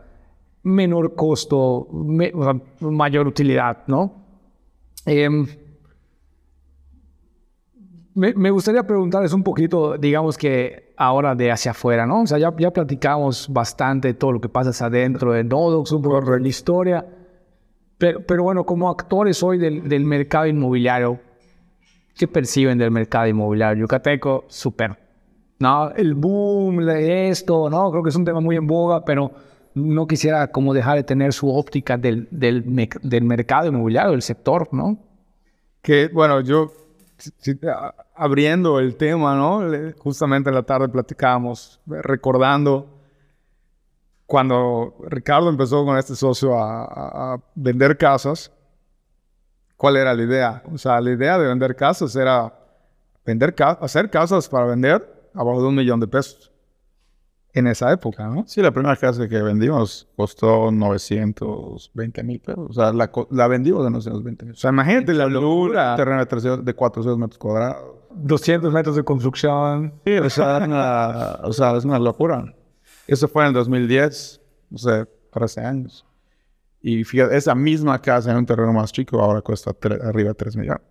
menor 0.62 1.14
costo, 1.14 1.88
mayor 2.80 3.26
utilidad, 3.26 3.84
¿no? 3.86 4.24
Em, 5.04 5.46
me, 8.14 8.50
gustaría 8.50 8.86
preguntarles 8.86 9.32
un 9.32 9.42
poquito, 9.42 9.98
digamos 9.98 10.38
que 10.38 10.94
ahora 10.96 11.34
de 11.34 11.50
hacia 11.50 11.72
afuera, 11.72 12.06
¿no? 12.06 12.22
O 12.22 12.26
sea, 12.26 12.38
ya, 12.38 12.54
ya 12.56 12.70
platicamos 12.70 13.48
bastante 13.52 14.08
de 14.08 14.14
todo 14.14 14.32
lo 14.32 14.40
que 14.40 14.48
pasa 14.48 14.86
adentro 14.86 15.32
de 15.32 15.44
Nodox, 15.44 15.92
un 15.92 16.02
poco 16.02 16.20
de 16.20 16.40
la 16.40 16.48
historia, 16.48 17.04
pero, 18.04 18.20
pero 18.20 18.42
bueno, 18.42 18.66
como 18.66 18.90
actores 18.90 19.42
hoy 19.42 19.56
del, 19.56 19.88
del 19.88 20.04
mercado 20.04 20.46
inmobiliario, 20.46 21.18
¿qué 22.14 22.28
perciben 22.28 22.76
del 22.76 22.90
mercado 22.90 23.26
inmobiliario 23.26 23.80
yucateco? 23.80 24.44
Súper 24.46 24.98
¿no? 25.58 25.90
El 25.92 26.14
boom, 26.14 26.86
esto, 26.90 27.70
¿no? 27.70 27.90
Creo 27.90 28.02
que 28.02 28.10
es 28.10 28.16
un 28.16 28.26
tema 28.26 28.40
muy 28.40 28.56
en 28.56 28.66
boga, 28.66 29.06
pero 29.06 29.30
no 29.72 30.06
quisiera 30.06 30.48
como 30.48 30.74
dejar 30.74 30.96
de 30.96 31.04
tener 31.04 31.32
su 31.32 31.48
óptica 31.48 31.96
del, 31.96 32.28
del, 32.30 32.90
del 33.00 33.24
mercado 33.24 33.68
inmobiliario, 33.68 34.10
del 34.10 34.20
sector, 34.20 34.68
¿no? 34.72 34.98
Que, 35.80 36.08
bueno, 36.08 36.42
yo, 36.42 36.74
abriendo 38.14 38.80
el 38.80 38.96
tema, 38.96 39.34
¿no? 39.34 39.62
Justamente 39.96 40.50
en 40.50 40.56
la 40.56 40.64
tarde 40.64 40.90
platicábamos, 40.90 41.80
recordando 41.86 42.93
cuando 44.34 44.96
Ricardo 45.06 45.48
empezó 45.48 45.84
con 45.84 45.96
este 45.96 46.16
socio 46.16 46.58
a, 46.58 47.34
a 47.34 47.40
vender 47.54 47.96
casas, 47.96 48.50
¿cuál 49.76 49.96
era 49.96 50.12
la 50.12 50.24
idea? 50.24 50.60
O 50.72 50.76
sea, 50.76 51.00
la 51.00 51.12
idea 51.12 51.38
de 51.38 51.46
vender 51.46 51.76
casas 51.76 52.16
era 52.16 52.52
vender 53.24 53.54
hacer 53.80 54.10
casas 54.10 54.48
para 54.48 54.66
vender 54.66 55.30
abajo 55.34 55.62
de 55.62 55.68
un 55.68 55.76
millón 55.76 56.00
de 56.00 56.08
pesos 56.08 56.50
en 57.52 57.68
esa 57.68 57.92
época, 57.92 58.26
¿no? 58.26 58.42
Sí, 58.48 58.60
la 58.60 58.72
primera 58.72 58.96
casa 58.96 59.28
que 59.28 59.40
vendimos 59.40 60.08
costó 60.16 60.72
920 60.72 62.24
mil 62.24 62.40
pesos. 62.40 62.70
O 62.70 62.72
sea, 62.72 62.92
la, 62.92 63.12
la 63.30 63.46
vendimos 63.46 63.84
de 63.84 63.90
920 63.92 64.46
mil. 64.46 64.54
O 64.54 64.56
sea, 64.56 64.70
imagínate 64.70 65.14
la 65.14 65.26
locura. 65.26 65.94
Terreno 65.94 66.24
de 66.24 66.74
400 66.74 67.18
metros 67.20 67.38
cuadrados. 67.38 67.84
200 68.16 68.72
metros 68.72 68.96
de 68.96 69.04
construcción. 69.04 69.94
Sí, 70.04 70.18
o 70.18 70.28
sea, 70.28 70.60
una, 70.64 71.38
o 71.44 71.52
sea, 71.52 71.76
es 71.76 71.84
una 71.84 72.00
locura. 72.00 72.52
Eso 73.06 73.28
fue 73.28 73.42
en 73.42 73.48
el 73.48 73.54
2010, 73.54 74.40
no 74.70 74.78
sé, 74.78 75.06
13 75.32 75.60
años. 75.60 76.06
Y 76.80 77.02
fíjate, 77.04 77.36
esa 77.36 77.54
misma 77.54 78.00
casa 78.00 78.30
en 78.30 78.38
un 78.38 78.46
terreno 78.46 78.72
más 78.72 78.92
chico 78.92 79.20
ahora 79.20 79.40
cuesta 79.40 79.74
arriba 80.02 80.28
de 80.28 80.34
3 80.34 80.56
millones. 80.56 80.82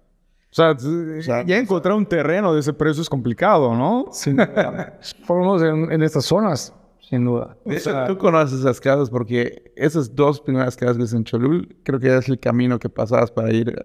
O 0.51 1.21
sea, 1.21 1.43
ya 1.43 1.57
encontrar 1.57 1.95
un 1.95 2.05
terreno 2.05 2.53
de 2.53 2.59
ese 2.59 2.73
precio 2.73 3.01
es 3.01 3.09
complicado, 3.09 3.75
¿no? 3.75 4.07
Sin 4.11 4.35
duda. 4.35 4.99
Por 5.27 5.65
en, 5.65 6.03
estas 6.03 6.25
zonas, 6.25 6.71
sin 7.01 7.25
duda. 7.25 7.57
Tú 8.07 8.17
conoces 8.19 8.59
esas 8.59 8.79
casas 8.79 9.09
porque 9.09 9.71
esas 9.75 10.13
dos 10.13 10.39
primeras 10.39 10.75
casas 10.75 11.11
en 11.13 11.23
Cholul, 11.23 11.75
creo 11.83 11.99
que 11.99 12.15
es 12.15 12.29
el 12.29 12.39
camino 12.39 12.77
que 12.77 12.87
pasabas 12.87 13.31
para 13.31 13.51
ir 13.51 13.83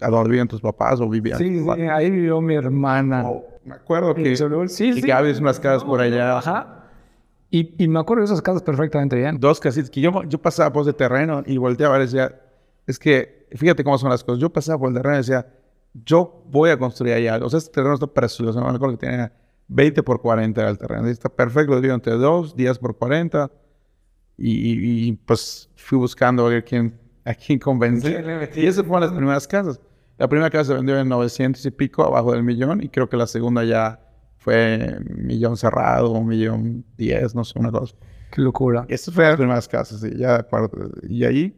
a 0.00 0.08
donde 0.08 0.30
vivían 0.30 0.48
tus 0.48 0.60
papás 0.60 1.00
o 1.00 1.08
vivían. 1.08 1.38
Sí, 1.38 1.60
sí 1.60 1.82
ahí 1.82 2.10
vivió 2.10 2.40
mi 2.40 2.56
hermana. 2.56 3.22
Oh, 3.24 3.44
me 3.64 3.76
acuerdo 3.76 4.12
que, 4.12 4.34
Cholul, 4.34 4.68
sí, 4.68 4.94
sí. 4.94 5.02
que 5.02 5.12
había 5.12 5.38
unas 5.38 5.60
casas 5.60 5.84
por 5.84 6.00
allá. 6.00 6.38
Ajá. 6.38 6.77
Y, 7.50 7.82
y, 7.82 7.88
me 7.88 7.98
acuerdo 7.98 8.20
de 8.20 8.26
esas 8.26 8.42
casas 8.42 8.62
perfectamente 8.62 9.16
bien. 9.16 9.40
Dos 9.40 9.58
casitas 9.58 9.88
que 9.90 10.00
yo, 10.00 10.22
yo 10.24 10.38
pasaba 10.38 10.72
por 10.72 10.82
ese 10.82 10.92
terreno 10.92 11.42
y 11.46 11.56
volteaba 11.56 11.96
y 11.96 12.02
decía, 12.02 12.38
es 12.86 12.98
que 12.98 13.46
fíjate 13.52 13.84
cómo 13.84 13.96
son 13.98 14.10
las 14.10 14.22
cosas. 14.22 14.40
Yo 14.40 14.50
pasaba 14.50 14.78
por 14.78 14.88
el 14.88 14.94
terreno 14.94 15.14
y 15.14 15.18
decía, 15.18 15.46
yo 15.94 16.44
voy 16.50 16.70
a 16.70 16.78
construir 16.78 17.14
allá. 17.14 17.38
O 17.44 17.48
sea, 17.48 17.58
este 17.58 17.72
terreno 17.72 17.94
está 17.94 18.06
precioso. 18.06 18.60
Me 18.60 18.68
acuerdo 18.68 18.98
que 18.98 19.06
tenía 19.06 19.32
20 19.68 20.02
por 20.02 20.20
40 20.20 20.60
era 20.60 20.70
el 20.70 20.78
terreno. 20.78 21.08
Está 21.08 21.28
perfecto, 21.28 21.72
lo 21.72 21.76
divido 21.76 21.94
entre 21.94 22.14
dos, 22.14 22.54
10 22.56 22.78
por 22.78 22.96
40. 22.96 23.50
Y, 24.36 25.12
pues 25.12 25.68
fui 25.76 25.98
buscando 25.98 26.46
a 26.46 26.50
ver 26.50 26.64
quién, 26.64 26.98
a 27.24 27.34
quién 27.34 27.58
convencer. 27.58 28.50
Y 28.54 28.66
esas 28.66 28.84
fueron 28.86 29.08
las 29.08 29.12
primeras 29.12 29.48
casas. 29.48 29.80
La 30.16 30.28
primera 30.28 30.50
casa 30.50 30.72
se 30.72 30.74
vendió 30.74 30.98
en 30.98 31.08
900 31.08 31.64
y 31.64 31.70
pico, 31.70 32.04
abajo 32.04 32.32
del 32.32 32.42
millón. 32.42 32.82
Y 32.82 32.88
creo 32.88 33.08
que 33.08 33.16
la 33.16 33.26
segunda 33.26 33.64
ya 33.64 34.00
fue 34.38 34.98
millón 35.04 35.56
cerrado, 35.56 36.10
un 36.12 36.26
millón 36.26 36.84
diez, 36.96 37.34
no 37.34 37.44
sé, 37.44 37.58
una 37.58 37.70
cosa. 37.70 37.94
Qué 38.30 38.40
locura. 38.40 38.86
Estas 38.88 39.14
fueron 39.14 39.30
las 39.30 39.38
primeras 39.38 39.68
casas, 39.68 40.02
y 40.04 40.16
ya 40.18 40.46
Y 41.08 41.24
ahí 41.24 41.54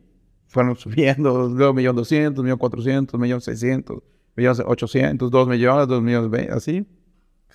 fueron 0.48 0.76
subiendo, 0.76 1.48
luego 1.48 1.72
millón 1.72 1.96
doscientos, 1.96 2.42
millón 2.42 2.58
cuatrocientos, 2.58 3.18
millón 3.18 3.40
seiscientos 3.40 4.02
millones 4.36 4.62
800, 4.66 5.30
2 5.30 5.48
millones, 5.48 5.88
2 5.88 6.02
millones 6.02 6.30
20, 6.30 6.52
así, 6.52 6.86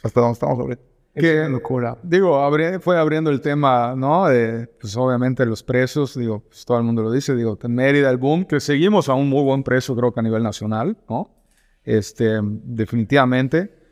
hasta 0.04 0.22
donde 0.22 0.34
estamos 0.34 0.60
ahorita. 0.60 0.82
Qué 1.16 1.48
locura. 1.48 1.98
Digo, 2.04 2.38
fue 2.82 2.98
abriendo 2.98 3.30
el 3.30 3.40
tema, 3.40 3.96
¿no? 3.96 4.28
De, 4.28 4.68
pues 4.68 4.98
obviamente 4.98 5.46
los 5.46 5.64
precios, 5.64 6.18
digo, 6.18 6.42
pues 6.42 6.66
todo 6.66 6.78
el 6.78 6.84
mundo 6.84 7.04
lo 7.04 7.12
dice, 7.12 7.34
digo, 7.36 7.58
en 7.62 7.74
Mérida, 7.74 8.10
el 8.10 8.18
boom, 8.18 8.44
que 8.44 8.60
seguimos 8.60 9.08
a 9.08 9.14
un 9.14 9.30
muy 9.30 9.42
buen 9.42 9.64
precio, 9.64 9.96
creo 9.96 10.14
que 10.14 10.20
a 10.20 10.24
nivel 10.24 10.44
nacional, 10.44 10.98
¿no? 11.10 11.34
Este, 11.86 12.40
definitivamente. 12.44 13.85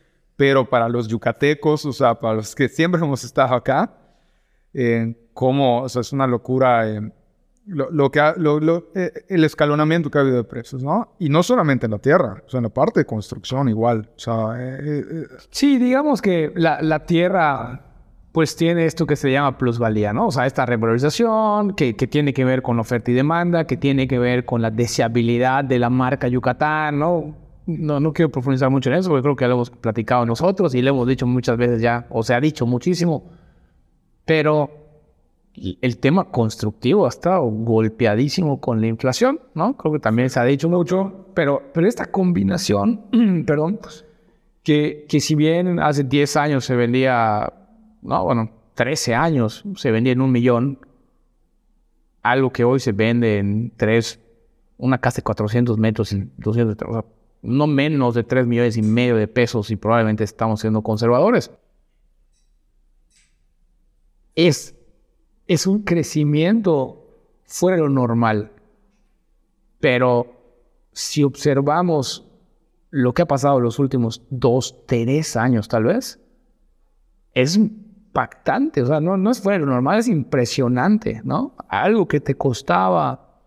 Pero 0.43 0.69
para 0.69 0.89
los 0.89 1.07
yucatecos, 1.07 1.85
o 1.85 1.93
sea, 1.93 2.19
para 2.19 2.33
los 2.33 2.53
que 2.53 2.67
siempre 2.67 2.99
hemos 2.99 3.23
estado 3.23 3.55
acá, 3.55 3.93
eh, 4.73 5.15
como, 5.33 5.83
o 5.83 5.87
sea, 5.87 6.01
es 6.01 6.11
una 6.11 6.27
locura. 6.27 6.85
Eh, 6.85 6.99
lo, 7.65 8.11
que 8.11 8.19
eh, 8.19 9.11
el 9.29 9.45
escalonamiento 9.45 10.11
que 10.11 10.17
ha 10.17 10.21
habido 10.21 10.35
de 10.35 10.43
precios, 10.43 10.83
¿no? 10.83 11.15
Y 11.17 11.29
no 11.29 11.43
solamente 11.43 11.85
en 11.85 11.93
la 11.93 11.99
tierra, 11.99 12.43
o 12.45 12.49
sea, 12.49 12.57
en 12.57 12.63
la 12.63 12.69
parte 12.71 12.99
de 12.99 13.05
construcción 13.05 13.69
igual. 13.69 14.09
O 14.17 14.19
sea, 14.19 14.57
eh, 14.59 15.05
eh, 15.09 15.23
sí, 15.49 15.77
digamos 15.77 16.21
que 16.21 16.51
la, 16.57 17.05
tierra 17.05 17.85
pues 18.33 18.57
tiene 18.57 18.83
esto 18.83 19.05
que 19.05 19.15
se 19.15 19.31
llama 19.31 19.57
plusvalía, 19.57 20.11
¿no? 20.11 20.27
O 20.27 20.31
sea, 20.31 20.45
esta 20.45 20.65
revalorización 20.65 21.73
que, 21.73 21.95
que, 21.95 22.07
tiene 22.07 22.33
que 22.33 22.43
ver 22.43 22.61
con 22.61 22.81
oferta 22.81 23.11
y 23.11 23.13
demanda, 23.13 23.65
que 23.65 23.77
tiene 23.77 24.09
que 24.09 24.19
ver 24.19 24.43
con 24.43 24.61
la 24.61 24.71
deseabilidad 24.71 25.63
de 25.63 25.79
la 25.79 25.89
marca 25.89 26.27
Yucatán, 26.27 26.99
¿no? 26.99 27.42
No, 27.65 27.99
no 27.99 28.13
quiero 28.13 28.29
profundizar 28.29 28.69
mucho 28.69 28.89
en 28.89 28.97
eso, 28.97 29.09
porque 29.09 29.23
creo 29.23 29.35
que 29.35 29.47
lo 29.47 29.53
hemos 29.53 29.69
platicado 29.69 30.25
nosotros 30.25 30.75
y 30.75 30.81
lo 30.81 30.89
hemos 30.89 31.07
dicho 31.07 31.25
muchas 31.25 31.57
veces 31.57 31.81
ya, 31.81 32.07
o 32.09 32.23
se 32.23 32.33
ha 32.33 32.41
dicho 32.41 32.65
muchísimo, 32.65 33.23
pero 34.25 34.69
el 35.55 35.97
tema 35.97 36.25
constructivo 36.25 37.05
ha 37.05 37.09
estado 37.09 37.43
golpeadísimo 37.43 38.59
con 38.59 38.81
la 38.81 38.87
inflación, 38.87 39.39
¿no? 39.53 39.77
Creo 39.77 39.93
que 39.93 39.99
también 39.99 40.29
se 40.29 40.39
ha 40.39 40.43
dicho 40.43 40.67
mucho, 40.67 41.27
pero, 41.33 41.61
pero 41.73 41.87
esta 41.87 42.07
combinación, 42.07 43.01
perdón, 43.45 43.79
que, 44.63 45.05
que 45.07 45.19
si 45.19 45.35
bien 45.35 45.79
hace 45.79 46.03
10 46.03 46.37
años 46.37 46.65
se 46.65 46.75
vendía, 46.75 47.53
no, 48.01 48.23
bueno, 48.23 48.49
13 48.73 49.13
años 49.13 49.63
se 49.75 49.91
vendía 49.91 50.13
en 50.13 50.21
un 50.21 50.31
millón, 50.31 50.79
algo 52.23 52.51
que 52.51 52.63
hoy 52.63 52.79
se 52.79 52.93
vende 52.93 53.37
en 53.37 53.71
tres, 53.75 54.19
una 54.77 54.97
casa 54.97 55.17
de 55.17 55.23
400 55.23 55.77
metros 55.77 56.13
y 56.13 56.29
200, 56.37 56.77
no 57.43 57.67
menos 57.67 58.15
de 58.15 58.23
3 58.23 58.47
millones 58.47 58.77
y 58.77 58.81
medio 58.81 59.17
de 59.17 59.27
pesos 59.27 59.69
y 59.69 59.75
probablemente 59.75 60.23
estamos 60.23 60.61
siendo 60.61 60.81
conservadores. 60.81 61.51
Es, 64.33 64.75
es 65.47 65.67
un 65.67 65.83
crecimiento 65.83 67.05
fuera 67.43 67.77
de 67.77 67.83
lo 67.83 67.89
normal. 67.89 68.51
Pero 69.79 70.27
si 70.93 71.23
observamos 71.23 72.25
lo 72.89 73.13
que 73.13 73.23
ha 73.23 73.27
pasado 73.27 73.57
en 73.57 73.63
los 73.63 73.77
últimos 73.77 74.21
dos, 74.29 74.85
tres 74.85 75.35
años 75.35 75.67
tal 75.67 75.83
vez, 75.83 76.19
es 77.33 77.57
impactante. 77.57 78.81
O 78.81 78.85
sea, 78.85 79.01
no, 79.01 79.17
no 79.17 79.31
es 79.31 79.41
fuera 79.41 79.59
de 79.59 79.65
lo 79.65 79.71
normal, 79.71 79.99
es 79.99 80.07
impresionante, 80.07 81.21
¿no? 81.25 81.55
Algo 81.67 82.07
que 82.07 82.21
te 82.21 82.35
costaba, 82.35 83.41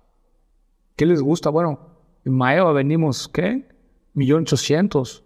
¿qué 0.96 1.06
les 1.06 1.22
gusta? 1.22 1.48
Bueno, 1.48 1.78
en 2.24 2.34
Mayo 2.34 2.74
venimos, 2.74 3.28
¿qué? 3.28 3.75
Millón 4.16 4.42
ochocientos. 4.44 5.22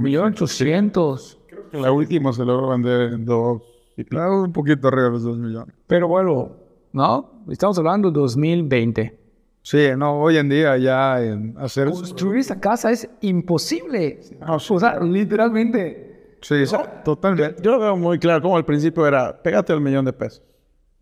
Millón 0.00 0.32
ochocientos. 0.32 1.40
La 1.72 1.90
última 1.90 2.32
se 2.32 2.44
logró 2.44 2.68
vender 2.68 3.14
en 3.14 3.24
dos. 3.24 3.62
un 3.98 4.52
poquito 4.52 4.86
arriba 4.86 5.06
de 5.06 5.10
los 5.10 5.24
dos 5.24 5.38
millones. 5.38 5.74
Pero 5.88 6.06
bueno, 6.06 6.52
¿no? 6.92 7.42
Estamos 7.50 7.76
hablando 7.78 8.12
de 8.12 8.20
2020. 8.20 9.18
Sí, 9.62 9.88
no, 9.96 10.20
hoy 10.20 10.36
en 10.36 10.48
día 10.48 10.76
ya 10.76 11.16
hacer... 11.56 11.90
Construir 11.90 12.38
esa 12.38 12.60
casa 12.60 12.92
es 12.92 13.10
imposible. 13.22 14.20
o 14.46 14.60
sea, 14.60 15.00
literalmente. 15.00 16.36
Sí, 16.42 16.62
totalmente. 17.04 17.60
Yo 17.60 17.72
lo 17.72 17.80
veo 17.80 17.96
muy 17.96 18.20
claro, 18.20 18.40
como 18.40 18.56
al 18.56 18.64
principio 18.64 19.04
era, 19.04 19.42
pégate 19.42 19.72
al 19.72 19.80
millón 19.80 20.04
de 20.04 20.12
pesos. 20.12 20.44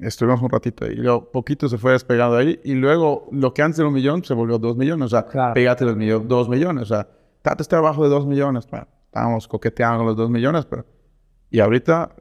Estuvimos 0.01 0.41
un 0.41 0.49
ratito 0.49 0.85
ahí, 0.85 0.93
y 0.93 0.97
luego 0.97 1.31
poquito 1.31 1.69
se 1.69 1.77
fue 1.77 1.93
despegando 1.93 2.37
ahí, 2.37 2.59
y 2.65 2.75
luego 2.75 3.29
lo 3.33 3.53
que 3.53 3.63
antes 3.63 3.79
era 3.79 3.89
un 3.89 3.95
millón 3.95 4.25
se 4.25 4.33
volvió 4.35 4.59
dos 4.59 4.77
millones, 4.77 5.07
o 5.07 5.09
sea, 5.09 5.53
pégate 5.53 5.85
los 5.85 5.97
millón, 5.97 6.27
dos 6.27 6.49
millones, 6.49 6.85
o 6.85 6.87
sea, 6.87 7.09
Tata 7.43 7.63
está 7.63 7.79
abajo 7.79 8.03
de 8.05 8.11
dos 8.11 8.27
millones, 8.27 8.67
bueno, 8.71 8.87
estábamos 9.07 9.49
coqueteando 9.49 9.99
con 9.99 10.07
los 10.07 10.17
dos 10.17 10.31
millones, 10.31 10.67
pero... 10.67 10.85
Y 11.51 11.61
ahorita 11.61 12.15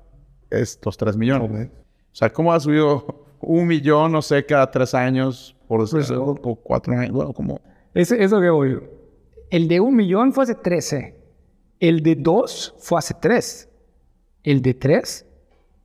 es 0.49 0.79
los 0.83 0.97
tres 0.97 1.15
millones. 1.15 1.69
O 2.11 2.15
sea, 2.15 2.31
¿cómo 2.31 2.51
ha 2.51 2.59
subido 2.59 3.27
un 3.41 3.67
millón, 3.67 4.11
no 4.11 4.21
sé, 4.21 4.45
cada 4.45 4.69
tres 4.71 4.93
años, 4.93 5.55
por, 5.67 5.87
por 6.41 6.59
cuatro 6.61 6.93
años, 6.93 7.11
bueno, 7.11 7.33
como... 7.33 7.61
Es, 7.93 8.11
eso 8.11 8.39
que 8.39 8.49
voy. 8.49 8.79
El 9.49 9.67
de 9.67 9.79
un 9.79 9.95
millón 9.95 10.33
fue 10.33 10.43
hace 10.43 10.55
13. 10.55 11.15
El 11.79 12.01
de 12.03 12.15
dos 12.15 12.75
fue 12.79 12.99
hace 12.99 13.13
tres. 13.13 13.69
El 14.43 14.61
de 14.61 14.73
tres 14.73 15.25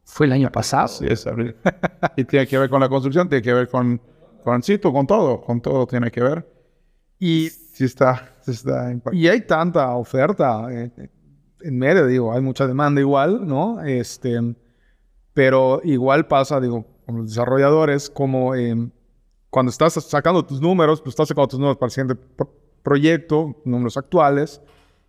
fue 0.05 0.26
el 0.26 0.32
año 0.32 0.51
pasado. 0.51 0.89
Sí, 0.89 1.06
es 1.09 1.26
abril. 1.26 1.56
y 2.16 2.24
tiene 2.24 2.47
que 2.47 2.59
ver 2.59 2.70
con 2.70 2.81
la 2.81 2.89
construcción, 2.89 3.28
tiene 3.28 3.43
que 3.43 3.52
ver 3.52 3.68
con, 3.68 4.01
con, 4.43 4.62
sí, 4.62 4.78
con 4.78 5.06
todo, 5.06 5.40
con 5.40 5.60
todo 5.60 5.86
tiene 5.86 6.10
que 6.10 6.22
ver. 6.22 6.48
Y 7.18 7.48
sí 7.48 7.85
está, 7.85 8.35
sí 8.43 8.52
está 8.52 8.93
Y 9.12 9.28
hay 9.28 9.40
tanta 9.43 9.94
oferta 9.94 10.66
eh, 10.70 11.10
en 11.60 11.78
medio, 11.78 12.06
digo, 12.06 12.32
hay 12.32 12.43
mucha 12.43 12.66
demanda 12.66 13.01
igual, 13.01 13.47
¿no? 13.47 13.82
Este, 13.82 14.39
pero 15.32 15.81
igual 15.82 16.26
pasa, 16.26 16.60
digo, 16.60 16.86
con 17.06 17.18
los 17.18 17.28
desarrolladores, 17.31 18.10
como 18.10 18.55
em, 18.55 18.90
cuando 19.51 19.70
estás 19.70 19.94
sacando 19.94 20.44
tus 20.44 20.60
números, 20.60 21.01
pues 21.01 21.12
estás 21.12 21.28
sacando 21.28 21.48
tus 21.48 21.59
números 21.59 21.78
para 21.78 21.86
el 21.86 21.93
siguiente 21.93 22.22
proyecto, 22.82 23.56
números 23.64 23.97
actuales, 23.97 24.60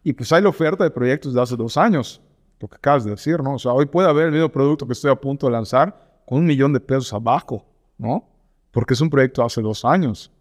y 0.03 0.13
pues 0.13 0.31
hay 0.31 0.41
la 0.41 0.49
oferta 0.49 0.83
de 0.83 0.91
proyectos 0.91 1.33
de 1.33 1.41
hace 1.41 1.55
dos 1.55 1.77
años, 1.77 2.21
lo 2.65 2.69
que 2.69 2.77
acabas 2.77 3.03
de 3.05 3.11
decir, 3.11 3.41
¿no? 3.41 3.55
O 3.55 3.59
sea, 3.59 3.73
hoy 3.73 3.85
puede 3.85 4.09
haber 4.09 4.25
el 4.27 4.31
mismo 4.31 4.49
producto 4.49 4.85
que 4.85 4.93
estoy 4.93 5.11
a 5.11 5.15
punto 5.15 5.47
de 5.47 5.53
lanzar 5.53 6.21
con 6.25 6.39
un 6.39 6.45
millón 6.45 6.73
de 6.73 6.79
pesos 6.79 7.13
abajo, 7.13 7.65
¿no? 7.97 8.27
Porque 8.71 8.93
es 8.93 9.01
un 9.01 9.09
proyecto 9.09 9.43
hace 9.43 9.61
dos 9.61 9.85
años. 9.85 10.31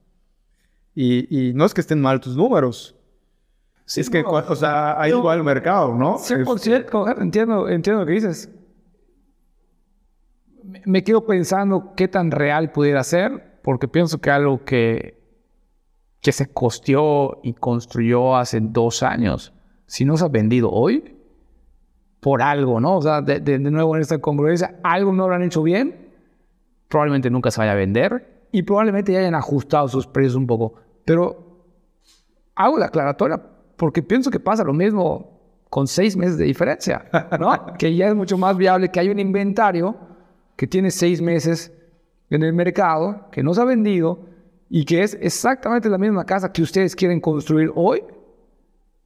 Y, 0.95 1.49
y 1.49 1.55
no 1.55 1.65
es 1.65 1.75
que 1.75 1.81
estén 1.81 2.01
mal 2.01 2.21
tus 2.21 2.37
números, 2.37 2.97
Sí, 3.87 4.01
es 4.01 4.09
que, 4.09 4.25
o 4.25 4.57
sea, 4.57 4.99
hay 4.99 5.13
igual 5.13 5.37
el 5.37 5.45
mercado, 5.45 5.95
¿no? 5.95 6.15
100%, 6.15 7.21
entiendo, 7.21 7.69
entiendo 7.69 8.01
lo 8.01 8.07
que 8.07 8.13
dices 8.15 8.51
me 10.85 11.05
quedo 11.05 11.27
pensando 11.27 11.95
qué 11.97 12.09
tan 12.09 12.31
real 12.31 12.73
pudiera 12.73 13.03
ser, 13.05 13.61
porque 13.63 13.89
pienso 13.89 14.21
que 14.21 14.31
algo 14.31 14.65
que, 14.65 15.23
que 16.21 16.33
se 16.33 16.53
costeó 16.53 17.41
y 17.43 17.55
construyó 17.55 18.37
hace 18.37 18.61
dos 18.61 19.03
años, 19.03 19.53
si 19.87 20.05
no 20.05 20.17
se 20.17 20.25
ha 20.25 20.29
vendido 20.29 20.71
hoy, 20.71 21.14
por 22.25 22.41
algo, 22.41 22.81
¿no? 22.81 22.97
O 22.97 23.03
sea, 23.03 23.21
de, 23.21 23.59
nuevo 23.59 23.97
en 23.97 24.01
esta 24.01 24.17
congruencia, 24.17 24.77
algo 24.83 25.13
no 25.13 25.29
lo 25.29 25.35
han 25.35 25.43
hecho 25.43 25.63
bien, 25.63 26.09
probablemente 26.89 27.29
nunca 27.29 27.51
se 27.51 27.61
vaya 27.61 27.73
a 27.73 27.75
vender 27.75 28.47
y 28.51 28.63
probablemente 28.63 29.13
ya 29.13 29.19
hayan 29.19 29.35
ajustado 29.35 29.89
sus 29.89 30.07
precios 30.07 30.35
un 30.35 30.47
poco. 30.47 30.73
Pero 31.05 31.67
hago 32.55 32.79
la 32.79 32.87
aclaratoria 32.87 33.43
porque 33.77 34.03
pienso 34.03 34.31
que 34.31 34.41
pasa 34.41 34.65
lo 34.65 34.73
mismo 34.73 35.39
con 35.69 35.87
seis 35.87 36.17
meses 36.17 36.39
de 36.39 36.47
diferencia, 36.47 37.05
¿no? 37.39 37.75
que 37.79 37.95
ya 37.95 38.09
es 38.09 38.15
mucho 38.15 38.39
más 38.39 38.57
viable 38.57 38.91
que 38.91 39.01
haya 39.01 39.13
un 39.13 39.19
inventario 39.19 39.95
que 40.57 40.67
tiene 40.67 40.91
seis 40.91 41.21
meses 41.21 41.75
en 42.31 42.43
el 42.43 42.55
mercado, 42.55 43.29
que 43.33 43.43
no 43.43 43.53
se 43.53 43.61
ha 43.61 43.67
vendido 43.67 44.21
y 44.71 44.87
que 44.87 45.03
es 45.03 45.13
exactamente 45.21 45.91
la 45.91 45.99
misma 45.99 46.25
casa 46.25 46.51
que 46.51 46.63
ustedes 46.63 46.97
quieren 46.97 47.21
construir 47.21 47.71
hoy 47.75 48.03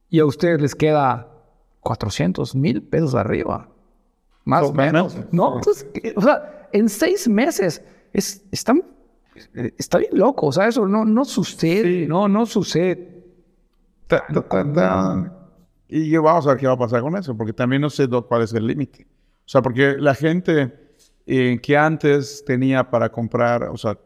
y 0.08 0.20
a 0.20 0.24
ustedes 0.24 0.60
les 0.60 0.76
queda 0.76 1.37
400 1.80 2.54
mil 2.54 2.82
pesos 2.82 3.14
arriba. 3.14 3.68
Más 4.44 4.64
o 4.64 4.72
menos. 4.72 5.16
No, 5.30 5.56
Entonces, 5.56 5.86
o 6.16 6.22
sea, 6.22 6.68
en 6.72 6.88
seis 6.88 7.28
meses 7.28 7.82
es, 8.12 8.42
está, 8.50 8.74
está 9.76 9.98
bien 9.98 10.10
loco. 10.12 10.46
O 10.46 10.52
sea, 10.52 10.68
eso 10.68 10.86
no, 10.86 11.04
no 11.04 11.24
sucede. 11.24 12.06
No, 12.06 12.28
no 12.28 12.46
sucede. 12.46 13.24
Y 15.88 16.16
vamos 16.16 16.46
a 16.46 16.50
ver 16.50 16.58
qué 16.58 16.66
va 16.66 16.74
a 16.74 16.78
pasar 16.78 17.00
con 17.00 17.16
eso, 17.16 17.36
porque 17.36 17.52
también 17.52 17.82
no 17.82 17.90
sé 17.90 18.08
cuál 18.08 18.42
es 18.42 18.52
el 18.52 18.66
límite. 18.66 19.06
O 19.48 19.50
sea, 19.50 19.62
porque 19.62 19.96
la 19.98 20.14
gente 20.14 20.72
eh, 21.26 21.58
que 21.62 21.76
antes 21.76 22.44
tenía 22.44 22.90
para 22.90 23.10
comprar, 23.10 23.64
o 23.64 23.76
sea, 23.76 23.98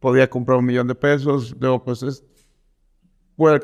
podía 0.00 0.28
comprar 0.28 0.58
un 0.58 0.64
millón 0.64 0.86
de 0.86 0.94
pesos, 0.94 1.54
luego 1.58 1.82
pues 1.82 2.02
es, 2.02 2.24
puede, 3.36 3.60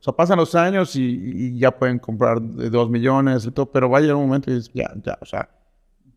o 0.00 0.02
sea, 0.02 0.14
pasan 0.14 0.38
los 0.38 0.54
años 0.54 0.96
y, 0.96 1.58
ya 1.58 1.70
pueden 1.70 1.98
comprar 1.98 2.40
de 2.40 2.70
dos 2.70 2.88
millones 2.90 3.44
y 3.44 3.50
todo, 3.50 3.66
pero 3.70 3.90
va 3.90 3.98
a 3.98 4.00
llegar 4.00 4.16
un 4.16 4.26
momento 4.26 4.50
y 4.50 4.60
ya, 4.74 4.92
ya, 5.02 5.18
o 5.20 5.26
sea, 5.26 5.48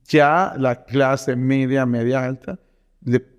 ya 0.06 0.54
la 0.58 0.84
clase 0.84 1.36
media, 1.36 1.86
media 1.86 2.24
alta, 2.24 2.58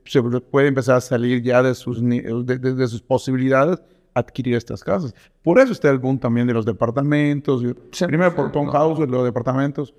se 0.05 0.23
puede 0.23 0.69
empezar 0.69 0.97
a 0.97 1.01
salir 1.01 1.43
ya 1.43 1.62
de 1.62 1.75
sus, 1.75 2.03
de, 2.03 2.59
de, 2.59 2.87
sus 2.87 3.01
posibilidades 3.01 3.81
adquirir 4.12 4.55
estas 4.55 4.85
casas. 4.85 5.15
Por 5.43 5.59
eso 5.59 5.73
está 5.73 5.91
el 5.91 5.99
boom 5.99 6.19
también 6.19 6.47
de 6.47 6.53
los 6.53 6.66
departamentos. 6.66 7.62
Primero 8.07 8.35
por 8.35 8.53
townhouse, 8.53 8.99
los 9.09 9.25
departamentos 9.25 9.95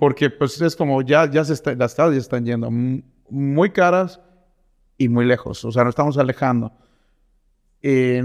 porque 0.00 0.30
pues 0.30 0.58
es 0.62 0.74
como 0.74 1.02
ya, 1.02 1.30
ya 1.30 1.44
se 1.44 1.52
está, 1.52 1.74
las 1.74 1.94
casas 1.94 2.14
ya 2.14 2.20
están 2.20 2.44
yendo 2.44 2.70
muy 3.28 3.70
caras 3.70 4.18
y 4.96 5.10
muy 5.10 5.26
lejos. 5.26 5.62
O 5.64 5.70
sea, 5.70 5.84
nos 5.84 5.92
estamos 5.92 6.16
alejando. 6.16 6.72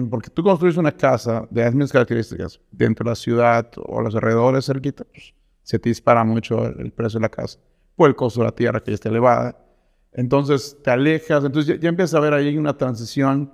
Porque 0.09 0.29
tú 0.29 0.43
construyes 0.43 0.77
una 0.77 0.91
casa 0.91 1.47
de 1.49 1.63
las 1.63 1.73
mismas 1.73 1.91
características 1.91 2.59
dentro 2.71 3.05
de 3.05 3.11
la 3.11 3.15
ciudad 3.15 3.71
o 3.77 4.01
los 4.01 4.13
alrededores 4.15 4.65
cerquita, 4.65 5.05
pues, 5.05 5.33
se 5.63 5.79
te 5.79 5.89
dispara 5.89 6.23
mucho 6.23 6.65
el, 6.65 6.91
precio 6.91 7.19
de 7.19 7.23
la 7.23 7.29
casa. 7.29 7.59
Por 7.95 8.09
el 8.09 8.15
costo 8.15 8.41
de 8.41 8.47
la 8.47 8.51
tierra 8.51 8.81
que 8.81 8.91
ya 8.91 8.95
está 8.95 9.09
elevada. 9.09 9.57
Entonces 10.11 10.77
te 10.83 10.91
alejas, 10.91 11.43
entonces 11.43 11.79
ya, 11.79 11.89
empiezas 11.89 12.15
a 12.15 12.19
ver 12.19 12.33
ahí 12.33 12.57
una 12.57 12.77
transición, 12.77 13.51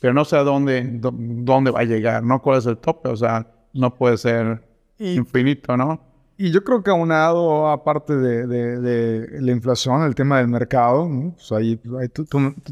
pero 0.00 0.14
no 0.14 0.24
sé 0.24 0.36
a 0.36 0.42
dónde, 0.42 0.84
dónde 1.00 1.70
va 1.70 1.80
a 1.80 1.84
llegar, 1.84 2.22
¿no? 2.22 2.40
¿Cuál 2.40 2.58
es 2.58 2.66
el 2.66 2.78
tope? 2.78 3.08
O 3.08 3.16
sea, 3.16 3.46
no 3.72 3.94
puede 3.94 4.16
ser 4.16 4.62
infinito, 4.98 5.76
¿no? 5.76 6.00
Y 6.42 6.50
yo 6.52 6.64
creo 6.64 6.82
que 6.82 6.90
aunado, 6.90 7.68
aparte 7.68 8.16
de, 8.16 8.46
de, 8.46 9.40
la 9.42 9.52
inflación, 9.52 10.02
el 10.04 10.14
tema 10.14 10.38
del 10.38 10.48
mercado, 10.48 11.06
ahí, 11.50 11.78
tú, 12.14 12.24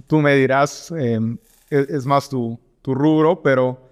tú, 0.06 0.18
me 0.22 0.34
dirás, 0.36 0.90
em, 0.96 1.36
es, 1.68 2.06
más 2.06 2.30
tu, 2.30 2.58
tu, 2.88 2.94
rubro, 2.94 3.42
pero 3.42 3.88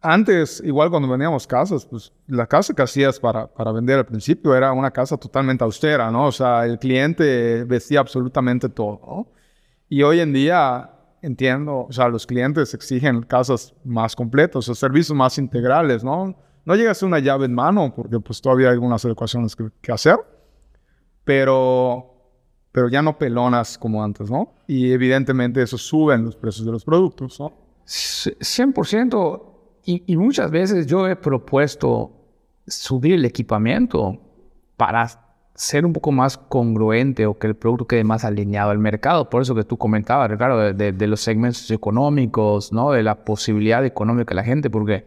antes, 0.00 0.62
igual 0.64 0.88
cuando 0.88 1.08
veníamos 1.08 1.46
casas, 1.46 1.84
pues 1.84 2.12
la 2.26 2.46
casa 2.46 2.74
que 2.74 2.82
hacías 2.82 3.20
para, 3.20 3.46
para 3.46 3.70
vender 3.72 3.98
al 3.98 4.06
principio 4.06 4.54
era 4.54 4.72
una 4.72 4.90
casa 4.90 5.18
totalmente 5.18 5.62
austera, 5.62 6.10
¿no? 6.10 6.26
O 6.26 6.32
sea, 6.32 6.64
el 6.64 6.78
cliente 6.78 7.64
vestía 7.64 8.00
absolutamente 8.00 8.68
todo, 8.68 9.26
Y 9.88 10.02
hoy 10.02 10.20
en 10.20 10.32
día, 10.32 10.90
entiendo, 11.20 11.86
o 11.88 11.92
sea, 11.92 12.08
los 12.08 12.26
clientes 12.26 12.72
exigen 12.72 13.22
casas 13.22 13.74
más 13.84 14.16
completas, 14.16 14.68
o 14.68 14.74
servicios 14.74 15.16
más 15.16 15.36
integrales, 15.36 16.02
¿no? 16.02 16.34
No 16.64 16.74
llega 16.76 16.92
a 16.92 16.94
ser 16.94 17.08
una 17.08 17.18
llave 17.18 17.46
en 17.46 17.54
mano, 17.54 17.92
porque 17.94 18.20
pues 18.20 18.40
todavía 18.40 18.68
hay 18.68 18.74
algunas 18.74 19.04
adecuaciones 19.04 19.54
que, 19.56 19.92
hacer, 19.92 20.16
pero, 21.24 22.14
pero 22.72 22.88
ya 22.88 23.02
no 23.02 23.18
pelonas 23.18 23.76
como 23.76 24.02
antes, 24.02 24.30
¿no? 24.30 24.54
Y 24.66 24.92
evidentemente 24.92 25.62
eso 25.62 25.76
sube 25.76 26.14
en 26.14 26.24
los 26.24 26.36
precios 26.36 26.64
de 26.64 26.72
los 26.72 26.84
productos, 26.84 27.38
¿no? 27.38 27.69
100%. 27.86 29.42
Y, 29.84 30.02
y 30.06 30.16
muchas 30.16 30.50
veces 30.50 30.86
yo 30.86 31.08
he 31.08 31.16
propuesto 31.16 32.12
subir 32.66 33.14
el 33.14 33.24
equipamiento 33.24 34.18
para 34.76 35.08
ser 35.54 35.84
un 35.84 35.92
poco 35.92 36.10
más 36.10 36.38
congruente 36.38 37.26
o 37.26 37.38
que 37.38 37.46
el 37.46 37.54
producto 37.54 37.86
quede 37.86 38.02
más 38.02 38.24
alineado 38.24 38.70
al 38.70 38.78
mercado. 38.78 39.28
Por 39.28 39.42
eso 39.42 39.54
que 39.54 39.64
tú 39.64 39.76
comentabas, 39.76 40.34
claro, 40.36 40.72
de, 40.72 40.92
de, 40.92 41.06
los 41.06 41.20
segmentos 41.20 41.70
económicos, 41.70 42.72
¿no? 42.72 42.92
De 42.92 43.02
la 43.02 43.24
posibilidad 43.24 43.84
económica 43.84 44.30
de 44.30 44.36
la 44.36 44.44
gente, 44.44 44.70
porque 44.70 45.04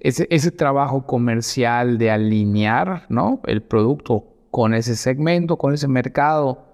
ese, 0.00 0.26
ese 0.30 0.50
trabajo 0.50 1.06
comercial 1.06 1.98
de 1.98 2.10
alinear, 2.10 3.06
¿no? 3.08 3.40
El 3.46 3.62
producto 3.62 4.24
con 4.50 4.74
ese 4.74 4.96
segmento, 4.96 5.56
con 5.56 5.74
ese 5.74 5.86
mercado, 5.86 6.64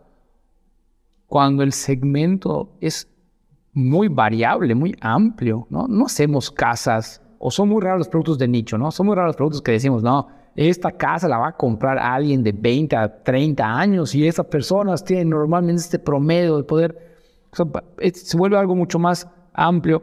cuando 1.27 1.63
el 1.63 1.73
segmento 1.73 2.71
es 2.81 3.09
muy 3.75 4.09
variable, 4.09 4.75
muy 4.75 4.97
amplio, 5.01 5.67
¿no? 5.69 5.87
No 5.89 6.07
hacemos 6.07 6.51
casas, 6.51 7.21
o 7.39 7.51
son 7.51 7.69
muy 7.69 7.83
raros 7.83 7.99
los 7.99 8.09
productos 8.09 8.39
de 8.39 8.49
nicho, 8.49 8.79
¿no? 8.79 8.91
Son 8.91 9.07
muy 9.07 9.17
raros 9.17 9.31
los 9.31 9.37
productos 9.37 9.63
que 9.63 9.73
decimos, 9.73 10.03
no, 10.03 10.29
esta 10.55 10.93
casa 10.93 11.29
la 11.29 11.39
va 11.39 11.49
a 11.49 11.57
comprar 11.57 11.99
alguien 11.99 12.43
de 12.45 12.53
20 12.53 12.97
a 12.97 13.23
30 13.23 13.65
años 13.65 14.15
y 14.15 14.27
esas 14.27 14.47
personas 14.47 15.05
tienen 15.05 15.31
normalmente 15.31 15.83
este 15.83 15.99
promedio 15.99 16.57
de 16.57 16.63
poder, 16.63 17.17
se 17.53 18.37
vuelve 18.37 18.57
algo 18.57 18.77
mucho 18.77 18.99
más 18.99 19.29
amplio. 19.53 20.03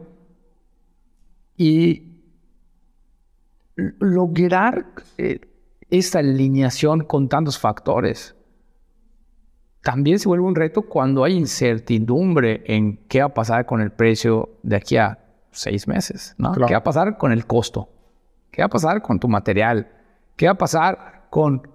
Y 1.56 2.12
lograr 3.76 4.86
eh, 5.16 5.40
esta 5.90 6.18
alineación 6.18 7.04
con 7.04 7.28
tantos 7.28 7.58
factores 7.58 8.34
también 9.82 10.18
se 10.18 10.28
vuelve 10.28 10.46
un 10.46 10.54
reto 10.54 10.82
cuando 10.82 11.24
hay 11.24 11.34
incertidumbre 11.34 12.62
en 12.66 12.98
qué 13.08 13.20
va 13.20 13.26
a 13.26 13.34
pasar 13.34 13.66
con 13.66 13.80
el 13.80 13.90
precio 13.90 14.50
de 14.62 14.76
aquí 14.76 14.96
a 14.96 15.18
seis 15.50 15.88
meses, 15.88 16.34
¿no? 16.38 16.52
¿Qué 16.52 16.72
va 16.72 16.78
a 16.78 16.84
pasar 16.84 17.18
con 17.18 17.32
el 17.32 17.46
costo? 17.46 17.88
¿Qué 18.50 18.62
va 18.62 18.66
a 18.66 18.70
pasar 18.70 19.02
con 19.02 19.18
tu 19.18 19.28
material? 19.28 19.90
¿Qué 20.36 20.46
va 20.46 20.52
a 20.52 20.58
pasar 20.58 21.26
con 21.30 21.68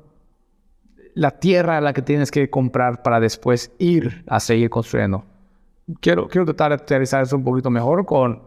la 1.15 1.31
tierra 1.31 1.77
a 1.77 1.81
la 1.81 1.93
que 1.93 2.01
tienes 2.01 2.31
que 2.31 2.49
comprar 2.49 3.03
para 3.03 3.19
después 3.19 3.73
ir 3.77 4.23
a 4.27 4.39
seguir 4.39 4.69
construyendo? 4.69 5.25
Quiero, 5.99 6.27
quiero 6.27 6.45
tratar 6.45 6.69
de 6.69 6.75
aterrizar 6.75 7.23
eso 7.23 7.35
un 7.35 7.43
poquito 7.43 7.69
mejor 7.69 8.05
con... 8.05 8.41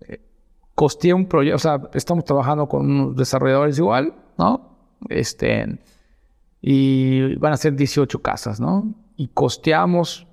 Eh, 0.00 0.20
costeé 0.74 1.12
un 1.12 1.26
proyecto, 1.26 1.56
o 1.56 1.58
sea, 1.58 1.82
estamos 1.92 2.24
trabajando 2.24 2.66
con 2.66 2.90
unos 2.90 3.16
desarrolladores 3.16 3.78
igual, 3.78 4.14
¿no? 4.38 4.78
Este 5.08 5.78
y 6.60 7.34
van 7.36 7.52
a 7.52 7.56
ser 7.56 7.74
18 7.74 8.20
casas, 8.20 8.60
¿no? 8.60 8.94
Y 9.16 9.28
costeamos 9.28 10.26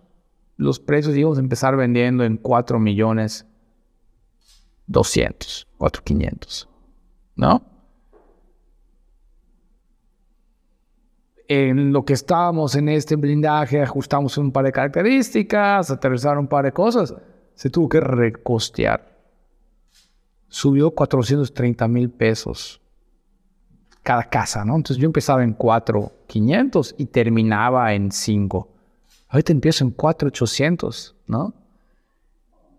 los 0.58 0.80
precios 0.80 1.16
y 1.16 1.24
vamos 1.24 1.38
a 1.38 1.42
empezar 1.42 1.76
vendiendo 1.76 2.24
en 2.24 2.38
4 2.38 2.80
millones 2.80 3.46
200, 4.88 5.68
4 5.78 6.04
500, 6.04 6.70
¿no? 7.36 7.62
En 11.48 11.94
lo 11.94 12.06
que 12.06 12.14
estábamos 12.14 12.76
en 12.76 12.90
este 12.90 13.16
blindaje, 13.16 13.82
ajustamos 13.82 14.38
un 14.40 14.52
par 14.52 14.66
de 14.66 14.72
características, 14.72 15.92
aterrizaron 15.92 16.40
un 16.40 16.48
par 16.48 16.66
de 16.66 16.72
cosas, 16.72 17.14
se 17.54 17.70
tuvo 17.70 17.88
que 17.88 18.00
recostear. 18.00 19.14
Subió 20.48 20.92
430 20.92 21.88
mil 21.88 22.10
pesos 22.10 22.82
cada 24.06 24.24
casa, 24.26 24.64
¿no? 24.64 24.76
Entonces 24.76 24.98
yo 24.98 25.08
empezaba 25.08 25.44
en 25.44 25.54
4,500 25.54 26.94
y 27.00 27.08
terminaba 27.08 27.92
en 27.96 28.12
5. 28.12 28.70
Ahorita 29.30 29.52
empiezo 29.52 29.84
en 29.84 29.90
4,800, 29.90 31.16
¿no? 31.26 31.56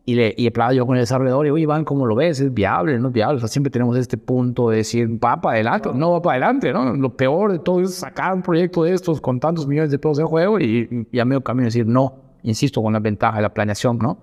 Y, 0.05 0.15
le, 0.15 0.33
y 0.37 0.47
hablaba 0.47 0.73
yo 0.73 0.87
con 0.87 0.95
el 0.95 1.03
desarrollador 1.03 1.49
y, 1.49 1.51
oye, 1.51 1.63
Iván, 1.65 1.85
¿cómo 1.85 2.07
lo 2.07 2.15
ves? 2.15 2.39
¿Es 2.39 2.55
viable? 2.55 2.97
¿No 3.01 3.09
es 3.09 3.13
viable? 3.13 3.39
O 3.39 3.41
sea, 3.41 3.49
siempre 3.49 3.73
tenemos 3.73 3.97
este 3.97 4.17
punto 4.17 4.71
de 4.71 4.77
decir, 4.77 5.09
va 5.23 5.41
para 5.41 5.55
adelante, 5.55 5.91
no 5.93 6.13
va 6.13 6.23
para 6.23 6.35
adelante, 6.35 6.73
¿no? 6.73 6.95
Lo 6.95 7.17
peor 7.17 7.51
de 7.51 7.59
todo 7.59 7.81
es 7.81 7.97
sacar 7.97 8.33
un 8.33 8.43
proyecto 8.43 8.85
de 8.85 8.95
estos 8.95 9.21
con 9.21 9.41
tantos 9.41 9.67
millones 9.67 9.91
de 9.91 9.99
pesos 9.99 10.19
de 10.19 10.25
juego 10.25 10.61
y, 10.61 11.09
y 11.11 11.19
a 11.19 11.25
medio 11.25 11.43
camino 11.43 11.65
decir, 11.65 11.89
no, 11.89 12.15
insisto, 12.45 12.81
con 12.81 12.93
la 12.93 13.01
ventaja 13.01 13.39
de 13.39 13.43
la 13.43 13.53
planeación, 13.53 13.99
¿no? 13.99 14.19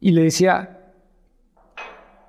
Y 0.00 0.12
le 0.12 0.22
decía, 0.22 0.80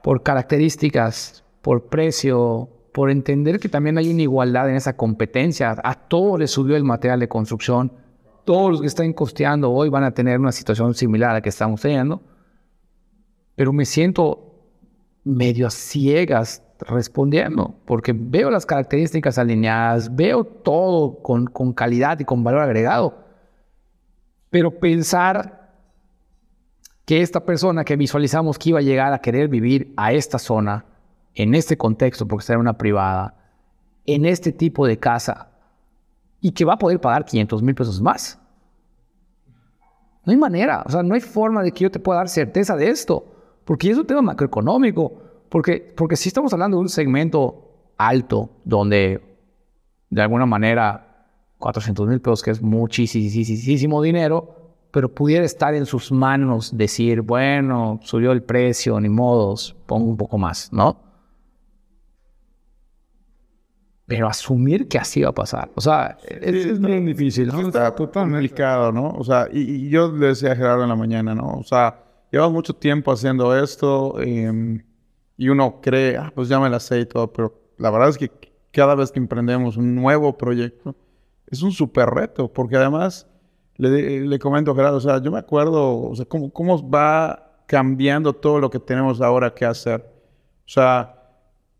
por 0.04 0.22
características, 0.22 1.46
por 1.62 1.86
precio, 1.86 2.75
por 2.96 3.12
entender 3.12 3.60
que 3.60 3.68
también 3.68 3.98
hay 3.98 4.10
una 4.10 4.22
igualdad 4.22 4.70
en 4.70 4.78
esa 4.78 4.96
competencia. 4.96 5.76
A 5.84 5.96
todos 5.96 6.40
les 6.40 6.50
subió 6.50 6.78
el 6.78 6.86
material 6.86 7.20
de 7.20 7.28
construcción. 7.28 7.92
Todos 8.46 8.72
los 8.72 8.80
que 8.80 8.88
están 8.88 9.12
costeando 9.12 9.70
hoy 9.70 9.90
van 9.90 10.06
a 10.06 10.14
tener 10.14 10.40
una 10.40 10.54
situación 10.54 10.94
similar 10.94 11.32
a 11.32 11.34
la 11.34 11.42
que 11.42 11.50
estamos 11.50 11.82
teniendo. 11.82 12.22
Pero 13.56 13.74
me 13.74 13.84
siento 13.84 14.72
medio 15.26 15.70
ciegas 15.70 16.64
respondiendo, 16.80 17.76
porque 17.84 18.14
veo 18.16 18.50
las 18.50 18.66
características 18.66 19.38
alineadas, 19.38 20.16
veo 20.16 20.46
todo 20.46 21.22
con 21.22 21.74
calidad 21.74 22.18
y 22.22 22.24
con 22.24 22.46
valor 22.46 22.62
agregado. 22.62 23.26
Pero 24.50 24.80
pensar 24.80 25.76
que 27.04 27.20
esta 27.22 27.44
persona 27.44 27.84
que 27.84 27.98
visualizamos 27.98 28.58
que 28.58 28.70
iba 28.70 28.80
a 28.80 28.84
llegar 28.84 29.12
a 29.12 29.20
querer 29.20 29.50
vivir 29.50 29.94
a 29.98 30.14
esta 30.14 30.40
zona, 30.40 30.86
en 31.36 31.54
este 31.54 31.78
contexto, 31.78 32.28
porque 32.28 32.52
en 32.52 32.60
una 32.60 32.78
privada, 32.78 33.36
en 34.06 34.26
este 34.26 34.52
tipo 34.52 34.88
de 34.88 34.98
casa, 34.98 35.52
y 36.42 36.52
que 36.52 36.66
va 36.66 36.74
a 36.74 36.80
poder 36.80 37.00
pagar 37.00 37.26
500 37.26 37.62
mil 37.62 37.76
pesos 37.76 38.02
más. 38.02 38.40
No 40.26 40.32
hay 40.32 40.38
manera, 40.38 40.84
o 40.86 40.90
sea, 40.90 41.04
no 41.04 41.14
hay 41.14 41.22
forma 41.22 41.62
de 41.62 41.72
que 41.72 41.84
yo 41.84 41.92
te 41.92 42.00
pueda 42.00 42.20
dar 42.20 42.30
certeza 42.30 42.76
de 42.76 42.90
esto, 42.90 43.26
porque 43.64 43.92
es 43.92 43.98
un 43.98 44.08
tema 44.08 44.22
macroeconómico, 44.22 45.14
porque, 45.50 45.94
porque 45.96 46.16
si 46.16 46.30
estamos 46.30 46.52
hablando 46.54 46.78
de 46.78 46.82
un 46.82 46.90
segmento 46.90 47.92
alto, 47.98 48.50
donde 48.64 49.22
de 50.10 50.22
alguna 50.22 50.46
manera 50.46 51.28
400 51.58 52.08
mil 52.08 52.22
pesos, 52.22 52.42
que 52.42 52.52
es 52.52 52.62
muchísimo 52.62 54.02
dinero, 54.02 54.56
pero 54.92 55.14
pudiera 55.14 55.44
estar 55.44 55.76
en 55.76 55.86
sus 55.86 56.12
manos 56.12 56.76
decir, 56.76 57.22
bueno, 57.22 58.00
subió 58.02 58.32
el 58.32 58.44
precio, 58.44 59.00
ni 59.00 59.10
modos, 59.10 59.76
pongo 59.86 60.10
un 60.10 60.18
poco 60.18 60.38
más, 60.38 60.72
¿no? 60.72 61.05
Pero 64.08 64.28
asumir 64.28 64.88
que 64.88 64.98
así 64.98 65.22
va 65.22 65.30
a 65.30 65.34
pasar. 65.34 65.72
O 65.76 65.82
sea, 65.82 66.18
es, 66.28 66.80
bien 66.80 67.06
difícil. 67.06 67.48
¿no? 67.48 67.62
Está 67.62 67.94
totalmente 67.96 68.50
complicado, 68.50 68.92
¿no? 68.92 69.10
O 69.10 69.24
sea, 69.24 69.48
y, 69.52 69.90
yo 69.90 70.12
le 70.12 70.28
decía 70.28 70.52
a 70.52 70.56
Gerardo 70.56 70.84
en 70.84 70.90
la 70.90 70.96
mañana, 70.96 71.34
¿no? 71.34 71.54
O 71.54 71.64
sea, 71.64 72.04
llevas 72.32 72.52
mucho 72.52 72.74
tiempo 72.74 73.12
haciendo 73.12 73.58
esto 73.58 74.20
em, 74.22 74.84
y 75.38 75.50
uno 75.50 75.82
cree, 75.82 76.18
ah, 76.18 76.32
pues 76.36 76.50
ya 76.50 76.60
me 76.60 76.70
la 76.70 76.80
sé 76.80 77.00
y 77.00 77.06
todo, 77.06 77.32
pero 77.34 77.60
la 77.78 77.90
verdad 77.90 78.10
es 78.10 78.18
que 78.18 78.32
cada 78.72 78.94
vez 78.94 79.12
que 79.12 79.20
emprendemos 79.20 79.78
un 79.78 79.96
nuevo 79.96 80.38
proyecto, 80.38 80.96
es 81.48 81.62
un 81.62 81.72
súper 81.72 82.10
reto, 82.10 82.52
porque 82.52 82.76
además, 82.76 83.28
le, 83.78 84.22
le, 84.22 84.40
comento 84.40 84.72
a 84.72 84.76
Gerardo, 84.76 84.98
o 84.98 85.02
sea, 85.02 85.22
yo 85.22 85.32
me 85.32 85.40
acuerdo, 85.40 86.02
o 86.02 86.16
sea, 86.16 86.26
cómo, 86.26 86.52
cómo 86.52 86.90
va 86.90 87.64
cambiando 87.66 88.34
todo 88.34 88.60
lo 88.60 88.70
que 88.70 88.80
tenemos 88.80 89.22
ahora 89.22 89.54
que 89.54 89.66
hacer. 89.66 90.02
O 90.66 90.70
sea, 90.70 91.15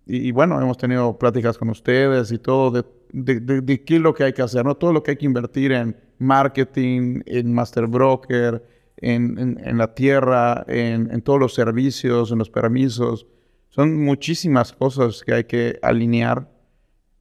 y, 0.08 0.32
bueno, 0.32 0.62
hemos 0.62 0.78
tenido 0.78 1.18
pláticas 1.18 1.58
con 1.58 1.70
ustedes 1.70 2.32
y 2.32 2.38
todo 2.38 2.70
de, 2.70 2.84
de, 3.12 3.84
qué 3.84 3.96
es 3.96 4.02
lo 4.02 4.14
que 4.14 4.24
hay 4.26 4.34
que 4.34 4.44
hacer, 4.44 4.64
¿no? 4.64 4.76
Todo 4.76 4.94
lo 4.94 5.02
que 5.02 5.12
hay 5.12 5.18
que 5.18 5.26
invertir 5.26 5.72
en 5.72 5.98
marketing, 6.20 7.22
en 7.26 7.52
master 7.52 7.88
broker, 7.88 8.64
en, 8.98 9.60
en, 9.64 9.78
la 9.78 9.96
tierra, 9.96 10.64
en, 10.68 11.12
en, 11.12 11.22
todos 11.22 11.40
los 11.40 11.56
servicios, 11.56 12.32
en 12.32 12.38
los 12.38 12.52
permisos. 12.52 13.26
Son 13.70 14.04
muchísimas 14.04 14.74
cosas 14.74 15.24
que 15.24 15.34
hay 15.34 15.44
que 15.46 15.80
alinear 15.82 16.50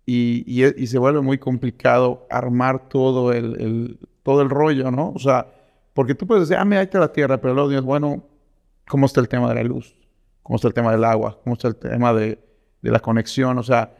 y, 0.05 0.44
y, 0.47 0.86
se 0.86 0.98
vuelve 0.98 1.23
muy 1.23 1.39
complicado 1.39 2.27
armar 2.31 2.90
todo 2.90 3.32
el, 3.32 3.61
el, 3.61 3.98
todo 4.23 4.43
el 4.43 4.51
rollo, 4.51 4.90
¿no? 4.90 5.12
O 5.15 5.19
sea, 5.19 5.47
porque 5.94 6.15
tú 6.15 6.27
puedes 6.27 6.48
decir, 6.48 6.61
ah, 6.61 6.66
me 6.66 6.77
hay 6.77 6.89
que 6.89 6.98
la 6.98 7.12
tierra, 7.12 7.40
pero 7.40 7.55
luego 7.55 7.70
dices, 7.70 7.85
bueno, 7.85 8.23
¿cómo 8.86 9.06
está 9.06 9.20
el 9.20 9.28
tema 9.28 9.48
de 9.48 9.55
la 9.55 9.62
luz? 9.62 9.97
¿Cómo 10.43 10.56
está 10.56 10.69
el 10.69 10.74
tema 10.74 10.93
del 10.93 11.05
agua? 11.05 11.39
¿Cómo 11.43 11.55
está 11.55 11.69
el 11.69 11.77
tema 11.77 12.12
de, 12.12 12.44
de 12.85 12.90
la 12.90 13.01
conexión, 13.01 13.56
o 13.56 13.62
sea, 13.62 13.97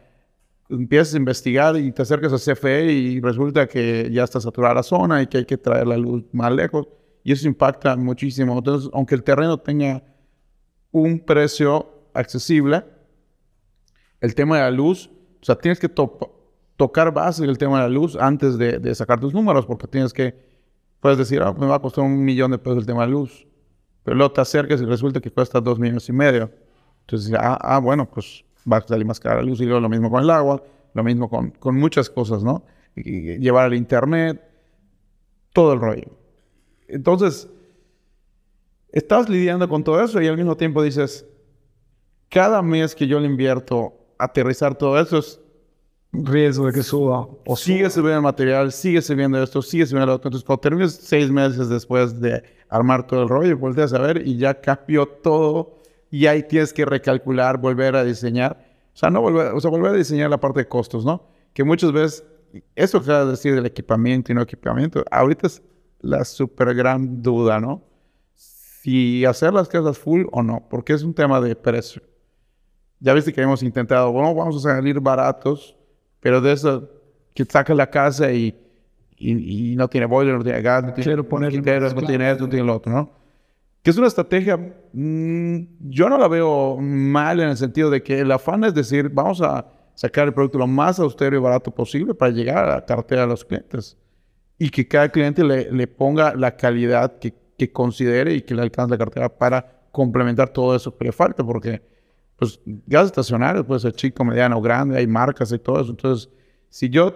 empiezas 0.69 1.15
a 1.15 1.17
investigar 1.17 1.77
y 1.77 1.91
te 1.91 2.03
acercas 2.03 2.35
a 2.35 2.37
CFE 2.37 2.93
y 2.93 3.21
resulta 3.21 3.67
que 3.67 4.11
ya 4.13 4.25
está 4.25 4.43
saturada 4.43 4.75
la 4.75 4.83
zona 4.83 5.23
y 5.23 5.27
que 5.27 5.39
hay 5.39 5.47
que 5.47 5.57
traer 5.57 5.87
la 5.87 5.97
luz 5.97 6.23
más 6.33 6.53
lejos 6.53 6.87
y 7.23 7.33
eso 7.33 7.49
impacta 7.49 7.97
muchísimo. 7.97 8.59
Entonces, 8.59 8.91
aunque 8.93 9.15
el 9.15 9.23
terreno 9.23 9.59
tenga 9.59 10.03
un 10.93 11.19
precio 11.19 12.11
accesible, 12.13 12.85
el 14.21 14.35
tema 14.35 14.57
de 14.57 14.63
la 14.65 14.71
luz, 14.71 15.11
o 15.41 15.45
sea, 15.45 15.57
tienes 15.57 15.81
que 15.81 15.89
tocar 15.89 17.13
base 17.15 17.47
del 17.47 17.57
tema 17.57 17.79
de 17.79 17.89
la 17.89 17.89
luz 17.89 18.17
antes 18.17 18.59
de, 18.59 18.95
sacar 18.95 19.19
tus 19.19 19.33
números, 19.33 19.65
porque 19.65 19.87
tienes 19.87 20.13
que, 20.13 20.35
puedes 21.01 21.17
decir, 21.17 21.41
ah, 21.41 21.55
me 21.55 21.67
va 21.67 21.77
a 21.77 21.81
costar 21.81 22.05
un 22.05 22.23
millón 22.23 22.51
de 22.51 22.59
pesos 22.59 22.81
el 22.81 22.87
tema 22.87 23.01
de 23.01 23.07
la 23.07 23.13
luz, 23.13 23.47
pero 24.03 24.15
luego 24.15 24.31
te 24.33 24.43
acercas 24.43 24.83
y 24.83 24.85
resulta 24.85 25.21
que 25.21 25.31
cuesta 25.31 25.59
dos 25.59 25.79
millones 25.79 26.07
y 26.11 26.13
medio. 26.13 26.51
Entonces, 27.01 27.35
ah, 27.39 27.59
ah 27.61 27.79
bueno, 27.79 28.09
pues 28.11 28.45
va 28.71 28.79
a 28.79 28.87
salir 28.87 29.07
más 29.07 29.21
cara 29.21 29.37
la 29.37 29.43
luz 29.43 29.61
y 29.61 29.67
lo 29.67 29.89
mismo 29.89 30.11
con 30.11 30.23
el 30.23 30.31
agua, 30.31 30.63
lo 30.95 31.05
mismo 31.05 31.29
con, 31.29 31.51
con 31.51 31.77
muchas 31.77 32.09
cosas, 32.09 32.43
¿no? 32.43 32.65
Y 32.97 33.39
llevar 33.39 33.67
el 33.67 33.75
internet, 33.75 34.41
todo 35.53 35.73
el 35.73 35.81
rollo. 35.81 36.17
Entonces, 36.89 37.49
estás 38.93 39.29
lidiando 39.29 39.69
con 39.69 39.83
todo 39.83 40.03
eso 40.03 40.21
y 40.21 40.29
al 40.29 40.37
mismo 40.37 40.57
tiempo 40.57 40.83
dices, 40.83 41.27
cada 42.29 42.63
mes 42.63 42.95
que 42.95 43.07
yo 43.07 43.19
le 43.21 43.27
invierto 43.27 43.95
aterrizar 44.19 44.77
todo 44.77 44.99
eso 44.99 45.19
es 45.19 45.41
riesgo 46.13 46.67
de 46.67 46.73
que 46.73 46.83
suba. 46.83 47.29
O 47.45 47.57
sigue 47.57 47.91
subiendo 47.91 48.17
el 48.17 48.23
material, 48.23 48.73
sigue 48.73 49.03
subiendo 49.03 49.43
esto, 49.43 49.63
sigue 49.63 49.87
subiendo 49.87 50.07
lo 50.07 50.15
otro. 50.15 50.29
Entonces, 50.29 50.47
cuando 50.47 50.61
termines 50.61 50.95
seis 50.95 51.31
meses 51.31 51.69
después 51.69 52.21
de 52.21 52.43
armar 52.69 53.07
todo 53.07 53.23
el 53.23 53.29
rollo, 53.29 53.59
volteas 53.59 53.93
a 53.93 53.99
ver 53.99 54.27
y 54.27 54.37
ya 54.37 54.61
cambió 54.61 55.07
todo 55.07 55.83
y 56.11 56.27
ahí 56.27 56.43
tienes 56.43 56.73
que 56.73 56.85
recalcular, 56.85 57.59
volver 57.59 57.97
a 57.97 58.05
diseñar. 58.05 58.65
O 58.95 58.97
sea, 58.97 59.11
no 59.11 59.21
volver, 59.21 59.53
o 59.53 59.61
sea, 59.61 59.71
volver 59.71 59.93
a 59.93 59.97
diseñar 59.97 60.31
la 60.31 60.39
parte 60.39 60.61
de 60.61 60.69
costos, 60.69 61.05
¿no? 61.05 61.27
Que 61.53 61.65
muchas 61.65 61.93
veces, 61.93 62.25
eso 62.77 63.03
que 63.03 63.11
vas 63.11 63.27
a 63.27 63.31
decir 63.31 63.55
del 63.55 63.67
equipamiento 63.67 64.31
y 64.31 64.35
no 64.35 64.43
equipamiento, 64.43 65.05
ahorita 65.11 65.49
es 65.49 65.63
la 66.01 66.25
súper 66.25 66.75
gran 66.75 67.23
duda, 67.23 67.59
¿no? 67.61 67.83
Si 68.35 69.25
hacer 69.25 69.53
las 69.53 69.69
casas 69.69 69.99
full 69.99 70.25
o 70.31 70.43
no, 70.43 70.67
porque 70.69 70.93
es 70.93 71.03
un 71.03 71.15
tema 71.15 71.41
de 71.41 71.57
precio. 71.57 72.03
Ya 73.01 73.13
viste 73.13 73.33
que 73.33 73.43
hemos 73.43 73.63
intentado, 73.63 74.13
bueno, 74.13 74.35
vamos 74.35 74.65
a 74.65 74.75
salir 74.75 75.01
baratos, 75.01 75.77
pero 76.21 76.41
de 76.41 76.53
eso, 76.53 76.89
que 77.35 77.45
saca 77.45 77.75
la 77.75 77.91
casa 77.91 78.31
y, 78.31 78.55
y, 79.17 79.75
no 79.77 79.89
tiene 79.89 80.07
boiler, 80.07 80.37
no 80.37 80.45
tiene 80.45 80.63
gas, 80.63 80.85
no 80.85 80.93
tiene, 80.93 81.23
poner 81.23 81.53
no 81.55 81.63
tiene 81.63 82.31
esto, 82.31 82.45
no 82.45 82.49
tiene 82.49 82.65
lo 82.65 82.77
otro, 82.77 82.93
¿no? 82.93 83.24
Que 83.85 83.91
es 83.91 83.99
una 83.99 84.07
estrategia, 84.07 84.57
mm, 84.57 85.91
yo 85.91 86.09
no 86.09 86.17
la 86.17 86.27
veo 86.27 86.79
mal 86.81 87.39
en 87.41 87.51
el 87.51 87.57
sentido 87.59 87.91
de 87.91 88.03
que 88.03 88.21
el 88.21 88.33
afán 88.33 88.65
es 88.65 88.73
decir, 88.73 89.11
vamos 89.11 89.43
a 89.43 89.67
sacar 89.95 90.27
el 90.27 90.33
producto 90.33 90.57
lo 90.57 90.67
más 90.67 90.99
austero 90.99 91.37
y 91.37 91.39
barato 91.39 91.71
posible 91.71 92.15
para 92.15 92.33
llegar 92.33 92.65
a 92.65 92.77
la 92.77 92.87
cartera 92.87 93.21
de 93.21 93.27
los 93.27 93.45
clientes 93.45 93.99
y 94.59 94.71
que 94.71 94.89
cada 94.89 95.11
cliente 95.11 95.45
le, 95.45 95.87
ponga 95.87 96.35
la 96.35 96.57
calidad 96.57 97.19
que, 97.19 97.35
que, 97.59 97.71
considere 97.71 98.33
y 98.33 98.41
que 98.41 98.55
le 98.55 98.63
alcance 98.63 98.91
la 98.91 98.97
cartera 98.97 99.29
para 99.29 99.83
complementar 99.93 100.49
todo 100.49 100.75
eso 100.75 100.97
que 100.97 101.05
le 101.05 101.13
falta, 101.13 101.45
porque 101.45 101.83
pues 102.37 102.59
gas 102.65 103.05
estacionario 103.05 103.67
puede 103.67 103.81
ser 103.81 103.93
chico, 103.93 104.25
mediano, 104.25 104.63
grande, 104.63 104.97
hay 104.97 105.07
marcas 105.07 105.53
y 105.53 105.59
todo 105.59 105.83
eso. 105.83 105.91
Entonces, 105.91 106.31
si 106.71 106.89
yo 106.89 107.15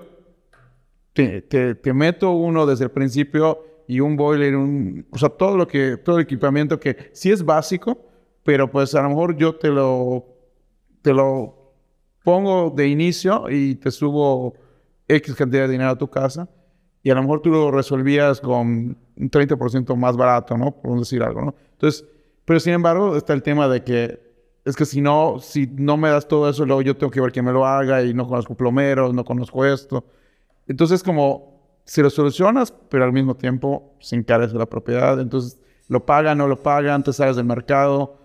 te 1.14 1.92
meto 1.94 2.32
uno 2.32 2.66
desde 2.66 2.84
el 2.84 2.90
principio 2.90 3.64
y 3.88 4.00
un 4.00 4.16
boiler, 4.16 4.54
un, 4.54 5.06
o 5.10 5.18
sea, 5.18 5.30
todo 5.30 5.56
lo 5.56 5.66
que, 5.66 5.96
todo 5.96 6.18
el 6.18 6.24
equipamiento 6.24 6.78
que 6.78 7.10
sí 7.12 7.32
es 7.32 7.42
básico, 7.42 7.98
pero 8.44 8.70
pues 8.70 8.94
a 8.94 9.02
lo 9.02 9.08
mejor 9.08 9.36
yo 9.36 9.56
te 9.56 9.68
lo, 9.68 10.26
te 11.00 11.14
lo 11.14 11.72
pongo 12.22 12.70
de 12.70 12.86
inicio 12.86 13.46
y 13.50 13.76
te 13.76 13.90
subo 13.90 14.54
X 15.08 15.34
cantidad 15.34 15.62
de 15.62 15.72
dinero 15.72 15.90
a 15.90 15.98
tu 15.98 16.08
casa 16.08 16.50
y 17.02 17.08
a 17.08 17.14
lo 17.14 17.22
mejor 17.22 17.40
tú 17.40 17.48
lo 17.48 17.70
resolvías 17.70 18.42
con 18.42 18.98
un 19.16 19.30
30% 19.30 19.96
más 19.96 20.18
barato, 20.18 20.58
¿no? 20.58 20.70
Por 20.70 20.98
decir 20.98 21.22
algo, 21.22 21.40
¿no? 21.46 21.54
Entonces, 21.72 22.04
pero 22.44 22.60
sin 22.60 22.74
embargo 22.74 23.16
está 23.16 23.32
el 23.32 23.42
tema 23.42 23.68
de 23.68 23.82
que 23.82 24.20
es 24.66 24.76
que 24.76 24.84
si 24.84 25.00
no, 25.00 25.38
si 25.40 25.66
no 25.66 25.96
me 25.96 26.10
das 26.10 26.28
todo 26.28 26.50
eso, 26.50 26.66
luego 26.66 26.82
yo 26.82 26.94
tengo 26.94 27.10
que 27.10 27.22
ver 27.22 27.32
quién 27.32 27.46
me 27.46 27.52
lo 27.52 27.64
haga 27.64 28.02
y 28.02 28.12
no 28.12 28.26
conozco 28.26 28.54
plomeros, 28.54 29.14
no 29.14 29.24
conozco 29.24 29.64
esto. 29.64 30.04
Entonces, 30.66 31.02
como 31.02 31.57
si 31.88 32.02
lo 32.02 32.10
solucionas, 32.10 32.70
pero 32.90 33.04
al 33.04 33.14
mismo 33.14 33.34
tiempo 33.34 33.94
se 33.98 34.14
encarece 34.14 34.54
la 34.56 34.66
propiedad, 34.66 35.18
entonces 35.18 35.58
lo 35.88 36.04
pagan, 36.04 36.36
no 36.36 36.46
lo 36.46 36.62
pagan, 36.62 37.02
te 37.02 37.14
sales 37.14 37.36
del 37.36 37.46
mercado. 37.46 38.18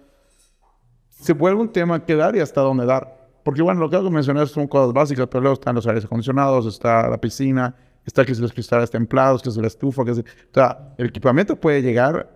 Se 1.09 1.31
vuelve 1.31 1.61
un 1.61 1.69
tema 1.69 2.05
que 2.05 2.13
dar 2.13 2.35
y 2.35 2.41
hasta 2.41 2.59
dónde 2.59 2.85
dar. 2.85 3.29
Porque 3.41 3.61
bueno, 3.61 3.79
lo 3.79 3.89
que 3.89 3.97
mencioné 4.09 4.45
son 4.47 4.67
cosas 4.67 4.91
básicas, 4.91 5.27
pero 5.31 5.39
luego 5.39 5.53
están 5.53 5.75
los 5.75 5.87
aires 5.87 6.03
acondicionados, 6.03 6.65
está 6.65 7.07
la 7.07 7.17
piscina, 7.17 7.73
está 8.05 8.25
que 8.25 8.35
si 8.35 8.41
los 8.41 8.51
cristales 8.51 8.91
templados, 8.91 9.41
que 9.41 9.47
es 9.47 9.55
la 9.55 9.67
estufa, 9.67 10.03
que 10.03 10.11
es... 10.11 10.19
O 10.19 10.23
sea, 10.53 10.93
el 10.97 11.07
equipamiento 11.07 11.55
puede 11.55 11.81
llegar 11.81 12.35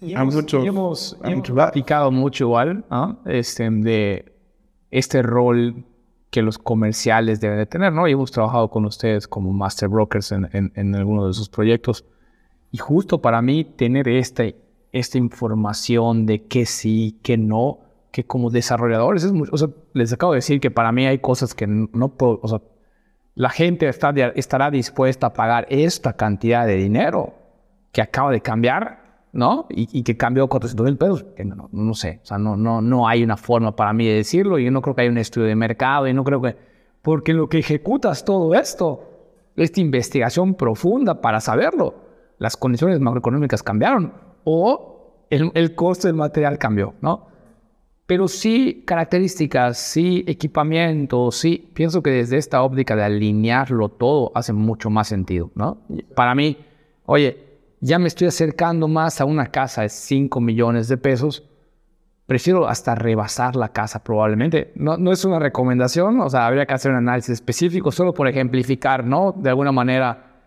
y 0.00 0.14
hemos, 0.14 0.32
mucho, 0.32 0.62
hemos, 0.62 1.18
platicado 1.52 2.12
mucho 2.12 2.44
igual 2.44 2.84
este, 3.24 3.68
de 3.68 4.32
este 4.92 5.22
rol 5.22 5.84
que 6.36 6.42
los 6.42 6.58
comerciales 6.58 7.40
deben 7.40 7.56
de 7.56 7.64
tener, 7.64 7.94
¿no? 7.94 8.06
Y 8.06 8.12
hemos 8.12 8.30
trabajado 8.30 8.68
con 8.68 8.84
ustedes 8.84 9.26
como 9.26 9.54
master 9.54 9.88
brokers 9.88 10.32
en, 10.32 10.46
en, 10.52 10.70
en 10.74 10.94
algunos 10.94 11.28
de 11.28 11.32
sus 11.32 11.48
proyectos. 11.48 12.04
Y 12.70 12.76
justo 12.76 13.22
para 13.22 13.40
mí 13.40 13.64
tener 13.64 14.06
este, 14.06 14.54
esta 14.92 15.16
información 15.16 16.26
de 16.26 16.44
qué 16.44 16.66
sí, 16.66 17.18
qué 17.22 17.38
no, 17.38 17.78
que 18.12 18.26
como 18.26 18.50
desarrolladores 18.50 19.24
es 19.24 19.32
o 19.50 19.56
sea, 19.56 19.68
les 19.94 20.12
acabo 20.12 20.32
de 20.32 20.36
decir 20.36 20.60
que 20.60 20.70
para 20.70 20.92
mí 20.92 21.06
hay 21.06 21.20
cosas 21.20 21.54
que 21.54 21.66
no 21.66 22.08
puedo, 22.10 22.38
o 22.42 22.48
sea, 22.48 22.60
la 23.34 23.48
gente 23.48 23.88
está, 23.88 24.10
estará 24.34 24.70
dispuesta 24.70 25.28
a 25.28 25.32
pagar 25.32 25.66
esta 25.70 26.18
cantidad 26.18 26.66
de 26.66 26.76
dinero 26.76 27.32
que 27.92 28.02
acaba 28.02 28.30
de 28.30 28.42
cambiar 28.42 29.05
¿no? 29.36 29.66
Y, 29.68 30.02
que 30.02 30.16
cambió 30.16 30.48
400 30.48 30.84
mil 30.84 30.96
pesos, 30.96 31.24
que 31.36 31.44
no, 31.44 31.68
no, 31.70 31.94
sé, 31.94 32.20
o 32.22 32.26
sea, 32.26 32.38
no, 32.38 32.56
no, 32.56 32.80
no 32.80 33.06
hay 33.06 33.22
una 33.22 33.36
forma 33.36 33.76
para 33.76 33.92
mí 33.92 34.06
de 34.06 34.14
decirlo, 34.14 34.58
y 34.58 34.64
yo 34.64 34.70
no 34.70 34.80
creo 34.80 34.96
que 34.96 35.02
haya 35.02 35.10
un 35.10 35.18
estudio 35.18 35.46
de 35.46 35.54
mercado, 35.54 36.08
y 36.08 36.14
no 36.14 36.24
creo 36.24 36.40
que, 36.40 36.56
porque 37.02 37.32
lo 37.34 37.48
que 37.48 37.58
ejecutas 37.58 38.24
todo 38.24 38.54
esto, 38.54 39.04
esta 39.54 39.80
investigación 39.80 40.54
profunda 40.54 41.20
para 41.20 41.40
saberlo, 41.40 41.94
las 42.38 42.56
condiciones 42.56 42.98
macroeconómicas 42.98 43.62
cambiaron, 43.62 44.14
o 44.44 45.26
el, 45.30 45.50
el 45.54 45.74
costo 45.74 46.08
del 46.08 46.16
material 46.16 46.58
cambió, 46.58 46.94
¿no? 47.02 47.26
Pero 48.06 48.28
sí 48.28 48.84
características, 48.86 49.76
sí 49.78 50.24
equipamiento, 50.26 51.30
sí, 51.30 51.70
pienso 51.74 52.02
que 52.02 52.10
desde 52.10 52.38
esta 52.38 52.62
óptica 52.62 52.96
de 52.96 53.02
alinearlo 53.02 53.88
todo 53.88 54.32
hace 54.34 54.52
mucho 54.52 54.90
más 54.90 55.08
sentido, 55.08 55.50
¿no? 55.54 55.78
Para 56.14 56.34
mí, 56.34 56.56
oye, 57.04 57.45
ya 57.80 57.98
me 57.98 58.08
estoy 58.08 58.28
acercando 58.28 58.88
más 58.88 59.20
a 59.20 59.24
una 59.24 59.46
casa 59.46 59.82
de 59.82 59.88
5 59.88 60.40
millones 60.40 60.88
de 60.88 60.96
pesos, 60.96 61.48
prefiero 62.26 62.66
hasta 62.66 62.94
rebasar 62.94 63.56
la 63.56 63.68
casa 63.68 64.02
probablemente. 64.02 64.72
No, 64.74 64.96
no 64.96 65.12
es 65.12 65.24
una 65.24 65.38
recomendación, 65.38 66.20
o 66.20 66.28
sea, 66.28 66.46
habría 66.46 66.66
que 66.66 66.74
hacer 66.74 66.90
un 66.90 66.98
análisis 66.98 67.30
específico 67.30 67.92
solo 67.92 68.12
por 68.12 68.28
ejemplificar, 68.28 69.04
¿no? 69.04 69.32
De 69.32 69.50
alguna 69.50 69.72
manera, 69.72 70.42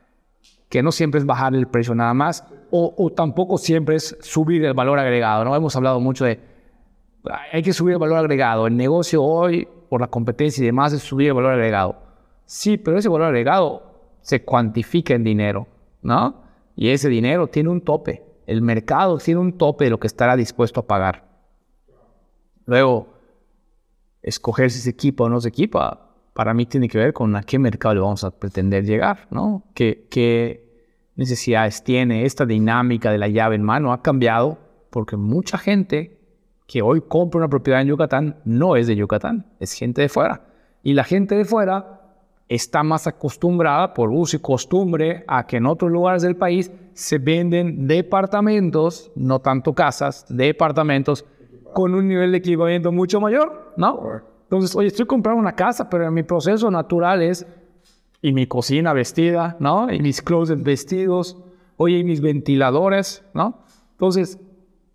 que 0.70 0.84
no 0.84 0.92
siempre 0.92 1.20
es 1.20 1.26
bajar 1.26 1.56
el 1.56 1.68
precio 1.68 1.96
nada 1.96 2.14
más, 2.14 2.46
o, 2.72 2.94
o 2.98 3.12
tampoco 3.12 3.58
siempre 3.58 3.96
es 3.96 4.18
subir 4.22 4.66
el 4.66 4.74
valor 4.74 5.00
agregado, 5.00 5.46
¿no? 5.46 5.56
Hemos 5.56 5.76
hablado 5.76 6.00
mucho 6.00 6.26
de, 6.26 6.40
hay 7.52 7.62
que 7.62 7.74
subir 7.74 7.94
el 7.94 8.00
valor 8.00 8.18
agregado. 8.18 8.68
El 8.68 8.78
negocio 8.78 9.24
hoy, 9.24 9.68
por 9.90 10.02
la 10.02 10.08
competencia 10.08 10.62
y 10.62 10.66
demás, 10.66 10.94
es 10.94 11.02
subir 11.02 11.28
el 11.28 11.34
valor 11.34 11.54
agregado. 11.54 11.96
Sí, 12.46 12.78
pero 12.78 12.98
ese 12.98 13.10
valor 13.10 13.28
agregado 13.28 13.84
se 14.22 14.44
cuantifica 14.44 15.14
en 15.14 15.24
dinero, 15.24 15.68
¿no? 16.02 16.49
Y 16.82 16.92
ese 16.92 17.10
dinero 17.10 17.48
tiene 17.48 17.68
un 17.68 17.82
tope. 17.82 18.24
El 18.48 18.62
mercado 18.62 19.18
tiene 19.18 19.42
un 19.42 19.58
tope 19.58 19.84
de 19.84 19.90
lo 19.90 20.00
que 20.00 20.08
estará 20.08 20.38
dispuesto 20.38 20.80
a 20.80 20.88
pagar. 20.88 21.28
Luego, 22.66 23.16
escoger 24.22 24.72
si 24.72 24.80
se 24.80 24.92
equipa 24.92 25.26
o 25.26 25.30
no 25.30 25.42
se 25.42 25.50
equipa, 25.50 26.16
para 26.34 26.54
mí 26.54 26.66
tiene 26.66 26.88
que 26.88 26.98
ver 26.98 27.12
con 27.12 27.36
a 27.36 27.44
qué 27.44 27.60
mercado 27.60 27.96
le 27.96 28.00
vamos 28.00 28.24
a 28.24 28.32
pretender 28.32 28.86
llegar, 28.86 29.28
¿no? 29.30 29.66
¿Qué, 29.74 30.08
qué 30.10 30.88
necesidades 31.18 31.84
tiene? 31.84 32.24
Esta 32.24 32.46
dinámica 32.46 33.12
de 33.12 33.18
la 33.18 33.28
llave 33.28 33.56
en 33.58 33.64
mano 33.64 33.92
ha 33.92 34.02
cambiado 34.02 34.58
porque 34.90 35.18
mucha 35.18 35.58
gente 35.58 36.18
que 36.66 36.82
hoy 36.82 37.02
compra 37.02 37.40
una 37.40 37.50
propiedad 37.50 37.82
en 37.82 37.90
Yucatán 37.90 38.40
no 38.46 38.78
es 38.78 38.88
de 38.88 38.96
Yucatán, 38.96 39.52
es 39.60 39.74
gente 39.74 40.02
de 40.02 40.08
fuera. 40.08 40.46
Y 40.82 40.94
la 40.94 41.04
gente 41.04 41.36
de 41.36 41.44
fuera 41.44 41.99
está 42.50 42.82
más 42.82 43.06
acostumbrada 43.06 43.94
por 43.94 44.10
uso 44.10 44.36
y 44.36 44.40
costumbre 44.40 45.24
a 45.28 45.46
que 45.46 45.58
en 45.58 45.68
otros 45.68 45.92
lugares 45.92 46.24
del 46.24 46.36
país 46.36 46.72
se 46.94 47.20
venden 47.20 47.88
departamentos, 47.88 49.12
no 49.16 49.40
tanto 49.40 49.74
casas, 49.74 50.26
departamentos 50.28 51.24
con 51.74 51.94
un 51.94 52.08
nivel 52.08 52.32
de 52.32 52.40
equipamiento 52.40 52.92
mucho 52.92 53.22
mayor, 53.22 53.74
¿no? 53.78 54.02
Entonces, 54.44 54.76
oye, 54.76 54.88
estoy 54.88 55.06
comprando 55.06 55.40
una 55.40 55.56
casa, 55.56 55.88
pero 55.90 56.12
mi 56.12 56.24
proceso 56.24 56.72
natural 56.72 57.22
es 57.22 57.46
y 58.22 58.34
mi 58.34 58.48
cocina 58.48 58.94
vestida, 58.94 59.56
¿no? 59.60 59.92
Y 59.94 60.00
mis 60.00 60.24
closets 60.24 60.64
vestidos, 60.64 61.38
oye, 61.78 62.00
y 62.00 62.04
mis 62.04 62.20
ventiladores, 62.20 63.24
¿no? 63.36 63.64
Entonces, 63.92 64.40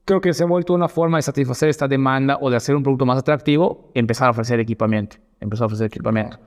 creo 0.05 0.21
que 0.21 0.35
se 0.35 0.43
ha 0.43 0.47
vuelto 0.47 0.75
una 0.75 0.89
forma 0.89 1.19
de 1.19 1.23
satisfacer 1.23 1.69
esta 1.69 1.87
demanda 1.87 2.37
o 2.41 2.51
de 2.51 2.57
hacer 2.57 2.75
un 2.75 2.83
producto 2.83 3.07
más 3.07 3.19
atractivo, 3.19 3.93
empezar 3.95 4.27
a 4.27 4.31
ofrecer 4.33 4.59
equipamiento, 4.59 5.19
empezar 5.39 5.65
a 5.65 5.67
ofrecer 5.67 5.87
equipamiento. 5.87 6.39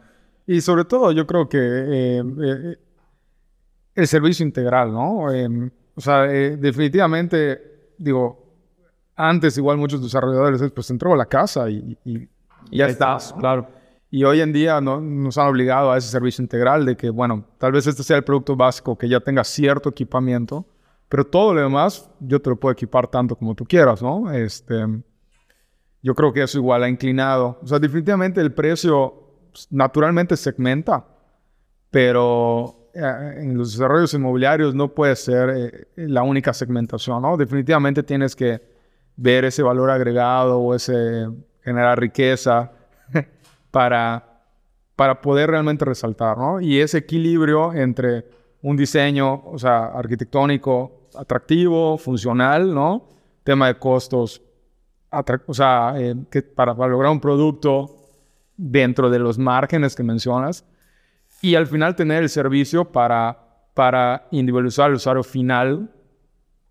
Y 0.47 0.61
sobre 0.61 0.85
todo, 0.85 1.11
yo 1.11 1.27
creo 1.27 1.49
que 1.49 1.59
eh, 1.59 2.23
eh, 2.41 2.77
el 3.93 4.07
servicio 4.07 4.45
integral, 4.45 4.93
¿no? 4.93 5.29
Em, 5.29 5.69
o 5.93 5.99
sea, 5.99 6.25
eh, 6.33 6.55
definitivamente, 6.55 7.91
digo, 7.97 8.45
antes 9.17 9.57
igual 9.57 9.77
muchos 9.77 10.01
desarrolladores, 10.01 10.71
pues 10.71 10.89
entró 10.89 11.13
a 11.13 11.17
la 11.17 11.25
casa 11.25 11.69
y, 11.69 11.97
ya 12.71 12.87
estás, 12.87 13.33
claro. 13.37 13.67
Y 14.09 14.23
hoy 14.23 14.39
en 14.39 14.53
día 14.53 14.79
¿no? 14.79 15.01
nos 15.01 15.37
han 15.37 15.47
obligado 15.47 15.91
a 15.91 15.97
ese 15.97 16.07
servicio 16.07 16.41
integral 16.41 16.85
de 16.85 16.95
que, 16.95 17.09
bueno, 17.09 17.43
tal 17.57 17.73
vez 17.73 17.85
este 17.85 18.03
sea 18.03 18.15
el 18.15 18.23
producto 18.23 18.55
básico 18.55 18.97
que 18.97 19.09
ya 19.09 19.19
tenga 19.19 19.43
cierto 19.43 19.89
equipamiento, 19.89 20.65
pero 21.09 21.25
todo 21.25 21.53
lo 21.53 21.61
demás 21.61 22.09
yo 22.21 22.41
te 22.41 22.49
lo 22.49 22.55
puedo 22.55 22.71
equipar 22.71 23.07
tanto 23.07 23.35
como 23.35 23.53
tú 23.53 23.65
quieras, 23.65 24.01
¿no? 24.01 24.31
Este, 24.31 24.85
yo 26.01 26.15
creo 26.15 26.31
que 26.31 26.43
eso 26.43 26.57
igual 26.57 26.83
ha 26.83 26.89
inclinado. 26.89 27.59
O 27.61 27.67
sea, 27.67 27.79
definitivamente 27.79 28.39
el 28.39 28.53
precio 28.53 29.26
naturalmente 29.69 30.37
segmenta, 30.37 31.05
pero 31.89 32.89
eh, 32.93 33.35
en 33.37 33.57
los 33.57 33.73
desarrollos 33.73 34.13
inmobiliarios 34.13 34.75
no 34.75 34.93
puede 34.93 35.15
ser 35.15 35.49
eh, 35.49 35.87
la 35.95 36.23
única 36.23 36.53
segmentación, 36.53 37.21
¿no? 37.21 37.37
Definitivamente 37.37 38.03
tienes 38.03 38.35
que 38.35 38.61
ver 39.15 39.45
ese 39.45 39.63
valor 39.63 39.89
agregado 39.89 40.59
o 40.59 40.75
ese 40.75 41.27
generar 41.61 41.99
riqueza 41.99 42.71
para, 43.71 44.41
para 44.95 45.21
poder 45.21 45.49
realmente 45.51 45.85
resaltar, 45.85 46.37
¿no? 46.37 46.61
Y 46.61 46.79
ese 46.79 46.99
equilibrio 46.99 47.73
entre 47.73 48.25
un 48.61 48.77
diseño, 48.77 49.43
o 49.45 49.57
sea, 49.57 49.85
arquitectónico, 49.87 51.09
atractivo, 51.15 51.97
funcional, 51.97 52.73
¿no? 52.73 53.09
Tema 53.43 53.67
de 53.67 53.75
costos 53.75 54.41
o 55.45 55.53
sea, 55.53 55.93
eh, 55.97 56.15
que 56.29 56.41
para 56.41 56.73
lograr 56.73 57.11
un 57.11 57.19
producto 57.19 57.96
dentro 58.57 59.09
de 59.09 59.19
los 59.19 59.37
márgenes 59.37 59.95
que 59.95 60.03
mencionas 60.03 60.65
y 61.41 61.55
al 61.55 61.67
final 61.67 61.95
tener 61.95 62.23
el 62.23 62.29
servicio 62.29 62.91
para, 62.91 63.37
para 63.73 64.27
individualizar 64.31 64.87
al 64.87 64.95
usuario 64.95 65.23
final 65.23 65.89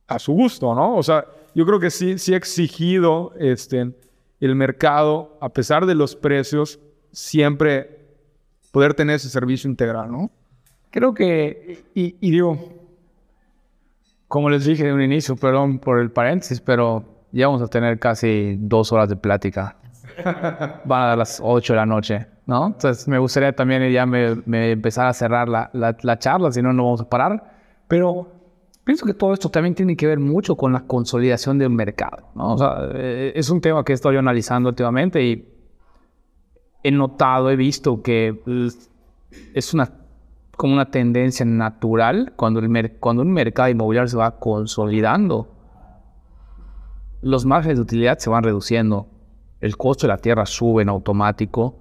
a 0.08 0.18
su 0.18 0.32
gusto, 0.32 0.74
¿no? 0.74 0.96
O 0.96 1.02
sea, 1.02 1.24
yo 1.54 1.64
creo 1.64 1.80
que 1.80 1.90
sí, 1.90 2.18
sí 2.18 2.34
ha 2.34 2.36
exigido 2.36 3.32
este, 3.38 3.92
el 4.40 4.54
mercado, 4.56 5.38
a 5.40 5.48
pesar 5.48 5.86
de 5.86 5.94
los 5.94 6.16
precios, 6.16 6.80
siempre 7.12 8.00
poder 8.72 8.94
tener 8.94 9.16
ese 9.16 9.30
servicio 9.30 9.70
integral, 9.70 10.10
¿no? 10.10 10.30
Creo 10.90 11.14
que, 11.14 11.84
y, 11.94 12.16
y 12.20 12.30
digo, 12.30 12.58
como 14.28 14.50
les 14.50 14.64
dije 14.64 14.84
de 14.84 14.92
un 14.92 15.02
inicio, 15.02 15.36
perdón 15.36 15.78
por 15.78 16.00
el 16.00 16.10
paréntesis, 16.10 16.60
pero 16.60 17.04
ya 17.32 17.46
vamos 17.46 17.62
a 17.62 17.68
tener 17.68 17.98
casi 17.98 18.56
dos 18.58 18.92
horas 18.92 19.08
de 19.08 19.16
plática. 19.16 19.76
Van 20.84 21.02
a 21.02 21.16
las 21.16 21.40
ocho 21.42 21.72
de 21.72 21.78
la 21.78 21.86
noche, 21.86 22.26
¿no? 22.46 22.68
Entonces 22.68 23.06
me 23.08 23.18
gustaría 23.18 23.54
también 23.54 23.90
ya 23.92 24.06
me, 24.06 24.72
empezar 24.72 25.06
a 25.06 25.12
cerrar 25.12 25.48
la, 25.48 25.70
la, 25.72 26.18
charla, 26.18 26.50
si 26.52 26.62
no, 26.62 26.72
no 26.72 26.84
vamos 26.84 27.00
a 27.00 27.08
parar. 27.08 27.42
Pero 27.88 28.28
pienso 28.84 29.06
que 29.06 29.14
todo 29.14 29.34
esto 29.34 29.50
también 29.50 29.74
tiene 29.74 29.96
que 29.96 30.06
ver 30.06 30.18
mucho 30.18 30.56
con 30.56 30.72
la 30.72 30.80
consolidación 30.80 31.58
del 31.58 31.70
mercado, 31.70 32.28
¿no? 32.34 32.54
O 32.54 32.58
sea, 32.58 32.88
eh, 32.94 33.32
es 33.34 33.50
un 33.50 33.60
tema 33.60 33.84
que 33.84 33.92
estoy 33.92 34.16
analizando 34.16 34.68
últimamente 34.68 35.22
y 35.22 35.52
he 36.82 36.90
notado, 36.90 37.50
he 37.50 37.56
visto 37.56 38.02
que 38.02 38.40
es 39.54 39.74
una 39.74 39.90
como 40.56 40.72
una 40.72 40.90
tendencia 40.90 41.44
natural 41.44 42.32
cuando, 42.34 42.60
el 42.60 42.92
cuando 42.98 43.22
un 43.22 43.32
mercado 43.32 43.68
inmobiliario 43.68 44.08
se 44.08 44.16
va 44.16 44.38
consolidando. 44.38 45.48
Los 47.22 47.44
márgenes 47.44 47.78
de 47.78 47.82
utilidad 47.82 48.18
se 48.18 48.30
van 48.30 48.42
reduciendo. 48.42 49.06
El 49.66 49.76
costo 49.76 50.06
de 50.06 50.12
la 50.12 50.18
tierra 50.18 50.46
sube 50.46 50.82
en 50.82 50.88
automático. 50.88 51.74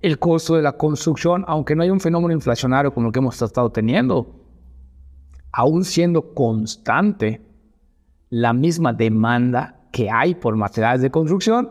El 0.00 0.20
costo 0.20 0.54
de 0.54 0.62
la 0.62 0.76
construcción, 0.76 1.44
aunque 1.48 1.74
no 1.74 1.82
hay 1.82 1.90
un 1.90 1.98
fenómeno 1.98 2.32
inflacionario 2.32 2.94
como 2.94 3.08
el 3.08 3.12
que 3.12 3.18
hemos 3.18 3.42
estado 3.42 3.70
teniendo, 3.70 4.36
aún 5.50 5.82
siendo 5.82 6.32
constante 6.32 7.44
la 8.30 8.52
misma 8.52 8.92
demanda 8.92 9.80
que 9.90 10.08
hay 10.12 10.36
por 10.36 10.54
materiales 10.54 11.02
de 11.02 11.10
construcción, 11.10 11.70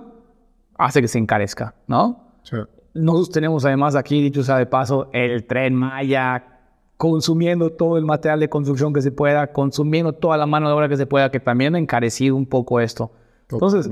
hace 0.77 1.01
que 1.01 1.07
se 1.07 1.17
encarezca, 1.17 1.73
¿no? 1.87 2.41
Sí. 2.43 2.57
Nosotros 2.93 3.29
tenemos 3.29 3.63
además 3.63 3.95
aquí, 3.95 4.21
dicho 4.21 4.43
sea 4.43 4.57
de 4.57 4.65
paso, 4.65 5.09
el 5.13 5.47
tren 5.47 5.75
Maya, 5.75 6.59
consumiendo 6.97 7.69
todo 7.69 7.97
el 7.97 8.03
material 8.03 8.41
de 8.41 8.49
construcción 8.49 8.91
que 8.91 9.01
se 9.01 9.13
pueda, 9.13 9.53
consumiendo 9.53 10.11
toda 10.11 10.35
la 10.35 10.45
mano 10.45 10.67
de 10.67 10.73
obra 10.73 10.89
que 10.89 10.97
se 10.97 11.05
pueda, 11.05 11.31
que 11.31 11.39
también 11.39 11.75
ha 11.75 11.79
encarecido 11.79 12.35
un 12.35 12.45
poco 12.45 12.81
esto. 12.81 13.13
Entonces, 13.51 13.89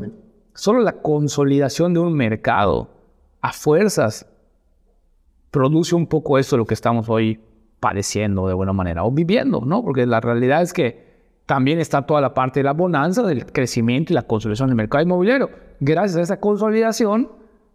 solo 0.53 0.79
la 0.81 0.93
consolidación 1.01 1.93
de 1.93 1.99
un 1.99 2.13
mercado 2.13 2.89
a 3.41 3.53
fuerzas 3.53 4.25
produce 5.51 5.95
un 5.95 6.07
poco 6.07 6.37
esto 6.37 6.55
de 6.55 6.59
lo 6.59 6.65
que 6.65 6.73
estamos 6.73 7.09
hoy 7.09 7.39
padeciendo 7.79 8.47
de 8.47 8.53
buena 8.53 8.73
manera 8.73 9.03
o 9.03 9.11
viviendo, 9.11 9.61
¿no? 9.61 9.83
Porque 9.83 10.05
la 10.05 10.19
realidad 10.19 10.61
es 10.61 10.73
que 10.73 11.09
también 11.45 11.79
está 11.79 12.03
toda 12.05 12.21
la 12.21 12.33
parte 12.33 12.59
de 12.59 12.65
la 12.65 12.73
bonanza, 12.73 13.23
del 13.23 13.45
crecimiento 13.51 14.13
y 14.13 14.15
la 14.15 14.23
consolidación 14.23 14.69
del 14.69 14.75
mercado 14.75 15.03
inmobiliario. 15.03 15.49
Gracias 15.79 16.17
a 16.17 16.21
esa 16.21 16.39
consolidación, 16.39 17.29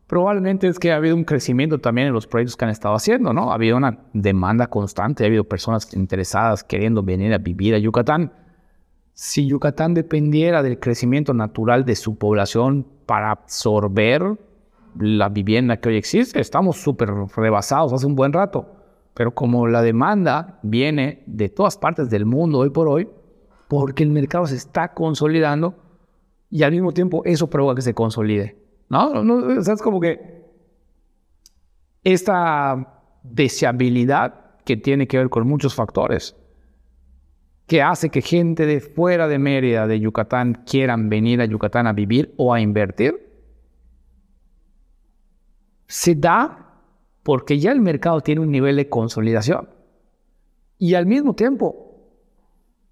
probablemente 0.06 0.68
es 0.68 0.78
que 0.78 0.92
ha 0.92 0.96
habido 0.96 1.16
un 1.16 1.24
crecimiento 1.24 1.78
también 1.78 2.08
en 2.08 2.12
los 2.12 2.26
proyectos 2.26 2.56
que 2.56 2.64
han 2.66 2.70
estado 2.70 2.94
haciendo, 2.94 3.32
¿no? 3.32 3.50
Ha 3.50 3.54
habido 3.54 3.76
una 3.76 3.98
demanda 4.12 4.68
constante, 4.68 5.24
ha 5.24 5.26
habido 5.26 5.44
personas 5.44 5.92
interesadas 5.94 6.62
queriendo 6.62 7.02
venir 7.02 7.32
a 7.34 7.38
vivir 7.38 7.74
a 7.74 7.78
Yucatán. 7.78 8.32
Si 9.14 9.46
Yucatán 9.46 9.94
dependiera 9.94 10.62
del 10.64 10.80
crecimiento 10.80 11.32
natural 11.34 11.84
de 11.84 11.94
su 11.94 12.18
población 12.18 12.84
para 13.06 13.30
absorber 13.30 14.36
la 14.98 15.28
vivienda 15.28 15.76
que 15.76 15.88
hoy 15.88 15.96
existe, 15.96 16.40
estamos 16.40 16.78
súper 16.78 17.10
rebasados 17.36 17.92
hace 17.92 18.06
un 18.06 18.16
buen 18.16 18.32
rato. 18.32 18.66
Pero 19.14 19.32
como 19.32 19.68
la 19.68 19.82
demanda 19.82 20.58
viene 20.64 21.22
de 21.26 21.48
todas 21.48 21.78
partes 21.78 22.10
del 22.10 22.26
mundo 22.26 22.58
hoy 22.58 22.70
por 22.70 22.88
hoy, 22.88 23.08
porque 23.68 24.02
el 24.02 24.10
mercado 24.10 24.46
se 24.46 24.56
está 24.56 24.92
consolidando 24.94 25.76
y 26.50 26.64
al 26.64 26.72
mismo 26.72 26.92
tiempo 26.92 27.22
eso 27.24 27.48
provoca 27.48 27.76
que 27.76 27.82
se 27.82 27.94
consolide. 27.94 28.58
¿No? 28.88 29.22
no 29.22 29.58
o 29.58 29.62
sea, 29.62 29.74
es 29.74 29.82
como 29.82 30.00
que 30.00 30.44
esta 32.02 33.00
deseabilidad 33.22 34.56
que 34.64 34.76
tiene 34.76 35.06
que 35.06 35.18
ver 35.18 35.30
con 35.30 35.46
muchos 35.46 35.72
factores, 35.72 36.36
que 37.66 37.82
hace 37.82 38.10
que 38.10 38.20
gente 38.20 38.66
de 38.66 38.80
fuera 38.80 39.26
de 39.28 39.38
Mérida, 39.38 39.86
de 39.86 40.00
Yucatán, 40.00 40.64
quieran 40.66 41.08
venir 41.08 41.40
a 41.40 41.46
Yucatán 41.46 41.86
a 41.86 41.92
vivir 41.92 42.34
o 42.36 42.52
a 42.52 42.60
invertir, 42.60 43.32
se 45.86 46.14
da 46.14 46.80
porque 47.22 47.58
ya 47.58 47.72
el 47.72 47.80
mercado 47.80 48.20
tiene 48.20 48.40
un 48.40 48.50
nivel 48.50 48.76
de 48.76 48.88
consolidación 48.88 49.68
y 50.78 50.94
al 50.94 51.06
mismo 51.06 51.34
tiempo 51.34 52.10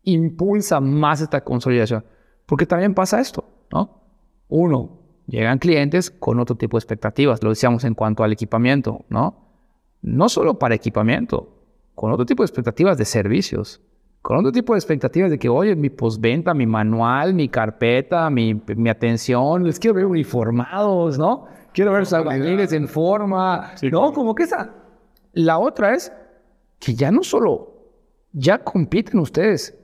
impulsa 0.04 0.80
más 0.80 1.20
esta 1.20 1.42
consolidación, 1.42 2.04
porque 2.46 2.66
también 2.66 2.94
pasa 2.94 3.20
esto, 3.20 3.44
¿no? 3.70 4.00
Uno, 4.48 5.02
Llegan 5.26 5.58
clientes 5.58 6.10
con 6.10 6.40
otro 6.40 6.56
tipo 6.56 6.76
de 6.76 6.80
expectativas, 6.80 7.42
lo 7.42 7.50
decíamos 7.50 7.84
en 7.84 7.94
cuanto 7.94 8.24
al 8.24 8.32
equipamiento, 8.32 9.04
¿no? 9.08 9.48
No 10.02 10.28
solo 10.28 10.58
para 10.58 10.74
equipamiento, 10.74 11.64
con 11.94 12.12
otro 12.12 12.26
tipo 12.26 12.42
de 12.42 12.46
expectativas 12.46 12.98
de 12.98 13.04
servicios, 13.04 13.80
con 14.22 14.36
otro 14.36 14.52
tipo 14.52 14.72
de 14.72 14.78
expectativas 14.78 15.30
de 15.30 15.38
que, 15.38 15.48
oye, 15.48 15.74
mi 15.74 15.90
postventa, 15.90 16.54
mi 16.54 16.64
manual, 16.64 17.34
mi 17.34 17.48
carpeta, 17.48 18.30
mi, 18.30 18.54
mi 18.76 18.88
atención, 18.88 19.64
les 19.64 19.80
quiero 19.80 19.96
ver 19.96 20.06
uniformados, 20.06 21.18
¿no? 21.18 21.46
Quiero 21.74 21.92
ver 21.92 22.06
sus 22.06 22.72
en 22.72 22.86
forma, 22.86 23.72
¿no? 23.82 24.12
Como 24.12 24.34
que 24.34 24.44
esa. 24.44 24.74
La 25.32 25.58
otra 25.58 25.94
es 25.94 26.12
que 26.78 26.94
ya 26.94 27.10
no 27.10 27.24
solo, 27.24 27.72
ya 28.32 28.58
compiten 28.58 29.18
ustedes 29.18 29.76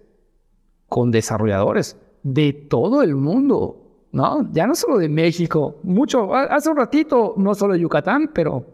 con 0.88 1.10
desarrolladores 1.10 1.96
de 2.22 2.52
todo 2.52 3.02
el 3.02 3.16
mundo. 3.16 3.88
¿no? 4.12 4.50
Ya 4.52 4.66
no 4.66 4.74
solo 4.74 4.98
de 4.98 5.08
México, 5.08 5.80
mucho, 5.82 6.34
hace 6.34 6.70
un 6.70 6.76
ratito, 6.76 7.34
no 7.36 7.54
solo 7.54 7.74
de 7.74 7.80
Yucatán, 7.80 8.30
pero, 8.32 8.64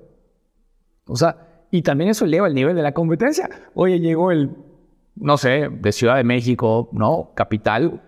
o 1.06 1.16
sea, 1.16 1.64
y 1.70 1.82
también 1.82 2.10
eso 2.10 2.24
eleva 2.24 2.46
el 2.46 2.54
nivel 2.54 2.76
de 2.76 2.82
la 2.82 2.92
competencia. 2.92 3.50
Oye, 3.74 3.98
llegó 3.98 4.30
el, 4.30 4.56
no 5.16 5.36
sé, 5.36 5.68
de 5.70 5.92
Ciudad 5.92 6.16
de 6.16 6.24
México, 6.24 6.88
¿no? 6.92 7.30
Capital, 7.34 8.02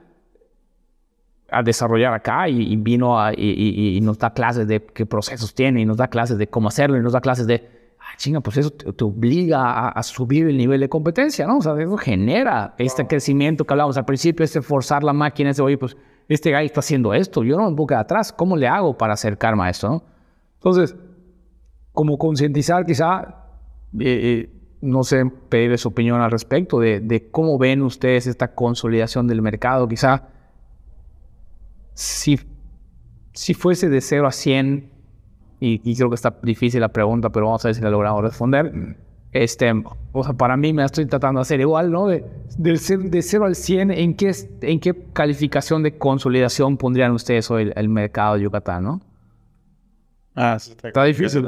a 1.50 1.62
desarrollar 1.62 2.12
acá 2.12 2.48
y, 2.48 2.74
vino 2.76 3.20
a, 3.20 3.32
y, 3.32 4.00
nos 4.02 4.18
da 4.18 4.32
clases 4.32 4.66
de 4.66 4.84
qué 4.84 5.06
procesos 5.06 5.54
tiene, 5.54 5.80
y 5.80 5.84
nos 5.84 5.96
da 5.96 6.08
clases 6.08 6.38
de 6.38 6.48
cómo 6.48 6.68
hacerlo, 6.68 6.96
y 6.96 7.00
nos 7.00 7.12
da 7.12 7.20
clases 7.20 7.46
de, 7.46 7.68
ah, 8.00 8.16
chinga, 8.16 8.40
pues 8.40 8.56
eso 8.56 8.70
te, 8.70 9.04
obliga 9.04 9.88
a, 9.88 10.02
subir 10.02 10.48
el 10.48 10.56
nivel 10.56 10.80
de 10.80 10.88
competencia, 10.88 11.46
¿no? 11.46 11.58
O 11.58 11.62
sea, 11.62 11.80
eso 11.80 11.96
genera 11.96 12.74
este 12.78 13.06
crecimiento 13.06 13.64
que 13.64 13.72
hablábamos 13.72 13.96
al 13.96 14.04
principio, 14.04 14.44
este 14.44 14.60
forzar 14.60 15.04
la 15.04 15.12
máquina, 15.12 15.50
ese, 15.50 15.62
oye, 15.62 15.78
pues 15.78 15.96
este 16.28 16.50
gallo 16.50 16.66
está 16.66 16.80
haciendo 16.80 17.14
esto, 17.14 17.44
yo 17.44 17.56
no 17.56 17.70
me 17.70 17.76
puedo 17.76 17.96
atrás, 17.96 18.32
¿cómo 18.32 18.56
le 18.56 18.66
hago 18.66 18.98
para 18.98 19.12
acercarme 19.14 19.64
a 19.64 19.70
esto? 19.70 20.02
Entonces, 20.56 20.96
como 21.92 22.18
concientizar 22.18 22.84
quizá, 22.84 23.44
eh, 24.00 24.04
eh, 24.04 24.55
no 24.80 25.04
sé, 25.04 25.24
pedir 25.48 25.76
su 25.78 25.88
opinión 25.88 26.20
al 26.20 26.30
respecto 26.30 26.78
de, 26.80 27.28
cómo 27.30 27.58
ven 27.58 27.82
ustedes 27.82 28.26
esta 28.26 28.54
consolidación 28.54 29.26
del 29.26 29.42
mercado, 29.42 29.88
quizá 29.88 30.28
si, 31.94 32.38
si 33.32 33.54
fuese 33.54 33.88
de 33.88 34.00
0 34.00 34.26
a 34.26 34.32
100, 34.32 34.90
y, 35.58 35.80
y, 35.90 35.96
creo 35.96 36.10
que 36.10 36.16
está 36.16 36.38
difícil 36.42 36.80
la 36.80 36.88
pregunta, 36.88 37.30
pero 37.30 37.46
vamos 37.46 37.64
a 37.64 37.68
ver 37.68 37.74
si 37.74 37.80
la 37.80 37.88
logramos 37.88 38.22
responder. 38.22 38.96
Este, 39.32 39.72
o 40.12 40.24
sea, 40.24 40.34
para 40.34 40.56
mí 40.56 40.72
me 40.72 40.84
estoy 40.84 41.06
tratando 41.06 41.40
de 41.40 41.42
hacer 41.42 41.60
igual, 41.60 41.90
¿no? 41.90 42.06
De, 42.06 42.24
de, 42.58 42.72
de 42.72 43.22
0 43.22 43.44
al 43.44 43.54
100, 43.54 43.90
¿en 43.90 44.14
qué, 44.14 44.32
¿en 44.62 44.80
qué 44.80 44.94
calificación 45.12 45.82
de 45.82 45.96
consolidación 45.98 46.76
pondrían 46.76 47.12
ustedes 47.12 47.50
hoy 47.50 47.72
el, 47.74 47.88
mercado 47.88 48.36
de 48.36 48.42
Yucatán, 48.42 48.84
no? 48.84 49.00
Ah, 50.34 50.58
sí, 50.58 50.74
está, 50.82 51.04
difícil. 51.04 51.46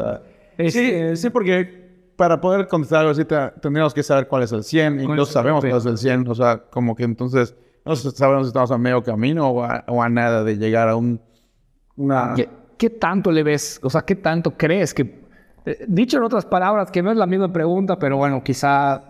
Sí, 0.58 1.16
sí, 1.16 1.30
porque 1.30 1.87
para 2.18 2.40
poder 2.40 2.66
contestar 2.66 2.98
algo 2.98 3.12
así 3.12 3.24
tendríamos 3.24 3.94
que 3.94 4.02
saber 4.02 4.26
cuál 4.26 4.42
es 4.42 4.50
el 4.50 4.64
100 4.64 5.00
y 5.00 5.06
no 5.06 5.24
sabemos 5.24 5.64
cuál 5.64 5.78
es 5.78 5.86
el 5.86 5.96
100. 5.96 6.26
O 6.28 6.34
sea, 6.34 6.64
como 6.68 6.96
que 6.96 7.04
entonces 7.04 7.54
no 7.84 7.94
sabemos 7.94 8.46
si 8.46 8.48
estamos 8.48 8.72
a 8.72 8.76
medio 8.76 9.04
camino 9.04 9.48
o 9.48 9.62
a, 9.62 9.84
o 9.86 10.02
a 10.02 10.08
nada 10.08 10.42
de 10.42 10.56
llegar 10.56 10.88
a 10.88 10.96
un... 10.96 11.20
Una... 11.94 12.34
¿Qué, 12.34 12.48
¿Qué 12.76 12.90
tanto 12.90 13.30
le 13.30 13.44
ves? 13.44 13.78
O 13.84 13.88
sea, 13.88 14.02
¿qué 14.02 14.16
tanto 14.16 14.56
crees 14.56 14.92
que 14.92 15.28
eh, 15.64 15.84
dicho 15.86 16.16
en 16.16 16.24
otras 16.24 16.44
palabras, 16.44 16.90
que 16.90 17.04
no 17.04 17.12
es 17.12 17.16
la 17.16 17.26
misma 17.26 17.52
pregunta, 17.52 18.00
pero 18.00 18.16
bueno, 18.16 18.42
quizá 18.42 19.00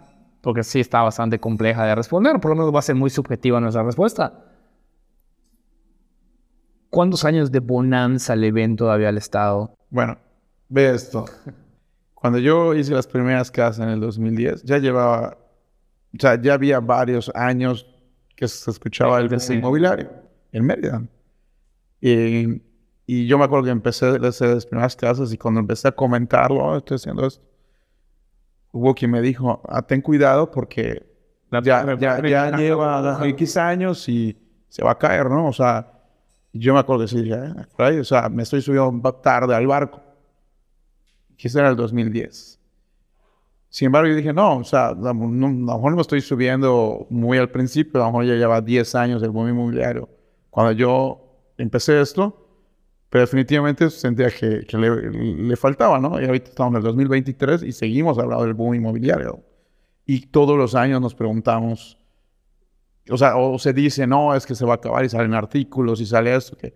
porque 0.42 0.62
sí 0.62 0.80
está 0.80 1.00
bastante 1.00 1.38
compleja 1.38 1.86
de 1.86 1.94
responder, 1.94 2.38
por 2.40 2.50
lo 2.50 2.56
menos 2.56 2.74
va 2.74 2.80
a 2.80 2.82
ser 2.82 2.94
muy 2.94 3.08
subjetiva 3.08 3.58
nuestra 3.58 3.84
respuesta. 3.84 4.44
¿Cuántos 6.90 7.24
años 7.24 7.50
de 7.50 7.60
bonanza 7.60 8.36
le 8.36 8.52
ven 8.52 8.76
todavía 8.76 9.08
al 9.08 9.16
Estado? 9.16 9.74
Bueno, 9.88 10.18
ve 10.68 10.90
esto. 10.90 11.24
Cuando 12.20 12.40
yo 12.40 12.74
hice 12.74 12.92
las 12.92 13.06
primeras 13.06 13.48
casas 13.48 13.86
en 13.86 13.90
el 13.90 14.00
2010, 14.00 14.64
ya 14.64 14.78
llevaba, 14.78 15.38
o 16.12 16.18
sea, 16.18 16.40
ya 16.40 16.54
había 16.54 16.80
varios 16.80 17.30
años 17.32 17.86
que 18.34 18.48
se 18.48 18.72
escuchaba 18.72 19.20
el 19.20 19.30
inmobiliario. 19.50 20.10
en 20.50 20.66
Mérida. 20.66 21.02
Y, 22.00 22.60
y 23.06 23.28
yo 23.28 23.38
me 23.38 23.44
acuerdo 23.44 23.66
que 23.66 23.70
empecé 23.70 24.06
a 24.06 24.14
hacer 24.14 24.48
las 24.52 24.66
primeras 24.66 24.96
clases 24.96 25.32
y 25.32 25.38
cuando 25.38 25.60
empecé 25.60 25.86
a 25.86 25.92
comentarlo, 25.92 26.56
oh, 26.56 26.76
estoy 26.78 26.96
haciendo 26.96 27.24
esto, 27.24 27.44
hubo 28.72 28.96
quien 28.96 29.12
me 29.12 29.20
dijo, 29.20 29.62
ah, 29.68 29.82
ten 29.82 30.00
cuidado 30.00 30.50
porque 30.50 31.06
ya, 31.52 31.96
ya, 31.96 32.20
ya 32.20 32.56
lleva 32.56 33.20
X 33.28 33.56
años 33.56 34.08
y 34.08 34.36
se 34.68 34.82
va 34.82 34.90
a 34.90 34.98
caer, 34.98 35.30
¿no? 35.30 35.46
O 35.46 35.52
sea, 35.52 35.92
yo 36.52 36.74
me 36.74 36.80
acuerdo 36.80 37.02
que 37.04 37.08
sí, 37.08 37.30
eh, 37.32 38.00
o 38.00 38.04
sea, 38.04 38.28
me 38.28 38.42
estoy 38.42 38.60
subiendo 38.60 39.14
tarde 39.14 39.54
al 39.54 39.68
barco. 39.68 40.07
Que 41.38 41.48
era 41.48 41.70
el 41.70 41.76
2010. 41.76 42.58
Sin 43.70 43.86
embargo, 43.86 44.08
yo 44.08 44.16
dije, 44.16 44.32
no, 44.32 44.58
o 44.58 44.64
sea, 44.64 44.88
a 44.88 44.94
lo 44.94 45.14
mejor 45.14 45.94
no 45.94 46.00
estoy 46.00 46.20
subiendo 46.20 47.06
muy 47.10 47.38
al 47.38 47.50
principio, 47.50 48.02
a 48.02 48.06
lo 48.06 48.12
mejor 48.12 48.24
ya 48.24 48.34
lleva 48.34 48.60
10 48.60 48.94
años 48.96 49.22
el 49.22 49.30
boom 49.30 49.50
inmobiliario. 49.50 50.08
Cuando 50.50 50.72
yo 50.72 51.52
empecé 51.58 52.00
esto, 52.00 52.46
pero 53.08 53.22
definitivamente 53.22 53.88
sentía 53.90 54.30
que, 54.30 54.66
le, 54.76 55.56
faltaba, 55.56 55.98
¿no? 56.00 56.20
Y 56.20 56.24
ahorita 56.24 56.50
estamos 56.50 56.72
en 56.72 56.76
el 56.78 56.82
2023 56.82 57.62
y 57.62 57.72
seguimos 57.72 58.18
hablando 58.18 58.44
del 58.44 58.54
boom 58.54 58.74
inmobiliario. 58.74 59.44
Y 60.04 60.26
todos 60.26 60.56
los 60.58 60.74
años 60.74 61.00
nos 61.00 61.14
preguntamos, 61.14 61.98
o 63.10 63.16
sea, 63.16 63.36
o 63.36 63.58
se 63.58 63.72
dice, 63.72 64.06
no, 64.06 64.34
es 64.34 64.44
que 64.44 64.54
se 64.54 64.64
va 64.64 64.72
a 64.72 64.76
acabar 64.76 65.04
y 65.04 65.08
salen 65.08 65.34
artículos 65.34 66.00
y 66.00 66.06
sale 66.06 66.34
esto, 66.34 66.56
que 66.56 66.74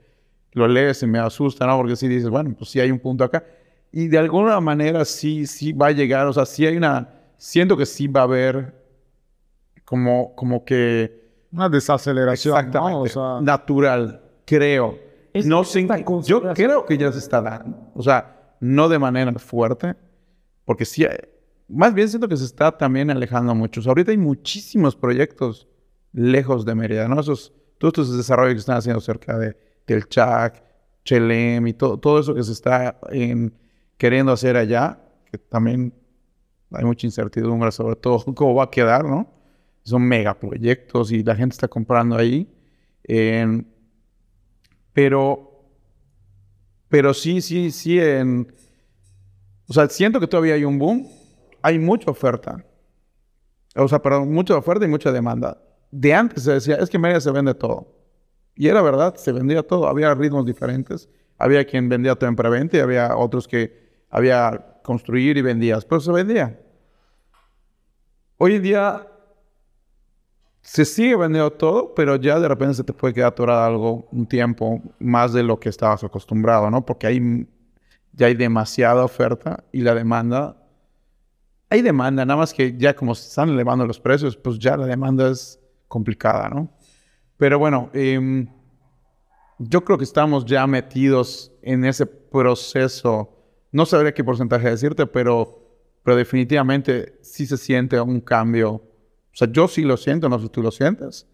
lo 0.52 0.68
lees 0.68 1.02
y 1.02 1.06
me 1.06 1.18
asusta, 1.18 1.66
¿no? 1.66 1.78
Porque 1.78 1.97
sí 1.97 2.06
dices, 2.06 2.28
bueno, 2.28 2.55
pues 2.56 2.70
sí 2.70 2.80
hay 2.80 2.90
un 2.90 2.98
punto 2.98 3.24
acá. 3.24 3.44
Y 3.93 4.09
de 4.09 4.19
alguna 4.19 4.59
manera 4.60 5.05
sí, 5.05 5.47
sí 5.47 5.73
va 5.73 5.89
a 5.89 5.93
llegar, 5.93 6.27
o 6.27 6.32
sea, 6.32 6.47
sí 6.47 6.64
hay 6.66 6.77
una, 6.77 7.10
siento 7.36 7.77
que 7.77 7.85
sí 7.85 8.09
va 8.09 8.20
a 8.20 8.24
haber 8.24 8.74
como, 9.85 10.35
como 10.35 10.64
que... 10.64 11.20
Una 11.52 11.69
desaceleración. 11.69 12.56
Exactamente. 12.56 13.12
natural, 13.43 14.23
creo. 14.47 14.98
no 15.44 15.64
sé, 15.64 15.86
yo 16.24 16.55
creo 16.55 16.86
que 16.86 16.97
ya 16.97 17.12
se 17.12 17.19
está 17.19 17.43
dando. 17.43 17.90
O 17.94 18.02
sea, 18.02 18.55
no 18.60 18.89
de 18.89 18.98
manera 18.98 19.32
fuerte, 19.39 19.94
porque 20.64 20.86
sí, 20.86 21.05
más 21.69 21.93
bien 21.93 22.09
siento 22.09 22.28
que 22.28 22.39
se 22.39 22.47
está 22.47 22.73
también 22.73 23.10
alejando 23.10 23.55
mucho. 23.55 23.82
ahorita 23.86 24.12
hay 24.12 24.19
muchísimos 24.19 24.97
proyectos 24.97 25.69
lejos 26.12 26.64
de 26.64 26.74
Mérida, 26.74 27.09
¿no? 27.09 27.20
Esos, 27.20 27.52
todos 27.77 27.93
estos 27.93 28.16
desarrollos 28.16 28.55
que 28.55 28.60
están 28.60 28.77
haciendo 28.78 29.01
cerca 29.01 29.36
de 29.36 29.56
Telchac, 29.85 30.62
Chelem 31.05 31.66
y 31.66 31.73
todo, 31.73 31.98
todo 31.98 32.20
eso 32.20 32.35
que 32.35 32.43
se 32.43 32.52
está 32.52 32.98
queriendo 34.02 34.32
hacer 34.32 34.56
allá, 34.56 34.98
que 35.30 35.38
también 35.38 35.94
hay 36.72 36.84
mucha 36.84 37.06
incertidumbre 37.06 37.70
sobre 37.70 37.94
todo 37.94 38.24
cómo 38.34 38.56
va 38.56 38.64
a 38.64 38.70
quedar, 38.70 39.04
¿no? 39.04 39.32
Son 39.84 40.02
megaproyectos 40.02 41.12
y 41.12 41.22
la 41.22 41.36
gente 41.36 41.52
está 41.52 41.68
comprando 41.68 42.16
ahí. 42.16 42.52
pero, 44.92 45.68
pero 46.88 47.14
sí, 47.14 47.40
sí, 47.40 47.70
sí, 47.70 48.00
o 49.68 49.72
sea, 49.72 49.88
siento 49.88 50.18
que 50.18 50.26
todavía 50.26 50.54
hay 50.54 50.64
un 50.64 50.80
boom, 50.80 51.06
hay 51.62 51.78
mucha 51.78 52.10
oferta. 52.10 52.64
O 53.76 53.86
sea, 53.86 54.02
perdón, 54.02 54.32
mucha 54.32 54.56
oferta 54.56 54.84
y 54.84 54.88
mucha 54.88 55.12
demanda 55.12 55.62
de 55.92 56.12
antes 56.12 56.42
se 56.42 56.54
decía, 56.54 56.74
es 56.74 56.90
que 56.90 56.96
en 56.96 57.02
Mérida 57.02 57.20
se 57.20 57.30
vende 57.30 57.54
todo. 57.54 57.86
Y 58.56 58.66
era 58.66 58.82
verdad, 58.82 59.14
se 59.14 59.30
vendía 59.30 59.62
todo. 59.62 59.86
Había 59.86 60.12
ritmos 60.12 60.44
diferentes. 60.44 61.08
Había 61.38 61.64
quien 61.64 61.88
vendía 61.88 62.16
todo 62.16 62.28
en 62.28 62.34
preventa 62.34 62.78
y 62.78 62.80
había 62.80 63.16
otros 63.16 63.46
que 63.46 63.91
había 64.12 64.78
construir 64.84 65.36
y 65.36 65.43
vendías, 65.43 65.84
pero 65.84 66.01
se 66.01 66.12
vendía. 66.12 66.60
Hoy 68.36 68.56
en 68.56 68.62
día 68.62 69.09
se 70.60 70.84
sigue 70.84 71.16
vendiendo 71.16 71.51
todo, 71.52 71.94
pero 71.94 72.16
ya 72.16 72.39
de 72.39 72.47
repente 72.47 72.74
se 72.74 72.84
te 72.84 72.93
puede 72.93 73.14
quedar 73.14 73.28
atorado 73.28 73.64
algo 73.64 74.09
un 74.12 74.26
tiempo 74.26 74.80
más 74.98 75.32
de 75.32 75.43
lo 75.43 75.59
que 75.59 75.68
estabas 75.68 76.05
acostumbrado, 76.05 76.70
¿no? 76.70 76.84
Porque 76.84 77.06
hay, 77.06 77.48
ya 78.12 78.26
hay 78.26 78.34
demasiada 78.34 79.05
oferta 79.05 79.64
y 79.72 79.80
la 79.80 79.94
demanda, 79.94 80.56
hay 81.70 81.82
demanda, 81.82 82.24
nada 82.24 82.39
más 82.39 82.52
que 82.52 82.76
ya 82.76 82.94
como 82.94 83.14
se 83.14 83.28
están 83.28 83.48
elevando 83.48 83.86
los 83.86 83.98
precios, 83.98 84.36
pues 84.36 84.59
ya 84.59 84.76
la 84.76 84.86
demanda 84.86 85.30
es 85.30 85.59
complicada, 85.89 86.48
¿no? 86.48 86.70
Pero 87.39 87.59
bueno, 87.59 87.90
em, 87.93 88.47
yo 89.59 89.84
creo 89.84 89.97
que 89.97 90.05
estamos 90.05 90.44
ya 90.44 90.66
metidos 90.66 91.52
en 91.62 91.84
ese 91.84 92.06
proceso. 92.06 93.41
No 93.73 93.86
sabría 93.86 94.12
qué 94.12 94.23
porcentaje 94.23 94.70
decirte, 94.70 95.07
pero, 95.07 95.59
pero 96.03 96.16
definitivamente 96.16 97.19
sí 97.23 97.47
se 97.47 97.57
siente 97.57 98.01
un 98.01 98.20
cambio. 98.20 98.70
O 98.70 99.35
sea, 99.35 99.51
yo 99.51 99.66
sí 99.66 99.82
lo 99.82 99.97
siento, 99.97 100.28
no 100.28 100.39
sé 100.39 100.44
si 100.44 100.51
tú 100.51 100.62
lo 100.62 100.70
sientes, 100.70 101.27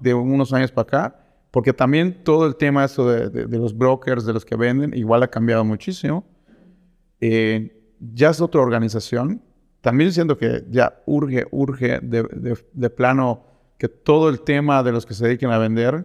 de 0.00 0.14
unos 0.14 0.52
años 0.52 0.70
para 0.70 0.82
acá, 0.82 1.20
porque 1.50 1.72
también 1.72 2.22
todo 2.22 2.46
el 2.46 2.56
tema 2.56 2.84
eso 2.84 3.08
de, 3.08 3.46
los 3.48 3.76
brokers, 3.76 4.26
de 4.26 4.34
los 4.34 4.44
que 4.44 4.54
venden, 4.54 4.94
igual 4.94 5.22
ha 5.22 5.28
cambiado 5.28 5.64
muchísimo. 5.64 6.26
Eh, 7.20 7.74
ya 7.98 8.30
es 8.30 8.40
otra 8.40 8.60
organización. 8.60 9.42
También 9.80 10.12
siento 10.12 10.36
que 10.36 10.64
ya 10.68 11.02
urge, 11.06 11.46
urge 11.50 12.00
de 12.00 12.90
plano 12.90 13.46
que 13.78 13.88
todo 13.88 14.28
el 14.28 14.40
tema 14.40 14.82
de 14.82 14.92
los 14.92 15.06
que 15.06 15.14
se 15.14 15.24
dediquen 15.24 15.50
a 15.50 15.58
vender, 15.58 16.04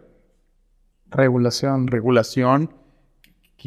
regulación, 1.10 1.88
regulación, 1.88 2.72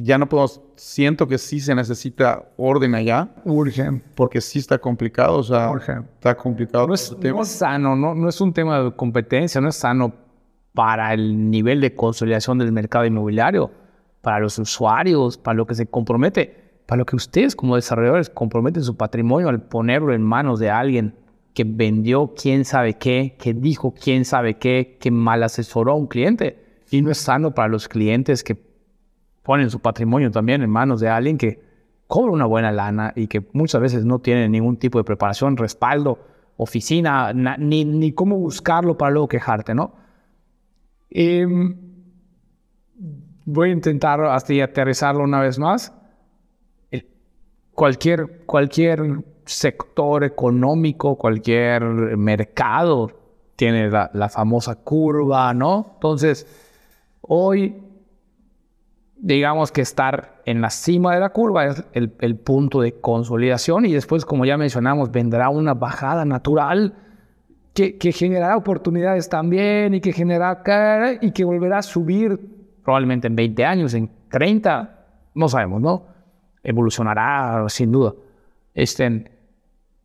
ya 0.02 0.18
no 0.18 0.28
podemos, 0.28 0.60
siento 0.76 1.26
que 1.26 1.38
sí 1.38 1.60
se 1.60 1.74
necesita 1.74 2.50
orden 2.56 2.94
allá. 2.94 3.28
Urge. 3.44 4.02
Porque 4.14 4.40
sí 4.40 4.58
está 4.58 4.78
complicado, 4.78 5.38
o 5.38 5.42
sea, 5.42 5.72
está 6.14 6.36
complicado. 6.36 6.86
No 6.86 6.94
es, 6.94 7.16
no 7.18 7.42
es 7.42 7.48
sano, 7.48 7.96
no, 7.96 8.14
no 8.14 8.28
es 8.28 8.40
un 8.40 8.52
tema 8.52 8.82
de 8.82 8.92
competencia, 8.92 9.60
no 9.60 9.68
es 9.68 9.76
sano 9.76 10.12
para 10.74 11.14
el 11.14 11.50
nivel 11.50 11.80
de 11.80 11.94
consolidación 11.94 12.58
del 12.58 12.72
mercado 12.72 13.06
inmobiliario, 13.06 13.70
para 14.20 14.40
los 14.40 14.58
usuarios, 14.58 15.38
para 15.38 15.56
lo 15.56 15.66
que 15.66 15.74
se 15.74 15.86
compromete, 15.86 16.82
para 16.84 16.98
lo 16.98 17.06
que 17.06 17.16
ustedes 17.16 17.56
como 17.56 17.76
desarrolladores 17.76 18.28
comprometen 18.28 18.82
su 18.82 18.96
patrimonio 18.96 19.48
al 19.48 19.62
ponerlo 19.62 20.12
en 20.12 20.22
manos 20.22 20.60
de 20.60 20.70
alguien 20.70 21.14
que 21.54 21.64
vendió 21.64 22.34
quién 22.34 22.66
sabe 22.66 22.98
qué, 22.98 23.34
que 23.38 23.54
dijo 23.54 23.94
quién 23.94 24.26
sabe 24.26 24.58
qué, 24.58 24.98
que 25.00 25.10
mal 25.10 25.42
asesoró 25.42 25.92
a 25.92 25.96
un 25.96 26.06
cliente. 26.06 26.62
Y 26.90 27.00
no 27.00 27.10
es 27.10 27.16
sano 27.16 27.54
para 27.54 27.68
los 27.68 27.88
clientes 27.88 28.44
que 28.44 28.65
ponen 29.46 29.70
su 29.70 29.78
patrimonio 29.78 30.28
también 30.32 30.62
en 30.62 30.68
manos 30.68 30.98
de 30.98 31.08
alguien 31.08 31.38
que 31.38 31.62
cobra 32.08 32.32
una 32.32 32.46
buena 32.46 32.72
lana 32.72 33.12
y 33.14 33.28
que 33.28 33.46
muchas 33.52 33.80
veces 33.80 34.04
no 34.04 34.18
tiene 34.18 34.48
ningún 34.48 34.76
tipo 34.76 34.98
de 34.98 35.04
preparación, 35.04 35.56
respaldo, 35.56 36.18
oficina, 36.56 37.32
ni, 37.32 37.84
ni 37.84 38.10
cómo 38.10 38.36
buscarlo 38.38 38.98
para 38.98 39.12
luego 39.12 39.28
quejarte, 39.28 39.72
¿no? 39.72 39.94
Em, 41.10 41.76
voy 43.44 43.70
a 43.70 43.72
intentar 43.72 44.20
hasta 44.24 44.52
aterrizarlo 44.64 45.22
una 45.22 45.40
vez 45.40 45.60
más. 45.60 45.92
cualquier, 47.70 48.44
cualquier 48.46 49.22
sector 49.44 50.24
económico, 50.24 51.16
cualquier 51.16 51.84
mercado 52.16 53.12
tiene 53.54 53.90
la, 53.90 54.28
famosa 54.28 54.74
curva, 54.74 55.54
¿no? 55.54 55.92
Entonces, 55.94 56.48
hoy, 57.20 57.85
digamos 59.18 59.72
que 59.72 59.80
estar 59.80 60.42
en 60.44 60.60
la 60.60 60.70
cima 60.70 61.14
de 61.14 61.20
la 61.20 61.30
curva 61.30 61.66
es 61.66 61.84
el, 61.92 62.36
punto 62.36 62.80
de 62.80 63.00
consolidación 63.00 63.86
y 63.86 63.92
después, 63.92 64.24
como 64.24 64.44
ya 64.44 64.56
mencionamos, 64.56 65.10
vendrá 65.10 65.48
una 65.48 65.74
bajada 65.74 66.24
natural 66.24 66.94
que, 67.74 67.96
que 67.98 68.12
generará 68.12 68.56
oportunidades 68.56 69.28
también 69.28 69.94
y 69.94 70.00
que 70.00 70.12
generará 70.12 71.18
y 71.20 71.32
que 71.32 71.44
volverá 71.44 71.78
a 71.78 71.82
subir 71.82 72.38
probablemente 72.84 73.26
en 73.26 73.36
20 73.36 73.64
años, 73.64 73.94
en 73.94 74.10
30, 74.30 75.06
no 75.34 75.48
sabemos, 75.48 75.80
¿no? 75.80 76.06
Evolucionará 76.62 77.64
sin 77.68 77.92
duda. 77.92 78.14
Este, 78.74 79.35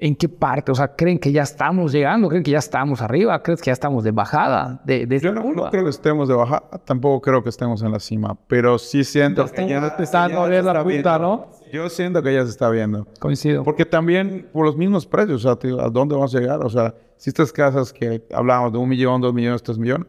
¿En 0.03 0.15
qué 0.15 0.27
parte? 0.27 0.71
O 0.71 0.75
sea, 0.75 0.95
¿creen 0.95 1.19
que 1.19 1.31
ya 1.31 1.43
estamos 1.43 1.91
llegando? 1.91 2.27
¿Creen 2.27 2.41
que 2.41 2.49
ya 2.49 2.57
estamos 2.57 3.03
arriba? 3.03 3.43
¿Crees 3.43 3.61
que 3.61 3.67
ya 3.67 3.73
estamos 3.73 4.03
de 4.03 4.09
bajada? 4.09 4.81
De, 4.83 5.05
Yo 5.21 5.31
no, 5.31 5.69
creo 5.69 5.83
que 5.83 5.91
estemos 5.91 6.27
de 6.27 6.33
bajada. 6.33 6.63
Tampoco 6.83 7.21
creo 7.21 7.43
que 7.43 7.49
estemos 7.49 7.83
en 7.83 7.91
la 7.91 7.99
cima. 7.99 8.35
Pero 8.47 8.79
sí 8.79 9.03
siento 9.03 9.45
que 9.45 9.69
ya, 9.69 9.95
te 9.95 10.01
está 10.01 10.27
dando 10.27 10.47
la 10.47 10.83
punta, 10.83 11.19
¿no? 11.19 11.51
Yo 11.71 11.87
siento 11.87 12.23
que 12.23 12.33
ya 12.33 12.43
se 12.43 12.49
está 12.49 12.71
viendo. 12.71 13.05
Coincido. 13.19 13.63
Porque 13.63 13.85
también 13.85 14.49
por 14.51 14.65
los 14.65 14.75
mismos 14.75 15.05
precios, 15.05 15.45
o 15.45 15.55
sea, 15.55 15.85
¿a 15.85 15.89
dónde 15.89 16.15
vamos 16.15 16.33
a 16.33 16.39
llegar? 16.39 16.65
O 16.65 16.69
sea, 16.69 16.95
si 17.17 17.29
estas 17.29 17.53
casas 17.53 17.93
que 17.93 18.25
hablábamos 18.33 18.71
de 18.71 18.79
un 18.79 18.89
millón, 18.89 19.21
dos 19.21 19.35
millones, 19.35 19.61
tres 19.61 19.77
millones, 19.77 20.07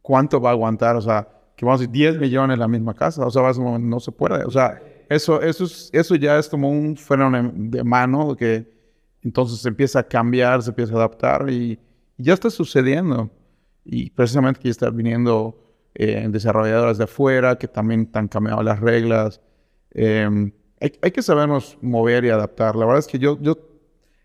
¿cuánto 0.00 0.40
va 0.40 0.48
a 0.48 0.52
aguantar? 0.52 0.96
O 0.96 1.02
sea, 1.02 1.28
que 1.54 1.66
vamos 1.66 1.82
a 1.82 1.82
decir 1.82 1.92
10 1.92 2.20
millones 2.20 2.54
en 2.54 2.60
la 2.60 2.68
misma 2.68 2.94
casa. 2.94 3.26
O 3.26 3.30
sea, 3.30 3.42
no 3.52 4.00
se 4.00 4.12
puede. 4.12 4.44
O 4.44 4.50
sea, 4.50 4.80
eso, 5.10 5.42
eso, 5.42 5.66
eso 5.92 6.14
ya 6.14 6.38
es 6.38 6.48
como 6.48 6.70
un 6.70 6.96
fenómeno 6.96 7.52
de 7.54 7.84
mano 7.84 8.34
que 8.34 8.73
entonces 9.24 9.60
se 9.60 9.68
empieza 9.68 10.00
a 10.00 10.02
cambiar, 10.02 10.62
se 10.62 10.70
empieza 10.70 10.92
a 10.92 10.96
adaptar 10.96 11.50
y, 11.50 11.78
ya 12.16 12.34
está 12.34 12.48
sucediendo. 12.50 13.30
Y 13.84 14.10
precisamente 14.10 14.60
aquí 14.60 14.68
están 14.68 14.96
viniendo 14.96 15.58
eh, 15.94 16.26
desarrolladoras 16.30 16.98
de 16.98 17.04
afuera 17.04 17.56
que 17.58 17.66
también 17.66 18.08
han 18.12 18.28
cambiado 18.28 18.62
las 18.62 18.78
reglas. 18.78 19.40
Em, 19.90 20.52
hay, 20.80 21.10
que 21.10 21.22
sabernos 21.22 21.76
mover 21.80 22.24
y 22.24 22.30
adaptar. 22.30 22.76
La 22.76 22.86
verdad 22.86 23.00
es 23.00 23.06
que 23.06 23.18
yo, 23.18 23.36
yo 23.40 23.58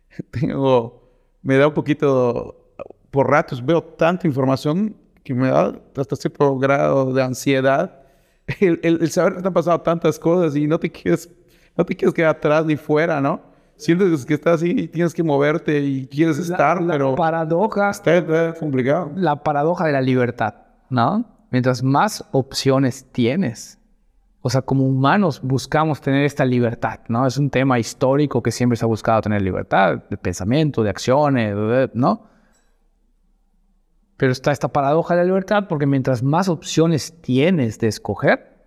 tengo, 0.32 1.10
me 1.42 1.58
da 1.58 1.68
un 1.68 1.74
poquito, 1.74 2.74
por 3.10 3.30
ratos 3.30 3.66
veo 3.66 3.82
tanta 3.82 4.28
información 4.28 4.96
que 5.24 5.34
me 5.34 5.48
da 5.48 5.80
hasta 5.96 6.16
cierto 6.16 6.58
grado 6.58 7.14
de 7.14 7.24
ansiedad. 7.24 7.96
El, 8.60 8.80
el, 8.82 9.12
saber 9.12 9.36
que 9.36 9.42
te 9.44 9.48
han 9.48 9.54
pasado 9.54 9.80
tantas 9.82 10.18
cosas 10.18 10.56
y 10.56 10.66
no 10.66 10.80
te 10.80 10.92
quieres, 10.92 11.30
no 11.78 11.86
te 11.86 11.96
quieres 11.96 12.16
quedar 12.16 12.36
atrás 12.36 12.66
ni 12.66 12.76
fuera, 12.76 13.22
¿no? 13.22 13.49
Sientes 13.80 14.26
que 14.26 14.34
estás 14.34 14.56
así 14.56 14.72
y 14.72 14.88
tienes 14.90 15.14
que 15.14 15.24
moverte 15.24 15.80
y 15.80 16.06
quieres 16.06 16.38
estar, 16.38 16.82
la 16.82 16.92
pero... 16.92 17.16
paradoja... 17.16 17.92
Está 17.92 18.54
complicado. 18.54 19.14
La 19.16 19.42
paradoja 19.42 19.86
de 19.86 19.94
la 19.94 20.02
libertad, 20.02 20.54
¿no? 20.90 21.24
Mientras 21.50 21.82
más 21.82 22.26
opciones 22.34 23.10
tienes, 23.14 23.80
o 24.42 24.50
sea, 24.50 24.64
como 24.64 24.86
humanos 24.86 25.40
buscamos 25.42 26.02
tener 26.02 26.26
esta 26.26 26.44
libertad, 26.44 27.00
¿no? 27.08 27.26
Es 27.26 27.38
un 27.38 27.50
tema 27.50 27.80
histórico 27.80 28.44
que 28.44 28.52
siempre 28.52 28.76
se 28.76 28.84
ha 28.84 28.88
buscado 28.90 29.22
tener 29.22 29.42
libertad 29.42 30.04
de 30.10 30.18
pensamiento, 30.18 30.84
de 30.84 30.90
acciones, 30.90 31.56
¿no? 31.94 32.28
Pero 34.18 34.34
está 34.34 34.52
esta 34.52 34.68
paradoja 34.68 35.16
de 35.16 35.22
la 35.22 35.28
libertad 35.28 35.68
porque 35.70 35.86
mientras 35.86 36.22
más 36.22 36.50
opciones 36.50 37.22
tienes 37.22 37.80
de 37.80 37.88
escoger, 37.88 38.58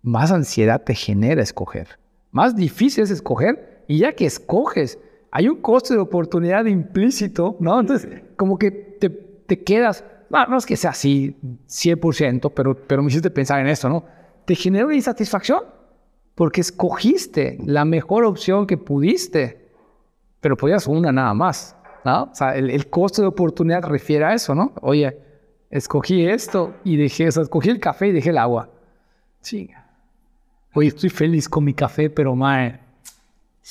más 0.00 0.32
ansiedad 0.32 0.82
te 0.82 0.94
genera 0.94 1.42
escoger. 1.42 1.98
Más 2.30 2.56
difícil 2.56 3.04
es 3.04 3.10
escoger 3.10 3.67
y 3.88 3.98
ya 3.98 4.12
que 4.12 4.26
escoges, 4.26 4.98
hay 5.32 5.48
un 5.48 5.60
coste 5.60 5.94
de 5.94 6.00
oportunidad 6.00 6.66
implícito, 6.66 7.56
¿no? 7.58 7.80
Entonces, 7.80 8.22
como 8.36 8.58
que 8.58 8.70
te, 8.70 9.64
quedas, 9.64 10.04
no, 10.30 10.46
no 10.46 10.58
es 10.58 10.66
que 10.66 10.76
sea 10.76 10.90
así 10.90 11.36
100%, 11.66 12.52
pero, 12.54 12.76
pero 12.76 13.02
me 13.02 13.08
hiciste 13.08 13.30
pensar 13.30 13.60
en 13.60 13.66
esto, 13.66 13.88
¿no? 13.88 14.04
Te 14.44 14.54
genera 14.54 14.86
una 14.86 14.94
insatisfacción 14.94 15.62
porque 16.34 16.60
escogiste 16.60 17.58
la 17.64 17.84
mejor 17.84 18.24
opción 18.24 18.66
que 18.66 18.76
pudiste, 18.76 19.70
pero 20.40 20.56
podías 20.56 20.86
una 20.86 21.10
nada 21.10 21.34
más. 21.34 21.74
¿no? 22.04 22.24
O 22.24 22.34
sea, 22.34 22.54
el, 22.54 22.88
costo 22.88 23.22
de 23.22 23.28
oportunidad 23.28 23.82
refiere 23.84 24.24
a 24.24 24.34
eso, 24.34 24.54
¿no? 24.54 24.72
Oye, 24.80 25.18
escogí 25.70 26.26
esto 26.26 26.74
y 26.84 26.96
dejé, 26.96 27.28
o 27.28 27.32
sea, 27.32 27.42
escogí 27.42 27.70
el 27.70 27.80
café 27.80 28.08
y 28.08 28.12
dejé 28.12 28.30
el 28.30 28.38
agua. 28.38 28.70
Sí. 29.40 29.70
Oye, 30.74 30.88
estoy 30.88 31.10
feliz 31.10 31.48
con 31.48 31.64
mi 31.64 31.74
café, 31.74 32.10
pero 32.10 32.34
mae, 32.34 32.78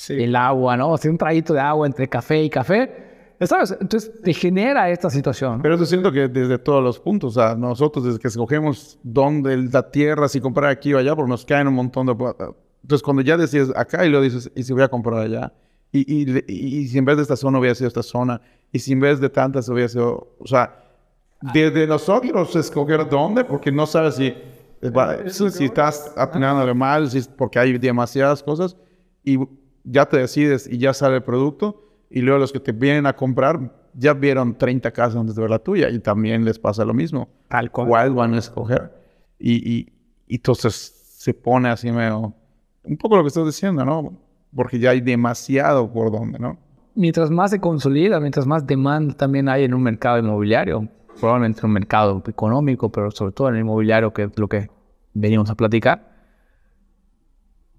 el 0.09 0.35
agua, 0.35 0.77
¿no? 0.77 0.91
O 0.91 0.97
sea, 0.97 1.11
un 1.11 1.17
traguito 1.17 1.53
de 1.53 1.59
agua 1.59 1.87
entre 1.87 2.07
café 2.07 2.43
y 2.43 2.49
café. 2.49 3.07
¿Sabes? 3.41 3.77
Entonces 3.79 4.11
te 4.23 4.33
genera 4.33 4.89
esta 4.89 5.09
situación. 5.11 5.61
Pero 5.61 5.75
eso 5.75 5.85
siento 5.85 6.11
que 6.11 6.27
desde 6.27 6.57
todos 6.57 6.83
los 6.83 6.99
puntos, 6.99 7.37
o 7.37 7.39
sea, 7.39 7.55
nosotros 7.55 8.03
desde 8.03 8.19
que 8.19 8.29
escogemos 8.29 8.97
dónde 9.03 9.55
la 9.57 9.91
tierra, 9.91 10.27
si 10.27 10.41
comprar 10.41 10.71
aquí 10.71 10.93
o 10.93 10.97
allá, 10.97 11.15
porque 11.15 11.29
nos 11.29 11.45
caen 11.45 11.67
un 11.67 11.75
montón 11.75 12.07
de... 12.07 12.13
Entonces 12.13 13.03
cuando 13.03 13.21
ya 13.21 13.37
decides 13.37 13.71
acá 13.75 14.05
y 14.05 14.09
lo 14.09 14.21
dices, 14.21 14.51
y 14.55 14.63
si 14.63 14.73
voy 14.73 14.81
a 14.81 14.87
comprar 14.87 15.19
allá, 15.19 15.53
y, 15.91 16.29
y, 16.51 16.87
si 16.87 16.97
en 16.97 17.05
vez 17.05 17.17
de 17.17 17.23
esta 17.23 17.35
zona 17.35 17.59
hubiera 17.59 17.75
sido 17.75 17.87
esta 17.87 18.03
zona, 18.03 18.41
y 18.71 18.79
si 18.79 18.93
en 18.93 18.99
vez 18.99 19.19
de 19.19 19.29
tantas 19.29 19.69
hubiera 19.69 19.87
sido, 19.87 20.35
o 20.39 20.47
sea, 20.47 20.83
desde 21.53 21.87
nosotros 21.87 22.55
escoger 22.55 23.07
dónde, 23.09 23.45
porque 23.45 23.71
no 23.71 23.85
sabes 23.85 24.15
si, 24.15 24.33
si, 25.51 25.65
estás 25.65 26.13
atinándole 26.17 26.73
mal, 26.73 27.09
si 27.09 27.21
porque 27.21 27.59
hay 27.59 27.77
demasiadas 27.77 28.43
cosas, 28.43 28.75
y 29.23 29.37
ya 29.89 30.05
te 30.05 30.17
decides 30.17 30.67
y 30.71 30.77
ya 30.77 30.93
sale 30.93 31.17
el 31.17 31.23
producto, 31.23 31.83
y 32.09 32.21
luego 32.21 32.39
los 32.39 32.53
que 32.53 32.59
te 32.59 32.71
vienen 32.71 33.05
a 33.05 33.15
comprar 33.15 33.73
ya 33.93 34.13
vieron 34.13 34.57
30 34.57 34.91
casas 34.91 35.15
antes 35.15 35.35
de 35.35 35.41
ver 35.41 35.51
la 35.51 35.59
tuya, 35.59 35.89
y 35.89 35.99
también 35.99 36.45
les 36.45 36.59
pasa 36.59 36.85
lo 36.85 36.93
mismo. 36.93 37.29
Tal 37.47 37.71
cual. 37.71 37.87
¿Cuál 37.87 38.13
van 38.13 38.33
a 38.33 38.39
escoger? 38.39 38.91
Y, 39.39 39.55
y, 39.55 39.93
y 40.27 40.35
entonces 40.35 40.73
se 40.73 41.33
pone 41.33 41.69
así 41.69 41.91
medio, 41.91 42.33
un 42.83 42.97
poco 42.97 43.17
lo 43.17 43.23
que 43.23 43.29
estás 43.29 43.45
diciendo, 43.45 43.83
¿no? 43.83 44.27
porque 44.55 44.79
ya 44.79 44.91
hay 44.91 45.01
demasiado 45.01 45.91
por 45.91 46.11
donde, 46.11 46.39
¿no? 46.39 46.57
Mientras 46.95 47.29
más 47.29 47.51
se 47.51 47.59
consolida, 47.59 48.19
mientras 48.19 48.47
más 48.47 48.65
demanda 48.65 49.13
también 49.13 49.49
hay 49.49 49.63
en 49.63 49.73
un 49.73 49.83
mercado 49.83 50.17
inmobiliario, 50.17 50.87
probablemente 51.19 51.59
en 51.61 51.67
un 51.67 51.73
mercado 51.73 52.23
económico, 52.27 52.91
pero 52.91 53.11
sobre 53.11 53.33
todo 53.33 53.49
en 53.49 53.55
el 53.55 53.61
inmobiliario, 53.61 54.11
que 54.11 54.23
es 54.23 54.39
lo 54.39 54.47
que 54.47 54.69
venimos 55.13 55.49
a 55.49 55.55
platicar, 55.55 56.16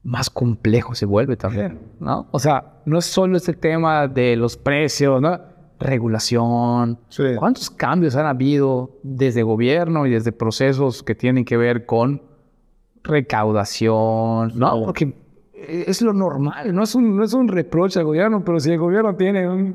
más 0.09 0.31
complejo 0.31 0.95
se 0.95 1.05
vuelve 1.05 1.37
también, 1.37 1.79
¿no? 2.01 2.29
O 2.31 2.39
sea, 2.39 2.81
no 2.87 2.99
es 2.99 3.05
solo 3.05 3.37
este 3.37 3.53
tema 3.53 4.09
de 4.09 4.37
los 4.37 4.57
precios, 4.57 5.21
¿no? 5.21 5.39
Regulación. 5.79 6.99
¿Cuántos 7.39 7.69
cambios 7.69 8.17
han 8.17 8.25
habido 8.25 8.99
desde 9.03 9.43
gobierno 9.43 10.07
y 10.07 10.11
desde 10.11 10.33
procesos 10.33 11.03
que 11.03 11.15
tienen 11.15 11.45
que 11.45 11.59
ver 11.59 11.85
con 11.85 12.23
recaudación, 13.05 14.59
¿no? 14.59 14.83
Porque 14.83 15.15
es 15.53 16.01
lo 16.01 16.15
normal, 16.15 16.75
no 16.75 16.85
es, 16.85 16.95
un, 16.95 17.15
no 17.15 17.23
es 17.23 17.35
un 17.35 17.47
reproche 17.47 17.99
al 17.99 18.07
gobierno, 18.07 18.43
pero 18.43 18.61
si 18.61 18.71
el 18.71 18.79
gobierno 18.79 19.15
tiene 19.15 19.75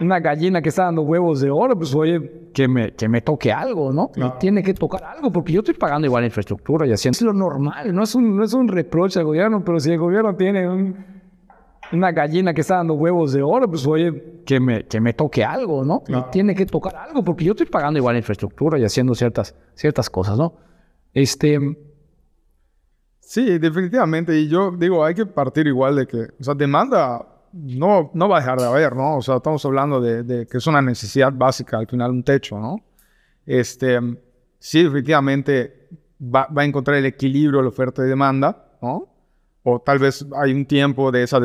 una 0.00 0.20
gallina 0.20 0.60
que 0.62 0.68
está 0.68 0.84
dando 0.84 1.02
huevos 1.02 1.40
de 1.40 1.50
oro, 1.50 1.76
pues 1.76 1.94
oye, 1.94 2.50
que 2.52 2.68
me, 2.68 2.92
que 2.92 3.08
me 3.08 3.20
toque 3.22 3.52
algo, 3.52 3.92
¿no? 3.92 4.10
tiene 4.38 4.62
que 4.62 4.74
tocar 4.74 5.04
algo, 5.04 5.32
porque 5.32 5.52
yo 5.52 5.60
estoy 5.60 5.74
pagando 5.74 6.06
igual 6.06 6.24
infraestructura 6.24 6.86
y 6.86 6.92
así. 6.92 7.08
Es 7.08 7.22
lo 7.22 7.32
normal, 7.32 7.94
no 7.94 8.02
es 8.02 8.14
un, 8.14 8.36
no 8.36 8.44
es 8.44 8.52
un 8.54 8.68
reproche 8.68 9.18
al 9.18 9.26
gobierno, 9.26 9.62
pero 9.64 9.80
si 9.80 9.92
el 9.92 9.98
gobierno 9.98 10.34
tiene 10.36 10.94
una 11.92 12.12
gallina 12.12 12.52
que 12.52 12.60
está 12.60 12.76
dando 12.76 12.94
huevos 12.94 13.32
de 13.32 13.42
oro, 13.42 13.68
pues 13.68 13.86
oye, 13.86 14.42
que 14.44 14.60
me, 14.60 14.84
que 14.84 15.00
me 15.00 15.12
toque 15.12 15.44
algo, 15.44 15.84
¿no? 15.84 16.02
tiene 16.30 16.54
que 16.54 16.66
tocar 16.66 16.96
algo, 16.96 17.22
porque 17.22 17.44
yo 17.44 17.52
estoy 17.52 17.66
pagando 17.66 17.98
igual 17.98 18.16
infraestructura 18.16 18.78
y 18.78 18.84
haciendo 18.84 19.14
ciertas, 19.14 19.54
ciertas 19.74 20.10
cosas, 20.10 20.38
¿no? 20.38 20.54
Este, 21.12 21.58
Sí, 23.26 23.58
definitivamente. 23.58 24.38
Y 24.38 24.48
yo 24.48 24.70
digo, 24.70 25.04
hay 25.04 25.12
que 25.12 25.26
partir 25.26 25.66
igual 25.66 25.96
de 25.96 26.06
que, 26.06 26.16
o 26.38 26.44
sea, 26.44 26.54
demanda 26.54 27.26
no, 27.56 28.10
no 28.14 28.28
va 28.28 28.36
a 28.36 28.40
dejar 28.40 28.58
de 28.58 28.66
haber, 28.66 28.94
¿no? 28.94 29.16
O 29.16 29.22
sea, 29.22 29.36
estamos 29.36 29.64
hablando 29.64 30.00
de, 30.00 30.46
que 30.46 30.58
es 30.58 30.66
una 30.66 30.82
necesidad 30.82 31.32
básica, 31.32 31.78
al 31.78 31.86
final 31.86 32.10
un 32.10 32.22
techo, 32.22 32.58
¿no? 32.58 32.76
Este, 33.46 33.98
sí, 34.58 34.82
definitivamente 34.82 35.88
va, 36.20 36.46
va 36.46 36.62
a 36.62 36.64
encontrar 36.64 36.96
el 36.98 37.06
equilibrio 37.06 37.62
la 37.62 37.68
oferta 37.68 38.04
y 38.04 38.08
demanda, 38.08 38.66
¿no? 38.82 39.08
O 39.62 39.80
tal 39.80 39.98
vez 39.98 40.24
hay 40.36 40.52
un 40.52 40.66
tiempo 40.66 41.10
de 41.10 41.24
esa 41.24 41.40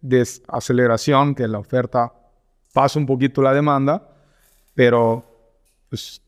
desaceleración 0.00 1.34
que 1.34 1.48
la 1.48 1.58
oferta 1.58 2.12
pasa 2.74 2.98
un 2.98 3.06
poquito 3.06 3.40
la 3.40 3.54
demanda, 3.54 4.06
pero 4.74 5.24
pues 5.88 6.20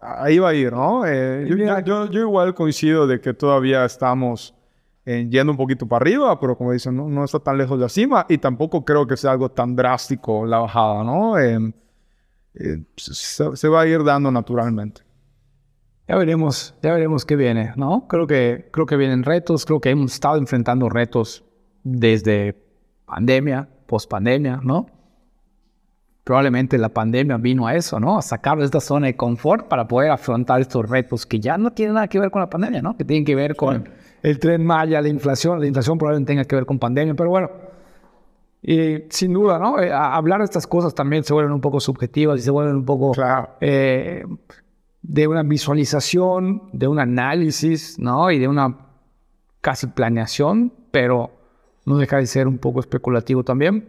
ahí 0.00 0.38
va 0.38 0.50
a 0.50 0.54
ir, 0.54 0.72
¿no? 0.72 1.04
Eh, 1.06 1.46
yo, 1.84 2.10
yo, 2.10 2.20
igual 2.20 2.54
coincido 2.54 3.06
de 3.06 3.20
que 3.20 3.34
todavía 3.34 3.84
estamos 3.84 4.54
eh, 5.04 5.26
yendo 5.30 5.52
un 5.52 5.56
poquito 5.56 5.86
para 5.86 6.02
arriba, 6.02 6.38
pero 6.38 6.56
como 6.56 6.72
dicen, 6.72 6.96
no, 6.96 7.08
no, 7.08 7.24
está 7.24 7.38
tan 7.40 7.56
lejos 7.58 7.78
de 7.78 7.84
la 7.84 7.88
cima 7.88 8.26
y 8.28 8.38
tampoco 8.38 8.84
creo 8.84 9.06
que 9.06 9.16
sea 9.16 9.32
algo 9.32 9.50
tan 9.50 9.74
drástico 9.74 10.44
la 10.46 10.58
bajada, 10.58 11.04
¿no? 11.04 11.38
Eh, 11.38 11.72
se, 12.96 13.56
se, 13.56 13.68
va 13.68 13.82
a 13.82 13.86
ir 13.86 14.04
dando 14.04 14.30
naturalmente. 14.30 15.02
Ya 16.08 16.16
veremos, 16.16 16.74
ya 16.82 16.92
veremos 16.92 17.24
qué 17.24 17.36
viene, 17.36 17.72
¿no? 17.76 18.06
Creo 18.08 18.26
que, 18.26 18.68
creo 18.72 18.86
que 18.86 18.96
vienen 18.96 19.22
retos, 19.22 19.64
creo 19.64 19.80
que 19.80 19.90
hemos 19.90 20.12
estado 20.12 20.36
enfrentando 20.36 20.88
retos 20.88 21.44
desde 21.84 22.60
pandemia, 23.06 23.68
post 23.86 24.10
pandemia, 24.10 24.60
¿no? 24.62 24.86
probablemente 26.30 26.78
la 26.78 26.90
pandemia 26.90 27.38
vino 27.38 27.66
a 27.66 27.74
eso, 27.74 27.98
¿no? 27.98 28.18
A 28.18 28.22
sacar 28.22 28.56
de 28.56 28.64
esta 28.64 28.78
zona 28.78 29.08
de 29.08 29.16
confort 29.16 29.66
para 29.66 29.88
poder 29.88 30.12
afrontar 30.12 30.60
estos 30.60 30.88
retos 30.88 31.26
que 31.26 31.40
ya 31.40 31.58
no 31.58 31.72
tienen 31.72 31.94
nada 31.94 32.06
que 32.06 32.20
ver 32.20 32.30
con 32.30 32.40
la 32.40 32.48
pandemia, 32.48 32.82
¿no? 32.82 32.96
Que 32.96 33.04
tienen 33.04 33.24
que 33.24 33.34
ver 33.34 33.56
con 33.56 33.88
el 34.22 34.38
tren 34.38 34.64
Maya, 34.64 35.00
la 35.00 35.08
inflación. 35.08 35.60
La 35.60 35.66
inflación 35.66 35.98
probablemente 35.98 36.32
tenga 36.32 36.44
que 36.44 36.56
ver 36.56 36.66
con 36.66 36.78
pandemia, 36.78 37.14
pero 37.14 37.30
bueno. 37.30 37.50
Y 38.62 39.04
sin 39.08 39.32
duda, 39.32 39.58
¿no? 39.58 39.80
Eh, 39.80 39.90
hablar 39.92 40.40
de 40.40 40.44
estas 40.44 40.66
cosas 40.66 40.94
también 40.94 41.24
se 41.24 41.32
vuelven 41.32 41.52
un 41.52 41.60
poco 41.60 41.80
subjetivas 41.80 42.40
y 42.40 42.42
se 42.42 42.50
vuelven 42.50 42.76
un 42.76 42.84
poco 42.84 43.12
eh, 43.60 44.24
de 45.02 45.26
una 45.26 45.42
visualización, 45.42 46.68
de 46.72 46.86
un 46.86 46.98
análisis, 46.98 47.98
¿no? 47.98 48.30
Y 48.30 48.38
de 48.38 48.48
una 48.48 48.76
casi 49.62 49.86
planeación, 49.86 50.72
pero 50.90 51.30
no 51.86 51.96
deja 51.96 52.18
de 52.18 52.26
ser 52.26 52.46
un 52.46 52.58
poco 52.58 52.80
especulativo 52.80 53.44
también. 53.44 53.88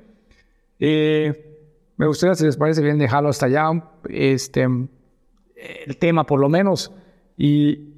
Eh, 0.79 1.57
me 1.97 2.07
gustaría, 2.07 2.35
si 2.35 2.45
les 2.45 2.55
parece 2.55 2.81
bien, 2.81 2.97
dejarlo 2.97 3.29
hasta 3.29 3.47
allá, 3.47 3.69
este, 4.09 4.63
el 4.63 5.97
tema 5.99 6.25
por 6.25 6.39
lo 6.39 6.47
menos, 6.47 6.93
y, 7.37 7.90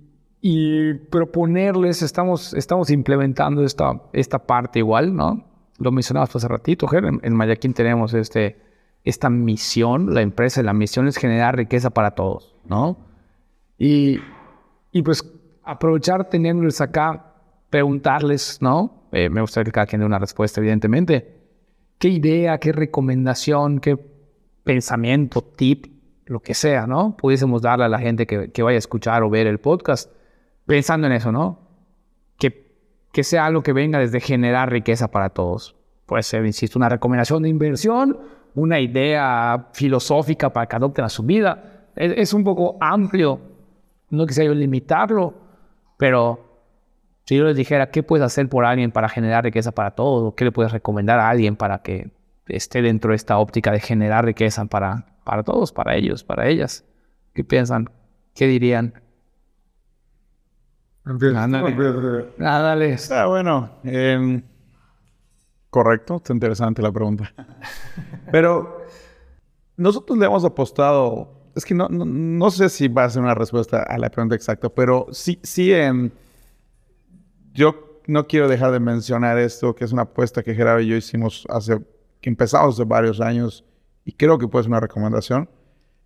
y 0.45 0.93
proponerles, 0.93 2.01
estamos, 2.01 2.53
estamos 2.53 2.89
implementando 2.89 3.63
esta, 3.63 4.01
esta 4.11 4.39
parte 4.39 4.79
igual, 4.79 5.15
¿no? 5.15 5.45
Lo 5.79 5.93
mencionabas 5.93 6.35
hace 6.35 6.49
ratito, 6.49 6.85
Ger, 6.87 7.05
en, 7.05 7.21
en 7.23 7.33
Mayaquín 7.33 7.73
tenemos 7.73 8.13
este, 8.13 8.59
esta 9.05 9.29
misión, 9.29 10.13
la 10.13 10.21
empresa, 10.21 10.61
la 10.61 10.73
misión 10.73 11.07
es 11.07 11.15
generar 11.15 11.55
riqueza 11.55 11.91
para 11.91 12.11
todos, 12.11 12.53
¿no? 12.65 12.97
Y, 13.77 14.19
y 14.91 15.01
pues 15.01 15.23
aprovechar 15.63 16.27
teniéndoles 16.29 16.81
acá, 16.81 17.35
preguntarles, 17.69 18.61
¿no? 18.61 19.07
Eh, 19.13 19.29
me 19.29 19.39
gustaría 19.39 19.63
que 19.63 19.71
cada 19.71 19.87
quien 19.87 20.01
dé 20.01 20.05
una 20.05 20.19
respuesta, 20.19 20.59
evidentemente 20.59 21.39
qué 22.03 22.09
idea, 22.09 22.57
qué 22.57 22.73
recomendación, 22.73 23.79
qué 23.79 23.97
pensamiento, 24.65 25.41
tip, 25.41 25.85
lo 26.25 26.41
que 26.41 26.53
sea, 26.53 26.85
¿no? 26.85 27.15
Pudiésemos 27.15 27.61
darle 27.61 27.85
a 27.85 27.87
la 27.87 27.99
gente 27.99 28.27
que, 28.27 28.61
vaya 28.61 28.75
a 28.75 28.79
escuchar 28.79 29.23
o 29.23 29.29
ver 29.29 29.47
el 29.47 29.61
podcast, 29.61 30.11
pensando 30.65 31.07
en 31.07 31.13
eso, 31.13 31.31
¿no? 31.31 31.59
Que, 32.37 32.71
que 33.11 33.23
sea 33.23 33.45
algo 33.45 33.63
que 33.63 33.73
venga 33.73 33.99
desde 33.99 34.19
generar 34.19 34.71
riqueza 34.71 35.09
para 35.09 35.29
todos. 35.29 35.75
Puede 36.05 36.23
ser, 36.23 36.45
insisto, 36.45 36.77
una 36.77 36.89
recomendación 36.89 37.43
de 37.43 37.49
inversión, 37.49 38.19
una 38.55 38.79
idea 38.79 39.69
filosófica 39.73 40.51
para 40.51 40.67
que 40.67 40.75
adopten 40.75 41.05
a 41.05 41.09
su 41.09 41.23
vida, 41.23 41.73
es, 41.95 42.33
un 42.33 42.43
poco 42.43 42.77
amplio. 42.79 43.39
No 44.09 44.25
quisiera 44.25 44.47
yo 44.47 44.55
limitarlo, 44.55 45.33
pero 45.97 46.61
si 47.25 47.37
yo 47.37 47.45
les 47.45 47.55
dijera 47.55 47.89
qué 47.89 48.03
puedes 48.03 48.25
hacer 48.25 48.49
por 48.49 48.65
alguien 48.65 48.91
para 48.91 49.09
generar 49.09 49.43
riqueza 49.43 49.71
para 49.71 49.91
todos, 49.91 50.33
qué 50.35 50.45
le 50.45 50.51
puedes 50.51 50.71
recomendar 50.71 51.19
a 51.19 51.29
alguien 51.29 51.55
para 51.55 51.79
que 51.79 52.11
esté 52.47 52.81
dentro 52.81 53.11
de 53.11 53.15
esta 53.15 53.37
óptica 53.37 53.71
de 53.71 53.79
generar 53.79 54.25
riqueza 54.25 54.65
para, 54.65 55.05
para 55.23 55.43
todos, 55.43 55.71
para 55.71 55.95
ellos, 55.95 56.23
para 56.23 56.47
ellas, 56.47 56.85
¿qué 57.33 57.43
piensan? 57.43 57.89
¿Qué 58.35 58.47
dirían? 58.47 58.93
Ándale. 61.05 62.29
Ándale. 62.39 62.93
Está 62.93 63.25
bueno. 63.25 63.69
Em, 63.83 64.41
correcto, 65.69 66.17
está 66.17 66.33
interesante 66.33 66.81
la 66.81 66.91
pregunta. 66.91 67.33
Pero 68.31 68.81
nosotros 69.75 70.17
le 70.17 70.25
hemos 70.25 70.45
apostado. 70.45 71.51
Es 71.55 71.65
que 71.65 71.75
no, 71.75 71.87
no, 71.89 72.51
sé 72.51 72.69
si 72.69 72.87
va 72.87 73.03
a 73.03 73.09
ser 73.09 73.21
una 73.21 73.35
respuesta 73.35 73.83
a 73.83 73.97
la 73.97 74.09
pregunta 74.09 74.33
exacta, 74.33 74.69
pero 74.69 75.05
sí, 75.11 75.39
sí, 75.43 75.71
em, 75.71 76.09
yo 77.53 78.01
no 78.07 78.25
quiero 78.25 78.47
dejar 78.47 78.71
de 78.71 78.79
mencionar 78.79 79.37
esto, 79.37 79.75
que 79.75 79.85
es 79.85 79.91
una 79.91 80.01
apuesta 80.01 80.41
que 80.41 80.55
Gerardo 80.55 80.81
y 80.81 80.87
yo 80.87 80.95
hicimos 80.95 81.45
hace, 81.49 81.79
que 82.21 82.29
empezamos 82.31 82.73
hace 82.73 82.85
varios 82.85 83.21
años, 83.21 83.63
y 84.03 84.13
creo 84.13 84.39
que 84.39 84.47
puede 84.47 84.63
ser 84.63 84.71
una 84.71 84.79
recomendación, 84.79 85.47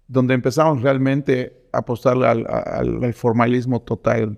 donde 0.09 0.33
empezamos 0.33 0.81
realmente 0.81 1.69
a 1.71 1.77
apostarle 1.77 2.27
al, 2.27 2.45
al 2.45 3.13
formalismo 3.13 3.81
total 3.81 4.37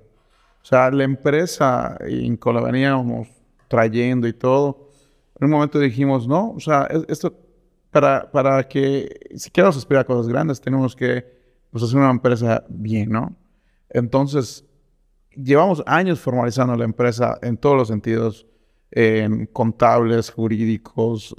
o 0.61 0.65
sea, 0.65 0.91
la 0.91 1.03
empresa 1.03 1.98
en 2.02 2.38
que 2.38 2.53
la 2.53 2.61
veníamos 2.61 3.27
trayendo 3.68 4.27
y 4.27 4.34
todo, 4.34 4.90
en 5.40 5.45
un 5.45 5.52
momento 5.52 5.80
dijimos, 5.80 6.27
no, 6.27 6.52
o 6.52 6.60
sea, 6.60 6.88
esto, 7.07 7.34
para, 7.91 8.30
para 8.31 8.68
que 8.68 9.10
si 9.36 9.49
queremos 9.49 9.77
aspirar 9.77 10.02
a 10.02 10.06
cosas 10.06 10.27
grandes, 10.27 10.60
tenemos 10.60 10.95
que 10.95 11.26
pues, 11.72 11.84
hacer 11.84 11.98
una 11.98 12.11
empresa 12.11 12.64
bien, 12.68 13.10
¿no? 13.10 13.36
Entonces, 13.90 14.65
llevamos 15.31 15.81
años 15.86 16.19
formalizando 16.19 16.76
la 16.76 16.86
empresa 16.86 17.38
en 17.41 17.57
todos 17.57 17.77
los 17.77 17.88
sentidos, 17.88 18.45
en 18.91 19.45
contables, 19.48 20.31
jurídicos, 20.31 21.36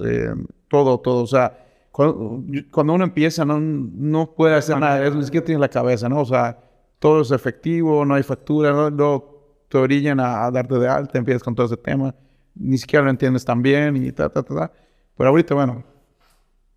todo, 0.67 0.99
todo. 0.99 1.23
O 1.23 1.27
sea, 1.27 1.57
cuando, 1.91 2.93
uno 2.93 3.03
empieza 3.03 3.45
no, 3.45 3.59
no 3.59 4.33
puede 4.33 4.55
hacer 4.55 4.77
nada, 4.77 5.05
es 5.05 5.15
ni 5.15 5.23
siquiera 5.23 5.45
tiene 5.45 5.61
la 5.61 5.69
cabeza, 5.69 6.09
¿no? 6.09 6.21
O 6.21 6.25
sea, 6.25 6.57
todo 7.01 7.21
es 7.21 7.31
efectivo, 7.31 8.05
no 8.05 8.13
hay 8.13 8.21
factura, 8.21 8.71
no, 8.71 8.91
no 8.91 9.25
te 9.67 9.79
orillan 9.79 10.19
a, 10.19 10.51
darte 10.51 10.75
de 10.75 10.87
alta, 10.87 11.17
empiezas 11.17 11.41
con 11.41 11.55
todo 11.55 11.65
ese 11.65 11.75
tema, 11.75 12.13
ni 12.53 12.77
siquiera 12.77 13.03
lo 13.03 13.09
entiendes 13.09 13.43
tan 13.43 13.63
bien 13.63 13.97
y 13.97 14.11
ta, 14.11 14.29
ta, 14.29 14.43
ta, 14.43 14.55
ta. 14.55 14.71
Pero 15.17 15.31
ahorita, 15.31 15.55
bueno, 15.55 15.83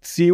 si, 0.00 0.30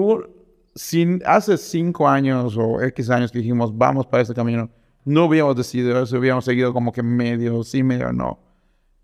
si 0.77 1.19
hace 1.27 1.59
cinco 1.59 2.09
años 2.09 2.57
o 2.57 2.81
X 2.81 3.11
años 3.11 3.33
que 3.33 3.39
dijimos, 3.39 3.77
vamos 3.77 4.07
para 4.07 4.23
este 4.23 4.33
camino, 4.33 4.71
no 5.05 5.25
hubiéramos 5.25 5.57
decidido 5.57 6.01
eso, 6.01 6.19
hubiéramos 6.19 6.45
seguido 6.45 6.73
como 6.73 6.93
que 6.93 7.03
medio, 7.03 7.65
sí, 7.65 7.83
medio, 7.83 8.13
no, 8.13 8.39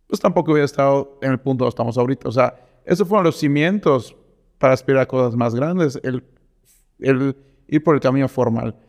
pues 0.06 0.20
tampoco 0.20 0.52
hubiera 0.52 0.66
estado 0.66 1.18
en 1.20 1.32
el 1.32 1.40
punto 1.40 1.64
donde 1.64 1.70
estamos 1.70 1.98
ahorita. 1.98 2.28
O 2.28 2.32
sea, 2.32 2.54
esos 2.84 3.08
fueron 3.08 3.24
los 3.24 3.36
cimientos 3.36 4.14
para 4.58 4.72
aspirar 4.72 5.02
a 5.02 5.06
cosas 5.06 5.34
más 5.34 5.52
grandes, 5.52 5.98
el, 6.04 6.22
el 7.00 7.36
ir 7.66 7.82
por 7.82 7.96
el 7.96 8.00
camino 8.00 8.28
formal. 8.28 8.85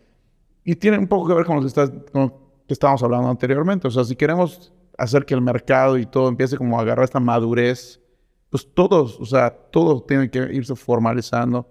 Y 0.68 0.76
tiene 0.76 0.98
un 0.98 1.08
poco 1.08 1.30
que 1.30 1.34
ver 1.34 1.46
con 1.46 1.56
lo 1.56 1.62
que, 1.62 2.74
estábamos 2.74 3.02
hablando 3.02 3.30
anteriormente. 3.30 3.88
O 3.88 3.92
sea, 3.92 4.04
si 4.04 4.18
queremos 4.18 4.74
hacer 4.98 5.26
que 5.26 5.34
el 5.34 5.40
mercado 5.40 5.98
y 5.98 6.06
todo 6.06 6.28
empiece 6.28 6.58
como 6.58 6.78
a 6.78 6.82
agarrar 6.82 7.06
esta 7.06 7.22
madurez, 7.22 8.02
pues 8.50 8.68
todos, 8.74 9.18
o 9.22 9.26
sea, 9.26 9.50
todos 9.50 10.06
tienen 10.06 10.30
que 10.30 10.40
irse 10.40 10.76
formalizando. 10.76 11.70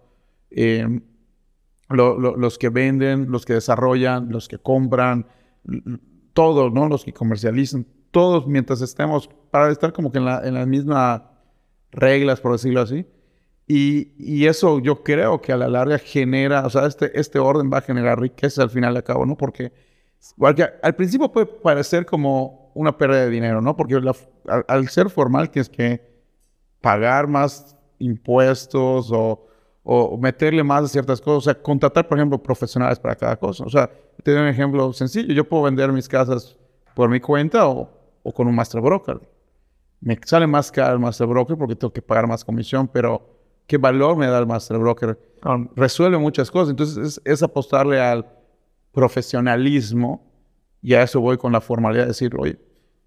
Em, 0.48 1.02
los 1.90 2.56
que 2.56 2.70
venden, 2.70 3.30
los 3.30 3.44
que 3.44 3.52
desarrollan, 3.52 4.30
los 4.30 4.48
que 4.48 4.56
compran, 4.56 5.26
todos, 6.32 6.72
¿no? 6.72 6.88
Los 6.88 7.04
que 7.04 7.12
comercializan, 7.12 7.86
todos 8.10 8.46
mientras 8.46 8.80
estemos, 8.80 9.28
para 9.50 9.70
estar 9.70 9.92
como 9.92 10.10
que 10.10 10.16
en, 10.16 10.24
la, 10.24 10.40
en 10.42 10.54
las 10.54 10.66
mismas 10.66 11.20
reglas, 11.92 12.40
por 12.40 12.52
decirlo 12.52 12.80
así, 12.80 13.06
y, 13.68 14.46
eso 14.46 14.78
yo 14.78 15.02
creo 15.02 15.40
que 15.40 15.52
a 15.52 15.56
la 15.56 15.68
larga 15.68 15.98
genera, 15.98 16.64
o 16.66 16.70
sea, 16.70 16.86
este, 16.86 17.18
este 17.18 17.40
orden 17.40 17.70
va 17.72 17.78
a 17.78 17.80
generar 17.80 18.20
riqueza 18.20 18.62
al 18.62 18.70
final 18.70 18.94
de 18.94 19.02
cabo, 19.02 19.26
¿no? 19.26 19.36
Porque, 19.36 19.72
al 20.82 20.94
principio 20.94 21.30
puede 21.32 21.46
parecer 21.46 22.06
como 22.06 22.70
una 22.74 22.96
pérdida 22.96 23.22
de 23.24 23.30
dinero, 23.30 23.60
¿no? 23.60 23.76
Porque 23.76 24.00
al, 24.68 24.88
ser 24.88 25.10
formal 25.10 25.50
tienes 25.50 25.68
que 25.68 26.00
pagar 26.80 27.26
más 27.26 27.76
impuestos 27.98 29.10
o, 29.10 29.46
o, 29.82 30.16
meterle 30.16 30.62
más 30.62 30.82
de 30.82 30.88
ciertas 30.88 31.20
cosas, 31.20 31.38
o 31.38 31.40
sea, 31.40 31.60
contratar, 31.60 32.06
por 32.06 32.18
ejemplo, 32.18 32.40
profesionales 32.40 33.00
para 33.00 33.16
cada 33.16 33.36
cosa. 33.36 33.64
O 33.64 33.70
sea, 33.70 33.90
te 34.22 34.30
doy 34.30 34.42
un 34.42 34.48
ejemplo 34.48 34.92
sencillo, 34.92 35.34
yo 35.34 35.48
puedo 35.48 35.64
vender 35.64 35.90
mis 35.90 36.08
casas 36.08 36.56
por 36.94 37.08
mi 37.08 37.18
cuenta 37.18 37.66
o, 37.66 37.90
o 38.22 38.32
con 38.32 38.46
un 38.46 38.54
master 38.54 38.80
broker. 38.80 39.20
Me 40.00 40.16
sale 40.24 40.46
más 40.46 40.70
caro 40.70 40.94
el 40.94 41.00
master 41.00 41.26
broker 41.26 41.56
porque 41.56 41.74
tengo 41.74 41.92
que 41.92 42.02
pagar 42.02 42.28
más 42.28 42.44
comisión, 42.44 42.86
pero 42.86 43.35
qué 43.66 43.78
valor 43.78 44.16
me 44.16 44.26
da 44.26 44.38
el 44.38 44.46
Master 44.46 44.78
Broker. 44.78 45.18
resuelve 45.74 46.18
muchas 46.18 46.50
cosas. 46.50 46.70
Entonces 46.70 47.20
es, 47.24 47.42
apostarle 47.42 48.00
al 48.00 48.26
profesionalismo 48.92 50.24
y 50.82 50.94
a 50.94 51.02
eso 51.02 51.20
voy 51.20 51.36
con 51.36 51.52
la 51.52 51.60
formalidad 51.60 52.04
de 52.04 52.08
decir, 52.08 52.34
oye, 52.38 52.58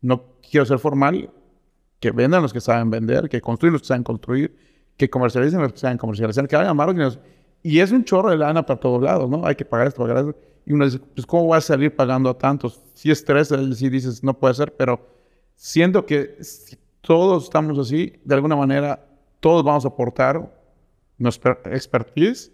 no 0.01 0.23
quiero 0.49 0.65
ser 0.65 0.79
formal, 0.79 1.29
que 1.99 2.11
vendan 2.11 2.41
los 2.41 2.53
que 2.53 2.61
saben 2.61 2.89
vender, 2.89 3.27
que 3.29 3.41
construyan 3.41 3.73
los 3.73 3.81
que 3.81 3.87
saben 3.87 4.03
construir, 4.03 4.55
que 4.95 5.09
comercialicen 5.09 5.61
los 5.61 5.73
que 5.73 5.79
saben 5.79 5.97
comercializar, 5.97 6.47
que 6.47 6.55
hagan 6.55 6.75
marketing. 6.75 7.17
Y 7.61 7.79
es 7.79 7.91
un 7.91 8.05
chorro 8.05 8.29
de 8.29 8.37
lana 8.37 8.65
para 8.65 8.79
todos 8.79 9.01
lados, 9.01 9.29
¿no? 9.29 9.45
Hay 9.45 9.55
que 9.55 9.65
pagar 9.65 9.87
esto, 9.87 10.01
pagar 10.01 10.17
esto. 10.17 10.35
Y 10.65 10.73
uno 10.73 10.85
dice, 10.85 10.99
pues, 10.99 11.25
¿cómo 11.25 11.45
voy 11.45 11.57
a 11.57 11.61
salir 11.61 11.93
pagando 11.93 12.29
a 12.29 12.37
tantos? 12.37 12.81
Si 12.93 13.11
estrés, 13.11 13.49
si 13.75 13.89
dices, 13.89 14.23
no 14.23 14.33
puede 14.33 14.53
ser, 14.53 14.73
pero 14.75 15.05
siento 15.55 16.05
que 16.05 16.37
si 16.41 16.77
todos 17.01 17.45
estamos 17.45 17.77
así, 17.79 18.13
de 18.23 18.35
alguna 18.35 18.55
manera 18.55 19.08
todos 19.39 19.63
vamos 19.63 19.85
a 19.85 19.89
aportar 19.89 20.51
nuestra 21.17 21.59
expertise 21.65 22.51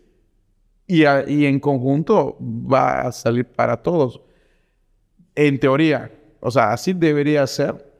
y, 0.87 1.03
en 1.03 1.59
conjunto 1.59 2.37
va 2.39 3.01
a 3.01 3.11
salir 3.11 3.45
para 3.45 3.81
todos. 3.81 4.21
En 5.33 5.59
teoría, 5.59 6.11
o 6.39 6.51
sea, 6.51 6.71
así 6.71 6.93
debería 6.93 7.45
ser, 7.47 7.91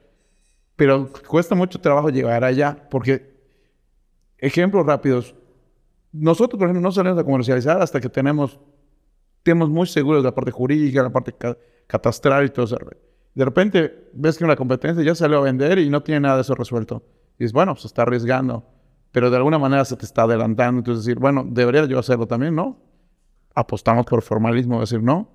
pero 0.76 1.12
cuesta 1.28 1.56
mucho 1.56 1.80
trabajo 1.80 2.10
llegar 2.10 2.44
allá 2.44 2.88
porque, 2.90 3.34
ejemplos 4.38 4.86
rápidos, 4.86 5.36
nosotros, 6.12 6.58
por 6.58 6.68
ejemplo, 6.68 6.82
no 6.82 6.92
salimos 6.92 7.20
a 7.20 7.24
comercializar 7.24 7.82
hasta 7.82 8.00
que 8.00 8.10
tenemos, 8.10 8.60
tenemos 9.44 9.70
muy 9.70 9.88
seguros 9.88 10.24
la 10.24 10.34
parte 10.34 10.52
jurídica, 10.52 11.04
la 11.04 11.10
parte 11.10 11.36
catastral 11.88 12.46
y 12.46 12.50
todo 12.50 12.66
eso. 12.66 12.78
De 13.34 13.44
repente 13.44 14.10
ves 14.14 14.38
que 14.38 14.46
una 14.46 14.56
competencia 14.56 15.04
ya 15.04 15.14
salió 15.14 15.40
a 15.40 15.42
vender 15.42 15.80
y 15.80 15.90
no 15.90 16.04
tiene 16.04 16.22
nada 16.22 16.36
de 16.36 16.42
eso 16.42 16.56
resuelto. 16.56 17.04
Y 17.38 17.44
dices, 17.44 17.52
bueno, 17.52 17.76
se 17.76 17.88
está 17.88 18.04
arriesgando 18.04 18.75
pero 19.16 19.30
de 19.30 19.38
alguna 19.38 19.58
manera 19.58 19.86
se 19.86 19.96
te 19.96 20.04
está 20.04 20.24
adelantando. 20.24 20.80
Entonces 20.80 21.06
decir, 21.06 21.18
bueno, 21.18 21.46
debería 21.48 21.86
yo 21.86 21.98
hacerlo 21.98 22.28
también, 22.28 22.54
¿no? 22.54 22.78
Apostamos 23.54 24.06
por 24.06 24.22
formalismo, 24.22 24.82
decir, 24.82 25.02
no, 25.02 25.30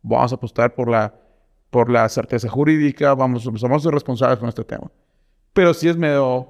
vamos 0.00 0.32
a 0.32 0.36
apostar 0.36 0.74
por 0.74 0.88
la, 0.88 1.14
por 1.68 1.90
la 1.90 2.08
certeza 2.08 2.48
jurídica, 2.48 3.14
vamos, 3.14 3.42
somos 3.42 3.84
responsables 3.84 4.38
con 4.38 4.48
este 4.48 4.64
tema. 4.64 4.90
Pero 5.52 5.74
si 5.74 5.86
es 5.86 5.98
medio, 5.98 6.48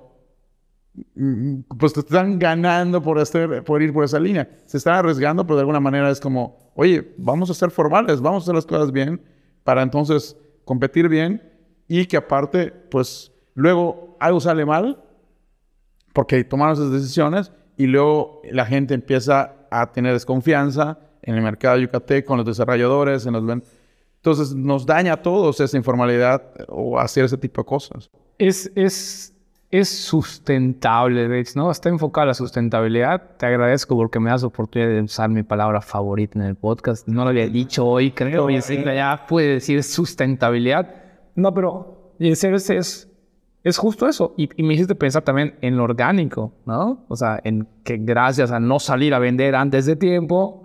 mm, 1.16 1.62
pues 1.76 1.92
te 1.92 1.98
están 1.98 2.38
ganando 2.38 3.02
por, 3.02 3.18
este, 3.18 3.62
por 3.62 3.82
ir 3.82 3.92
por 3.92 4.04
esa 4.04 4.20
línea. 4.20 4.48
Se 4.66 4.76
están 4.76 4.94
arriesgando, 4.94 5.44
pero 5.44 5.56
de 5.56 5.62
alguna 5.62 5.80
manera 5.80 6.08
es 6.08 6.20
como, 6.20 6.70
oye, 6.76 7.16
vamos 7.18 7.50
a 7.50 7.54
ser 7.54 7.72
formales, 7.72 8.20
vamos 8.20 8.42
a 8.42 8.44
hacer 8.44 8.54
las 8.54 8.64
cosas 8.64 8.92
bien 8.92 9.20
para 9.64 9.82
entonces 9.82 10.36
competir 10.64 11.08
bien 11.08 11.42
y 11.88 12.06
que 12.06 12.16
aparte, 12.16 12.70
pues 12.70 13.32
luego 13.54 14.16
algo 14.20 14.38
sale 14.38 14.64
mal 14.64 15.02
porque 16.16 16.43
tomaron 16.44 16.72
esas 16.72 16.90
decisiones 16.90 17.52
y 17.76 17.86
luego 17.86 18.40
la 18.51 18.64
gente 18.64 18.94
empieza 18.94 19.52
a 19.70 19.93
tener 19.93 20.14
desconfianza 20.14 20.98
en 21.20 21.34
el 21.34 21.43
mercado 21.43 21.76
de 21.76 21.82
Yucatán, 21.82 22.22
con 22.22 22.38
los 22.38 22.47
desarrolladores, 22.47 23.26
en 23.26 23.34
los... 23.34 23.44
Entonces 24.16 24.55
nos 24.55 24.86
daña 24.86 25.12
a 25.12 25.16
todos 25.22 25.60
esa 25.60 25.76
informalidad 25.76 26.43
o 26.68 26.98
hacer 26.98 27.26
ese 27.26 27.36
tipo 27.36 27.60
de 27.60 27.66
cosas. 27.66 28.10
Es, 28.38 28.72
es, 28.74 29.34
es 29.70 29.90
sustentable, 29.90 31.44
¿no? 31.55 31.70
Está 31.70 31.90
enfocada 31.90 32.28
la 32.28 32.34
sustentabilidad. 32.34 33.36
Te 33.36 33.44
agradezco 33.44 33.94
porque 33.94 34.18
me 34.18 34.30
das 34.30 34.40
la 34.40 34.48
oportunidad 34.48 34.88
de 34.88 35.02
usar 35.02 35.28
mi 35.28 35.43
palabra 35.43 35.82
favorita 35.82 36.38
en 36.38 36.47
el 36.47 36.55
podcast. 36.55 37.06
No 37.06 37.24
lo 37.24 37.28
había 37.28 37.47
dicho 37.47 37.84
hoy, 37.84 38.12
creo, 38.12 38.48
y 38.48 38.56
así 38.56 38.82
ya 38.82 39.26
puede 39.28 39.48
decir 39.48 39.82
sustentabilidad. 39.82 40.94
No, 41.34 41.52
pero 41.52 42.14
en 42.18 42.36
serio 42.36 42.56
es, 42.56 43.06
es 43.68 43.78
justo 43.78 44.09
eso. 44.09 44.34
Y, 44.36 44.48
me 44.62 44.74
hiciste 44.74 44.94
pensar 44.94 45.22
también 45.22 45.56
en 45.60 45.76
lo 45.76 45.84
orgánico, 45.84 46.52
¿no? 46.66 47.05
O 47.09 47.16
sea, 47.16 47.40
en 47.43 47.66
que 47.82 47.97
gracias 47.97 48.51
a 48.52 48.60
no 48.60 48.78
salir 48.78 49.12
a 49.12 49.18
vender 49.18 49.55
antes 49.55 49.86
de 49.86 49.97
tiempo, 49.97 50.62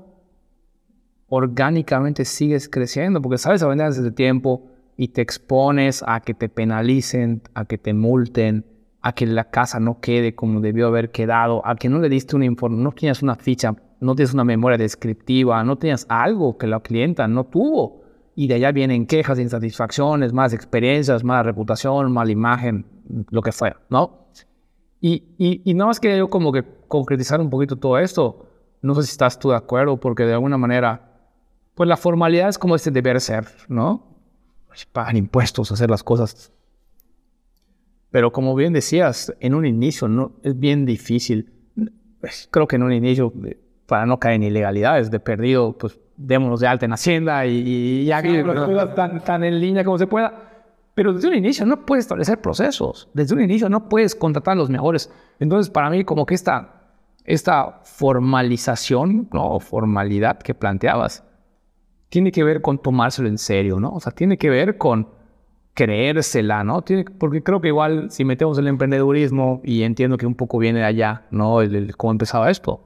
orgánicamente 1.28 2.26
sigues 2.26 2.70
creciendo, 2.70 3.22
porque 3.22 3.38
sabes 3.38 3.64
a 3.64 3.68
vender 3.68 3.88
antes 3.88 4.04
de 4.04 4.12
tiempo 4.12 4.68
y 4.98 5.10
te 5.10 5.22
expones 5.22 6.04
a 6.06 6.20
que 6.20 6.34
te 6.34 6.48
penalicen, 6.48 7.42
a 7.54 7.66
que 7.66 7.78
te 7.78 7.94
multen, 7.94 8.66
a 9.02 9.14
que 9.14 9.26
la 9.26 9.46
casa 9.46 9.80
no 9.80 10.00
quede 10.00 10.36
como 10.36 10.60
debió 10.62 10.88
haber 10.88 11.10
quedado, 11.12 11.66
a 11.66 11.76
que 11.76 11.90
no 11.90 12.00
le 12.00 12.10
diste 12.10 12.36
una 12.36 12.46
información, 12.46 12.84
no 12.84 12.92
tienes 12.92 13.24
una 13.24 13.36
ficha 13.36 13.76
no 14.02 14.16
tienes 14.16 14.34
una 14.34 14.44
memoria 14.44 14.78
descriptiva, 14.78 15.64
no 15.64 15.78
tienes 15.78 16.06
algo 16.10 16.58
que 16.58 16.68
la 16.68 16.80
clienta 16.80 17.28
no 17.28 17.46
tuvo. 17.46 18.01
Y 18.42 18.48
de 18.48 18.56
allá 18.56 18.72
vienen 18.72 19.06
quejas, 19.06 19.38
insatisfacciones, 19.38 20.34
más 20.34 20.52
experiencias, 20.52 21.24
más 21.24 21.46
reputación, 21.46 22.12
mala 22.12 22.32
imagen, 22.32 22.88
lo 23.30 23.44
que 23.44 23.52
fuera, 23.52 23.80
¿no? 23.88 24.30
Y, 25.00 25.36
y, 25.38 25.62
y 25.64 25.76
nada 25.76 25.90
más 25.90 26.00
quería 26.00 26.18
yo 26.18 26.28
como 26.28 26.52
que 26.52 26.66
concretizar 26.88 27.40
un 27.40 27.52
poquito 27.52 27.76
todo 27.76 28.00
esto. 28.00 28.48
No 28.82 28.96
sé 28.96 29.04
si 29.04 29.12
estás 29.12 29.38
tú 29.38 29.52
de 29.52 29.58
acuerdo, 29.58 29.98
porque 29.98 30.24
de 30.24 30.34
alguna 30.34 30.58
manera, 30.58 31.20
pues 31.76 31.88
la 31.88 31.98
formalidad 31.98 32.50
es 32.50 32.58
como 32.58 32.76
este 32.76 32.90
deber 32.90 33.22
ser, 33.22 33.46
¿no? 33.68 34.18
Pagan 34.92 35.18
impuestos, 35.18 35.72
hacer 35.72 35.92
las 35.92 36.02
cosas. 36.02 36.52
Pero 38.10 38.32
como 38.32 38.56
bien 38.56 38.74
decías, 38.74 39.36
en 39.40 39.54
un 39.54 39.68
inicio 39.68 40.08
no, 40.08 40.32
es 40.42 40.58
bien 40.58 40.88
difícil. 40.88 41.54
Pues, 42.20 42.50
creo 42.50 42.68
que 42.68 42.78
en 42.78 42.82
un 42.82 42.94
inicio, 42.94 43.32
eh, 43.46 43.60
para 43.86 44.08
no 44.08 44.20
caer 44.20 44.38
en 44.38 44.44
ilegalidades, 44.46 45.12
de 45.12 45.20
perdido, 45.20 45.78
pues 45.78 46.00
démonos 46.26 46.60
de 46.60 46.68
alta 46.68 46.86
en 46.86 46.94
Hacienda 46.94 47.46
y, 47.46 47.58
y 47.58 48.06
ya 48.06 48.22
que 48.22 48.44
las 48.44 48.96
tan, 48.96 49.24
tan 49.24 49.44
en 49.44 49.60
línea 49.60 49.84
como 49.84 49.98
se 49.98 50.08
pueda. 50.08 50.52
Pero 50.94 51.14
desde 51.14 51.30
un 51.30 51.36
inicio 51.36 51.66
no 51.66 51.86
puedes 51.86 52.06
establecer 52.06 52.42
procesos. 52.42 53.10
Desde 53.14 53.34
un 53.34 53.42
inicio 53.42 53.70
no 53.70 53.88
puedes 53.88 54.16
contratar 54.16 54.54
a 54.54 54.56
los 54.56 54.70
mejores. 54.70 55.12
Entonces, 55.40 55.70
para 55.70 55.90
mí, 55.90 56.04
como 56.04 56.26
que 56.26 56.36
esta, 56.36 56.82
esta 57.24 57.80
formalización, 57.84 59.30
¿no? 59.32 59.60
formalidad 59.60 60.40
que 60.40 60.54
planteabas, 60.54 61.24
tiene 62.10 62.32
que 62.32 62.44
ver 62.44 62.62
con 62.62 62.78
tomárselo 62.78 63.30
en 63.30 63.38
serio, 63.38 63.80
¿no? 63.80 63.94
O 63.94 64.00
sea, 64.02 64.12
tiene 64.12 64.38
que 64.38 64.50
ver 64.50 64.78
con 64.78 65.08
creérsela, 65.74 66.64
¿no? 66.66 66.82
Tiene, 66.82 67.06
porque 67.06 67.42
creo 67.42 67.62
que 67.62 67.70
igual 67.70 68.12
si 68.12 68.26
metemos 68.26 68.58
el 68.58 68.68
emprendedurismo, 68.68 69.62
y 69.64 69.84
entiendo 69.84 70.18
que 70.18 70.26
un 70.26 70.36
poco 70.36 70.58
viene 70.58 70.80
de 70.80 70.86
allá, 70.86 71.26
¿no? 71.32 71.62
El, 71.62 71.96
cómo 71.96 72.12
empezaba 72.12 72.50
esto. 72.50 72.84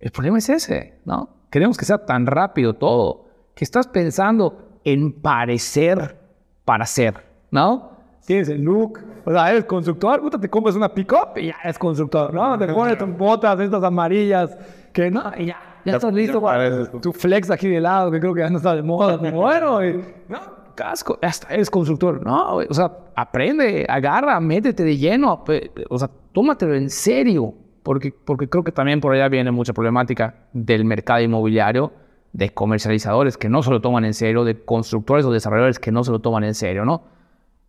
El 0.00 0.10
problema 0.10 0.38
es 0.38 0.48
ese, 0.48 0.98
¿no? 1.04 1.33
Queremos 1.54 1.78
que 1.78 1.84
sea 1.84 1.98
tan 1.98 2.26
rápido 2.26 2.74
todo, 2.74 3.26
que 3.54 3.62
estás 3.62 3.86
pensando 3.86 4.80
en 4.82 5.12
parecer 5.12 6.16
para 6.64 6.84
ser, 6.84 7.14
¿no? 7.52 7.92
Tienes 8.26 8.48
el 8.48 8.62
look, 8.62 8.98
o 9.24 9.30
sea, 9.30 9.52
eres 9.52 9.64
constructor, 9.64 10.20
puta, 10.20 10.36
te 10.40 10.50
compras 10.50 10.74
una 10.74 10.92
pick-up 10.92 11.36
y 11.36 11.46
ya 11.46 11.56
eres 11.62 11.78
constructor, 11.78 12.34
¿no? 12.34 12.58
Te 12.58 12.66
pones 12.66 12.98
tus 12.98 13.16
botas, 13.16 13.60
estas 13.60 13.84
amarillas, 13.84 14.58
que 14.92 15.12
no, 15.12 15.30
y 15.38 15.46
ya, 15.46 15.80
ya, 15.84 15.94
estás 15.94 16.12
listo 16.12 16.42
para 16.42 16.90
tu 16.90 17.12
flex 17.12 17.48
aquí 17.52 17.68
de 17.68 17.80
lado, 17.80 18.10
que 18.10 18.18
creo 18.18 18.34
que 18.34 18.40
ya 18.40 18.50
no 18.50 18.56
está 18.56 18.74
de 18.74 18.82
moda, 18.82 19.16
pero 19.22 19.36
bueno, 19.36 19.86
y, 19.86 20.04
¿no? 20.28 20.40
Casco, 20.74 21.20
hasta 21.22 21.54
eres 21.54 21.70
constructor, 21.70 22.20
no, 22.26 22.56
o 22.56 22.74
sea, 22.74 22.90
aprende, 23.14 23.86
agarra, 23.88 24.40
métete 24.40 24.82
de 24.82 24.96
lleno, 24.96 25.44
o 25.88 25.98
sea, 26.00 26.10
tómatelo 26.32 26.74
en 26.74 26.90
serio, 26.90 27.54
porque, 27.84 28.12
porque 28.12 28.48
creo 28.48 28.64
que 28.64 28.72
también 28.72 29.00
por 29.00 29.14
allá 29.14 29.28
viene 29.28 29.52
mucha 29.52 29.72
problemática 29.74 30.46
del 30.52 30.84
mercado 30.84 31.20
inmobiliario, 31.20 31.92
de 32.32 32.50
comercializadores 32.50 33.36
que 33.36 33.48
no 33.48 33.62
se 33.62 33.70
lo 33.70 33.80
toman 33.80 34.04
en 34.04 34.14
serio, 34.14 34.42
de 34.42 34.64
constructores 34.64 35.24
o 35.26 35.30
desarrolladores 35.30 35.78
que 35.78 35.92
no 35.92 36.02
se 36.02 36.10
lo 36.10 36.18
toman 36.18 36.42
en 36.42 36.54
serio, 36.54 36.84
¿no? 36.84 37.04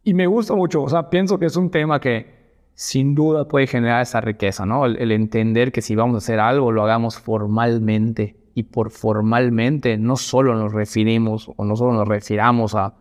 Y 0.04 0.14
me 0.14 0.26
gusta 0.26 0.56
mucho, 0.56 0.82
o 0.82 0.90
sea, 0.90 1.10
pienso 1.10 1.38
que 1.38 1.46
es 1.46 1.56
un 1.58 1.70
tema 1.70 2.00
que 2.00 2.34
sin 2.74 3.14
duda 3.14 3.48
puede 3.48 3.68
generar 3.68 4.02
esa 4.02 4.22
riqueza, 4.22 4.66
¿no? 4.66 4.86
El, 4.86 5.12
entender 5.12 5.72
que 5.72 5.82
si 5.82 5.96
vamos 5.96 6.16
a 6.16 6.18
hacer 6.20 6.40
algo, 6.40 6.72
lo 6.72 6.84
hagamos 6.84 7.20
formalmente. 7.20 8.38
Y 8.54 8.64
por 8.64 8.92
formalmente 8.92 9.98
no 9.98 10.16
solo 10.16 10.56
nos 10.56 10.72
referimos 10.72 11.52
o 11.58 11.66
no 11.66 11.76
solo 11.76 11.92
nos 11.92 12.08
refiramos 12.08 12.74
a 12.74 12.94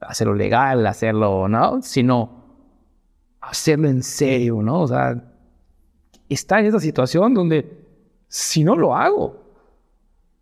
hacerlo 0.00 0.34
legal, 0.34 0.86
hacerlo, 0.86 1.48
¿no? 1.48 1.80
Sino 1.80 2.44
hacerlo 3.40 3.88
en 3.88 4.02
serio, 4.02 4.60
¿no? 4.60 4.82
O 4.82 4.86
sea, 4.86 5.14
está 6.28 6.60
en 6.60 6.66
esa 6.66 6.80
situación 6.80 7.34
donde 7.34 7.84
si 8.28 8.64
no 8.64 8.76
lo 8.76 8.94
hago, 8.94 9.42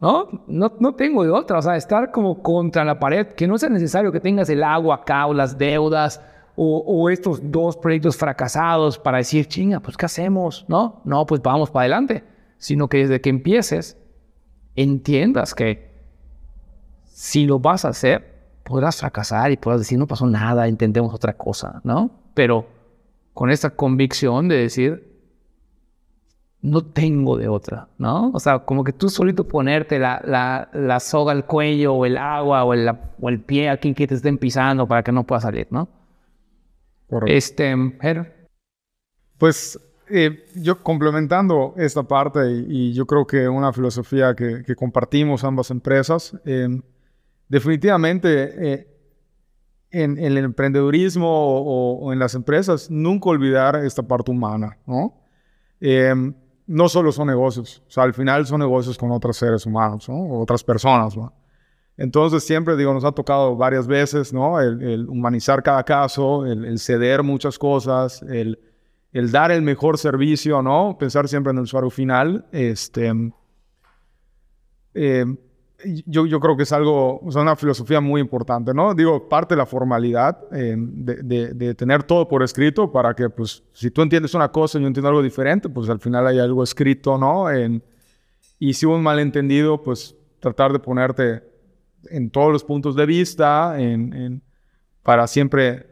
¿no? 0.00 0.28
¿no? 0.46 0.94
tengo 0.94 1.24
de 1.24 1.30
otra, 1.30 1.58
o 1.58 1.62
sea, 1.62 1.76
estar 1.76 2.10
como 2.10 2.42
contra 2.42 2.84
la 2.84 2.98
pared, 2.98 3.28
que 3.28 3.46
no 3.46 3.58
sea 3.58 3.68
necesario 3.68 4.12
que 4.12 4.20
tengas 4.20 4.48
el 4.48 4.62
agua 4.62 4.96
acá 4.96 5.26
o 5.26 5.34
las 5.34 5.56
deudas 5.56 6.20
o, 6.56 7.10
estos 7.10 7.40
dos 7.50 7.76
proyectos 7.76 8.16
fracasados 8.16 8.98
para 8.98 9.18
decir, 9.18 9.46
chinga, 9.46 9.80
pues 9.80 9.96
¿qué 9.96 10.06
hacemos? 10.06 10.64
No, 10.68 11.00
no, 11.04 11.26
pues 11.26 11.42
vamos 11.42 11.70
para 11.70 11.82
adelante, 11.82 12.22
sino 12.58 12.88
que 12.88 12.98
desde 12.98 13.20
que 13.20 13.30
empieces, 13.30 13.98
entiendas 14.76 15.54
que 15.54 15.92
si 17.04 17.46
lo 17.46 17.58
vas 17.58 17.84
a 17.84 17.88
hacer, 17.88 18.34
podrás 18.62 19.00
fracasar 19.00 19.50
y 19.50 19.56
podrás 19.56 19.80
decir, 19.80 19.98
no 19.98 20.06
pasó 20.06 20.26
nada, 20.26 20.68
intentemos 20.68 21.12
otra 21.12 21.32
cosa, 21.32 21.80
¿no? 21.82 22.10
Pero 22.34 22.66
con 23.32 23.50
esta 23.50 23.70
convicción 23.70 24.46
de 24.46 24.56
decir, 24.56 25.13
no 26.64 26.82
tengo 26.82 27.36
de 27.36 27.46
otra, 27.46 27.88
¿no? 27.98 28.30
O 28.32 28.40
sea, 28.40 28.60
como 28.60 28.84
que 28.84 28.94
tú 28.94 29.10
solito 29.10 29.46
ponerte 29.46 29.98
la, 29.98 30.22
la, 30.24 30.70
la 30.72 30.98
soga 30.98 31.32
al 31.32 31.44
cuello 31.44 31.92
o 31.92 32.06
el 32.06 32.16
agua 32.16 32.64
o 32.64 32.72
el, 32.72 32.90
o 33.20 33.28
el 33.28 33.40
pie 33.40 33.68
aquí 33.68 33.92
que 33.92 34.06
te 34.06 34.14
estén 34.14 34.38
pisando 34.38 34.88
para 34.88 35.02
que 35.02 35.12
no 35.12 35.24
pueda 35.24 35.42
salir, 35.42 35.66
¿no? 35.70 35.86
Este, 37.26 37.76
Pues 39.36 39.78
eh, 40.08 40.46
yo 40.56 40.82
complementando 40.82 41.74
esta 41.76 42.02
parte 42.02 42.40
y, 42.66 42.94
yo 42.94 43.04
creo 43.04 43.26
que 43.26 43.46
una 43.46 43.70
filosofía 43.70 44.34
que, 44.34 44.62
que 44.62 44.74
compartimos 44.74 45.44
ambas 45.44 45.70
empresas, 45.70 46.34
eh, 46.46 46.80
definitivamente 47.46 48.72
eh, 48.72 48.88
en, 49.90 50.16
el 50.18 50.38
emprendedurismo 50.38 51.28
o, 51.28 52.06
o, 52.06 52.12
en 52.14 52.18
las 52.18 52.34
empresas, 52.34 52.90
nunca 52.90 53.28
olvidar 53.28 53.76
esta 53.84 54.02
parte 54.02 54.30
humana, 54.30 54.78
¿no? 54.86 55.20
No 56.66 56.88
solo 56.88 57.12
son 57.12 57.26
negocios, 57.28 57.82
o 57.86 57.90
sea, 57.90 58.04
al 58.04 58.14
final 58.14 58.46
son 58.46 58.60
negocios 58.60 58.96
con 58.96 59.10
otros 59.12 59.36
seres 59.36 59.66
humanos, 59.66 60.08
¿no? 60.08 60.40
otras 60.40 60.64
personas, 60.64 61.16
¿no? 61.16 61.32
Entonces 61.96 62.42
siempre, 62.44 62.76
digo, 62.76 62.92
nos 62.92 63.04
ha 63.04 63.12
tocado 63.12 63.54
varias 63.56 63.86
veces, 63.86 64.32
¿no? 64.32 64.60
El, 64.60 65.08
humanizar 65.08 65.62
cada 65.62 65.84
caso, 65.84 66.44
el, 66.44 66.78
ceder 66.80 67.22
muchas 67.22 67.56
cosas, 67.56 68.20
el, 68.22 68.58
dar 69.12 69.52
el 69.52 69.62
mejor 69.62 69.96
servicio, 69.96 70.60
¿no? 70.60 70.96
Pensar 70.98 71.28
siempre 71.28 71.52
en 71.52 71.58
el 71.58 71.64
usuario 71.64 71.90
final, 71.90 72.46
este... 72.50 73.12
Eh, 74.94 75.24
yo, 76.06 76.26
yo, 76.26 76.40
creo 76.40 76.56
que 76.56 76.64
es 76.64 76.72
algo, 76.72 77.20
o 77.20 77.30
sea, 77.30 77.42
una 77.42 77.56
filosofía 77.56 78.00
muy 78.00 78.20
importante, 78.20 78.72
¿no? 78.74 78.94
Digo, 78.94 79.28
parte 79.28 79.54
de 79.54 79.58
la 79.58 79.66
formalidad, 79.66 80.38
eh, 80.52 80.76
de, 80.78 81.54
de, 81.54 81.74
tener 81.74 82.02
todo 82.02 82.28
por 82.28 82.42
escrito 82.42 82.90
para 82.90 83.14
que, 83.14 83.28
pues, 83.30 83.62
si 83.72 83.90
tú 83.90 84.02
entiendes 84.02 84.34
una 84.34 84.50
cosa 84.50 84.78
y 84.78 84.82
yo 84.82 84.86
entiendo 84.86 85.08
algo 85.08 85.22
diferente, 85.22 85.68
pues 85.68 85.88
al 85.88 86.00
final 86.00 86.26
hay 86.26 86.38
algo 86.38 86.62
escrito, 86.62 87.18
¿no? 87.18 87.50
En, 87.50 87.82
y 88.58 88.74
si 88.74 88.86
hubo 88.86 88.96
un 88.96 89.02
malentendido, 89.02 89.82
pues 89.82 90.16
tratar 90.40 90.72
de 90.72 90.78
ponerte 90.78 91.42
en 92.10 92.30
todos 92.30 92.52
los 92.52 92.64
puntos 92.64 92.96
de 92.96 93.06
vista, 93.06 93.80
en, 93.80 94.12
en, 94.12 94.42
para 95.02 95.26
siempre 95.26 95.86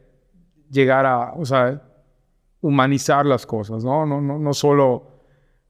llegar 0.71 1.07
a, 1.07 1.33
o 1.35 1.45
sea, 1.45 1.83
humanizar 2.61 3.27
las 3.27 3.47
cosas, 3.47 3.85
¿no? 3.85 4.07
No, 4.07 4.21
no, 4.21 4.39
no 4.39 4.55
solo 4.55 5.09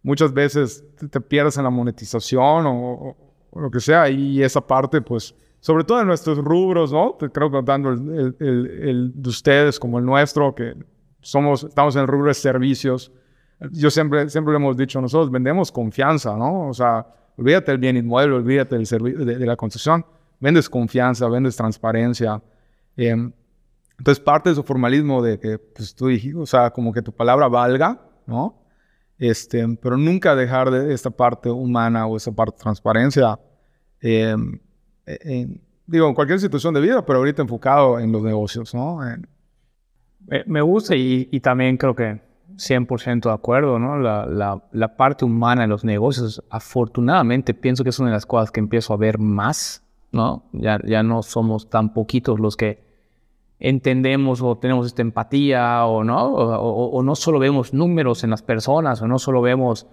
muchas 0.03 0.32
veces 0.32 0.85
te, 1.11 1.20
pierdes 1.20 1.57
en 1.57 1.65
la 1.65 1.70
monetización 1.70 2.66
o 2.66 3.16
o 3.32 3.32
lo 3.61 3.70
que 3.70 3.81
sea, 3.81 4.09
y 4.09 4.43
esa 4.43 4.61
parte, 4.61 5.01
pues, 5.01 5.35
sobre 5.61 5.85
todo 5.85 6.01
en 6.01 6.07
nuestros 6.07 6.39
rubros, 6.39 6.93
¿no? 6.93 7.16
Creo 7.19 7.51
que 7.51 7.62
tanto 7.62 7.91
el, 7.91 8.37
el, 8.41 9.12
de 9.15 9.29
ustedes 9.29 9.79
como 9.79 9.99
el 9.99 10.05
nuestro, 10.05 10.55
que 10.55 10.74
somos, 11.20 11.65
estamos 11.65 11.95
en 11.97 12.03
el 12.03 12.09
rubro 12.09 12.29
de 12.29 12.35
servicios, 12.35 13.12
yo 13.70 13.91
siempre, 13.91 14.29
siempre 14.29 14.53
lo 14.53 14.59
hemos 14.59 14.77
dicho, 14.77 15.01
nosotros 15.01 15.31
vendemos 15.31 15.70
confianza, 15.70 16.37
¿no? 16.37 16.69
O 16.69 16.74
sea, 16.74 17.07
olvídate 17.37 17.70
del 17.70 17.79
bien 17.79 17.97
inmueble, 17.97 18.37
olvídate 18.37 18.77
del 18.77 18.87
servicio, 18.87 19.24
de, 19.24 19.47
la 19.47 19.57
concesión, 19.57 20.05
vendes 20.41 20.69
confianza, 20.69 21.29
vendes 21.29 21.55
transparencia. 21.57 22.43
Em, 22.97 23.33
entonces, 23.99 24.23
parte 24.23 24.49
de 24.49 24.57
su 24.57 24.65
formalismo 24.65 25.23
de 25.23 25.39
que, 25.39 25.59
pues 25.59 25.95
tú 25.95 26.09
dijiste, 26.09 26.39
o 26.39 26.47
sea, 26.47 26.70
como 26.70 26.93
que 26.93 27.03
tu 27.03 27.12
palabra 27.12 27.47
valga, 27.49 28.01
¿no? 28.27 28.61
Este, 29.18 29.66
pero 29.80 29.97
nunca 29.97 30.34
dejar 30.34 30.70
de 30.70 30.93
esta 30.93 31.10
parte 31.10 31.51
humana 31.51 32.06
o 32.06 32.16
esa 32.16 32.32
parte 32.32 32.56
de 32.56 32.62
transparencia. 32.62 33.39
Em, 34.01 34.59
en, 35.06 35.60
digo, 35.86 36.09
en 36.09 36.14
cualquier 36.14 36.40
situación 36.40 36.74
de 36.74 36.80
vida, 36.80 37.05
pero 37.05 37.18
ahorita 37.18 37.43
enfocado 37.43 38.01
en 38.01 38.10
los 38.12 38.22
negocios, 38.22 38.74
¿no? 38.74 39.01
Me 40.47 40.60
gusta 40.60 40.97
y, 40.97 41.28
y, 41.30 41.40
también 41.40 41.76
creo 41.76 41.94
que 41.94 42.20
100% 42.56 43.22
de 43.22 43.34
acuerdo, 43.34 43.78
¿no? 43.78 43.98
La, 43.98 44.26
la, 44.26 44.62
la, 44.72 44.97
parte 44.97 45.24
humana 45.24 45.64
en 45.64 45.70
los 45.70 45.84
negocios, 45.84 46.43
afortunadamente, 46.48 47.55
pienso 47.55 47.82
que 47.82 47.90
es 47.90 47.98
una 47.98 48.10
de 48.10 48.14
las 48.14 48.26
cosas 48.26 48.51
que 48.51 48.60
empiezo 48.60 48.94
a 48.94 48.97
ver 48.97 49.18
más, 49.18 49.82
¿no? 50.12 50.44
Ya, 50.52 50.78
ya 50.84 51.02
no 51.02 51.22
somos 51.22 51.68
tan 51.68 51.93
poquitos 51.93 52.39
los 52.39 52.56
que 52.56 52.91
entendemos 53.64 54.43
o 54.43 54.59
tenemos 54.59 54.89
esta 54.89 55.02
empatía 55.02 55.86
o 55.86 56.02
no, 56.02 56.32
o, 56.32 57.02
no 57.02 57.14
solo 57.14 57.39
vemos 57.39 57.72
números 57.72 58.24
en 58.24 58.30
las 58.30 58.43
personas 58.43 59.01
o 59.02 59.06
no 59.06 59.20
solo 59.20 59.40
vemos 59.40 59.86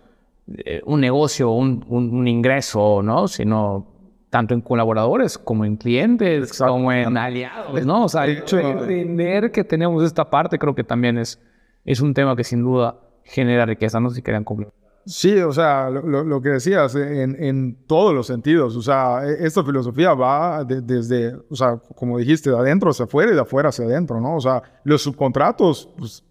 eh, 0.57 0.81
un 0.85 1.01
negocio, 1.01 1.51
un, 1.51 1.85
un, 1.87 2.27
ingreso, 2.27 3.03
¿no? 3.03 3.27
Sino 3.27 3.85
tanto 4.31 4.55
en 4.55 4.61
colaboradores 4.61 5.37
como 5.37 5.65
en 5.65 5.77
clientes, 5.77 6.57
como 6.57 6.91
en 6.91 7.15
aliados, 7.15 7.85
¿no? 7.85 8.05
O 8.05 8.09
sea, 8.09 8.25
entender 8.25 9.51
que 9.51 9.63
tenemos 9.63 10.03
esta 10.03 10.31
parte 10.31 10.57
creo 10.57 10.73
que 10.73 10.83
también 10.83 11.19
es, 11.19 11.39
es 11.85 12.01
un 12.01 12.15
tema 12.15 12.35
que 12.35 12.43
sin 12.43 12.63
duda 12.63 12.95
genera 13.23 13.67
riqueza, 13.67 13.99
no 13.99 14.09
sé 14.09 14.15
si 14.15 14.21
querían 14.23 14.43
complementar. 14.43 14.78
Sí, 15.05 15.39
o 15.39 15.51
sea, 15.51 15.89
lo, 15.89 16.41
que 16.41 16.49
decías, 16.49 16.93
en, 16.95 17.41
en, 17.41 17.75
todos 17.87 18.13
los 18.13 18.27
sentidos. 18.27 18.75
O 18.75 18.81
sea, 18.81 19.25
e, 19.25 19.45
esta 19.45 19.63
filosofía 19.63 20.13
va 20.13 20.63
desde, 20.63 21.35
o 21.49 21.55
sea, 21.55 21.77
como 21.95 22.17
dijiste, 22.17 22.51
de 22.51 22.57
adentro 22.57 22.91
hacia 22.91 23.05
afuera 23.05 23.31
y 23.31 23.35
de 23.35 23.41
afuera 23.41 23.69
hacia 23.69 23.85
adentro, 23.85 24.21
¿no? 24.21 24.35
O 24.35 24.41
sea, 24.41 24.61
los 24.83 25.01
subcontratos, 25.01 25.89
pues, 25.97 26.23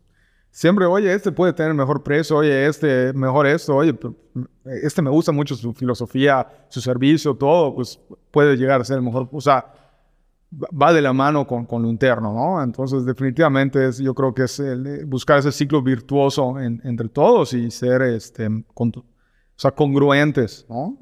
siempre, 0.50 0.86
oye, 0.86 1.12
este 1.12 1.32
puede 1.32 1.52
tener 1.52 1.74
mejor 1.74 2.02
precio, 2.02 2.36
oye, 2.36 2.66
este 2.66 3.12
mejor 3.12 3.46
esto, 3.46 3.74
oye, 3.74 3.96
este 4.64 5.02
me 5.02 5.10
gusta 5.10 5.32
mucho 5.32 5.54
su 5.54 5.72
filosofía, 5.72 6.46
su 6.68 6.80
servicio, 6.80 7.34
todo, 7.34 7.74
pues 7.74 7.98
puede 8.30 8.56
llegar 8.56 8.80
a 8.80 8.84
ser 8.84 8.98
el 8.98 9.02
mejor. 9.02 9.28
O 9.32 9.40
sea, 9.40 9.66
va 10.50 10.92
de 10.92 11.02
la 11.02 11.12
mano 11.12 11.46
con, 11.46 11.66
con, 11.66 11.82
lo 11.82 11.88
interno, 11.88 12.32
¿no? 12.32 12.62
Entonces, 12.62 13.04
definitivamente 13.04 13.86
es, 13.86 13.98
yo 13.98 14.14
creo 14.14 14.34
que 14.34 14.44
es 14.44 14.58
el, 14.60 15.04
buscar 15.06 15.38
ese 15.38 15.52
ciclo 15.52 15.82
virtuoso 15.82 16.58
entre 16.58 17.08
todos 17.08 17.52
y 17.52 17.70
ser, 17.70 18.02
este, 18.02 18.46
o 18.46 19.02
sea, 19.56 19.72
congruentes, 19.72 20.66
¿no? 20.68 20.98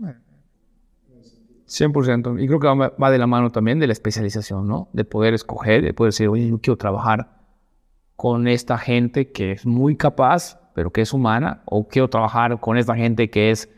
100%. 1.67 2.43
Y 2.43 2.47
creo 2.47 2.61
que 2.61 2.67
va, 2.67 2.89
va, 2.91 3.11
de 3.11 3.19
la 3.19 3.27
mano 3.27 3.51
también 3.51 3.79
de 3.79 3.87
la 3.87 3.93
especialización, 3.93 4.67
¿no? 4.67 4.89
De 4.93 5.05
poder 5.05 5.35
escoger, 5.35 5.83
de 5.83 5.93
poder 5.93 6.13
decir, 6.13 6.29
oye, 6.29 6.49
yo 6.49 6.59
quiero 6.59 6.77
trabajar 6.77 7.37
con 8.17 8.49
esta 8.49 8.79
gente 8.79 9.31
que 9.31 9.53
es 9.53 9.67
muy 9.67 9.97
capaz, 9.97 10.61
pero 10.75 10.91
que 10.91 11.03
es 11.03 11.13
humana, 11.13 11.63
o 11.67 11.87
quiero 11.87 12.09
trabajar 12.09 12.59
con 12.61 12.77
esta 12.79 12.95
gente 12.95 13.31
que 13.31 13.51
es 13.51 13.69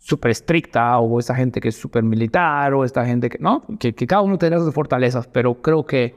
súper 0.00 0.30
estricta 0.30 0.98
o 0.98 1.20
esta 1.20 1.34
gente 1.34 1.60
que 1.60 1.68
es 1.68 1.76
súper 1.76 2.02
militar 2.02 2.72
o 2.72 2.84
esta 2.84 3.04
gente 3.04 3.28
que, 3.28 3.38
¿no? 3.38 3.62
Que, 3.78 3.94
cada 3.94 4.22
uno 4.22 4.38
tiene 4.38 4.58
sus 4.58 4.72
fortalezas, 4.74 5.28
pero 5.28 5.60
creo 5.60 5.84
que 5.84 6.16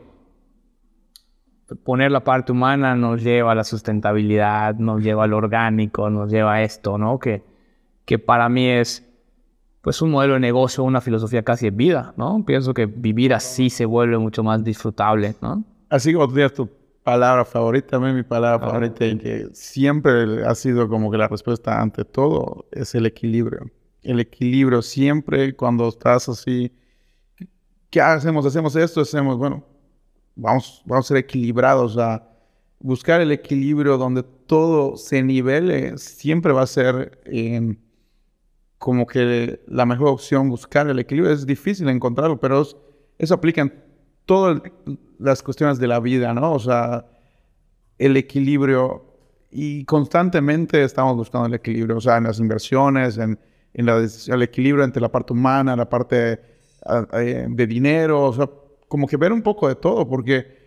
poner 1.84 2.12
la 2.12 2.24
parte 2.24 2.54
humana 2.54 2.96
nos 2.96 3.22
lleva 3.22 3.52
a 3.52 3.56
la 3.56 3.66
sustentabilidad, 3.66 4.76
nos 4.76 5.04
lleva 5.04 5.26
al 5.26 5.34
orgánico, 5.34 6.10
nos 6.10 6.32
lleva 6.32 6.54
a 6.54 6.64
esto, 6.64 6.98
¿no? 6.98 7.20
Que, 7.20 7.44
que 8.06 8.20
para 8.20 8.48
mí 8.48 8.68
es 8.70 9.06
pues 9.82 10.02
un 10.02 10.12
modelo 10.12 10.36
de 10.36 10.40
negocio, 10.40 10.82
una 10.86 11.02
filosofía 11.02 11.44
casi 11.44 11.66
de 11.66 11.76
vida, 11.76 12.14
¿no? 12.16 12.46
Pienso 12.46 12.74
que 12.74 12.86
vivir 12.86 13.34
así 13.34 13.70
se 13.70 13.86
vuelve 13.86 14.18
mucho 14.18 14.44
más 14.44 14.64
disfrutable, 14.64 15.36
¿no? 15.42 15.66
Así 15.90 16.14
como 16.14 16.30
tú 16.30 16.36
tienes 16.36 16.54
tu 16.54 16.70
palabra 17.04 17.46
favorita, 17.46 17.88
también 17.88 18.16
mi 18.16 18.24
palabra 18.24 18.66
favorita 18.66 19.06
y 19.06 19.18
que 19.18 19.48
siempre 19.54 20.46
ha 20.46 20.56
sido 20.56 20.88
como 20.88 21.12
que 21.12 21.18
la 21.18 21.28
respuesta 21.28 21.82
ante 21.82 22.06
todo 22.06 22.66
es 22.72 22.96
el 22.96 23.06
equilibrio. 23.06 23.70
El 24.02 24.20
equilibrio 24.20 24.82
siempre 24.82 25.56
cuando 25.56 25.88
estás 25.90 26.30
así, 26.30 26.72
¿qué 27.90 28.02
hacemos? 28.02 28.46
Hacemos 28.46 28.76
esto, 28.76 29.02
hacemos, 29.02 29.38
bueno, 29.38 29.66
vamos, 30.36 30.82
vamos 30.86 31.06
a 31.06 31.08
ser 31.10 31.18
equilibrados, 31.18 31.98
a 31.98 32.28
buscar 32.80 33.22
el 33.22 33.32
equilibrio 33.32 33.98
donde 33.98 34.24
todo 34.24 34.98
se 34.98 35.22
nivele, 35.24 35.98
siempre 35.98 36.54
va 36.54 36.64
a 36.64 36.68
ser 36.68 37.20
como 38.78 39.08
que 39.08 39.62
la 39.68 39.86
mejor 39.86 40.10
opción 40.10 40.50
buscar 40.50 40.88
el 40.90 41.00
equilibrio. 41.00 41.34
Es 41.34 41.46
difícil 41.46 41.88
encontrarlo, 41.88 42.40
pero 42.40 42.64
eso 43.18 43.34
aplica 43.34 43.62
en 43.62 43.74
todas 44.26 44.62
las 45.20 45.44
cuestiones 45.44 45.80
de 45.80 45.88
la 45.88 46.00
vida, 46.00 46.34
¿no? 46.34 46.54
O 46.54 46.60
sea, 46.60 47.06
el 47.98 48.18
equilibrio 48.18 49.14
y 49.52 49.86
constantemente 49.86 50.84
estamos 50.84 51.16
buscando 51.16 51.48
el 51.48 51.54
equilibrio, 51.54 51.98
o 51.98 52.02
sea, 52.02 52.18
en 52.18 52.24
las 52.24 52.40
inversiones, 52.40 53.18
en, 53.18 53.40
en 53.74 53.86
la, 53.86 53.98
el 53.98 54.41
equilibrio 54.41 54.84
entre 54.84 55.02
la 55.02 55.12
parte 55.12 55.34
humana, 55.34 55.76
la 55.76 55.88
parte 55.88 56.41
ah, 56.86 57.06
eh, 57.14 57.45
de 57.48 57.68
dinero, 57.68 58.24
o 58.24 58.34
sea, 58.34 58.50
como 58.88 59.08
que 59.08 59.16
ver 59.16 59.32
un 59.32 59.44
poco 59.44 59.68
de 59.68 59.76
todo, 59.76 60.08
porque, 60.08 60.58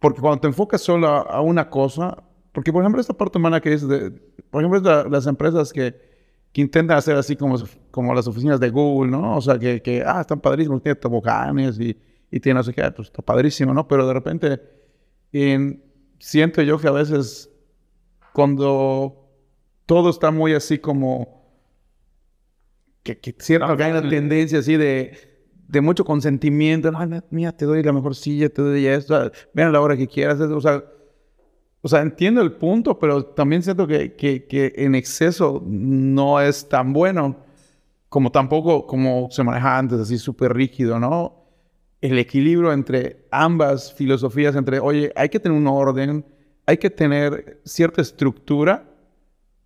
porque 0.00 0.20
cuando 0.20 0.40
te 0.40 0.48
enfocas 0.48 0.80
solo 0.80 1.06
a, 1.08 1.40
una 1.40 1.70
cosa, 1.70 2.22
porque 2.52 2.72
por 2.72 2.82
ejemplo 2.82 3.00
esta 3.00 3.14
parte 3.14 3.38
humana 3.38 3.60
que 3.60 3.72
es, 3.72 3.86
por 4.50 4.62
ejemplo, 4.62 5.08
las 5.08 5.26
empresas 5.26 5.72
que, 5.72 5.94
que 6.52 6.60
intentan 6.60 6.98
hacer 6.98 7.16
así 7.16 7.36
como, 7.36 7.56
como 7.92 8.12
las 8.12 8.26
oficinas 8.26 8.58
de 8.58 8.70
Google, 8.70 9.10
¿no? 9.10 9.36
O 9.36 9.40
sea, 9.40 9.58
que, 9.58 9.80
que 9.80 10.02
ah, 10.04 10.20
están 10.20 10.40
padrísimos, 10.40 10.82
tienen 10.82 11.00
toboganes 11.00 11.78
y 11.78 11.96
y 12.32 12.40
tiene 12.40 12.58
no 12.58 12.64
sé 12.64 12.72
qué, 12.72 12.90
pues 12.90 13.08
está 13.08 13.22
padrísimo, 13.22 13.74
¿no? 13.74 13.86
Pero 13.86 14.06
de 14.08 14.14
repente 14.14 14.60
siento 16.18 16.62
yo 16.62 16.78
que 16.78 16.88
a 16.88 16.92
veces 16.92 17.50
cuando 18.32 19.28
todo 19.84 20.08
está 20.10 20.30
muy 20.30 20.54
así 20.54 20.78
como 20.78 21.42
que, 23.02 23.18
que 23.18 23.36
cierta 23.38 23.66
hay 23.66 23.90
una 23.90 24.08
tendencia 24.08 24.60
así 24.60 24.76
de, 24.76 25.12
de 25.68 25.80
mucho 25.82 26.04
consentimiento, 26.04 26.90
no, 26.90 27.22
mira, 27.30 27.52
te 27.52 27.66
doy 27.66 27.82
la 27.82 27.92
mejor 27.92 28.16
silla, 28.16 28.48
te 28.48 28.62
doy 28.62 28.86
esto, 28.86 29.30
ven 29.52 29.66
a 29.66 29.70
la 29.70 29.80
hora 29.82 29.96
que 29.96 30.08
quieras, 30.08 30.40
o 30.40 30.60
sea, 30.60 30.82
o 31.82 31.88
sea, 31.88 32.00
entiendo 32.00 32.40
el 32.40 32.52
punto, 32.52 32.98
pero 32.98 33.26
también 33.26 33.62
siento 33.62 33.86
que, 33.86 34.14
que, 34.14 34.46
que 34.46 34.72
en 34.76 34.94
exceso 34.94 35.62
no 35.66 36.40
es 36.40 36.66
tan 36.68 36.94
bueno 36.94 37.36
como 38.08 38.30
tampoco 38.30 38.86
como 38.86 39.28
se 39.30 39.42
maneja 39.42 39.76
antes, 39.76 39.98
así 39.98 40.16
súper 40.16 40.54
rígido, 40.54 40.98
¿no? 40.98 41.41
El 42.02 42.18
equilibrio 42.18 42.72
entre 42.72 43.24
ambas 43.30 43.94
filosofías, 43.94 44.56
entre, 44.56 44.80
oye, 44.80 45.12
hay 45.14 45.28
que 45.28 45.38
tener 45.38 45.56
un 45.56 45.68
orden, 45.68 46.26
hay 46.66 46.76
que 46.76 46.90
tener 46.90 47.60
cierta 47.64 48.02
estructura, 48.02 48.84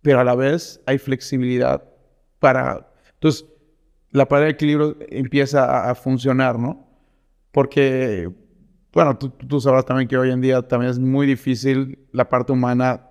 pero 0.03 0.19
a 0.19 0.23
la 0.23 0.35
vez 0.35 0.79
hay 0.85 0.99
flexibilidad 0.99 1.83
para... 2.39 2.87
Entonces, 3.15 3.45
la 4.11 4.27
pared 4.27 4.49
equilibrio 4.49 4.95
empieza 5.09 5.89
a, 5.89 5.95
funcionar, 5.95 6.59
¿no? 6.59 6.87
Porque, 7.51 8.31
bueno, 8.93 9.17
tú, 9.17 9.29
tú, 9.29 9.59
sabrás 9.59 9.85
también 9.85 10.07
que 10.07 10.17
hoy 10.17 10.29
en 10.29 10.39
día 10.39 10.61
también 10.61 10.91
es 10.91 10.99
muy 10.99 11.25
difícil 11.25 12.07
la 12.11 12.29
parte 12.29 12.51
humana 12.51 13.03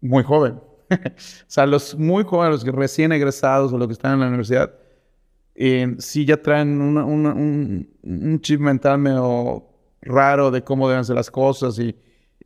muy 0.00 0.24
joven. 0.24 0.54
o 0.90 1.00
sea, 1.46 1.64
los 1.64 1.96
muy 1.96 2.24
jóvenes, 2.24 2.64
los 2.64 2.74
recién 2.74 3.12
egresados 3.12 3.72
o 3.72 3.78
los 3.78 3.86
que 3.86 3.92
están 3.92 4.14
en 4.14 4.20
la 4.20 4.26
universidad, 4.26 4.74
eh, 5.54 5.94
sí 5.98 6.24
ya 6.24 6.40
traen 6.40 6.80
un, 6.80 8.40
chip 8.40 8.60
mental 8.60 8.98
medio 8.98 9.68
raro 10.00 10.50
de 10.50 10.62
cómo 10.62 10.88
deben 10.88 11.04
ser 11.04 11.16
las 11.16 11.30
cosas 11.30 11.78
y, 11.78 11.94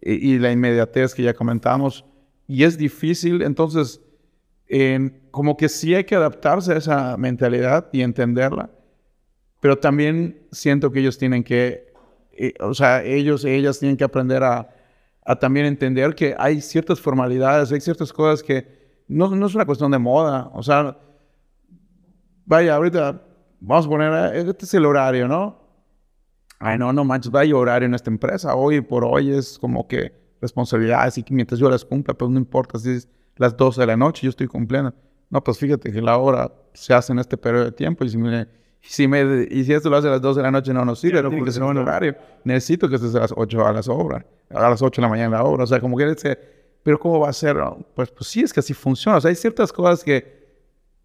y, 0.00 0.38
la 0.38 0.52
inmediatez 0.52 1.14
que 1.14 1.22
ya 1.22 1.34
comentamos. 1.34 2.04
Y 2.48 2.64
es 2.64 2.76
difícil, 2.76 3.42
entonces, 3.42 4.00
como 5.30 5.56
que 5.56 5.68
sí 5.68 5.94
hay 5.94 6.04
que 6.04 6.14
adaptarse 6.16 6.72
a 6.72 6.76
esa 6.76 7.16
mentalidad 7.16 7.88
y 7.92 8.02
entenderla, 8.02 8.70
pero 9.60 9.78
también 9.78 10.46
siento 10.52 10.90
que 10.90 11.00
ellos 11.00 11.18
tienen 11.18 11.42
que, 11.42 11.92
eh, 12.32 12.54
o 12.60 12.74
sea, 12.74 13.02
ellos 13.04 13.44
y 13.44 13.50
ellas 13.50 13.78
tienen 13.78 13.96
que 13.96 14.04
aprender 14.04 14.42
a, 14.42 14.68
a, 15.24 15.38
también 15.38 15.66
entender 15.66 16.14
que 16.14 16.34
hay 16.38 16.60
ciertas 16.60 17.00
formalidades, 17.00 17.72
hay 17.72 17.80
ciertas 17.80 18.12
cosas 18.12 18.42
que 18.42 18.66
no, 19.08 19.34
no 19.34 19.46
es 19.46 19.54
una 19.54 19.66
cuestión 19.66 19.90
de 19.90 19.98
moda, 19.98 20.50
o 20.52 20.62
sea, 20.62 20.98
vaya, 22.46 22.76
ahorita 22.76 23.22
vamos 23.60 23.86
a 23.86 23.88
poner, 23.88 24.34
eh, 24.34 24.44
este 24.48 24.64
es 24.64 24.74
el 24.74 24.86
horario, 24.86 25.28
¿no? 25.28 25.58
Ay, 26.58 26.78
no, 26.78 26.92
no 26.92 27.04
manches, 27.04 27.30
vaya 27.30 27.54
horario 27.54 27.86
en 27.86 27.94
esta 27.94 28.10
empresa. 28.10 28.54
Hoy 28.54 28.80
por 28.80 29.04
hoy 29.04 29.30
es 29.30 29.58
como 29.58 29.86
que 29.86 30.12
responsabilidades 30.40 31.18
y 31.18 31.22
que 31.22 31.34
mientras 31.34 31.60
yo 31.60 31.68
las 31.68 31.84
cumpla, 31.84 32.14
pues 32.14 32.30
no 32.30 32.38
importa 32.38 32.78
si 32.78 32.90
es 32.90 33.08
las 33.36 33.56
12 33.56 33.82
de 33.82 33.86
la 33.86 33.96
noche, 33.96 34.22
yo 34.22 34.30
estoy 34.30 34.46
cumpliendo. 34.46 34.94
No, 35.28 35.42
pues 35.42 35.58
fíjate 35.58 35.92
que 35.92 36.00
la 36.00 36.16
hora 36.16 36.50
se 36.72 36.94
hace 36.94 37.12
en 37.12 37.18
este 37.18 37.36
periodo 37.36 37.66
de 37.66 37.72
tiempo 37.72 38.04
y 38.04 38.08
si, 38.08 38.16
me, 38.16 38.46
si, 38.80 39.06
me, 39.08 39.46
y 39.50 39.64
si 39.64 39.72
esto 39.72 39.90
lo 39.90 39.96
hace 39.96 40.08
a 40.08 40.12
las 40.12 40.22
12 40.22 40.38
de 40.38 40.42
la 40.44 40.50
noche 40.50 40.72
no 40.72 40.84
nos 40.84 41.00
sirve, 41.00 41.22
no 41.22 41.30
porque 41.30 41.50
es 41.50 41.58
un 41.58 41.76
horario. 41.76 42.16
Necesito 42.44 42.88
que 42.88 42.94
estés 42.94 43.14
a 43.16 43.20
las 43.20 43.34
8 43.36 43.66
a 43.66 43.72
las 43.72 43.88
obras, 43.88 44.24
a 44.50 44.70
las 44.70 44.80
8 44.80 45.00
de 45.00 45.02
la 45.02 45.08
mañana 45.10 45.38
a 45.38 45.42
la 45.42 45.44
obra. 45.44 45.64
O 45.64 45.66
sea, 45.66 45.80
como 45.80 45.96
que 45.98 46.08
ese, 46.08 46.38
pero 46.82 46.98
¿cómo 46.98 47.20
va 47.20 47.28
a 47.28 47.32
ser? 47.32 47.56
Pues, 47.94 48.10
pues 48.10 48.30
sí, 48.30 48.42
es 48.42 48.52
que 48.52 48.60
así 48.60 48.72
funciona. 48.72 49.18
O 49.18 49.20
sea, 49.20 49.28
hay 49.28 49.34
ciertas 49.34 49.72
cosas 49.72 50.02
que 50.02 50.35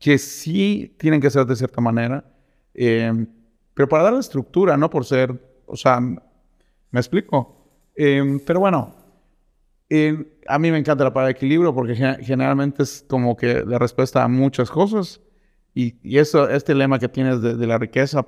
que 0.01 0.17
sí 0.17 0.95
tienen 0.97 1.21
que 1.21 1.29
ser 1.29 1.45
de 1.45 1.55
cierta 1.55 1.79
manera, 1.79 2.25
em, 2.73 3.27
pero 3.75 3.87
para 3.87 4.03
dar 4.03 4.13
la 4.13 4.19
estructura, 4.19 4.75
no 4.75 4.89
por 4.89 5.05
ser, 5.05 5.31
o 5.67 5.77
sea, 5.77 5.99
me 6.01 6.99
explico. 6.99 7.55
Em, 7.95 8.39
pero 8.39 8.59
bueno, 8.59 8.95
em, 9.89 10.25
a 10.47 10.57
mí 10.57 10.71
me 10.71 10.79
encanta 10.79 11.03
la 11.03 11.13
palabra 11.13 11.31
equilibrio 11.31 11.73
porque 11.73 11.95
generalmente 11.95 12.81
es 12.83 13.05
como 13.07 13.37
que 13.37 13.63
la 13.63 13.77
respuesta 13.77 14.23
a 14.23 14.27
muchas 14.27 14.71
cosas 14.71 15.21
y, 15.75 15.95
y 16.01 16.17
eso, 16.17 16.49
este 16.49 16.73
lema 16.73 16.97
que 16.97 17.07
tienes 17.07 17.41
de, 17.41 17.67
la 17.67 17.77
riqueza 17.77 18.25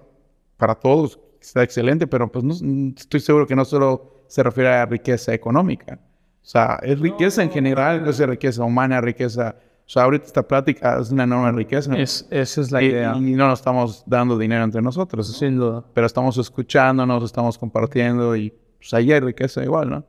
para 0.57 0.75
todos 0.75 1.19
está 1.41 1.63
excelente, 1.63 2.05
pero 2.05 2.31
pues 2.31 2.43
no, 2.43 2.53
estoy 2.95 3.19
seguro 3.19 3.47
que 3.47 3.55
no 3.55 3.65
solo 3.65 4.25
se 4.27 4.43
refiere 4.43 4.69
a 4.69 4.85
riqueza 4.85 5.33
económica. 5.33 5.99
O 6.43 6.45
sea, 6.45 6.79
es 6.83 6.99
riqueza 6.99 7.41
en 7.41 7.49
general, 7.49 8.07
es 8.07 8.19
riqueza 8.19 8.63
humana, 8.63 9.01
riqueza 9.01 9.55
o 9.85 9.89
sea, 9.89 10.03
ahorita 10.03 10.25
esta 10.25 10.43
plática 10.43 10.97
es 10.99 11.11
una 11.11 11.23
enorme 11.23 11.51
riqueza. 11.51 11.95
Es, 11.97 12.25
esa 12.29 12.61
es 12.61 12.71
la 12.71 12.81
idea. 12.81 13.15
Y 13.17 13.33
no 13.33 13.47
nos 13.47 13.59
estamos 13.59 14.03
dando 14.05 14.37
dinero 14.37 14.63
entre 14.63 14.81
nosotros. 14.81 15.37
Sin 15.37 15.57
duda. 15.57 15.83
Pero 15.93 16.07
estamos 16.07 16.37
escuchándonos, 16.37 17.23
estamos 17.23 17.57
compartiendo 17.57 18.35
y 18.35 18.53
pues 18.77 18.93
ahí 18.93 19.11
hay 19.11 19.19
riqueza 19.19 19.63
igual, 19.63 19.89
¿no? 19.89 20.05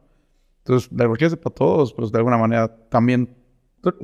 Entonces, 0.58 0.90
la 0.92 1.06
riqueza 1.06 1.36
para 1.36 1.54
todos, 1.54 1.92
pues 1.92 2.10
de 2.12 2.18
alguna 2.18 2.38
manera 2.38 2.68
también... 2.88 3.36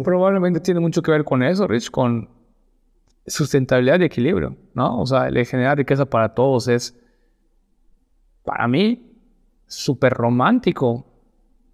probablemente 0.05 0.60
tiene 0.60 0.80
mucho 0.80 1.02
que 1.02 1.12
ver 1.12 1.24
con 1.24 1.42
eso, 1.42 1.66
Rich, 1.66 1.90
con 1.90 2.28
sustentabilidad 3.26 4.01
y 4.01 4.05
equilibrio, 4.05 4.56
¿no? 4.74 5.01
O 5.01 5.06
sea, 5.06 5.28
el 5.28 5.47
generar 5.47 5.78
riqueza 5.78 6.05
para 6.05 6.34
todos 6.34 6.68
es, 6.68 6.98
para 8.44 8.66
mí, 8.66 9.10
súper 9.66 10.12
romántico 10.12 11.06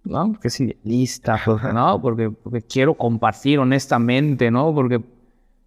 ¿no? 0.07 0.31
Porque 0.31 0.47
es 0.47 0.59
idealista, 0.59 1.39
¿no? 1.73 2.01
Porque, 2.01 2.29
porque 2.29 2.61
quiero 2.61 2.95
compartir 2.95 3.59
honestamente, 3.59 4.51
¿no? 4.51 4.73
Porque, 4.73 5.01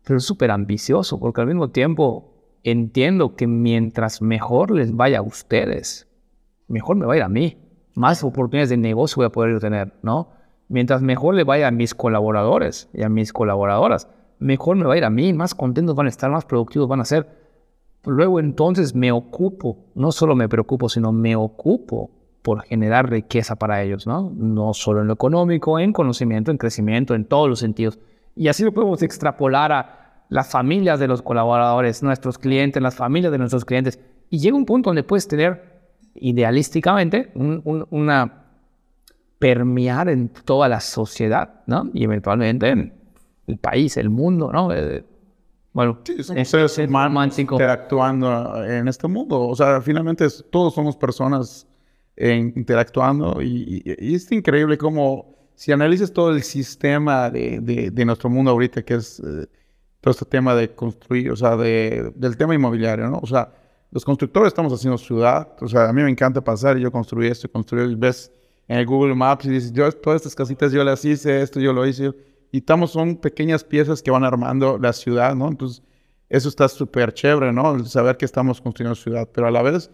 pero 0.04 0.18
es 0.18 0.24
súper 0.24 0.50
ambicioso, 0.50 1.18
porque 1.20 1.40
al 1.40 1.46
mismo 1.46 1.68
tiempo 1.68 2.32
entiendo 2.62 3.36
que 3.36 3.46
mientras 3.46 4.22
mejor 4.22 4.70
les 4.70 4.94
vaya 4.94 5.18
a 5.18 5.22
ustedes, 5.22 6.08
mejor 6.68 6.96
me 6.96 7.06
va 7.06 7.14
a 7.14 7.16
ir 7.16 7.22
a 7.22 7.28
mí. 7.28 7.56
Más 7.94 8.22
oportunidades 8.22 8.70
de 8.70 8.76
negocio 8.76 9.16
voy 9.16 9.26
a 9.26 9.30
poder 9.30 9.58
tener, 9.60 9.92
¿no? 10.02 10.30
Mientras 10.68 11.02
mejor 11.02 11.34
le 11.34 11.44
vaya 11.44 11.68
a 11.68 11.70
mis 11.72 11.94
colaboradores 11.94 12.88
y 12.94 13.02
a 13.02 13.08
mis 13.08 13.32
colaboradoras, 13.32 14.08
mejor 14.38 14.76
me 14.76 14.84
va 14.84 14.94
a 14.94 14.98
ir 14.98 15.04
a 15.04 15.10
mí, 15.10 15.32
más 15.32 15.54
contentos 15.54 15.96
van 15.96 16.06
a 16.06 16.10
estar, 16.10 16.30
más 16.30 16.44
productivos 16.44 16.88
van 16.88 17.00
a 17.00 17.04
ser. 17.04 17.28
Luego 18.04 18.40
entonces 18.40 18.94
me 18.94 19.12
ocupo, 19.12 19.78
no 19.94 20.12
solo 20.12 20.34
me 20.34 20.48
preocupo, 20.48 20.88
sino 20.88 21.12
me 21.12 21.36
ocupo 21.36 22.10
por 22.42 22.62
generar 22.62 23.10
riqueza 23.10 23.56
para 23.56 23.82
ellos, 23.82 24.06
¿no? 24.06 24.32
No 24.34 24.72
solo 24.72 25.02
en 25.02 25.08
lo 25.08 25.12
económico, 25.14 25.78
en 25.78 25.92
conocimiento, 25.92 26.50
en 26.50 26.58
crecimiento, 26.58 27.14
en 27.14 27.24
todos 27.24 27.48
los 27.48 27.58
sentidos. 27.58 27.98
Y 28.34 28.48
así 28.48 28.64
lo 28.64 28.72
podemos 28.72 29.02
extrapolar 29.02 29.72
a 29.72 30.24
las 30.28 30.50
familias 30.50 31.00
de 31.00 31.08
los 31.08 31.22
colaboradores, 31.22 32.02
nuestros 32.02 32.38
clientes, 32.38 32.82
las 32.82 32.94
familias 32.94 33.32
de 33.32 33.38
nuestros 33.38 33.64
clientes. 33.64 34.00
Y 34.30 34.38
llega 34.38 34.56
un 34.56 34.64
punto 34.64 34.90
donde 34.90 35.02
puedes 35.02 35.28
tener, 35.28 35.80
idealísticamente, 36.14 37.32
una 37.34 38.44
permear 39.38 40.08
en 40.08 40.28
toda 40.28 40.68
la 40.68 40.80
sociedad, 40.80 41.62
¿no? 41.66 41.90
Y 41.94 42.04
eventualmente 42.04 42.68
en 42.68 42.94
el 43.46 43.56
país, 43.58 43.96
el 43.96 44.10
mundo, 44.10 44.50
¿no? 44.52 44.72
Eh, 44.72 45.04
bueno, 45.72 46.00
sí, 46.04 46.22
seres 46.22 46.78
humanos 46.78 47.38
interactuando 47.38 48.64
en 48.64 48.88
este 48.88 49.08
mundo. 49.08 49.40
O 49.40 49.54
sea, 49.54 49.80
finalmente 49.80 50.26
todos 50.50 50.74
somos 50.74 50.96
personas 50.96 51.66
interactuando 52.28 53.40
y, 53.42 53.82
es 53.84 54.30
increíble 54.30 54.76
cómo 54.76 55.34
si 55.54 55.72
analizas 55.72 56.12
todo 56.12 56.30
el 56.30 56.42
sistema 56.42 57.30
de, 57.30 57.60
de, 57.60 58.04
nuestro 58.04 58.30
mundo 58.30 58.50
ahorita, 58.50 58.82
que 58.82 58.94
es 58.94 59.20
eh, 59.20 59.46
todo 60.00 60.12
este 60.12 60.24
tema 60.24 60.54
de 60.54 60.74
construir, 60.74 61.30
o 61.30 61.36
sea, 61.36 61.56
de, 61.56 62.12
del 62.14 62.36
tema 62.36 62.54
inmobiliario, 62.54 63.08
¿no? 63.08 63.18
O 63.22 63.26
sea, 63.26 63.52
los 63.90 64.04
constructores 64.04 64.48
estamos 64.48 64.72
haciendo 64.72 64.96
ciudad, 64.96 65.48
o 65.60 65.68
sea, 65.68 65.88
a 65.88 65.92
mí 65.92 66.02
me 66.02 66.10
encanta 66.10 66.42
pasar 66.42 66.78
y 66.78 66.82
yo 66.82 66.90
construí 66.90 67.28
esto, 67.28 67.50
construí, 67.50 67.94
ves 67.94 68.32
en 68.68 68.78
el 68.78 68.86
Google 68.86 69.14
Maps 69.14 69.44
y 69.46 69.50
dices, 69.50 69.72
yo 69.72 69.90
todas 69.92 70.22
estas 70.22 70.34
casitas 70.34 70.72
yo 70.72 70.82
las 70.84 71.04
hice, 71.04 71.42
esto 71.42 71.60
yo 71.60 71.72
lo 71.72 71.86
hice, 71.86 72.12
y 72.52 72.58
estamos, 72.58 72.92
son 72.92 73.16
pequeñas 73.16 73.64
piezas 73.64 74.00
que 74.02 74.10
van 74.10 74.24
armando 74.24 74.78
la 74.78 74.92
ciudad, 74.92 75.34
¿no? 75.34 75.48
Entonces, 75.48 75.82
eso 76.30 76.48
está 76.48 76.68
súper 76.68 77.12
chévere, 77.12 77.52
¿no? 77.52 77.84
saber 77.84 78.16
que 78.16 78.24
estamos 78.24 78.60
construyendo 78.60 78.94
ciudad, 78.94 79.28
pero 79.32 79.48
a 79.48 79.50
la 79.50 79.62
vez 79.62 79.90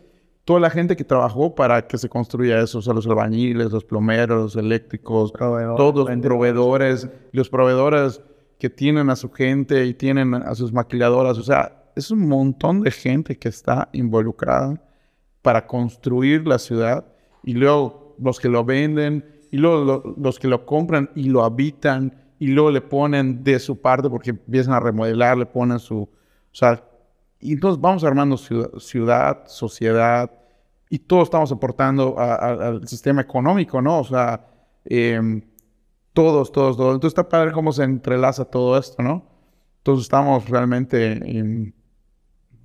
toda 0.46 0.60
la 0.60 0.70
gente 0.70 0.96
que 0.96 1.02
trabajó 1.02 1.56
para 1.56 1.88
que 1.88 1.98
se 1.98 2.08
construya 2.08 2.60
eso, 2.60 2.78
o 2.78 2.82
sea, 2.82 2.94
los 2.94 3.04
albañiles, 3.08 3.72
los 3.72 3.84
plomeros, 3.84 4.54
los 4.54 4.56
eléctricos, 4.56 5.32
todos 5.32 6.08
los 6.08 6.20
proveedores, 6.20 7.08
los 7.32 7.50
proveedores 7.50 8.22
que 8.60 8.70
tienen 8.70 9.10
a 9.10 9.16
su 9.16 9.30
gente 9.32 9.84
y 9.84 9.92
tienen 9.92 10.34
a 10.34 10.54
sus 10.54 10.72
maquiladoras, 10.72 11.36
o 11.36 11.42
sea, 11.42 11.90
es 11.96 12.12
un 12.12 12.28
montón 12.28 12.82
de 12.82 12.92
gente 12.92 13.36
que 13.36 13.48
está 13.48 13.88
involucrada 13.92 14.80
para 15.42 15.66
construir 15.66 16.46
la 16.46 16.60
ciudad 16.60 17.04
y 17.42 17.54
luego 17.54 18.14
los 18.20 18.38
que 18.38 18.48
lo 18.48 18.64
venden 18.64 19.24
y 19.50 19.56
luego 19.56 20.14
los 20.16 20.38
que 20.38 20.46
lo 20.46 20.64
compran 20.64 21.10
y 21.16 21.24
lo 21.24 21.42
habitan 21.42 22.14
y 22.38 22.46
luego 22.48 22.70
le 22.70 22.82
ponen 22.82 23.42
de 23.42 23.58
su 23.58 23.80
parte 23.80 24.08
porque 24.08 24.30
empiezan 24.30 24.74
a 24.74 24.80
remodelar, 24.80 25.38
le 25.38 25.46
ponen 25.46 25.80
su, 25.80 26.02
o 26.02 26.08
sea, 26.52 26.85
y 27.46 27.52
entonces 27.52 27.80
vamos 27.80 28.02
armando 28.02 28.36
ciudad, 28.36 29.44
sociedad, 29.46 30.28
y 30.90 30.98
todos 30.98 31.24
estamos 31.24 31.52
aportando 31.52 32.18
al 32.18 32.86
sistema 32.88 33.20
económico, 33.20 33.80
¿no? 33.80 34.00
O 34.00 34.04
sea, 34.04 34.44
em, 34.84 35.42
todos, 36.12 36.50
todos, 36.50 36.76
todos. 36.76 36.94
Entonces 36.94 37.16
está 37.16 37.28
padre 37.28 37.52
cómo 37.52 37.70
se 37.70 37.84
entrelaza 37.84 38.44
todo 38.44 38.76
esto, 38.76 39.00
¿no? 39.00 39.24
Entonces 39.78 40.06
estamos 40.06 40.48
realmente 40.48 41.12
en, 41.12 41.72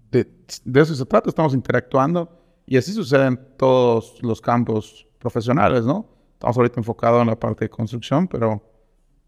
de, 0.09 0.27
de, 0.65 0.81
eso 0.81 0.95
se 0.95 1.05
trata, 1.05 1.29
estamos 1.29 1.53
interactuando 1.53 2.29
y 2.65 2.75
así 2.75 2.91
sucede 2.91 3.27
en 3.27 3.39
todos 3.57 4.17
los 4.23 4.41
campos 4.41 5.07
profesionales, 5.19 5.85
¿no? 5.85 6.07
Estamos 6.33 6.57
ahorita 6.57 6.79
enfocados 6.79 7.21
en 7.21 7.27
la 7.27 7.39
parte 7.39 7.65
de 7.65 7.69
construcción, 7.69 8.27
pero 8.27 8.63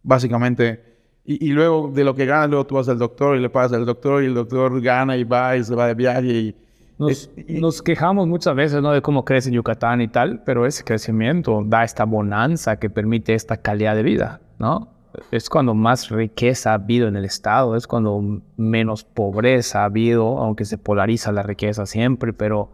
básicamente 0.02 0.93
y, 1.26 1.52
luego 1.52 1.90
de 1.94 2.04
lo 2.04 2.14
que 2.16 2.26
ganas, 2.26 2.50
luego 2.50 2.66
tú 2.66 2.76
vas 2.76 2.90
al 2.90 3.00
doctor 3.00 3.38
y 3.38 3.40
le 3.40 3.50
pagas 3.50 3.72
al 3.72 3.86
doctor 3.86 4.24
y 4.24 4.26
el 4.26 4.34
doctor 4.34 4.82
gana 4.82 5.16
y 5.16 5.24
va 5.24 5.56
y 5.56 5.64
se 5.64 5.74
va 5.76 5.88
de 5.88 5.94
viaje 5.94 6.28
y... 6.28 6.56
Nos, 7.00 7.30
nos 7.48 7.82
quejamos 7.82 8.28
muchas 8.28 8.56
veces 8.56 8.82
¿no? 8.82 8.92
de 8.92 9.02
cómo 9.02 9.26
crece 9.26 9.52
Yucatán 9.52 10.00
y 10.02 10.08
tal, 10.08 10.44
pero 10.46 10.66
ese 10.66 10.84
crecimiento 10.84 11.64
da 11.66 11.84
esta 11.84 12.04
bonanza 12.04 12.78
que 12.78 12.90
permite 12.90 13.34
esta 13.34 13.58
calidad 13.58 13.96
de 13.96 14.04
vida, 14.04 14.42
¿no? 14.60 14.90
Es 15.32 15.50
cuando 15.50 15.74
más 15.74 16.10
riqueza 16.10 16.72
ha 16.72 16.76
habido 16.76 17.08
en 17.08 17.16
el 17.16 17.26
Estado, 17.26 17.76
es 17.76 17.88
cuando 17.88 18.42
menos 18.58 19.04
pobreza 19.04 19.82
ha 19.82 19.86
habido, 19.86 20.38
aunque 20.38 20.66
se 20.66 20.78
polariza 20.78 21.32
la 21.32 21.44
riqueza 21.44 21.86
siempre, 21.86 22.32
pero 22.32 22.72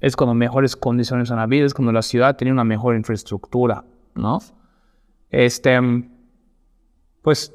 es 0.00 0.16
cuando 0.16 0.34
mejores 0.34 0.76
condiciones 0.76 1.30
han 1.30 1.38
habido, 1.38 1.66
es 1.66 1.74
cuando 1.74 1.92
la 1.92 2.02
ciudad 2.02 2.36
tiene 2.36 2.52
una 2.52 2.64
mejor 2.64 2.96
infraestructura, 2.96 3.84
¿no? 4.14 4.40
Este, 5.30 5.78
pues 7.22 7.54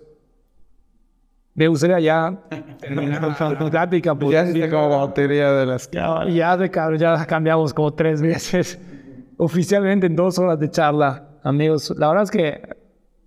me 1.57 1.67
gustaría 1.67 1.99
ya 1.99 2.39
terminar 2.79 3.19
la 3.39 3.69
plática. 3.71 4.13
Pues, 4.13 4.31
ya 4.31 4.43
está 4.43 4.69
como 4.69 4.99
batería 4.99 5.51
de 5.53 5.65
las 5.65 5.87
cámaras. 5.87 6.31
Ya, 6.31 6.55
de, 6.55 6.97
ya 6.99 7.25
cambiamos 7.25 7.73
como 7.73 7.91
tres 7.95 8.21
veces. 8.21 8.79
Oficialmente 9.37 10.05
en 10.05 10.15
dos 10.15 10.37
horas 10.37 10.59
de 10.59 10.69
charla, 10.69 11.27
amigos. 11.41 11.91
La 11.97 12.09
verdad 12.09 12.25
es 12.25 12.31
que 12.31 12.61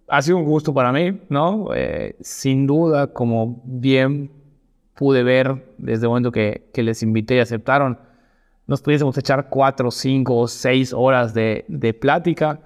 ha 0.06 0.22
sido 0.22 0.36
un 0.36 0.44
gusto 0.44 0.72
para 0.72 0.92
mí, 0.92 1.20
¿no? 1.28 1.74
Eh, 1.74 2.14
sin 2.20 2.68
duda, 2.68 3.08
como 3.08 3.60
bien 3.64 4.30
pude 4.94 5.24
ver 5.24 5.74
desde 5.76 6.04
el 6.04 6.10
momento 6.10 6.30
que, 6.30 6.70
que 6.72 6.84
les 6.84 7.02
invité 7.02 7.34
y 7.34 7.40
aceptaron, 7.40 7.98
nos 8.68 8.80
pudiésemos 8.80 9.18
echar 9.18 9.48
cuatro, 9.48 9.90
cinco, 9.90 10.46
seis 10.46 10.92
horas 10.92 11.34
de, 11.34 11.64
de 11.66 11.94
plática. 11.94 12.60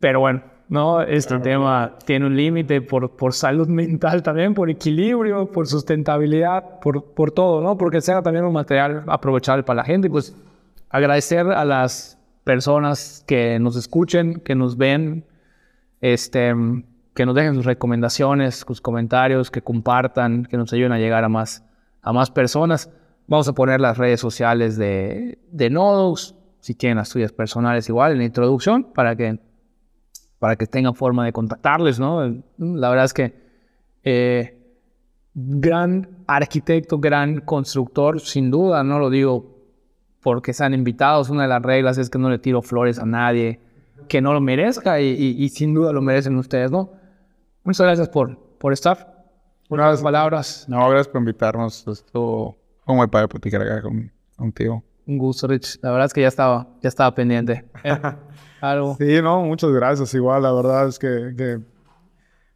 Pero 0.00 0.18
bueno, 0.18 0.42
¿no? 0.68 1.00
Este 1.02 1.38
tema 1.38 1.94
tiene 2.04 2.26
un 2.26 2.36
límite 2.36 2.80
por, 2.80 3.10
por 3.10 3.32
salud 3.32 3.68
mental 3.68 4.22
también, 4.22 4.54
por 4.54 4.70
equilibrio, 4.70 5.50
por 5.50 5.66
sustentabilidad, 5.66 6.80
por, 6.80 7.04
por 7.04 7.30
todo, 7.30 7.60
¿no? 7.60 7.76
Porque 7.76 8.00
sea 8.00 8.22
también 8.22 8.44
un 8.44 8.52
material 8.52 9.04
aprovechable 9.06 9.62
para 9.62 9.78
la 9.78 9.84
gente. 9.84 10.10
Pues 10.10 10.34
agradecer 10.90 11.46
a 11.46 11.64
las 11.64 12.18
personas 12.44 13.24
que 13.26 13.58
nos 13.58 13.76
escuchen, 13.76 14.40
que 14.40 14.54
nos 14.54 14.76
ven, 14.76 15.24
este, 16.00 16.54
que 17.14 17.26
nos 17.26 17.34
dejen 17.34 17.54
sus 17.54 17.64
recomendaciones, 17.64 18.64
sus 18.66 18.80
comentarios, 18.80 19.50
que 19.50 19.62
compartan, 19.62 20.44
que 20.44 20.56
nos 20.56 20.72
ayuden 20.72 20.92
a 20.92 20.98
llegar 20.98 21.24
a 21.24 21.28
más, 21.28 21.64
a 22.02 22.12
más 22.12 22.30
personas. 22.30 22.90
Vamos 23.26 23.48
a 23.48 23.52
poner 23.52 23.80
las 23.80 23.98
redes 23.98 24.20
sociales 24.20 24.76
de, 24.76 25.38
de 25.50 25.70
Nodos, 25.70 26.36
si 26.60 26.74
tienen 26.74 26.98
las 26.98 27.10
tuyas 27.10 27.32
personales 27.32 27.88
igual 27.88 28.12
en 28.12 28.18
la 28.18 28.24
introducción, 28.24 28.84
para 28.84 29.16
que 29.16 29.40
para 30.38 30.56
que 30.56 30.66
tengan 30.66 30.94
forma 30.94 31.24
de 31.24 31.32
contactarles, 31.32 31.98
¿no? 31.98 32.20
La 32.58 32.90
verdad 32.90 33.04
es 33.04 33.14
que 33.14 33.34
eh, 34.02 34.58
gran 35.34 36.24
arquitecto, 36.26 36.98
gran 36.98 37.40
constructor, 37.40 38.20
sin 38.20 38.50
duda, 38.50 38.84
no 38.84 38.98
lo 38.98 39.10
digo 39.10 39.56
porque 40.22 40.52
sean 40.52 40.74
invitados, 40.74 41.30
una 41.30 41.42
de 41.42 41.48
las 41.48 41.62
reglas 41.62 41.98
es 41.98 42.10
que 42.10 42.18
no 42.18 42.28
le 42.30 42.38
tiro 42.38 42.62
flores 42.62 42.98
a 42.98 43.06
nadie 43.06 43.60
que 44.08 44.20
no 44.20 44.32
lo 44.32 44.40
merezca 44.40 45.00
y, 45.00 45.48
sin 45.48 45.74
duda 45.74 45.92
lo 45.92 46.02
merecen 46.02 46.36
ustedes, 46.36 46.70
¿no? 46.70 46.90
Muchas 47.64 47.86
gracias 47.86 48.08
por, 48.08 48.38
por 48.58 48.72
estar. 48.72 49.24
Unas 49.68 50.00
palabras. 50.00 50.66
No, 50.68 50.88
gracias 50.88 51.08
por 51.08 51.20
invitarnos. 51.20 51.86
Esto 51.88 52.56
fue 52.84 52.94
muy 52.94 53.06
padre 53.08 53.28
platicar 53.28 53.62
acá 53.62 53.82
contigo. 54.36 54.84
Un 55.06 55.18
gusto, 55.18 55.48
Rich. 55.48 55.80
La 55.82 55.90
verdad 55.90 56.06
es 56.06 56.12
que 56.12 56.20
ya 56.20 56.28
estaba, 56.28 56.68
ya 56.82 56.88
estaba 56.88 57.14
pendiente. 57.14 57.64
Sí, 58.98 59.20
no, 59.22 59.42
muchas 59.42 59.70
gracias. 59.70 60.14
Igual, 60.14 60.42
la 60.42 60.52
verdad 60.52 60.88
es 60.88 60.98
que, 60.98 61.60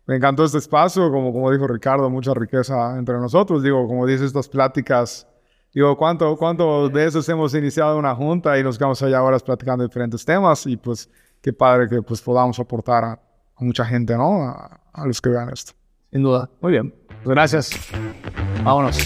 me 0.06 0.16
encantó 0.16 0.44
este 0.44 0.58
espacio. 0.58 1.10
Como, 1.10 1.32
como 1.32 1.50
dijo 1.50 1.66
Ricardo, 1.66 2.08
mucha 2.10 2.34
riqueza 2.34 2.98
entre 2.98 3.16
nosotros. 3.18 3.62
Digo, 3.62 3.86
como 3.86 4.06
dice 4.06 4.24
estas 4.24 4.48
pláticas, 4.48 5.26
digo, 5.72 5.96
¿cuánto, 5.96 6.36
cuánto 6.36 6.90
veces 6.90 7.28
hemos 7.28 7.54
iniciado 7.54 7.98
una 7.98 8.14
junta 8.14 8.58
y 8.58 8.62
nos 8.62 8.76
quedamos 8.76 9.02
allá 9.02 9.22
horas 9.22 9.42
platicando 9.42 9.84
diferentes 9.84 10.24
temas? 10.24 10.66
Y 10.66 10.76
pues, 10.76 11.08
qué 11.40 11.52
padre 11.52 11.88
que 11.88 12.02
pues 12.02 12.20
podamos 12.20 12.58
aportar 12.58 13.04
a, 13.04 13.20
mucha 13.58 13.84
gente, 13.84 14.16
¿no? 14.16 14.42
A, 14.42 14.80
a 14.92 15.06
los 15.06 15.20
que 15.20 15.28
vean 15.28 15.50
esto. 15.50 15.72
Sin 16.10 16.22
duda. 16.22 16.48
Muy 16.60 16.72
bien. 16.72 16.94
Pues 17.22 17.34
gracias. 17.34 17.70
Vámonos. 18.64 18.98